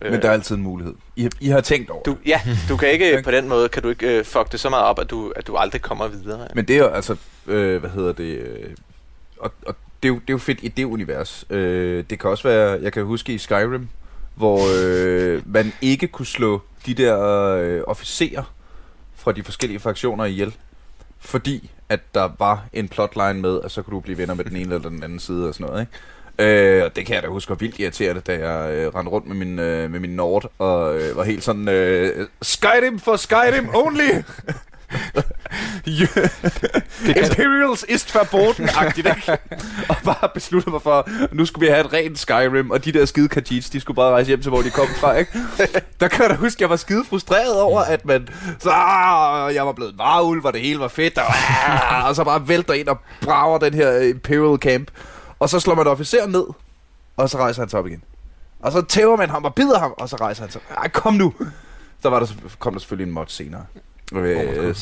men 0.00 0.22
der 0.22 0.28
er 0.28 0.32
altid 0.32 0.56
en 0.56 0.62
mulighed. 0.62 0.94
I, 1.16 1.22
har, 1.22 1.30
I 1.40 1.48
har 1.48 1.60
tænkt 1.60 1.90
over 1.90 2.02
du, 2.02 2.16
Ja, 2.26 2.40
du 2.68 2.76
kan 2.76 2.90
ikke 2.90 3.20
på 3.24 3.30
den 3.30 3.48
måde, 3.48 3.68
kan 3.68 3.82
du 3.82 3.88
ikke 3.88 4.18
øh, 4.18 4.24
fuck 4.24 4.52
det 4.52 4.60
så 4.60 4.70
meget 4.70 4.84
op, 4.84 4.98
at 4.98 5.10
du, 5.10 5.32
at 5.36 5.46
du 5.46 5.56
aldrig 5.56 5.82
kommer 5.82 6.08
videre. 6.08 6.48
Men 6.54 6.64
det 6.64 6.76
er 6.76 6.80
jo 6.80 6.88
altså, 6.88 7.16
øh, 7.46 7.80
hvad 7.80 7.90
hedder 7.90 8.12
det, 8.12 8.38
øh, 8.38 8.70
og, 9.38 9.52
og 9.66 9.76
det, 10.02 10.08
er 10.08 10.12
jo, 10.12 10.14
det 10.14 10.30
er 10.30 10.34
jo 10.34 10.38
fedt 10.38 10.58
i 10.62 10.68
det 10.68 10.84
univers. 10.84 11.44
Øh, 11.50 12.04
det 12.10 12.18
kan 12.18 12.30
også 12.30 12.48
være, 12.48 12.78
jeg 12.82 12.92
kan 12.92 13.04
huske 13.04 13.32
i 13.32 13.38
Skyrim, 13.38 13.88
hvor 14.34 14.60
øh, 14.84 15.42
man 15.46 15.72
ikke 15.80 16.06
kunne 16.06 16.26
slå 16.26 16.62
de 16.86 16.94
der 16.94 17.20
øh, 17.54 17.82
officerer 17.86 18.54
fra 19.16 19.32
de 19.32 19.42
forskellige 19.42 19.80
fraktioner 19.80 20.24
ihjel, 20.24 20.54
fordi 21.18 21.70
at 21.88 22.00
der 22.14 22.30
var 22.38 22.64
en 22.72 22.88
plotline 22.88 23.34
med, 23.34 23.60
at 23.64 23.70
så 23.70 23.82
kunne 23.82 23.94
du 23.94 24.00
blive 24.00 24.18
venner 24.18 24.34
med 24.34 24.44
den 24.44 24.56
ene 24.56 24.74
eller 24.74 24.88
den 24.88 25.02
anden 25.02 25.18
side 25.18 25.48
og 25.48 25.54
sådan 25.54 25.66
noget, 25.66 25.80
ikke? 25.80 25.92
Øh, 26.38 26.84
og 26.84 26.96
det 26.96 27.06
kan 27.06 27.14
jeg 27.14 27.22
da 27.22 27.28
huske 27.28 27.50
var 27.50 27.56
vildt 27.56 27.78
irriterende, 27.78 28.20
da 28.20 28.32
jeg 28.32 28.74
øh, 28.74 28.94
rendte 28.94 29.10
rundt 29.10 29.26
med 29.26 29.36
min, 29.36 29.58
øh, 29.58 29.90
med 29.90 30.00
min 30.00 30.10
Nord, 30.10 30.50
og 30.58 31.00
øh, 31.00 31.16
var 31.16 31.24
helt 31.24 31.44
sådan, 31.44 31.68
øh, 31.68 32.26
Skyrim 32.42 32.98
for 32.98 33.16
Skyrim 33.16 33.68
only! 33.74 34.10
Imperials 37.06 37.82
ist 37.82 38.14
verboten-agtigt, 38.14 39.08
ikke? 39.16 39.38
og 39.88 39.96
bare 40.04 40.28
besluttede 40.34 40.70
mig 40.70 40.82
for, 40.82 41.08
nu 41.32 41.46
skulle 41.46 41.66
vi 41.66 41.72
have 41.72 41.86
et 41.86 41.92
rent 41.92 42.18
Skyrim, 42.18 42.70
og 42.70 42.84
de 42.84 42.92
der 42.92 43.04
skide 43.04 43.28
Khajiits, 43.28 43.70
de 43.70 43.80
skulle 43.80 43.94
bare 43.94 44.10
rejse 44.10 44.28
hjem 44.28 44.42
til, 44.42 44.48
hvor 44.48 44.62
de 44.62 44.70
kom 44.70 44.86
fra, 44.86 45.16
ikke? 45.16 45.32
Der 46.00 46.08
kan 46.08 46.22
jeg 46.22 46.30
da 46.30 46.34
huske, 46.34 46.62
jeg 46.62 46.70
var 46.70 46.76
skide 46.76 47.04
frustreret 47.04 47.60
over, 47.60 47.80
at 47.80 48.04
man, 48.04 48.28
så 48.58 48.70
ah, 48.70 49.54
jeg 49.54 49.66
var 49.66 49.72
blevet 49.72 49.98
varulv, 49.98 50.44
og 50.44 50.52
det 50.52 50.60
hele 50.60 50.78
var 50.78 50.88
fedt, 50.88 51.18
og, 51.18 51.24
ah, 51.26 52.08
og 52.08 52.16
så 52.16 52.24
bare 52.24 52.48
vælter 52.48 52.74
ind 52.74 52.88
og 52.88 52.98
brager 53.22 53.58
den 53.58 53.74
her 53.74 54.00
Imperial 54.00 54.58
Camp, 54.58 54.90
og 55.38 55.48
så 55.48 55.60
slår 55.60 55.74
man 55.74 55.86
officeren 55.86 56.30
ned, 56.30 56.44
og 57.16 57.30
så 57.30 57.38
rejser 57.38 57.62
han 57.62 57.68
sig 57.68 57.78
op 57.78 57.86
igen. 57.86 58.02
Og 58.60 58.72
så 58.72 58.82
tæver 58.82 59.16
man 59.16 59.30
ham 59.30 59.44
og 59.44 59.54
bider 59.54 59.78
ham, 59.78 59.94
og 59.98 60.08
så 60.08 60.16
rejser 60.16 60.42
han 60.42 60.50
sig. 60.50 60.60
Ej, 60.76 60.88
kom 60.88 61.14
nu! 61.14 61.34
Så 62.02 62.10
var 62.10 62.18
der, 62.18 62.26
kom 62.58 62.72
der 62.72 62.80
selvfølgelig 62.80 63.08
en 63.08 63.14
mod 63.14 63.24
senere. 63.28 63.64
Øh, 64.14 64.74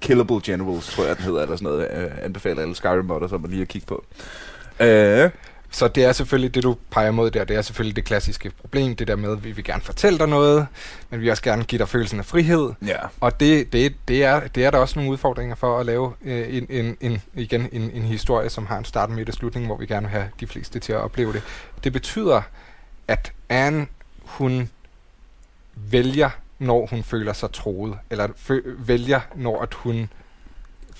Killable 0.00 0.40
Generals, 0.44 0.94
tror 0.94 1.04
jeg, 1.04 1.16
den 1.16 1.24
hedder, 1.24 1.42
eller 1.42 1.56
sådan 1.56 1.72
noget. 1.72 1.88
Øh, 2.04 2.24
anbefaler 2.24 2.62
alle 2.62 2.74
Skyrim 2.74 3.04
modder, 3.04 3.28
som 3.28 3.40
man 3.40 3.50
lige 3.50 3.62
at 3.62 3.68
kigge 3.68 3.86
på. 3.86 4.04
Øh. 4.80 5.30
Så 5.70 5.88
det 5.88 6.04
er 6.04 6.12
selvfølgelig 6.12 6.54
det, 6.54 6.62
du 6.62 6.76
peger 6.90 7.10
mod 7.10 7.30
der. 7.30 7.44
Det 7.44 7.56
er 7.56 7.62
selvfølgelig 7.62 7.96
det 7.96 8.04
klassiske 8.04 8.50
problem, 8.60 8.96
det 8.96 9.08
der 9.08 9.16
med, 9.16 9.32
at 9.32 9.44
vi 9.44 9.52
vil 9.52 9.64
gerne 9.64 9.82
fortælle 9.82 10.18
dig 10.18 10.28
noget, 10.28 10.66
men 11.10 11.20
vi 11.20 11.24
vil 11.24 11.30
også 11.30 11.42
gerne 11.42 11.64
give 11.64 11.78
dig 11.78 11.88
følelsen 11.88 12.18
af 12.18 12.24
frihed. 12.24 12.72
Ja. 12.86 12.98
Og 13.20 13.40
det, 13.40 13.72
det, 13.72 13.94
det, 14.08 14.24
er, 14.24 14.40
det 14.48 14.64
er 14.64 14.70
der 14.70 14.78
også 14.78 14.98
nogle 14.98 15.12
udfordringer 15.12 15.54
for 15.54 15.78
at 15.78 15.86
lave 15.86 16.12
øh, 16.24 16.56
en, 16.56 16.66
en, 16.70 16.96
en, 17.00 17.22
igen 17.34 17.68
en, 17.72 17.90
en 17.90 18.02
historie, 18.02 18.50
som 18.50 18.66
har 18.66 18.78
en 18.78 18.84
start, 18.84 19.10
midt 19.10 19.28
og 19.28 19.34
slutning, 19.34 19.66
hvor 19.66 19.76
vi 19.76 19.86
gerne 19.86 20.06
vil 20.06 20.10
have 20.10 20.28
de 20.40 20.46
fleste 20.46 20.78
til 20.78 20.92
at 20.92 20.98
opleve 20.98 21.32
det. 21.32 21.42
Det 21.84 21.92
betyder, 21.92 22.42
at 23.08 23.32
Anne, 23.48 23.86
hun 24.22 24.70
vælger 25.74 26.30
når 26.60 26.86
hun 26.86 27.02
føler 27.02 27.32
sig 27.32 27.52
troet, 27.52 27.98
eller 28.10 28.26
fø- 28.26 28.68
vælger, 28.78 29.20
når 29.34 29.62
at 29.62 29.74
hun 29.74 30.08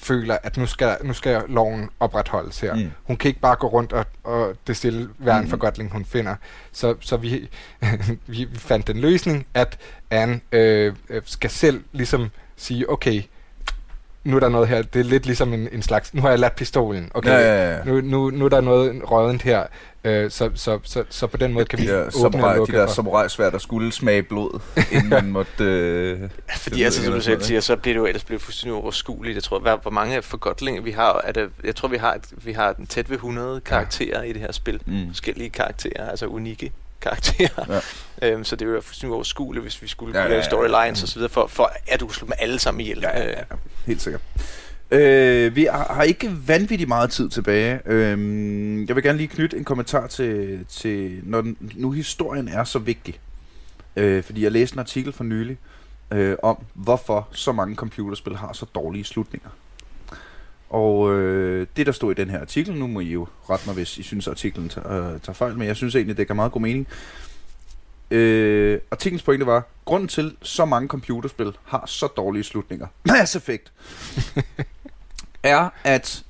føler, 0.03 0.39
at 0.43 0.57
nu 0.57 0.67
skal, 0.67 0.97
nu 1.03 1.13
skal 1.13 1.43
loven 1.49 1.91
opretholdes 2.01 2.61
her. 2.61 2.75
Mm. 2.75 2.91
Hun 3.05 3.17
kan 3.17 3.29
ikke 3.29 3.41
bare 3.41 3.57
gå 3.57 3.67
rundt 3.67 3.93
og, 3.93 4.07
og 4.25 4.55
det 4.67 4.77
stille 4.77 5.09
hver 5.19 5.37
en 5.37 5.45
mm. 5.45 5.51
forgodtling, 5.51 5.93
hun 5.93 6.05
finder. 6.05 6.35
Så, 6.73 6.95
så 7.01 7.17
vi, 7.17 7.49
vi 8.27 8.49
fandt 8.55 8.91
en 8.91 8.99
løsning, 8.99 9.47
at 9.55 9.79
Anne 10.11 10.41
øh, 10.53 10.95
øh, 11.11 11.23
skal 11.25 11.51
selv 11.51 11.85
ligesom 11.93 12.31
sige, 12.57 12.91
okay, 12.91 13.23
nu 14.25 14.37
er 14.37 14.41
der 14.41 14.49
noget 14.49 14.69
her, 14.69 14.83
det 14.83 15.01
er 15.01 15.05
lidt 15.05 15.27
ligesom 15.27 15.55
en, 15.55 15.69
en 15.73 15.83
slags, 15.83 16.15
nu 16.15 16.21
har 16.21 16.29
jeg 16.29 16.39
ladt 16.39 16.57
pistolen, 16.57 17.11
okay, 17.15 17.31
ja, 17.31 17.39
ja, 17.39 17.77
ja. 17.77 17.85
Nu, 17.85 18.01
nu, 18.01 18.31
nu 18.31 18.45
er 18.45 18.49
der 18.49 18.61
noget 18.61 19.11
rødent 19.11 19.43
her, 19.43 19.67
øh, 20.05 20.31
så, 20.31 20.51
så, 20.55 20.79
så, 20.85 21.05
så 21.09 21.27
på 21.27 21.37
den 21.37 21.53
måde 21.53 21.65
kan 21.65 21.79
vi 21.79 21.87
de 21.87 21.93
der 21.93 22.01
åbne 22.01 22.13
samurai, 22.13 22.51
og 22.51 22.57
lukke 22.57 22.73
De 22.73 22.79
der 22.79 22.87
samurai-svær, 22.87 23.51
der 23.51 23.59
skulle 23.59 23.93
smage 23.93 24.23
blod, 24.23 24.61
inden 24.93 25.09
man 25.09 25.27
måtte... 25.39 25.65
Øh, 25.65 26.31
Fordi 26.57 26.83
altså, 26.83 27.05
som 27.05 27.13
du 27.13 27.21
selv 27.21 27.43
siger, 27.43 27.61
så 27.61 27.77
bliver 27.77 27.95
det 27.95 28.01
jo 28.01 28.07
ellers 28.07 28.25
blevet 28.25 28.43
fuldstændig 28.43 28.75
overskueligt. 28.75 29.35
Jeg 29.35 29.43
tror, 29.43 29.59
hvor, 29.59 29.77
hvor 29.77 29.91
mange 29.91 30.23
forgodtlinger 30.23 30.83
vi 30.83 30.91
har, 30.91 31.21
er 31.25 31.33
det, 31.33 31.51
jeg 31.65 31.77
tror, 31.77 31.89
vi 31.89 31.97
har, 31.97 32.19
vi 32.45 32.53
har 32.53 32.77
tæt 32.89 33.11
ved 33.11 33.17
100 33.17 33.61
karakterer 33.61 34.23
ja. 34.23 34.31
i 34.31 34.33
det 34.33 34.41
her 34.41 34.53
spil. 34.53 34.83
Mm. 34.87 35.09
Forskellige 35.09 35.51
karakterer, 35.51 36.11
altså 36.11 36.27
unikke 36.27 36.73
karakterer. 37.01 37.65
Ja. 37.69 37.81
Øhm, 38.23 38.45
så 38.45 38.57
det 38.57 38.69
er 38.69 38.73
jo 38.73 38.81
fuldstændig 38.81 39.15
overskueligt, 39.15 39.65
hvis 39.65 39.83
vi 39.83 39.89
skulle 39.89 40.19
ja, 40.19 40.25
ja, 40.25 40.29
ja, 40.29 40.33
lave 40.33 40.45
storylines 40.45 41.17
ja. 41.17 41.23
osv., 41.23 41.33
for, 41.33 41.47
for 41.47 41.73
at 41.87 42.01
du 42.01 42.09
slå 42.09 42.27
dem 42.27 42.33
alle 42.39 42.59
sammen 42.59 42.81
ihjel. 42.81 43.01
Ja, 43.03 43.23
ja, 43.23 43.29
ja. 43.29 43.43
helt 43.87 44.03
sikkert. 44.03 44.23
Øh, 44.93 45.57
vi 45.57 45.65
har, 45.65 45.93
har 45.95 46.03
ikke 46.03 46.33
vanvittigt 46.47 46.89
meget 46.89 47.11
tid 47.11 47.29
tilbage. 47.29 47.81
Øh, 47.87 48.89
jeg 48.89 48.97
vil 48.97 49.03
gerne 49.03 49.19
lige 49.19 49.29
knytte 49.29 49.57
en 49.57 49.65
kommentar 49.65 50.07
til, 50.07 50.65
til 50.69 51.21
når 51.23 51.41
den, 51.41 51.57
nu 51.75 51.91
historien 51.91 52.49
er 52.49 52.65
så 52.65 52.79
vigtig. 52.79 53.21
Øh, 53.97 54.23
fordi 54.23 54.45
jeg 54.45 54.53
læste 54.53 54.75
en 54.75 54.79
artikel 54.79 55.13
for 55.13 55.25
nylig 55.25 55.59
øh, 56.11 56.37
om, 56.43 56.57
hvorfor 56.75 57.29
så 57.33 57.53
mange 57.53 57.75
computerspil 57.75 58.37
har 58.37 58.53
så 58.53 58.67
dårlige 58.75 59.05
slutninger. 59.05 59.49
Og 60.71 61.13
øh, 61.13 61.67
det, 61.77 61.87
der 61.87 61.93
stod 61.93 62.13
i 62.13 62.15
den 62.15 62.31
her 62.31 62.41
artikel, 62.41 62.75
nu 62.75 62.87
må 62.87 63.01
I 63.01 63.13
jo 63.13 63.27
rette 63.51 63.67
mig, 63.67 63.75
hvis 63.75 63.99
I 63.99 64.03
synes, 64.03 64.27
at 64.27 64.31
artiklen 64.31 64.69
tager, 64.69 65.13
øh, 65.13 65.21
tager 65.21 65.35
fejl, 65.35 65.59
men 65.59 65.67
jeg 65.69 65.77
synes 65.77 65.95
egentlig, 65.95 66.17
det 66.17 66.29
gør 66.29 66.35
meget 66.35 66.53
god 66.53 66.61
mening. 66.61 66.87
Øh, 68.11 68.81
artiklens 68.91 69.23
pointe 69.23 69.47
var, 69.47 69.67
grunden 69.85 70.09
til, 70.09 70.37
så 70.43 70.65
mange 70.65 70.89
computerspil 70.89 71.53
har 71.65 71.87
så 71.87 72.07
dårlige 72.07 72.45
slutninger, 72.45 72.87
Mass 73.05 73.37
Effect, 73.37 73.73
er, 75.43 75.69
at 75.85 76.25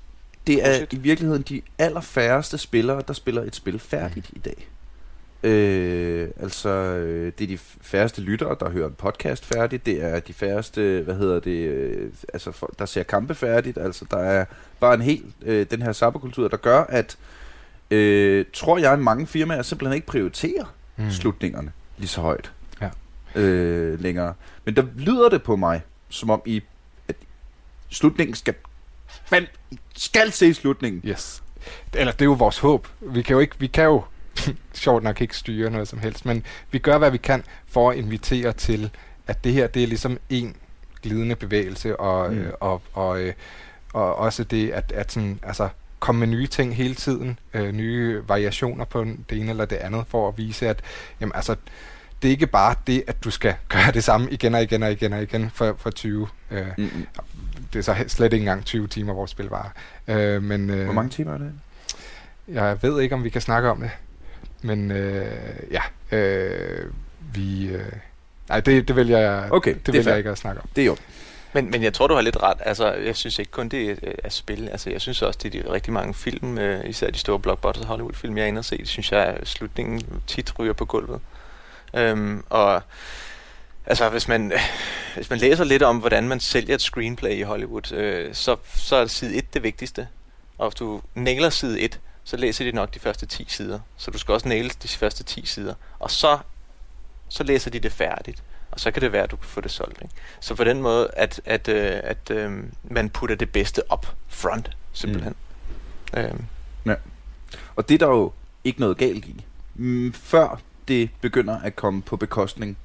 det 0.46 0.66
er 0.66 0.86
i 0.90 0.96
virkeligheden 0.96 1.42
de 1.42 1.62
allerfærreste 1.78 2.58
spillere, 2.58 3.02
der 3.08 3.14
spiller 3.14 3.42
et 3.42 3.56
spil 3.56 3.78
færdigt 3.78 4.30
i 4.32 4.38
dag. 4.38 4.68
Øh, 5.42 6.28
altså, 6.40 6.68
øh, 6.68 7.32
det 7.38 7.44
er 7.44 7.48
de 7.48 7.58
færreste 7.80 8.20
lyttere, 8.20 8.56
der 8.60 8.70
hører 8.70 8.88
en 8.88 8.94
podcast 8.94 9.44
færdigt. 9.44 9.86
Det 9.86 10.04
er 10.04 10.20
de 10.20 10.32
færreste, 10.32 11.02
hvad 11.04 11.14
hedder 11.14 11.40
det, 11.40 11.68
øh, 11.68 12.12
altså, 12.32 12.52
for, 12.52 12.74
der 12.78 12.86
ser 12.86 13.02
kampe 13.02 13.34
færdigt. 13.34 13.78
Altså, 13.78 14.04
der 14.10 14.18
er 14.18 14.44
bare 14.80 14.94
en 14.94 15.00
helt, 15.00 15.34
øh, 15.42 15.66
den 15.70 15.82
her 15.82 15.92
sabberkultur, 15.92 16.48
der 16.48 16.56
gør, 16.56 16.80
at, 16.80 17.16
øh, 17.90 18.44
tror 18.52 18.78
jeg, 18.78 18.98
mange 18.98 19.26
firmaer 19.26 19.62
simpelthen 19.62 19.94
ikke 19.94 20.06
prioriterer 20.06 20.74
mm. 20.96 21.10
slutningerne 21.10 21.72
lige 21.98 22.08
så 22.08 22.20
højt 22.20 22.52
ja. 22.80 22.90
øh, 23.40 24.00
længere. 24.00 24.34
Men 24.64 24.76
der 24.76 24.84
lyder 24.96 25.28
det 25.28 25.42
på 25.42 25.56
mig, 25.56 25.82
som 26.08 26.30
om 26.30 26.42
I, 26.46 26.62
at 27.08 27.16
slutningen 27.88 28.34
skal, 28.34 28.54
man 29.30 29.46
skal 29.96 30.32
se 30.32 30.54
slutningen. 30.54 31.02
Yes. 31.04 31.42
Eller 31.94 32.12
det 32.12 32.20
er 32.20 32.24
jo 32.24 32.32
vores 32.32 32.58
håb. 32.58 32.88
Vi 33.00 33.22
kan 33.22 33.34
jo 33.34 33.40
ikke, 33.40 33.56
vi 33.58 33.66
kan 33.66 33.84
jo 33.84 34.02
sjovt 34.72 35.02
nok 35.02 35.20
ikke 35.20 35.36
styre 35.36 35.70
noget 35.70 35.88
som 35.88 35.98
helst, 35.98 36.26
men 36.26 36.44
vi 36.70 36.78
gør, 36.78 36.98
hvad 36.98 37.10
vi 37.10 37.18
kan 37.18 37.44
for 37.66 37.90
at 37.90 37.96
invitere 37.96 38.52
til, 38.52 38.90
at 39.26 39.44
det 39.44 39.52
her, 39.52 39.66
det 39.66 39.82
er 39.82 39.86
ligesom 39.86 40.18
en 40.28 40.56
glidende 41.02 41.36
bevægelse, 41.36 42.00
og, 42.00 42.32
mm. 42.32 42.38
øh, 42.38 42.52
og, 42.60 42.82
og, 42.92 43.20
øh, 43.20 43.32
og 43.92 44.14
også 44.14 44.44
det, 44.44 44.70
at, 44.70 44.92
at 44.92 45.12
sådan, 45.12 45.40
altså, 45.42 45.68
komme 45.98 46.18
med 46.18 46.28
nye 46.28 46.46
ting 46.46 46.76
hele 46.76 46.94
tiden, 46.94 47.38
øh, 47.54 47.72
nye 47.72 48.22
variationer 48.28 48.84
på 48.84 49.04
det 49.30 49.38
ene 49.38 49.50
eller 49.50 49.64
det 49.64 49.76
andet, 49.76 50.04
for 50.08 50.28
at 50.28 50.38
vise, 50.38 50.68
at 50.68 50.82
jamen, 51.20 51.32
altså, 51.34 51.56
det 52.22 52.28
er 52.28 52.32
ikke 52.32 52.46
bare 52.46 52.74
det, 52.86 53.04
at 53.06 53.24
du 53.24 53.30
skal 53.30 53.54
gøre 53.68 53.92
det 53.94 54.04
samme 54.04 54.30
igen 54.30 54.54
og 54.54 54.62
igen 54.62 54.82
og 54.82 54.92
igen 54.92 55.12
og 55.12 55.22
igen 55.22 55.50
for, 55.54 55.76
for 55.78 55.90
20. 55.90 56.28
Øh, 56.50 56.66
mm-hmm. 56.78 57.06
Det 57.72 57.78
er 57.78 57.82
så 57.82 58.04
slet 58.08 58.32
ikke 58.32 58.42
engang 58.42 58.64
20 58.64 58.88
timer, 58.88 59.12
vores 59.14 59.30
spil 59.30 59.46
var. 59.46 59.72
Øh, 60.08 60.42
men, 60.42 60.70
øh, 60.70 60.84
Hvor 60.84 60.92
mange 60.92 61.10
timer 61.10 61.34
er 61.34 61.38
det? 61.38 61.52
Jeg 62.48 62.78
ved 62.82 63.00
ikke, 63.00 63.14
om 63.14 63.24
vi 63.24 63.28
kan 63.28 63.40
snakke 63.40 63.70
om 63.70 63.80
det. 63.80 63.90
Men 64.62 64.90
øh, 64.90 65.26
ja, 65.70 66.16
øh, 66.16 66.90
vi... 67.34 67.68
Øh, 67.68 67.92
nej, 68.48 68.60
det, 68.60 68.88
det 68.88 68.96
vil 68.96 69.08
jeg, 69.08 69.48
okay, 69.50 69.74
det, 69.74 69.86
det 69.86 69.94
vil 69.94 70.04
jeg 70.04 70.18
ikke 70.18 70.30
at 70.30 70.38
snakke 70.38 70.60
om. 70.60 70.68
Det 70.76 70.82
er 70.82 70.86
jo. 70.86 70.96
Men, 71.52 71.70
men 71.70 71.82
jeg 71.82 71.94
tror, 71.94 72.06
du 72.06 72.14
har 72.14 72.20
lidt 72.20 72.42
ret. 72.42 72.58
Altså, 72.60 72.92
jeg 72.92 73.16
synes 73.16 73.38
ikke 73.38 73.50
kun, 73.50 73.68
det 73.68 73.90
er, 73.90 74.12
er 74.24 74.28
spil. 74.28 74.68
Altså, 74.68 74.90
jeg 74.90 75.00
synes 75.00 75.22
også, 75.22 75.38
det 75.42 75.54
er 75.54 75.62
de 75.62 75.72
rigtig 75.72 75.92
mange 75.92 76.14
film, 76.14 76.58
øh, 76.58 76.88
især 76.88 77.10
de 77.10 77.18
store 77.18 77.40
blockbusters 77.40 77.86
Hollywood-film, 77.86 78.36
jeg 78.36 78.42
er 78.42 78.48
inde 78.48 78.58
og 78.58 78.64
se. 78.64 78.78
Det 78.78 78.88
synes 78.88 79.12
jeg, 79.12 79.24
at 79.24 79.48
slutningen 79.48 80.22
tit 80.26 80.58
ryger 80.58 80.72
på 80.72 80.84
gulvet. 80.84 81.20
Øhm, 81.94 82.44
og 82.50 82.82
altså, 83.86 84.08
hvis 84.08 84.28
man, 84.28 84.52
hvis 85.14 85.30
man 85.30 85.38
læser 85.38 85.64
lidt 85.64 85.82
om, 85.82 85.98
hvordan 85.98 86.28
man 86.28 86.40
sælger 86.40 86.74
et 86.74 86.82
screenplay 86.82 87.36
i 87.36 87.42
Hollywood, 87.42 87.92
øh, 87.92 88.34
så, 88.34 88.56
så 88.74 88.96
er 88.96 89.06
side 89.06 89.36
1 89.36 89.54
det 89.54 89.62
vigtigste. 89.62 90.08
Og 90.58 90.68
hvis 90.68 90.74
du 90.74 91.02
nailer 91.14 91.50
side 91.50 91.80
1, 91.80 92.00
så 92.24 92.36
læser 92.36 92.64
de 92.64 92.72
nok 92.72 92.94
de 92.94 92.98
første 92.98 93.26
10 93.26 93.46
sider. 93.48 93.80
Så 93.96 94.10
du 94.10 94.18
skal 94.18 94.34
også 94.34 94.48
naile 94.48 94.70
de 94.82 94.88
første 94.88 95.24
10 95.24 95.46
sider. 95.46 95.74
Og 95.98 96.10
så, 96.10 96.38
så 97.28 97.44
læser 97.44 97.70
de 97.70 97.78
det 97.78 97.92
færdigt 97.92 98.42
og 98.70 98.80
så 98.80 98.90
kan 98.90 99.02
det 99.02 99.12
være, 99.12 99.22
at 99.22 99.30
du 99.30 99.36
kan 99.36 99.48
få 99.48 99.60
det 99.60 99.70
solgt. 99.70 100.02
Ikke? 100.02 100.14
Så 100.40 100.54
på 100.54 100.64
den 100.64 100.82
måde, 100.82 101.10
at, 101.12 101.40
at, 101.44 101.68
øh, 101.68 102.00
at 102.02 102.30
øh, 102.30 102.64
man 102.84 103.10
putter 103.10 103.36
det 103.36 103.50
bedste 103.50 103.82
op 103.88 104.16
front, 104.28 104.70
simpelthen. 104.92 105.34
Mm. 106.12 106.18
Øhm. 106.18 106.44
Ja. 106.86 106.94
Og 107.76 107.88
det 107.88 107.94
er 107.94 108.06
der 108.06 108.14
jo 108.14 108.32
ikke 108.64 108.80
noget 108.80 108.98
galt 108.98 109.24
i. 109.24 109.44
Mm, 109.74 110.12
før 110.12 110.60
det 110.90 111.10
begynder 111.20 111.58
at 111.58 111.76
komme 111.76 112.02
på 112.02 112.16
bekostning 112.16 112.76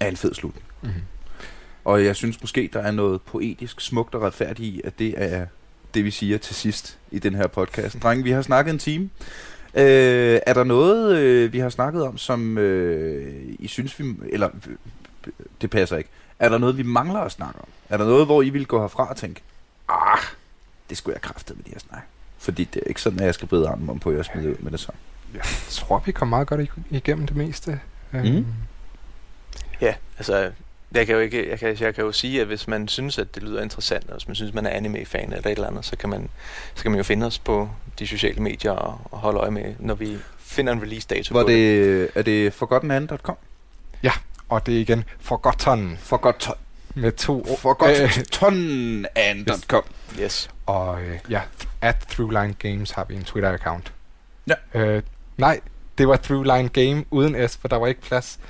af 0.00 0.08
en 0.08 0.16
fed 0.16 0.34
slutning. 0.34 0.66
Mm-hmm. 0.82 1.02
Og 1.84 2.04
jeg 2.04 2.16
synes 2.16 2.40
måske, 2.40 2.70
der 2.72 2.80
er 2.80 2.90
noget 2.90 3.22
poetisk 3.22 3.80
smukt 3.80 4.14
og 4.14 4.22
retfærdigt 4.22 4.60
i, 4.60 4.80
at 4.84 4.98
det 4.98 5.14
er 5.16 5.46
det, 5.94 6.04
vi 6.04 6.10
siger 6.10 6.38
til 6.38 6.54
sidst 6.54 6.98
i 7.10 7.18
den 7.18 7.34
her 7.34 7.46
podcast. 7.46 7.96
Drenge, 8.02 8.24
vi 8.24 8.30
har 8.30 8.42
snakket 8.42 8.72
en 8.72 8.78
time. 8.78 9.10
Øh, 9.74 10.40
er 10.46 10.54
der 10.54 10.64
noget, 10.64 11.16
øh, 11.16 11.52
vi 11.52 11.58
har 11.58 11.68
snakket 11.68 12.02
om, 12.02 12.18
som 12.18 12.58
øh, 12.58 13.54
I 13.58 13.68
synes, 13.68 13.98
vi... 13.98 14.14
Eller 14.32 14.48
det 15.60 15.70
passer 15.70 15.96
ikke. 15.96 16.10
Er 16.38 16.48
der 16.48 16.58
noget, 16.58 16.78
vi 16.78 16.82
mangler 16.82 17.20
at 17.20 17.32
snakke 17.32 17.60
om? 17.60 17.68
Er 17.88 17.96
der 17.96 18.04
noget, 18.04 18.26
hvor 18.26 18.42
I 18.42 18.50
vil 18.50 18.66
gå 18.66 18.80
herfra 18.80 19.10
og 19.10 19.16
tænke, 19.16 19.42
ah, 19.88 20.18
det 20.90 20.96
skulle 20.96 21.14
jeg 21.14 21.22
kræfte 21.22 21.54
med 21.54 21.64
de 21.64 21.70
her 21.70 21.78
snak. 21.78 22.02
Fordi 22.38 22.64
det 22.64 22.82
er 22.82 22.88
ikke 22.88 23.02
sådan, 23.02 23.20
at 23.20 23.26
jeg 23.26 23.34
skal 23.34 23.48
bede 23.48 23.68
armen 23.68 23.90
om 23.90 23.98
på, 23.98 24.10
at 24.10 24.16
jeg 24.16 24.24
smider 24.24 24.50
ud 24.50 24.56
med 24.60 24.70
det 24.70 24.80
samme. 24.80 24.98
Jeg 25.34 25.42
tror, 25.70 26.02
vi 26.06 26.12
kommer 26.12 26.36
meget 26.36 26.48
godt 26.48 26.60
igennem 26.90 27.26
det 27.26 27.36
meste. 27.36 27.80
Mm. 28.12 28.46
Ja, 29.80 29.94
altså, 30.18 30.50
jeg 30.92 31.06
kan, 31.06 31.14
jo 31.14 31.20
ikke, 31.20 31.50
jeg, 31.50 31.58
kan, 31.58 31.76
jeg 31.80 31.94
kan 31.94 32.04
jo 32.04 32.12
sige, 32.12 32.40
at 32.40 32.46
hvis 32.46 32.68
man 32.68 32.88
synes, 32.88 33.18
at 33.18 33.34
det 33.34 33.42
lyder 33.42 33.62
interessant, 33.62 34.04
og 34.08 34.12
hvis 34.12 34.28
man 34.28 34.34
synes, 34.34 34.54
man 34.54 34.66
er 34.66 34.70
anime-fan 34.70 35.32
eller 35.32 35.50
et 35.50 35.52
eller 35.52 35.68
andet, 35.68 35.84
så 35.84 35.96
kan 35.96 36.08
man, 36.08 36.28
så 36.74 36.82
kan 36.82 36.90
man 36.90 36.98
jo 36.98 37.04
finde 37.04 37.26
os 37.26 37.38
på 37.38 37.70
de 37.98 38.06
sociale 38.06 38.42
medier 38.42 38.72
og, 38.72 39.00
og 39.10 39.18
holde 39.18 39.38
øje 39.38 39.50
med, 39.50 39.74
når 39.78 39.94
vi 39.94 40.16
finder 40.38 40.72
en 40.72 40.82
release-dato 40.82 41.34
Hvor 41.34 41.42
det, 41.42 42.10
Er 42.14 42.22
det 42.22 42.52
forgottenand.com? 42.52 43.36
Ja, 44.02 44.12
og 44.48 44.66
det 44.66 44.76
er 44.76 44.80
igen 44.80 45.04
Forgotten. 45.20 45.98
Forgotten. 46.00 46.52
Med 46.94 47.12
to 47.12 47.46
Forgottenand.com. 47.58 49.84
Yes. 50.12 50.20
yes. 50.20 50.50
Og 50.66 51.02
øh, 51.02 51.18
ja, 51.30 51.40
at 51.80 51.96
Throughline 52.10 52.54
Games 52.58 52.90
har 52.90 53.04
vi 53.04 53.14
en 53.14 53.24
Twitter-account. 53.24 53.92
Ja. 54.46 54.80
Øh, 54.80 55.02
nej, 55.38 55.60
det 55.98 56.08
var 56.08 56.16
Throughline 56.16 56.68
Game 56.68 57.04
uden 57.10 57.48
S, 57.48 57.56
for 57.56 57.68
der 57.68 57.76
var 57.76 57.86
ikke 57.86 58.00
plads 58.00 58.40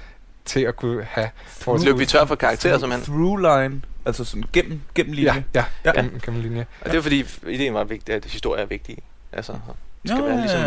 til 0.44 0.60
at 0.60 0.76
kunne 0.76 1.04
have... 1.04 1.28
For 1.46 1.84
Løb 1.84 1.98
vi 1.98 2.06
tør 2.06 2.24
for 2.24 2.34
karakterer, 2.34 2.78
som 2.78 2.90
han... 2.90 3.00
Throughline, 3.00 3.82
altså 4.06 4.24
sådan 4.24 4.44
gennem, 4.52 4.80
gennem 4.94 5.12
linje. 5.12 5.44
Ja, 5.54 5.64
ja, 5.84 5.90
ja. 5.94 6.00
Gennem, 6.00 6.20
gennem 6.20 6.42
linje. 6.42 6.66
Og 6.80 6.90
det 6.90 6.98
er 6.98 7.02
fordi, 7.02 7.24
ideen 7.46 7.74
var 7.74 7.84
vigtig, 7.84 8.14
at 8.14 8.24
historie 8.24 8.62
er 8.62 8.66
vigtig. 8.66 8.98
Altså, 9.32 9.52
det 9.52 10.10
skal 10.10 10.22
ja, 10.22 10.26
være 10.26 10.40
ligesom 10.40 10.60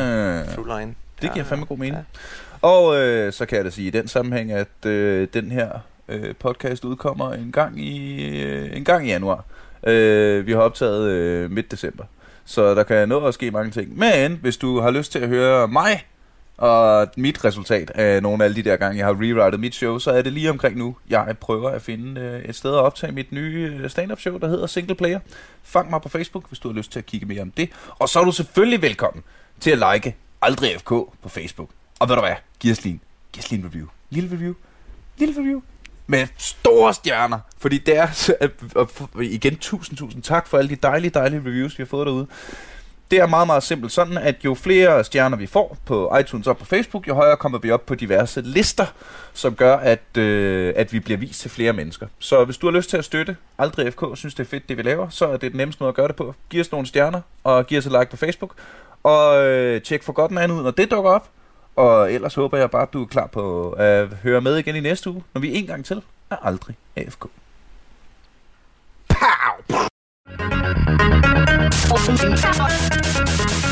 Throughline. 0.53 0.95
Det 1.21 1.33
giver 1.33 1.45
ja, 1.45 1.49
fandme 1.51 1.65
god 1.65 1.77
mening. 1.77 1.95
Ja. 1.95 2.67
Og 2.67 2.97
øh, 2.97 3.33
så 3.33 3.45
kan 3.45 3.57
jeg 3.57 3.65
da 3.65 3.69
sige 3.69 3.87
i 3.87 3.91
den 3.91 4.07
sammenhæng, 4.07 4.51
at 4.51 4.85
øh, 4.85 5.27
den 5.33 5.51
her 5.51 5.69
øh, 6.07 6.35
podcast 6.35 6.85
udkommer 6.85 7.33
en 7.33 7.51
gang 7.51 7.81
i, 7.85 8.25
øh, 8.41 8.77
en 8.77 8.83
gang 8.83 9.07
i 9.07 9.09
januar. 9.09 9.45
Øh, 9.83 10.47
vi 10.47 10.51
har 10.51 10.59
optaget 10.59 11.09
øh, 11.09 11.51
midt 11.51 11.71
december. 11.71 12.03
Så 12.45 12.75
der 12.75 12.83
kan 12.83 13.09
nå 13.09 13.25
at 13.25 13.33
ske 13.33 13.51
mange 13.51 13.71
ting. 13.71 13.97
Men 13.97 14.39
hvis 14.41 14.57
du 14.57 14.79
har 14.79 14.91
lyst 14.91 15.11
til 15.11 15.19
at 15.19 15.27
høre 15.27 15.67
mig 15.67 16.05
og 16.61 17.07
mit 17.17 17.45
resultat 17.45 17.89
af 17.89 18.23
nogle 18.23 18.43
af 18.43 18.45
alle 18.45 18.55
de 18.55 18.69
der 18.69 18.75
gange, 18.75 18.97
jeg 18.97 19.05
har 19.05 19.13
rewritet 19.21 19.59
mit 19.59 19.75
show, 19.75 19.97
så 19.97 20.11
er 20.11 20.21
det 20.21 20.33
lige 20.33 20.49
omkring 20.49 20.77
nu, 20.77 20.95
jeg 21.09 21.37
prøver 21.41 21.69
at 21.69 21.81
finde 21.81 22.21
øh, 22.21 22.41
et 22.49 22.55
sted 22.55 22.69
at 22.69 22.79
optage 22.79 23.11
mit 23.11 23.31
nye 23.31 23.79
øh, 23.79 23.89
stand-up 23.89 24.19
show, 24.19 24.37
der 24.37 24.47
hedder 24.47 24.67
Single 24.67 24.95
Player. 24.95 25.19
Fang 25.63 25.89
mig 25.89 26.01
på 26.01 26.09
Facebook, 26.09 26.47
hvis 26.47 26.59
du 26.59 26.67
har 26.67 26.75
lyst 26.75 26.91
til 26.91 26.99
at 26.99 27.05
kigge 27.05 27.25
mere 27.25 27.41
om 27.41 27.51
det. 27.51 27.69
Og 27.99 28.09
så 28.09 28.19
er 28.19 28.23
du 28.23 28.31
selvfølgelig 28.31 28.81
velkommen 28.81 29.23
til 29.59 29.71
at 29.71 29.93
like 29.93 30.15
Aldrig 30.41 30.79
FK 30.79 30.89
på 31.21 31.29
Facebook. 31.29 31.69
Og 31.99 32.09
ved 32.09 32.15
du 32.15 32.21
hvad? 32.21 32.35
Giv 32.59 32.71
os 32.71 32.83
lige, 32.83 32.99
giv 33.31 33.39
os 33.39 33.51
lige 33.51 33.59
en 33.59 33.65
review. 33.65 33.87
Lille 34.09 34.31
review. 34.31 34.53
Lille 35.17 35.35
review. 35.39 35.61
Med 36.07 36.27
store 36.37 36.93
stjerner. 36.93 37.39
Fordi 37.57 37.77
det 37.77 37.97
er, 37.97 39.19
igen, 39.21 39.55
tusind, 39.55 39.97
tusind 39.97 40.23
tak 40.23 40.47
for 40.47 40.57
alle 40.57 40.69
de 40.69 40.75
dejlige, 40.75 41.11
dejlige 41.11 41.39
reviews, 41.39 41.77
vi 41.77 41.83
har 41.83 41.87
fået 41.87 42.07
derude. 42.07 42.27
Det 43.11 43.19
er 43.19 43.27
meget, 43.27 43.47
meget 43.47 43.63
simpelt 43.63 43.91
sådan, 43.91 44.17
at 44.17 44.35
jo 44.45 44.53
flere 44.53 45.03
stjerner 45.03 45.37
vi 45.37 45.47
får 45.47 45.77
på 45.85 46.17
iTunes 46.17 46.47
og 46.47 46.57
på 46.57 46.65
Facebook, 46.65 47.07
jo 47.07 47.13
højere 47.13 47.37
kommer 47.37 47.57
vi 47.57 47.71
op 47.71 47.85
på 47.85 47.95
diverse 47.95 48.41
lister, 48.41 48.85
som 49.33 49.55
gør, 49.55 49.75
at, 49.75 50.17
øh, 50.17 50.73
at 50.75 50.93
vi 50.93 50.99
bliver 50.99 51.17
vist 51.17 51.41
til 51.41 51.51
flere 51.51 51.73
mennesker. 51.73 52.07
Så 52.19 52.45
hvis 52.45 52.57
du 52.57 52.67
har 52.67 52.71
lyst 52.71 52.89
til 52.89 52.97
at 52.97 53.05
støtte 53.05 53.37
Aldrig 53.57 53.93
FK, 53.93 54.03
synes 54.13 54.35
det 54.35 54.43
er 54.43 54.47
fedt, 54.47 54.69
det 54.69 54.77
vi 54.77 54.81
laver, 54.81 55.09
så 55.09 55.27
er 55.27 55.37
det 55.37 55.51
den 55.51 55.57
nemmeste 55.57 55.83
måde 55.83 55.89
at 55.89 55.95
gøre 55.95 56.07
det 56.07 56.15
på. 56.15 56.35
Giv 56.49 56.61
os 56.61 56.71
nogle 56.71 56.87
stjerner, 56.87 57.21
og 57.43 57.67
giv 57.67 57.77
os 57.77 57.85
et 57.85 57.91
like 57.91 58.07
på 58.11 58.17
Facebook, 58.17 58.53
og 59.03 59.45
øh, 59.45 59.81
tjek 59.81 60.03
for 60.03 60.13
godt 60.13 60.31
en 60.31 60.51
ud, 60.51 60.63
når 60.63 60.71
det 60.71 60.91
dukker 60.91 61.11
op. 61.11 61.29
Og 61.75 62.13
ellers 62.13 62.35
håber 62.35 62.57
jeg 62.57 62.71
bare, 62.71 62.81
at 62.81 62.93
du 62.93 63.03
er 63.03 63.07
klar 63.07 63.27
på 63.27 63.71
at 63.71 64.07
høre 64.23 64.41
med 64.41 64.57
igen 64.57 64.75
i 64.75 64.79
næste 64.79 65.09
uge, 65.09 65.23
når 65.33 65.41
vi 65.41 65.55
en 65.55 65.67
gang 65.67 65.85
til 65.85 66.01
er 66.29 66.35
aldrig 66.45 66.75
AFK. 66.95 67.25
Pow! 69.07 69.81
Thank 71.93 73.65
you. 73.65 73.70